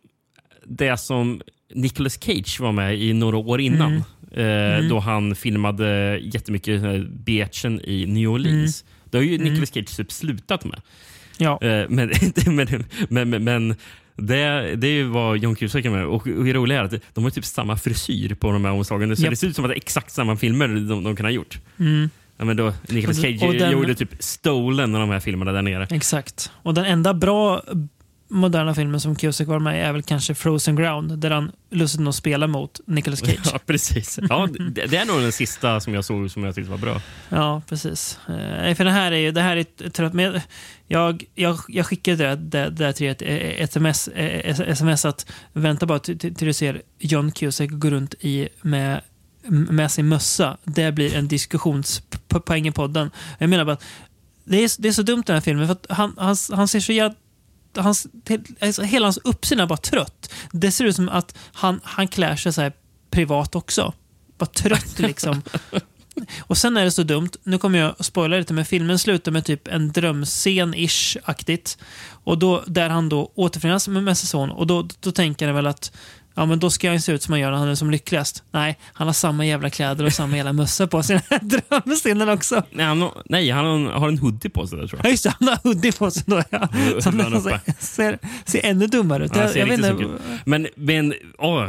det 0.66 0.96
som 0.96 1.42
Nicolas 1.74 2.18
Cage 2.22 2.60
var 2.60 2.72
med 2.72 2.98
i 3.02 3.12
några 3.12 3.36
år 3.36 3.60
innan. 3.60 3.90
Mm. 3.90 4.02
Eh, 4.32 4.76
Mm. 4.78 4.88
Då 4.88 4.98
han 4.98 5.34
filmade 5.34 6.18
jättemycket 6.22 6.84
eh, 6.84 6.98
Beachen 7.00 7.80
i 7.84 8.06
New 8.06 8.28
Orleans. 8.30 8.84
Det 9.10 9.16
har 9.18 9.22
ju 9.24 9.34
Mm. 9.34 9.48
Nicolas 9.48 9.72
Cage 9.74 9.96
typ 9.96 10.12
slutat 10.12 10.64
med. 10.64 10.80
Ja. 11.38 11.58
Eh, 11.62 11.84
men, 11.88 12.10
men, 12.46 12.84
men, 13.08 13.30
men, 13.30 13.44
men 13.44 13.74
det, 14.16 14.74
det 14.76 15.04
vad 15.04 15.38
John 15.38 15.54
Cusack 15.56 15.84
med 15.84 16.04
och, 16.06 16.26
och 16.26 16.44
det 16.44 16.52
roliga 16.52 16.78
är 16.80 16.84
att 16.84 16.94
de 17.14 17.24
har 17.24 17.30
typ 17.30 17.44
samma 17.44 17.76
frisyr 17.76 18.34
på 18.34 18.52
de 18.52 18.64
här 18.64 18.72
omslagen. 18.72 19.16
Så 19.16 19.22
Japp. 19.22 19.30
det 19.30 19.36
ser 19.36 19.46
ut 19.46 19.56
som 19.56 19.64
att 19.64 19.68
det 19.70 19.74
är 19.74 19.76
exakt 19.76 20.10
samma 20.12 20.36
filmer 20.36 20.68
de, 20.68 21.04
de 21.04 21.16
kan 21.16 21.26
ha 21.26 21.30
gjort. 21.30 21.58
Mm. 21.78 22.10
Ja, 22.38 22.44
men 22.44 22.56
då, 22.56 22.72
Nicolas 22.88 23.20
Cage 23.20 23.42
och 23.42 23.54
den- 23.54 23.72
gjorde 23.72 23.94
typ 23.94 24.10
Stolen 24.18 24.94
av 24.94 25.00
de 25.00 25.10
här 25.10 25.20
filmerna 25.20 25.52
där 25.52 25.62
nere. 25.62 25.86
Exakt. 25.90 26.52
Och 26.62 26.74
den 26.74 26.84
enda 26.84 27.14
bra 27.14 27.62
moderna 28.30 28.74
filmen 28.74 29.00
som 29.00 29.16
Cusack 29.16 29.48
var 29.48 29.58
med 29.58 29.78
i 29.78 29.80
är 29.80 29.92
väl 29.92 30.02
kanske 30.02 30.34
Frozen 30.34 30.76
Ground, 30.76 31.18
där 31.18 31.30
han 31.30 31.52
lustigt 31.70 32.00
nog 32.00 32.14
spelar 32.14 32.46
mot 32.46 32.80
Nicolas 32.86 33.20
Cage. 33.20 33.50
Ja, 33.52 33.58
precis. 33.66 34.18
Ja, 34.28 34.48
det, 34.70 34.86
det 34.86 34.96
är 34.96 35.04
nog 35.04 35.20
den 35.20 35.32
sista 35.32 35.80
som 35.80 35.94
jag 35.94 36.04
såg 36.04 36.30
som 36.30 36.44
jag 36.44 36.54
tyckte 36.54 36.70
var 36.70 36.78
bra. 36.78 37.00
Ja, 37.28 37.62
precis. 37.68 38.18
Eh, 38.28 38.74
för 38.74 38.84
det 38.84 38.90
här 38.90 39.12
är 39.12 39.16
ju 39.16 39.30
det 39.30 39.42
här 39.42 39.56
är 39.56 39.90
trött 39.90 40.12
med. 40.12 40.42
Jag, 40.86 41.24
jag, 41.34 41.58
jag 41.68 41.86
skickade 41.86 42.16
det, 42.16 42.36
det, 42.36 42.70
det 42.70 42.92
till 42.92 43.08
ett, 43.08 43.22
ett 43.22 43.70
sms, 43.70 44.08
eh, 44.08 44.60
sms 44.60 45.04
att 45.04 45.26
vänta 45.52 45.86
bara 45.86 45.98
till, 45.98 46.18
till 46.18 46.34
du 46.34 46.52
ser 46.52 46.82
John 46.98 47.32
Cusack 47.32 47.70
gå 47.70 47.90
runt 47.90 48.14
i 48.20 48.48
med 48.62 49.00
med 49.48 49.90
sin 49.90 50.08
mössa, 50.08 50.56
det 50.64 50.92
blir 50.92 51.16
en 51.16 51.28
diskussionspoäng 51.28 52.68
i 52.68 52.72
podden. 52.72 53.10
Jag 53.38 53.50
menar 53.50 53.64
bara 53.64 53.72
att 53.72 53.84
det 54.44 54.64
är, 54.64 54.82
det 54.82 54.88
är 54.88 54.92
så 54.92 55.02
dumt 55.02 55.22
den 55.26 55.34
här 55.34 55.40
filmen, 55.40 55.66
för 55.66 55.72
att 55.72 55.86
han, 55.88 56.14
han, 56.18 56.36
han 56.52 56.68
ser 56.68 56.80
så 56.80 56.92
jävla 56.92 57.14
Hans, 57.76 58.06
alltså, 58.60 58.82
hela 58.82 59.06
hans 59.06 59.18
uppsyn 59.24 59.60
är 59.60 59.66
bara 59.66 59.76
trött. 59.76 60.32
Det 60.52 60.72
ser 60.72 60.84
ut 60.84 60.96
som 60.96 61.08
att 61.08 61.38
han, 61.52 61.80
han 61.84 62.08
klär 62.08 62.36
sig 62.36 62.52
så 62.52 62.60
här 62.60 62.72
privat 63.10 63.54
också. 63.54 63.92
Bara 64.38 64.46
trött 64.46 64.98
liksom. 64.98 65.42
Och 66.40 66.58
sen 66.58 66.76
är 66.76 66.84
det 66.84 66.90
så 66.90 67.02
dumt, 67.02 67.30
nu 67.42 67.58
kommer 67.58 67.78
jag 67.78 67.94
att 67.98 68.06
spoila 68.06 68.36
lite, 68.36 68.52
men 68.52 68.64
filmen 68.64 68.98
slutar 68.98 69.32
med 69.32 69.44
typ 69.44 69.68
en 69.68 69.92
drömscen-ish-aktigt. 69.92 71.78
Och 72.24 72.38
då, 72.38 72.64
där 72.66 72.88
han 72.88 73.08
då 73.08 73.32
återförenas 73.34 73.88
med, 73.88 74.02
med 74.02 74.18
sin 74.18 74.26
son. 74.26 74.50
Och 74.50 74.66
då, 74.66 74.88
då 75.00 75.12
tänker 75.12 75.46
han 75.46 75.54
väl 75.54 75.66
att 75.66 75.92
ja, 76.34 76.46
men 76.46 76.58
då 76.58 76.70
ska 76.70 76.90
han 76.90 77.00
se 77.00 77.12
ut 77.12 77.22
som 77.22 77.32
han 77.32 77.40
gör 77.40 77.50
när 77.50 77.58
han 77.58 77.68
är 77.68 77.74
som 77.74 77.90
lyckligast. 77.90 78.42
Nej, 78.50 78.78
han 78.92 79.06
har 79.06 79.14
samma 79.14 79.46
jävla 79.46 79.70
kläder 79.70 80.04
och 80.04 80.12
samma 80.12 80.36
jävla 80.36 80.52
mössa 80.52 80.86
på 80.86 81.02
sig 81.02 81.16
i 82.06 82.32
också. 82.32 82.62
Nej, 82.70 82.86
han, 82.86 83.02
har- 83.02 83.22
nej, 83.24 83.50
han 83.50 83.64
har 83.86 84.08
en- 84.08 84.18
hoodie 84.18 84.48
på 84.50 84.66
sig 84.66 84.78
där 84.78 84.86
tror 84.86 84.98
Ja, 84.98 85.04
jag. 85.04 85.10
just 85.10 85.24
det, 85.24 85.34
han 85.38 85.48
har 85.48 85.58
hoodie 85.64 85.92
på 85.92 86.10
sig 86.10 86.22
då. 86.26 86.42
Ja. 86.50 86.68
Huvud 86.72 87.02
han 87.04 87.34
uppe. 87.34 87.60
ser, 87.78 88.18
ser 88.44 88.60
ännu 88.66 88.86
dummare 88.86 89.24
ut. 89.24 89.32
Ja, 89.34 89.40
Jag, 89.42 89.50
ser 89.50 89.58
jag 89.60 89.66
vet 89.66 89.78
inte. 89.84 90.06
Men, 90.44 90.66
men 90.74 91.14
åh, 91.38 91.68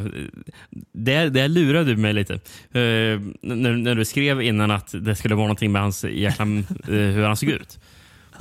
där, 0.93 1.29
där 1.29 1.47
lurade 1.47 1.85
du 1.91 1.97
mig 1.97 2.13
lite. 2.13 2.33
Eh, 2.33 2.39
när, 3.41 3.71
när 3.77 3.95
du 3.95 4.05
skrev 4.05 4.41
innan 4.41 4.71
att 4.71 4.89
det 4.99 5.15
skulle 5.15 5.35
vara 5.35 5.45
någonting 5.47 5.71
med 5.71 5.81
hans 5.81 6.03
jäkla, 6.03 6.45
eh, 6.45 6.63
hur 6.87 7.23
han 7.23 7.37
såg 7.37 7.49
ut. 7.49 7.79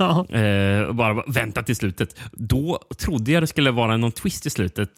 Ja. 0.01 0.37
Eh, 0.39 0.93
bara 0.93 1.23
vänta 1.27 1.63
till 1.63 1.75
slutet. 1.75 2.15
Då 2.31 2.79
trodde 2.97 3.31
jag 3.31 3.43
det 3.43 3.47
skulle 3.47 3.71
vara 3.71 3.97
någon 3.97 4.11
twist 4.11 4.45
i 4.45 4.49
slutet. 4.49 4.89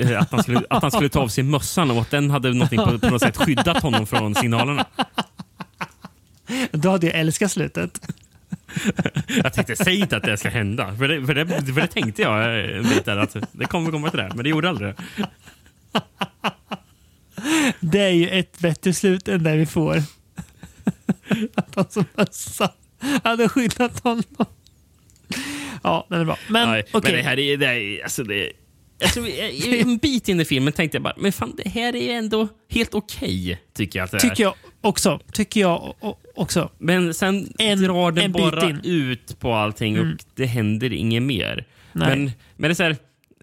Eh, 0.00 0.20
att, 0.20 0.30
han 0.30 0.42
skulle, 0.42 0.62
att 0.70 0.82
han 0.82 0.90
skulle 0.90 1.08
ta 1.08 1.20
av 1.20 1.28
sig 1.28 1.44
mössan 1.44 1.90
och 1.90 2.00
att 2.00 2.10
den 2.10 2.30
hade 2.30 2.52
någonting 2.52 2.78
på, 2.78 2.98
på 2.98 3.10
något 3.10 3.22
sätt 3.22 3.36
skyddat 3.36 3.82
honom 3.82 4.06
från 4.06 4.34
signalerna. 4.34 4.86
Då 6.72 6.90
hade 6.90 7.06
jag 7.06 7.16
älskat 7.16 7.52
slutet. 7.52 8.00
Jag 9.42 9.52
tänkte, 9.52 9.76
säg 9.76 10.00
inte 10.00 10.16
att 10.16 10.22
det 10.22 10.36
ska 10.36 10.48
hända. 10.48 10.96
För 10.96 11.08
det, 11.08 11.26
för 11.26 11.34
det, 11.34 11.46
för 11.46 11.80
det 11.80 11.86
tänkte 11.86 12.22
jag 12.22 12.60
en 12.76 12.82
bit 12.82 13.04
där, 13.04 13.16
att 13.16 13.36
det 13.52 13.64
kommer 13.64 13.90
komma 13.90 14.10
till 14.10 14.18
det. 14.18 14.32
Men 14.34 14.44
det 14.44 14.50
gjorde 14.50 14.68
aldrig 14.68 14.94
det. 14.94 15.28
Det 17.80 18.00
är 18.00 18.10
ju 18.10 18.28
ett 18.28 18.58
bättre 18.58 18.94
slut 18.94 19.28
än 19.28 19.42
det 19.42 19.56
vi 19.56 19.66
får. 19.66 19.96
Att 21.54 21.74
han 21.74 21.90
som 21.90 22.04
mössa 22.14 22.70
hade 23.24 23.48
skyddat 23.48 24.00
honom. 24.00 24.22
Ja, 25.82 26.06
den 26.10 26.20
är 26.20 26.24
bra. 26.24 26.38
Men 26.48 26.68
Nej, 26.68 26.82
okej. 26.92 27.12
Men 27.12 27.22
det 27.24 27.28
här 27.30 27.38
är... 27.38 27.56
Det 27.56 27.66
är 27.66 28.02
alltså 28.02 28.24
det, 28.24 28.52
alltså, 29.04 29.20
en 29.66 29.96
bit 30.02 30.28
in 30.28 30.40
i 30.40 30.44
filmen 30.44 30.72
tänkte 30.72 30.96
jag 30.96 31.02
bara, 31.02 31.14
men 31.16 31.32
fan 31.32 31.54
det 31.64 31.68
här 31.70 31.96
är 31.96 32.00
ju 32.02 32.10
ändå 32.10 32.48
helt 32.70 32.94
okej. 32.94 33.60
tycker 33.74 33.98
jag 33.98 34.04
att 34.04 34.10
det 34.10 34.16
är. 34.16 34.20
Tycker 34.20 34.42
jag 34.42 34.54
också. 34.80 35.20
Tycker 35.32 35.60
jag 35.60 35.94
också. 36.34 36.70
Men 36.78 37.14
sen 37.14 37.52
En- 37.58 37.82
drar 37.82 38.12
den 38.12 38.32
bara 38.32 38.70
in. 38.70 38.80
ut 38.84 39.38
på 39.40 39.54
allting 39.54 39.96
Mm. 39.96 40.12
och 40.12 40.18
det 40.34 40.46
händer 40.46 40.92
inget 40.92 41.22
mer. 41.22 41.66
Nej. 41.92 42.08
Men, 42.08 42.30
men 42.56 42.68
det 42.70 42.72
är 42.72 42.74
så 42.74 42.82
här, 42.82 42.96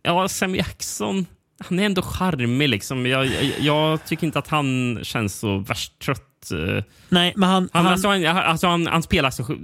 ja, 0.04 0.28
Sam 0.30 0.56
Jackson, 0.56 1.26
han 1.60 1.80
är 1.80 1.86
ändå 1.86 2.02
charmig. 2.02 2.70
Liksom. 2.70 3.06
Jag, 3.06 3.26
jag, 3.26 3.34
jag 3.60 4.06
tycker 4.06 4.28
inte 4.28 4.40
att 4.40 4.48
han 4.48 5.00
känns 5.04 5.36
så 5.40 5.58
värst 5.58 6.00
trött. 6.00 6.30
Eh. 6.52 6.84
Nej, 7.10 7.34
men 7.36 7.50
han... 7.50 7.70
Han, 7.74 7.86
han, 7.86 7.94
alltså, 7.94 8.08
han, 8.08 8.26
alltså, 8.26 8.68
han, 8.68 8.88
han 8.88 9.04
spelar 9.04 9.32
så, 9.32 9.58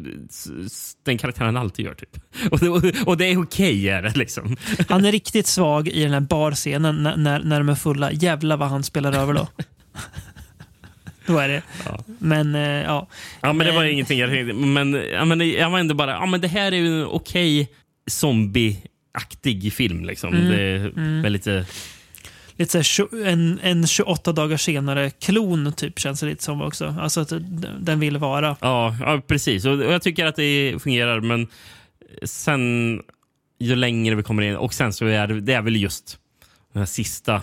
den 1.05 1.17
karaktären 1.17 1.55
han 1.55 1.57
alltid 1.57 1.85
gör. 1.85 1.93
Typ. 1.93 2.17
Och, 2.51 2.59
det, 2.59 2.69
och, 2.69 3.07
och 3.07 3.17
det 3.17 3.25
är 3.25 3.41
okej. 3.43 3.83
det, 3.83 4.17
liksom. 4.17 4.57
han 4.89 5.05
är 5.05 5.11
riktigt 5.11 5.47
svag 5.47 5.87
i 5.87 6.03
den 6.03 6.13
här 6.13 6.19
barscenen 6.19 7.03
när, 7.03 7.17
när, 7.17 7.39
när 7.39 7.57
de 7.59 7.69
är 7.69 7.75
fulla. 7.75 8.11
Jävlar 8.11 8.57
vad 8.57 8.69
han 8.69 8.83
spelar 8.83 9.13
över 9.13 9.33
då. 9.33 9.47
då 11.25 11.37
är 11.37 11.47
det. 11.47 11.61
Ja. 11.85 12.03
Men 12.19 12.55
eh, 12.55 12.61
ja. 12.61 13.07
Ja, 13.41 13.53
men 13.53 13.67
det 13.67 13.73
var 13.73 13.81
Men- 13.81 13.91
ingenting 13.91 14.19
jag 14.19 14.29
tänkte. 14.29 14.53
Men, 14.53 14.93
ja, 15.13 15.25
men 15.25 15.49
jag 15.51 15.69
var 15.69 15.79
ändå 15.79 15.95
bara, 15.95 16.11
ja, 16.11 16.25
men 16.25 16.41
det 16.41 16.47
här 16.47 16.71
är 16.71 16.77
ju 16.77 17.01
en 17.01 17.05
okej 17.05 17.69
zombie-aktig 18.09 19.73
film. 19.73 20.05
Liksom. 20.05 20.33
Mm, 20.33 20.49
Det 20.49 20.61
är 20.61 20.91
mm. 20.97 21.31
lite... 21.31 21.65
Lite 22.59 22.83
så 22.83 23.07
här, 23.11 23.27
en, 23.27 23.59
en 23.63 23.87
28 23.87 24.31
dagar 24.31 24.57
senare 24.57 25.09
klon 25.09 25.73
typ 25.73 25.99
känns 25.99 26.19
det 26.19 26.25
lite 26.25 26.43
som 26.43 26.61
också. 26.61 26.95
Alltså 26.99 27.21
att 27.21 27.33
den 27.79 27.99
vill 27.99 28.17
vara. 28.17 28.57
Ja, 28.61 28.95
ja 28.99 29.21
precis. 29.27 29.65
Och, 29.65 29.83
jag 29.83 30.01
tycker 30.01 30.25
att 30.25 30.35
det 30.35 30.75
fungerar, 30.83 31.21
men 31.21 31.47
sen 32.23 33.01
ju 33.59 33.75
längre 33.75 34.15
vi 34.15 34.23
kommer 34.23 34.43
in 34.43 34.55
och 34.55 34.73
sen 34.73 34.93
så 34.93 35.05
är 35.05 35.27
det, 35.27 35.41
det 35.41 35.53
är 35.53 35.61
väl 35.61 35.75
just 35.75 36.17
de 36.73 36.79
här 36.79 36.85
sista 36.85 37.41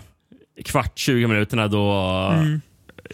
kvart, 0.65 0.99
20 0.99 1.27
minuterna 1.27 1.69
då 1.69 1.93
Mm. 2.33 2.61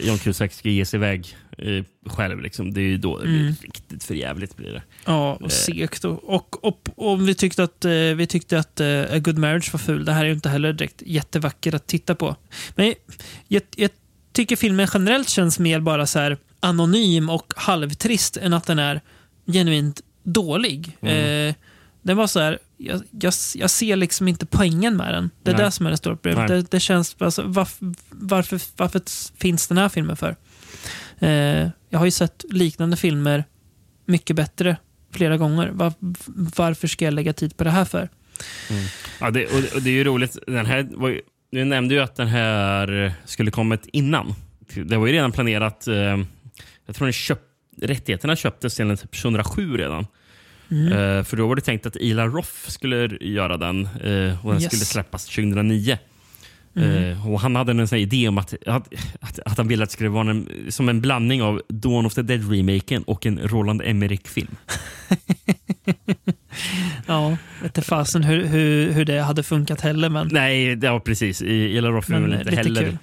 John 0.00 0.18
Cusack 0.18 0.52
ska 0.52 0.68
ge 0.68 0.84
sig 0.84 0.98
iväg 0.98 1.36
eh, 1.58 1.84
själv. 2.06 2.40
Liksom. 2.40 2.74
Det 2.74 2.80
är 2.80 2.88
ju 2.88 2.98
då 2.98 3.18
det 3.18 3.24
blir 3.26 3.40
Mm. 3.40 3.54
riktigt 3.62 4.04
för 4.04 4.14
jävligt 4.14 4.56
blir 4.56 4.72
det. 4.72 4.82
Ja, 5.04 5.30
Eh. 5.32 5.44
och 5.44 5.52
segt. 5.52 6.04
Och, 6.04 6.34
och, 6.34 6.64
och, 6.64 6.88
och 6.96 7.28
vi 7.28 7.34
tyckte 7.34 7.62
att, 7.62 7.84
eh, 7.84 7.90
vi 7.92 8.26
tyckte 8.26 8.58
att 8.58 8.80
eh, 8.80 9.00
A 9.02 9.18
Good 9.18 9.38
Marriage 9.38 9.72
var 9.72 9.78
ful. 9.78 10.04
Det 10.04 10.12
här 10.12 10.22
är 10.24 10.28
ju 10.28 10.34
inte 10.34 10.48
heller 10.48 10.72
direkt 10.72 11.02
jättevacker 11.06 11.74
att 11.74 11.86
titta 11.86 12.14
på. 12.14 12.36
Men 12.76 12.94
jag, 13.48 13.62
jag 13.76 13.90
tycker 14.32 14.56
filmen 14.56 14.88
generellt 14.94 15.28
känns 15.28 15.58
mer 15.58 15.80
bara 15.80 16.06
så 16.06 16.18
här 16.18 16.36
anonym 16.60 17.30
och 17.30 17.52
halvtrist 17.56 18.36
än 18.36 18.52
att 18.54 18.66
den 18.66 18.78
är 18.78 19.00
genuint 19.46 20.00
dålig. 20.24 20.96
Mm. 21.00 21.54
Den 22.02 22.16
var 22.16 22.26
så 22.26 22.40
här, 22.40 22.58
jag, 22.76 23.02
jag, 23.10 23.32
jag 23.54 23.70
ser 23.70 23.96
liksom 23.96 24.28
inte 24.28 24.46
poängen 24.46 24.96
med 24.96 25.14
den. 25.14 25.30
Det 25.42 25.50
är 25.50 25.54
Nej. 25.56 25.64
det 25.64 25.70
som 25.70 25.86
är 25.86 25.90
det 25.90 25.96
stora 25.96 26.16
problemet. 26.16 26.48
Det, 26.48 26.70
det 26.70 26.80
känns, 26.80 27.16
alltså, 27.18 27.42
varför, 27.46 27.94
varför, 28.10 28.60
varför 28.76 29.02
finns 29.38 29.68
den 29.68 29.78
här 29.78 29.88
filmen 29.88 30.16
för? 30.16 30.36
Eh, 31.22 31.68
jag 31.90 31.98
har 31.98 32.04
ju 32.04 32.10
sett 32.10 32.44
liknande 32.50 32.96
filmer 32.96 33.44
mycket 34.06 34.36
bättre 34.36 34.76
flera 35.12 35.36
gånger. 35.36 35.70
Var, 35.72 35.92
varför 36.56 36.88
ska 36.88 37.04
jag 37.04 37.14
lägga 37.14 37.32
tid 37.32 37.56
på 37.56 37.64
det 37.64 37.70
här 37.70 37.84
för? 37.84 38.08
Ja, 39.20 39.30
det, 39.30 39.46
och, 39.46 39.76
och 39.76 39.82
det 39.82 39.90
är 39.90 39.94
ju 39.94 40.04
roligt. 40.04 40.38
Den 40.46 40.66
här 40.66 40.88
var 40.92 41.20
du 41.52 41.64
nämnde 41.64 41.94
ju 41.94 42.00
att 42.00 42.16
den 42.16 42.28
här 42.28 43.12
skulle 43.24 43.50
kommit 43.50 43.86
innan. 43.92 44.34
Det 44.74 44.96
var 44.96 45.06
ju 45.06 45.12
redan 45.12 45.32
planerat. 45.32 45.86
Eh, 45.88 45.94
jag 46.86 46.96
tror 46.96 47.06
den 47.06 47.12
köp, 47.12 47.38
rättigheterna 47.82 48.36
köptes 48.36 48.74
sedan 48.74 48.96
typ 48.96 49.22
2007 49.22 49.76
redan. 49.76 50.06
Mm. 50.70 50.86
Eh, 50.92 51.24
för 51.24 51.36
då 51.36 51.48
var 51.48 51.56
det 51.56 51.62
tänkt 51.62 51.86
att 51.86 51.96
Ila 51.96 52.26
Roth 52.26 52.68
skulle 52.68 53.16
göra 53.20 53.56
den 53.56 53.84
eh, 53.84 54.46
och 54.46 54.52
den 54.52 54.62
Yes. 54.62 54.66
skulle 54.66 54.84
släppas 54.84 55.24
2009. 55.26 55.98
Mm. 56.76 57.10
Eh, 57.12 57.32
och 57.32 57.40
han 57.40 57.56
hade 57.56 57.72
en 57.72 57.88
sån 57.88 57.98
idé 57.98 58.28
om 58.28 58.38
att, 58.38 58.54
att, 58.66 58.88
att, 59.20 59.38
att 59.38 59.58
han 59.58 59.68
ville 59.68 59.82
att 59.82 59.88
det 59.90 59.92
skulle 59.92 60.08
vara 60.10 60.30
en, 60.30 60.48
som 60.68 60.88
en 60.88 61.00
blandning 61.00 61.42
av 61.42 61.62
Dawn 61.68 62.06
of 62.06 62.14
the 62.14 62.22
Dead-remaken 62.22 63.02
och 63.02 63.26
en 63.26 63.38
Roland 63.38 63.82
Emmerich-film. 63.84 64.56
Ja, 67.06 67.36
inte 67.64 67.82
fasen 67.82 68.24
hur, 68.24 68.46
hur, 68.46 68.92
hur 68.92 69.04
det 69.04 69.22
hade 69.22 69.42
funkat 69.42 69.80
heller, 69.80 70.08
men 70.08 70.28
Nej, 70.32 70.76
var 70.76 71.00
precis. 71.00 71.42
I- 71.42 71.76
Ila 71.76 71.88
Roth 71.88 72.10
är 72.12 72.20
Men, 72.20 72.22
väl 72.22 72.32
eh, 72.32 72.38
inte 72.40 72.56
heller 72.56 72.82
kul. 72.82 72.98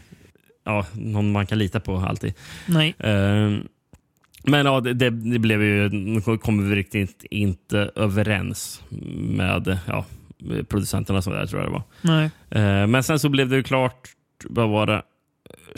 ja, 0.65 0.85
någon 0.93 1.31
man 1.31 1.45
kan 1.47 1.57
lita 1.59 1.79
på 1.79 1.97
alltid. 1.97 2.33
nej. 2.65 2.95
Eh, 2.99 3.57
men 4.43 4.65
ja, 4.65 4.79
det, 4.81 5.09
det, 5.09 5.39
blev 5.39 5.63
ju, 5.63 6.21
kom 6.41 6.69
vi 6.69 6.75
riktigt 6.75 7.25
inte 7.31 7.91
överens 7.95 8.81
med 9.17 9.79
ja, 9.87 10.05
producenterna 10.69 11.21
som 11.21 11.33
det 11.33 11.39
där, 11.39 11.45
tror 11.45 11.61
jag 11.61 11.69
det 11.69 11.73
var. 11.73 11.83
nej. 12.01 12.29
Eh, 12.51 12.87
men 12.87 13.03
sen 13.03 13.19
så 13.19 13.29
blev 13.29 13.49
det 13.49 13.55
ju 13.55 13.63
klart, 13.63 14.09
vad 14.43 14.69
var 14.69 14.85
det? 14.85 15.01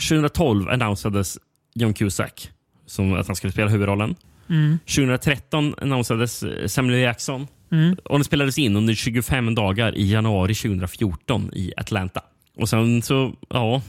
2012 0.08 0.68
annonsades 0.68 1.38
John 1.74 1.94
Cusack 1.94 2.50
som 2.86 3.12
att 3.14 3.26
han 3.26 3.36
skulle 3.36 3.52
spela 3.52 3.70
huvudrollen. 3.70 4.14
Mm. 4.48 4.78
2013 4.78 5.74
annonsades 5.82 6.42
eh, 6.42 6.66
Samuel 6.66 6.98
Jackson 7.00 7.46
Mm. 7.72 7.96
och 8.04 8.18
den 8.18 8.24
spelades 8.24 8.58
in 8.58 8.76
under 8.76 8.94
25 8.94 9.54
dagar 9.54 9.96
i 9.96 10.10
januari 10.12 10.54
2014 10.54 11.50
i 11.54 11.72
Atlanta. 11.76 12.20
Och 12.56 12.68
sen 12.68 13.02
så, 13.02 13.32
ja, 13.48 13.82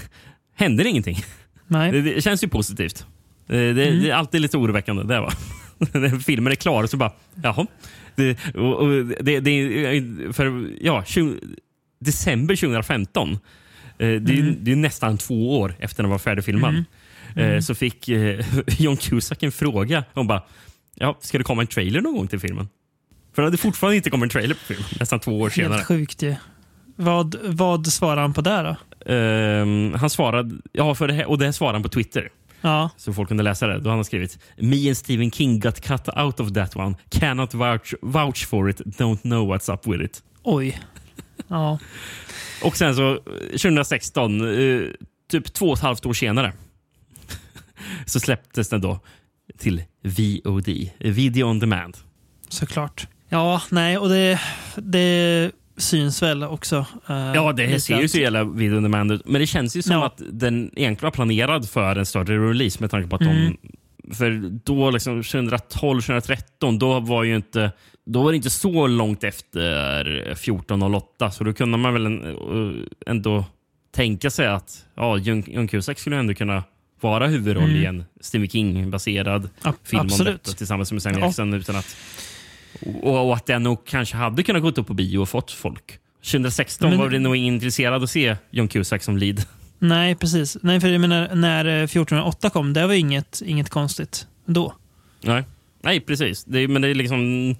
händer 0.54 0.86
ingenting. 0.86 1.16
Nej. 1.66 1.92
Det, 1.92 2.00
det 2.02 2.22
känns 2.22 2.44
ju 2.44 2.48
positivt. 2.48 3.06
Eh, 3.48 3.56
Det, 3.56 3.72
det, 3.72 3.88
Mm. 3.88 4.02
det 4.02 4.10
är 4.10 4.14
alltid 4.14 4.40
lite 4.40 4.56
oroväckande. 4.56 5.02
Det 5.02 5.20
va? 5.20 5.32
När 5.78 6.18
filmen 6.18 6.50
är 6.52 6.56
klar 6.56 6.86
så 6.86 6.96
bara, 6.96 7.12
jaha. 7.42 7.66
Det, 8.16 8.38
och, 8.54 8.74
och 8.76 8.88
det, 9.06 9.40
det, 9.40 10.32
för, 10.32 10.70
ja, 10.80 11.04
20, 11.06 11.36
december 12.00 12.56
2015, 12.56 13.30
eh, 13.32 13.38
det, 13.98 14.06
är, 14.06 14.18
Mm. 14.40 14.56
det 14.60 14.72
är 14.72 14.76
nästan 14.76 15.18
två 15.18 15.58
år 15.60 15.74
efter 15.78 16.02
den 16.02 16.10
var 16.10 16.18
färdigfilmad, 16.18 16.70
Mm. 16.70 16.84
eh, 17.36 17.46
Mm. 17.48 17.62
så 17.62 17.74
fick 17.74 18.08
eh, 18.08 18.44
John 18.78 18.96
Cusack 18.96 19.42
en 19.42 19.52
fråga. 19.52 20.04
Hon 20.14 20.26
bara, 20.26 20.42
ja, 20.94 21.18
ska 21.20 21.38
det 21.38 21.44
komma 21.44 21.62
en 21.62 21.66
trailer 21.68 22.00
någon 22.00 22.16
gång 22.16 22.28
till 22.28 22.40
filmen? 22.40 22.68
För 23.34 23.42
det 23.42 23.46
hade 23.46 23.56
fortfarande 23.56 23.96
inte 23.96 24.10
kommit 24.10 24.22
en 24.24 24.28
trailer 24.40 24.54
på 24.54 24.60
filmen, 24.60 24.86
nästan 25.00 25.20
två 25.20 25.40
år 25.40 25.50
senare. 25.50 25.72
Helt 25.74 25.86
sjukt 25.86 26.22
ju. 26.22 26.34
Vad, 26.96 27.36
vad 27.44 27.86
svarar 27.86 28.20
han 28.22 28.32
på 28.34 28.40
det 28.40 28.62
då? 28.62 28.76
Ehm, 29.12 29.92
han 29.94 30.10
svarade, 30.10 30.54
ja, 30.72 30.94
för 30.94 31.08
det 31.08 31.14
här, 31.14 31.26
och 31.28 31.38
det 31.38 31.44
här 31.44 31.52
svarade 31.52 31.74
han 31.74 31.82
på 31.82 31.88
Twitter. 31.88 32.28
Ja. 32.66 32.90
Så 32.96 33.12
folk 33.12 33.28
kunde 33.28 33.42
läsa 33.42 33.66
det. 33.66 33.80
Då 33.80 33.90
han 33.90 34.04
skrivit 34.04 34.38
Me 34.56 34.88
and 34.88 34.96
Stephen 34.96 35.30
King 35.30 35.60
got 35.60 35.80
cut 35.80 36.08
out 36.16 36.40
of 36.40 36.52
that 36.52 36.76
one. 36.76 36.94
Cannot 37.10 37.54
vouch, 37.54 37.94
vouch 38.02 38.46
for 38.46 38.70
it. 38.70 38.80
Don't 38.80 39.20
know 39.20 39.54
what's 39.54 39.72
up 39.72 39.86
with 39.86 40.04
it. 40.04 40.22
Oj. 40.42 40.80
Ja. 41.48 41.78
Och 42.62 42.76
sen 42.76 42.94
så 42.94 43.12
eh, 43.12 43.20
2016, 43.50 44.40
eh, 44.40 44.80
typ 45.30 45.52
två 45.52 45.66
och 45.66 45.76
ett 45.76 45.82
halvt 45.82 46.06
år 46.06 46.12
senare, 46.12 46.52
så 48.06 48.20
släpptes 48.20 48.68
den 48.68 48.80
då 48.80 49.00
till 49.58 49.82
VOD, 50.02 50.68
Video 50.98 51.44
on 51.44 51.58
Demand. 51.58 51.96
Såklart. 52.48 53.06
Ja, 53.28 53.62
nej, 53.70 53.98
och 53.98 54.08
det, 54.08 54.40
det 54.76 55.50
syns 55.76 56.22
väl 56.22 56.42
också. 56.42 56.76
eh, 57.08 57.32
Ja, 57.34 57.52
det 57.52 57.80
ser 57.80 58.00
ju 58.00 58.08
så 58.08 58.18
jävla 58.18 58.44
Demand 58.44 59.12
ut. 59.12 59.22
Men 59.26 59.40
det 59.40 59.46
känns 59.46 59.76
ju 59.76 59.82
som 59.82 59.92
Ja. 59.92 60.06
att 60.06 60.22
den 60.32 60.70
egentligen 60.76 60.96
var 61.06 61.10
planerad 61.10 61.68
för 61.70 61.96
en 61.96 62.06
större 62.06 62.50
release 62.50 62.76
med 62.80 62.90
tanke 62.90 63.08
på 63.08 63.16
att 63.16 63.22
Mm. 63.22 63.56
de... 64.02 64.14
För 64.14 64.50
då, 64.64 64.90
liksom 64.90 65.22
2012, 65.22 66.00
2013, 66.00 66.78
då 66.78 67.00
var 67.00 67.24
ju 67.24 67.36
inte... 67.36 67.72
Då 68.06 68.22
var 68.22 68.30
det 68.32 68.36
inte 68.36 68.50
så 68.50 68.86
långt 68.86 69.24
efter 69.24 70.04
1408, 70.32 71.30
så 71.30 71.44
då 71.44 71.52
kunde 71.52 71.78
man 71.78 71.92
väl 71.92 72.06
eh, 72.06 72.82
ändå 73.06 73.44
tänka 73.94 74.30
sig 74.30 74.46
att 74.46 74.84
ja, 74.94 75.16
John, 75.18 75.44
John 75.46 75.68
Cusack 75.68 75.98
skulle 75.98 76.16
ändå 76.16 76.34
kunna 76.34 76.64
vara 77.00 77.26
huvudroll 77.26 77.64
Mm. 77.70 77.76
i 77.82 77.84
en 77.86 78.04
Stephen 78.20 78.48
King-baserad 78.48 79.48
Ja, 79.64 79.72
film 79.84 80.00
om 80.00 80.06
absolut. 80.06 80.44
detta 80.44 80.56
tillsammans 80.56 80.92
med 80.92 81.02
Sam 81.02 81.12
Ja. 81.12 81.18
Jackson. 81.26 81.54
Utan 81.54 81.76
att, 81.76 81.96
och, 83.02 83.26
och 83.28 83.34
att 83.34 83.46
den 83.46 83.62
nog 83.62 83.84
kanske 83.86 84.16
hade 84.16 84.42
kunnat 84.42 84.62
gå 84.62 84.68
upp 84.68 84.86
på 84.86 84.94
bio 84.94 85.18
och 85.18 85.28
fått 85.28 85.50
folk. 85.52 85.98
2016 86.24 86.90
Men- 86.90 86.98
var 86.98 87.10
det 87.10 87.18
nog 87.18 87.36
ingen 87.36 87.54
intresserad 87.54 88.02
att 88.02 88.10
se 88.10 88.36
John 88.50 88.68
Cusack 88.68 89.02
som 89.02 89.16
lead. 89.16 89.42
Nej, 89.78 90.14
precis. 90.14 90.56
Nej, 90.62 90.80
för 90.80 90.88
jag 90.88 91.00
menar, 91.00 91.34
när 91.34 91.64
eh, 91.64 91.72
1408 91.84 92.50
kom, 92.50 92.72
det 92.72 92.86
var 92.86 92.94
inget, 92.94 93.42
inget 93.46 93.70
konstigt 93.70 94.26
då. 94.46 94.74
Nej, 95.22 95.44
Nej 95.82 96.00
precis. 96.00 96.44
Det, 96.44 96.68
men 96.68 96.82
det 96.82 96.88
är 96.88 96.94
liksom... 96.94 97.54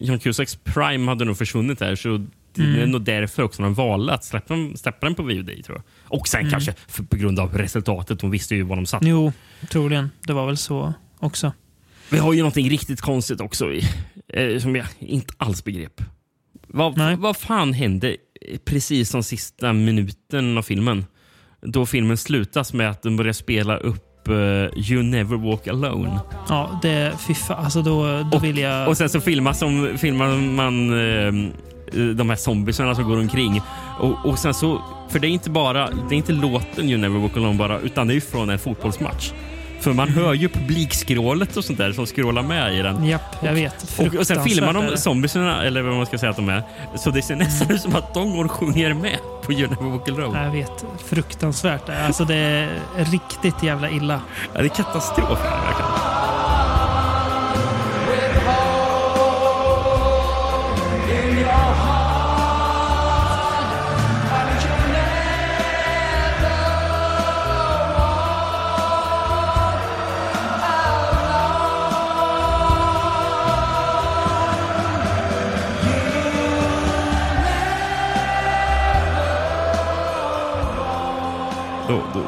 John 0.00 0.18
Cusacks 0.18 0.56
prime 0.64 1.06
hade 1.10 1.24
nog 1.24 1.38
försvunnit 1.38 1.78
där. 1.78 1.96
Så 1.96 2.26
det 2.54 2.62
är 2.62 2.66
Mm. 2.76 2.90
nog 2.90 3.02
därför 3.04 3.42
också 3.42 3.62
de 3.62 3.74
valde 3.74 4.12
att 4.14 4.24
släppa, 4.24 4.54
släppa 4.76 5.06
den 5.06 5.14
på 5.14 5.22
VOD. 5.22 5.50
Tror 5.64 5.76
jag. 5.76 5.82
Och 6.18 6.28
sen 6.28 6.40
Mm. 6.40 6.50
kanske 6.50 6.74
för, 6.88 7.02
på 7.02 7.16
grund 7.16 7.40
av 7.40 7.58
resultatet. 7.58 8.20
De 8.20 8.30
visste 8.30 8.54
ju 8.54 8.62
vad 8.62 8.78
de 8.78 8.86
satt. 8.86 9.02
Jo, 9.04 9.32
troligen. 9.70 10.10
Det 10.26 10.32
var 10.32 10.46
väl 10.46 10.56
så 10.56 10.94
också. 11.18 11.52
Vi 12.10 12.18
har 12.18 12.32
ju 12.32 12.38
någonting 12.38 12.70
riktigt 12.70 13.00
konstigt 13.00 13.40
också 13.40 13.72
i, 13.72 13.82
eh, 14.32 14.58
som 14.58 14.76
jag 14.76 14.86
inte 14.98 15.34
alls 15.36 15.64
begrep. 15.64 16.02
Vad, 16.68 17.18
vad 17.18 17.36
fan 17.36 17.72
hände 17.72 18.16
precis 18.64 19.10
som 19.10 19.22
sista 19.22 19.72
minuten 19.72 20.58
av 20.58 20.62
filmen? 20.62 21.06
Då 21.60 21.86
filmen 21.86 22.16
slutas 22.16 22.72
med 22.72 22.90
att 22.90 23.02
den 23.02 23.16
börjar 23.16 23.32
spela 23.32 23.76
upp 23.76 24.28
eh, 24.28 24.34
You 24.90 25.02
never 25.02 25.36
walk 25.36 25.66
alone. 25.66 26.20
Ja, 26.48 26.80
det... 26.82 27.12
Fy 27.26 27.34
fan, 27.34 27.64
alltså 27.64 27.82
då, 27.82 28.22
då 28.32 28.38
vill 28.38 28.58
jag... 28.58 28.88
Och 28.88 28.96
sen 28.96 29.08
så 29.08 29.20
filmas 29.20 29.58
som, 29.58 29.98
filmar 29.98 30.36
man 30.36 30.90
eh, 30.90 31.32
de 32.14 32.28
här 32.30 32.36
zombiesarna 32.36 32.94
som 32.94 33.04
går 33.04 33.16
omkring. 33.18 33.62
Och, 34.00 34.26
och 34.26 34.38
sen 34.38 34.54
så, 34.54 34.82
för 35.08 35.18
det 35.18 35.26
är 35.26 35.30
inte 35.30 35.50
bara, 35.50 35.90
det 35.90 36.14
är 36.14 36.16
inte 36.16 36.32
låten 36.32 36.88
You 36.88 36.98
never 36.98 37.18
walk 37.18 37.36
alone 37.36 37.58
bara, 37.58 37.80
utan 37.80 38.08
det 38.08 38.14
är 38.14 38.20
från 38.20 38.50
en 38.50 38.58
fotbollsmatch. 38.58 39.32
För 39.80 39.92
man 39.92 40.08
hör 40.08 40.34
ju 40.34 40.48
publikskrålet 40.48 41.56
och 41.56 41.64
sånt 41.64 41.78
där 41.78 41.92
som 41.92 42.06
skrålar 42.06 42.42
med 42.42 42.74
i 42.74 42.82
den. 42.82 43.04
Japp, 43.04 43.36
jag 43.42 43.52
vet. 43.52 43.98
Och, 43.98 44.14
och 44.14 44.26
sen 44.26 44.44
filmar 44.44 44.72
de 44.72 44.96
zombiesarna, 44.96 45.64
eller 45.64 45.82
vad 45.82 45.94
man 45.96 46.06
ska 46.06 46.18
säga 46.18 46.30
att 46.30 46.36
de 46.36 46.48
är. 46.48 46.62
Så 46.96 47.10
det 47.10 47.22
ser 47.22 47.36
nästan 47.36 47.70
ut 47.70 47.80
som 47.80 47.96
att 47.96 48.14
de 48.14 48.36
går 48.36 48.44
och 48.44 48.50
sjunger 48.50 48.94
med 48.94 49.18
på 49.42 49.52
You 49.52 49.68
never 49.68 49.90
walk 49.90 50.08
alone. 50.08 50.44
Jag 50.44 50.50
vet. 50.50 50.84
Fruktansvärt. 51.06 51.88
Alltså 51.88 52.24
det 52.24 52.34
är 52.34 52.80
riktigt 52.96 53.62
jävla 53.62 53.90
illa. 53.90 54.20
Ja, 54.54 54.60
det 54.60 54.66
är 54.66 54.68
katastrof 54.68 55.38
här, 55.42 55.66
verkligen. 55.66 56.37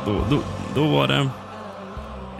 Då, 0.06 0.24
då, 0.30 0.42
då, 0.74 0.86
var 0.86 1.08
det 1.08 1.28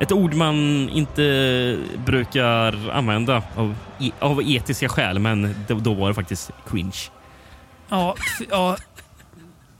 ett 0.01 0.13
ord 0.13 0.35
man 0.35 0.89
inte 0.89 1.79
brukar 2.07 2.91
använda 2.91 3.43
av, 3.57 3.75
e- 4.01 4.13
av 4.19 4.43
etiska 4.43 4.89
skäl, 4.89 5.19
men 5.19 5.55
då, 5.69 5.75
då 5.75 5.95
var 5.95 6.09
det 6.09 6.15
faktiskt 6.15 6.51
cringe. 6.71 7.11
Ja, 7.89 8.15
ja. 8.51 8.77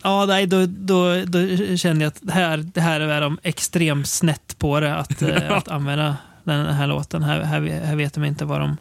Ja, 0.03 0.25
nej, 0.27 0.47
då, 0.47 0.67
då, 0.67 1.23
då 1.25 1.39
kände 1.77 2.05
jag 2.05 2.09
att 2.09 2.19
det 2.23 2.33
här, 2.33 2.57
det 2.57 2.81
här 2.81 3.01
är 3.01 3.21
de 3.21 3.39
extremt 3.43 4.09
snett 4.09 4.59
på 4.59 4.81
det, 4.81 4.97
att, 4.97 5.23
eh, 5.23 5.53
att 5.53 5.69
använda 5.69 6.17
den 6.45 6.67
här 6.67 6.87
låten. 6.87 7.23
Här, 7.23 7.41
här, 7.41 7.61
här 7.85 7.97
vet 7.97 8.15
de 8.15 8.25
inte 8.25 8.45
vad 8.45 8.61
de, 8.61 8.77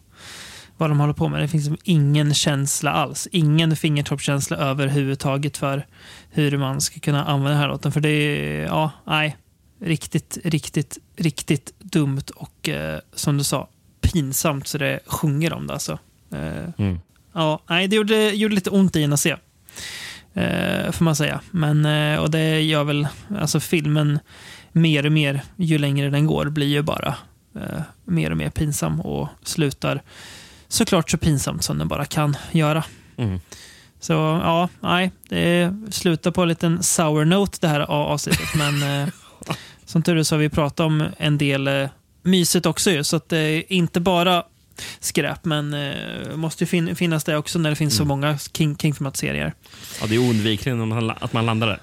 vad 0.80 0.90
de 0.90 1.00
håller 1.00 1.14
på 1.14 1.30
med. 1.30 1.42
Det 1.42 1.48
finns 1.48 1.66
liksom 1.66 1.78
ingen 1.84 2.34
känsla 2.34 2.92
alls. 2.92 3.28
Ingen 3.32 3.76
fingertoppskänsla 3.76 4.58
överhuvudtaget 4.58 5.58
för 5.58 5.86
hur 6.30 6.58
man 6.58 6.82
ska 6.82 7.00
kunna 7.00 7.26
använda 7.26 7.50
den 7.50 7.60
här 7.60 7.68
låten. 7.68 7.92
För 7.92 8.02
det 8.02 8.10
är, 8.10 8.66
ja, 8.66 8.92
nej. 9.06 9.38
Riktigt, 9.82 10.38
riktigt, 10.44 10.98
riktigt 11.18 11.74
dumt 11.80 12.24
och 12.36 12.70
eh, 12.70 13.00
som 13.14 13.38
du 13.38 13.44
sa, 13.44 13.68
pinsamt 14.02 14.68
så 14.68 14.78
det 14.78 15.00
sjunger 15.06 15.54
om 15.54 15.68
det 15.68 15.74
alltså. 15.74 16.00
Eh, 16.34 16.70
Mm. 16.78 17.00
Ja, 17.34 17.60
nej, 17.70 17.88
det 17.88 17.96
gjorde, 17.96 18.30
gjorde 18.30 18.56
lite 18.56 18.70
ont 18.70 18.96
i 18.96 19.04
en 19.04 19.14
att 19.14 19.20
se. 19.20 19.36
Eh, 20.34 20.92
får 20.92 21.04
man 21.06 21.16
säga. 21.16 21.42
Men, 21.52 21.86
eh, 21.86 22.20
och 22.20 22.32
det 22.32 22.62
gör 22.62 22.84
väl, 22.84 23.08
alltså 23.40 23.60
filmen 23.60 24.20
mer 24.72 25.06
och 25.06 25.12
mer, 25.12 25.42
ju 25.56 25.78
längre 25.78 26.10
den 26.10 26.26
går, 26.26 26.46
blir 26.46 26.68
ju 26.68 26.82
bara 26.82 27.16
eh, 27.56 27.82
mer 28.06 28.32
och 28.32 28.38
mer 28.38 28.50
pinsam 28.50 29.02
och 29.02 29.28
slutar 29.44 30.02
såklart 30.70 31.12
så 31.12 31.18
pinsamt 31.18 31.64
som 31.64 31.78
den 31.78 31.88
bara 31.88 32.06
kan 32.06 32.38
göra. 32.52 32.84
Mm. 33.18 33.40
Så 34.00 34.14
ja, 34.14 34.70
nej, 34.80 35.12
det 35.30 35.74
slutar 35.92 36.32
på 36.32 36.42
en 36.42 36.48
liten 36.48 36.84
sour 36.84 37.26
note 37.26 37.58
det 37.62 37.68
här 37.68 37.80
avsnittet. 37.80 38.56
men 38.56 39.02
eh, 39.04 39.08
som 39.86 40.04
tur 40.04 40.18
är 40.18 40.24
så 40.24 40.36
har 40.36 40.40
vi 40.40 40.50
pratat 40.50 40.80
om 40.80 41.06
en 41.18 41.38
del 41.38 41.68
eh, 41.68 41.90
mysigt 42.24 42.66
också 42.66 42.92
ju, 42.92 43.04
så 43.04 43.16
att 43.16 43.30
det 43.30 43.38
är 43.38 43.74
inte 43.74 44.00
bara 44.00 44.44
skräp, 45.00 45.46
men 45.46 45.74
eh, 45.74 46.36
måste 46.36 46.64
ju 46.64 46.68
fin 46.68 46.96
finnas 46.96 47.24
det 47.24 47.38
också 47.38 47.60
när 47.60 47.70
det 47.70 47.76
finns 47.76 47.98
så 47.98 48.06
många 48.06 48.38
King 48.38 48.78
King-format-serier. 48.78 49.54
Ja, 50.02 50.08
det 50.08 50.16
är 50.16 50.20
oundvikligen 50.20 50.92
att 51.20 51.34
man 51.34 51.46
landar 51.46 51.68
där. 51.68 51.80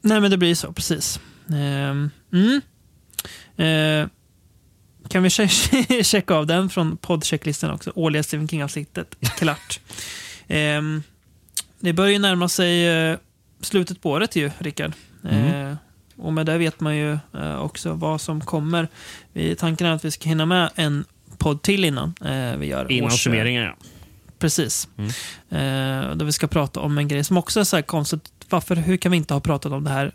Nej, 0.00 0.20
men 0.20 0.30
det 0.30 0.38
blir 0.38 0.54
så, 0.54 0.72
precis. 0.72 1.20
Ehm, 1.48 2.10
mm. 2.32 2.60
Kan 5.10 5.22
vi 5.22 5.28
che- 5.28 6.02
checka 6.04 6.34
av 6.34 6.46
den 6.46 6.68
från 6.70 6.96
poddchecklistan 6.96 7.70
också? 7.70 7.92
Årliga 7.94 8.22
Stephen 8.22 8.48
King-avsnittet. 8.48 9.16
Klart. 9.38 9.80
Ehm, 10.48 11.02
det 11.80 11.92
börjar 11.92 12.12
ju 12.12 12.18
närma 12.18 12.48
sig 12.48 12.86
eh, 12.88 13.16
slutet 13.60 14.02
på 14.02 14.10
året 14.10 14.36
ju, 14.36 14.50
Rickard. 14.58 14.92
Mm. 15.30 15.70
Eh, 15.70 15.76
och 16.16 16.32
med 16.32 16.46
det 16.46 16.58
vet 16.58 16.80
man 16.80 16.96
ju 16.96 17.18
eh, 17.34 17.60
också 17.60 17.92
vad 17.92 18.20
som 18.20 18.40
kommer. 18.40 18.88
Vi, 19.32 19.56
tanken 19.56 19.86
är 19.86 19.90
att 19.92 20.04
vi 20.04 20.10
ska 20.10 20.28
hinna 20.28 20.46
med 20.46 20.70
en 20.74 21.04
podd 21.38 21.62
till 21.62 21.84
innan 21.84 22.14
vi 22.58 22.66
gör 22.66 22.92
Innan 22.92 23.10
års- 23.10 23.22
summeringen, 23.24 23.62
ja. 23.62 23.76
Precis. 24.38 24.88
Mm. 24.98 26.18
Där 26.18 26.24
vi 26.24 26.32
ska 26.32 26.46
prata 26.46 26.80
om 26.80 26.98
en 26.98 27.08
grej 27.08 27.24
som 27.24 27.36
också 27.36 27.60
är 27.60 27.64
så 27.64 27.76
här 27.76 27.82
konstigt. 27.82 28.30
Varför, 28.48 28.76
hur 28.76 28.96
kan 28.96 29.12
vi 29.12 29.16
inte 29.18 29.34
ha 29.34 29.40
pratat 29.40 29.72
om 29.72 29.84
det 29.84 29.90
här 29.90 30.12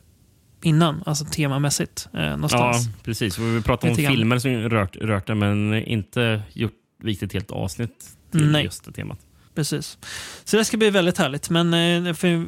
innan? 0.66 1.04
Alltså 1.06 1.26
temamässigt 1.26 2.08
eh, 2.14 2.24
Ja, 2.24 2.30
någonstans. 2.36 2.90
precis. 3.04 3.40
Vi 3.40 3.62
pratar 3.62 3.90
om 3.90 3.96
filmer 3.96 4.40
som 4.40 4.52
rört, 4.52 4.96
rört 4.96 5.28
det, 5.28 5.36
men 5.36 5.74
inte 5.74 6.42
gjort 6.54 6.74
viktigt 7.04 7.34
helt 7.34 7.52
avsnitt 7.52 8.10
till 8.32 8.52
Nej. 8.52 8.64
just 8.64 8.86
det 8.86 8.92
temat. 8.92 9.20
Precis. 9.56 9.98
Så 10.44 10.58
det 10.58 10.66
ska 10.66 10.78
bli 10.78 10.90
väldigt 10.90 11.18
härligt. 11.18 11.50
Men 11.50 11.74
eh, 12.08 12.14
för, 12.14 12.46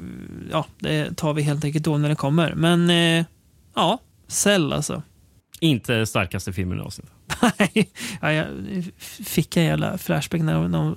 ja, 0.52 0.66
det 0.80 1.18
tar 1.18 1.34
vi 1.34 1.42
helt 1.42 1.66
enkelt 1.66 1.86
då 1.86 1.98
när 1.98 2.10
det 2.10 2.16
kommer. 2.16 2.54
Men 2.56 2.90
eh, 2.90 3.26
ja, 3.76 4.00
Cell 4.28 4.74
alltså. 4.74 5.04
Inte 5.60 6.06
starkaste 6.06 6.54
filmen 6.54 6.78
i 6.78 6.82
avsnittet. 6.82 7.14
Nej, 7.42 7.90
ja, 8.22 8.32
jag 8.34 8.48
fick 9.26 9.58
en 9.58 9.64
jävla 9.64 9.98
flashback 9.98 10.42
när, 10.42 10.68
när 10.68 10.94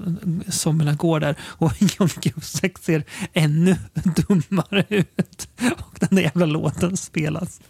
zombierna 0.51 0.95
går 0.95 1.21
där 1.21 1.37
och 1.43 1.73
John 1.99 2.09
Cusack 2.09 2.79
ser 2.79 3.05
ännu 3.33 3.77
dummare 4.29 4.85
ut. 4.89 5.49
Och 5.79 5.99
den 6.01 6.09
där 6.11 6.23
jävla 6.23 6.47
låten 6.47 6.97
spelas. 6.97 7.61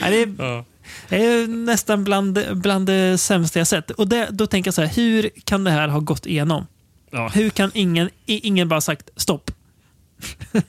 Nej, 0.00 0.10
det, 0.10 0.42
är, 0.42 0.46
Ja. 0.46 0.64
det 1.08 1.24
är 1.26 1.46
nästan 1.46 2.04
bland, 2.04 2.38
bland 2.54 2.86
det 2.86 3.18
sämsta 3.18 3.58
jag 3.60 3.66
sett. 3.66 3.90
Och 3.90 4.08
det, 4.08 4.28
då 4.30 4.46
tänker 4.46 4.68
jag 4.68 4.74
så 4.74 4.82
här, 4.82 4.94
hur 4.94 5.30
kan 5.44 5.64
det 5.64 5.70
här 5.70 5.88
ha 5.88 6.00
gått 6.00 6.26
igenom? 6.26 6.66
Ja. 7.10 7.28
Hur 7.28 7.50
kan 7.50 7.70
ingen, 7.74 8.10
ingen 8.26 8.68
bara 8.68 8.80
sagt 8.80 9.10
stopp? 9.16 9.50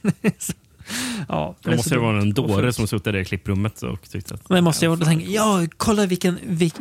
ja, 1.28 1.56
Då 1.62 1.72
måste 1.72 1.90
det 1.90 2.00
vara 2.00 2.22
en 2.22 2.34
dåre 2.34 2.74
som 2.74 2.88
suttit 2.88 3.04
där 3.04 3.16
i 3.16 3.26
klipprummet 3.26 3.84
och 3.84 4.10
tyckte 4.10 4.34
att... 4.34 4.48
det 4.50 4.62
måste 4.62 4.86
jag 4.86 4.96
ha 4.96 5.06
tänkt, 5.06 5.30
ja, 5.30 5.66
kolla 5.78 6.06
vilken, 6.06 6.40
vilk, 6.44 6.76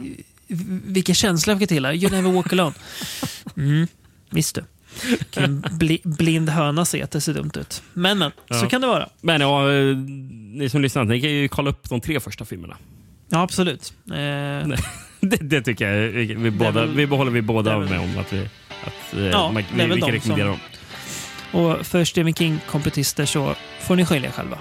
vilka 0.84 1.14
känslor 1.14 1.52
jag 1.52 1.60
fick 1.60 1.68
till 1.68 1.84
här. 1.84 1.92
You 1.92 2.10
never 2.10 2.32
walk 2.32 2.52
alone. 2.52 2.74
Mm, 3.56 3.86
visst 4.30 4.54
du. 4.54 4.64
Kan 5.30 5.64
bli, 5.70 6.00
blind 6.04 6.48
höna 6.48 6.84
se 6.84 7.02
att 7.02 7.10
det 7.10 7.20
ser 7.20 7.34
dumt 7.34 7.50
ut. 7.54 7.82
Men, 7.92 8.18
men. 8.18 8.32
Ja. 8.48 8.60
Så 8.60 8.66
kan 8.66 8.80
det 8.80 8.86
vara. 8.86 9.08
Men 9.20 9.40
ja, 9.40 9.72
eh, 9.72 9.96
ni 10.52 10.68
som 10.68 10.82
lyssnar, 10.82 11.04
ni 11.04 11.20
kan 11.20 11.30
ju 11.30 11.48
kolla 11.48 11.70
upp 11.70 11.88
de 11.88 12.00
tre 12.00 12.20
första 12.20 12.44
filmerna. 12.44 12.76
Ja, 13.28 13.42
absolut. 13.42 13.92
Eh... 14.10 14.68
Det, 15.22 15.36
det, 15.36 15.62
tycker 15.62 15.92
jag. 15.92 16.08
Vi, 16.08 16.34
vi 16.34 16.50
båda, 16.50 16.70
väl, 16.70 16.94
vi 16.94 17.06
behåller 17.06 17.30
vi 17.30 17.42
båda 17.42 17.78
med 17.78 18.00
om 18.00 18.18
att 18.18 18.32
vi, 18.32 18.48
att, 18.84 19.14
eh, 19.14 19.26
ja, 19.26 19.52
man, 19.52 19.62
vi, 19.74 19.86
vi 19.86 20.00
kan 20.00 20.10
rekommendera 20.10 20.48
dem. 20.48 20.58
Och 21.52 21.86
för 21.86 22.04
Stephen 22.04 22.34
King-kompetister 22.34 23.26
så 23.26 23.54
får 23.80 23.96
ni 23.96 24.04
skilja 24.04 24.28
er 24.28 24.32
själva. 24.32 24.58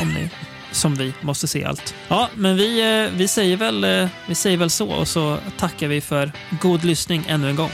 Om 0.00 0.08
ni 0.08 0.30
som 0.72 0.94
vi 0.94 1.14
måste 1.20 1.48
se 1.48 1.64
allt. 1.64 1.94
Ja, 2.08 2.28
men 2.34 2.56
vi, 2.56 3.02
eh, 3.04 3.18
vi, 3.18 3.28
säger, 3.28 3.56
väl, 3.56 3.84
eh, 3.84 4.08
vi 4.26 4.34
säger 4.34 4.56
väl 4.56 4.70
så 4.70 4.90
och 4.90 5.08
så 5.08 5.38
tackar 5.58 5.88
vi 5.88 6.00
för 6.00 6.32
god 6.60 6.84
lyssning 6.84 7.24
ännu 7.28 7.48
en 7.50 7.56
gång. 7.56 7.70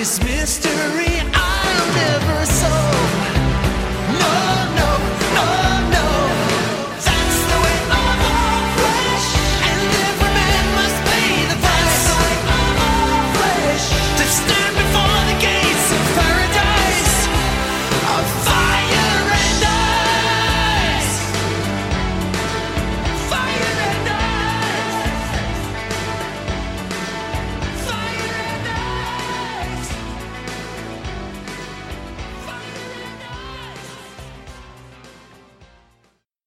this 0.00 0.18
mystery. 0.24 1.19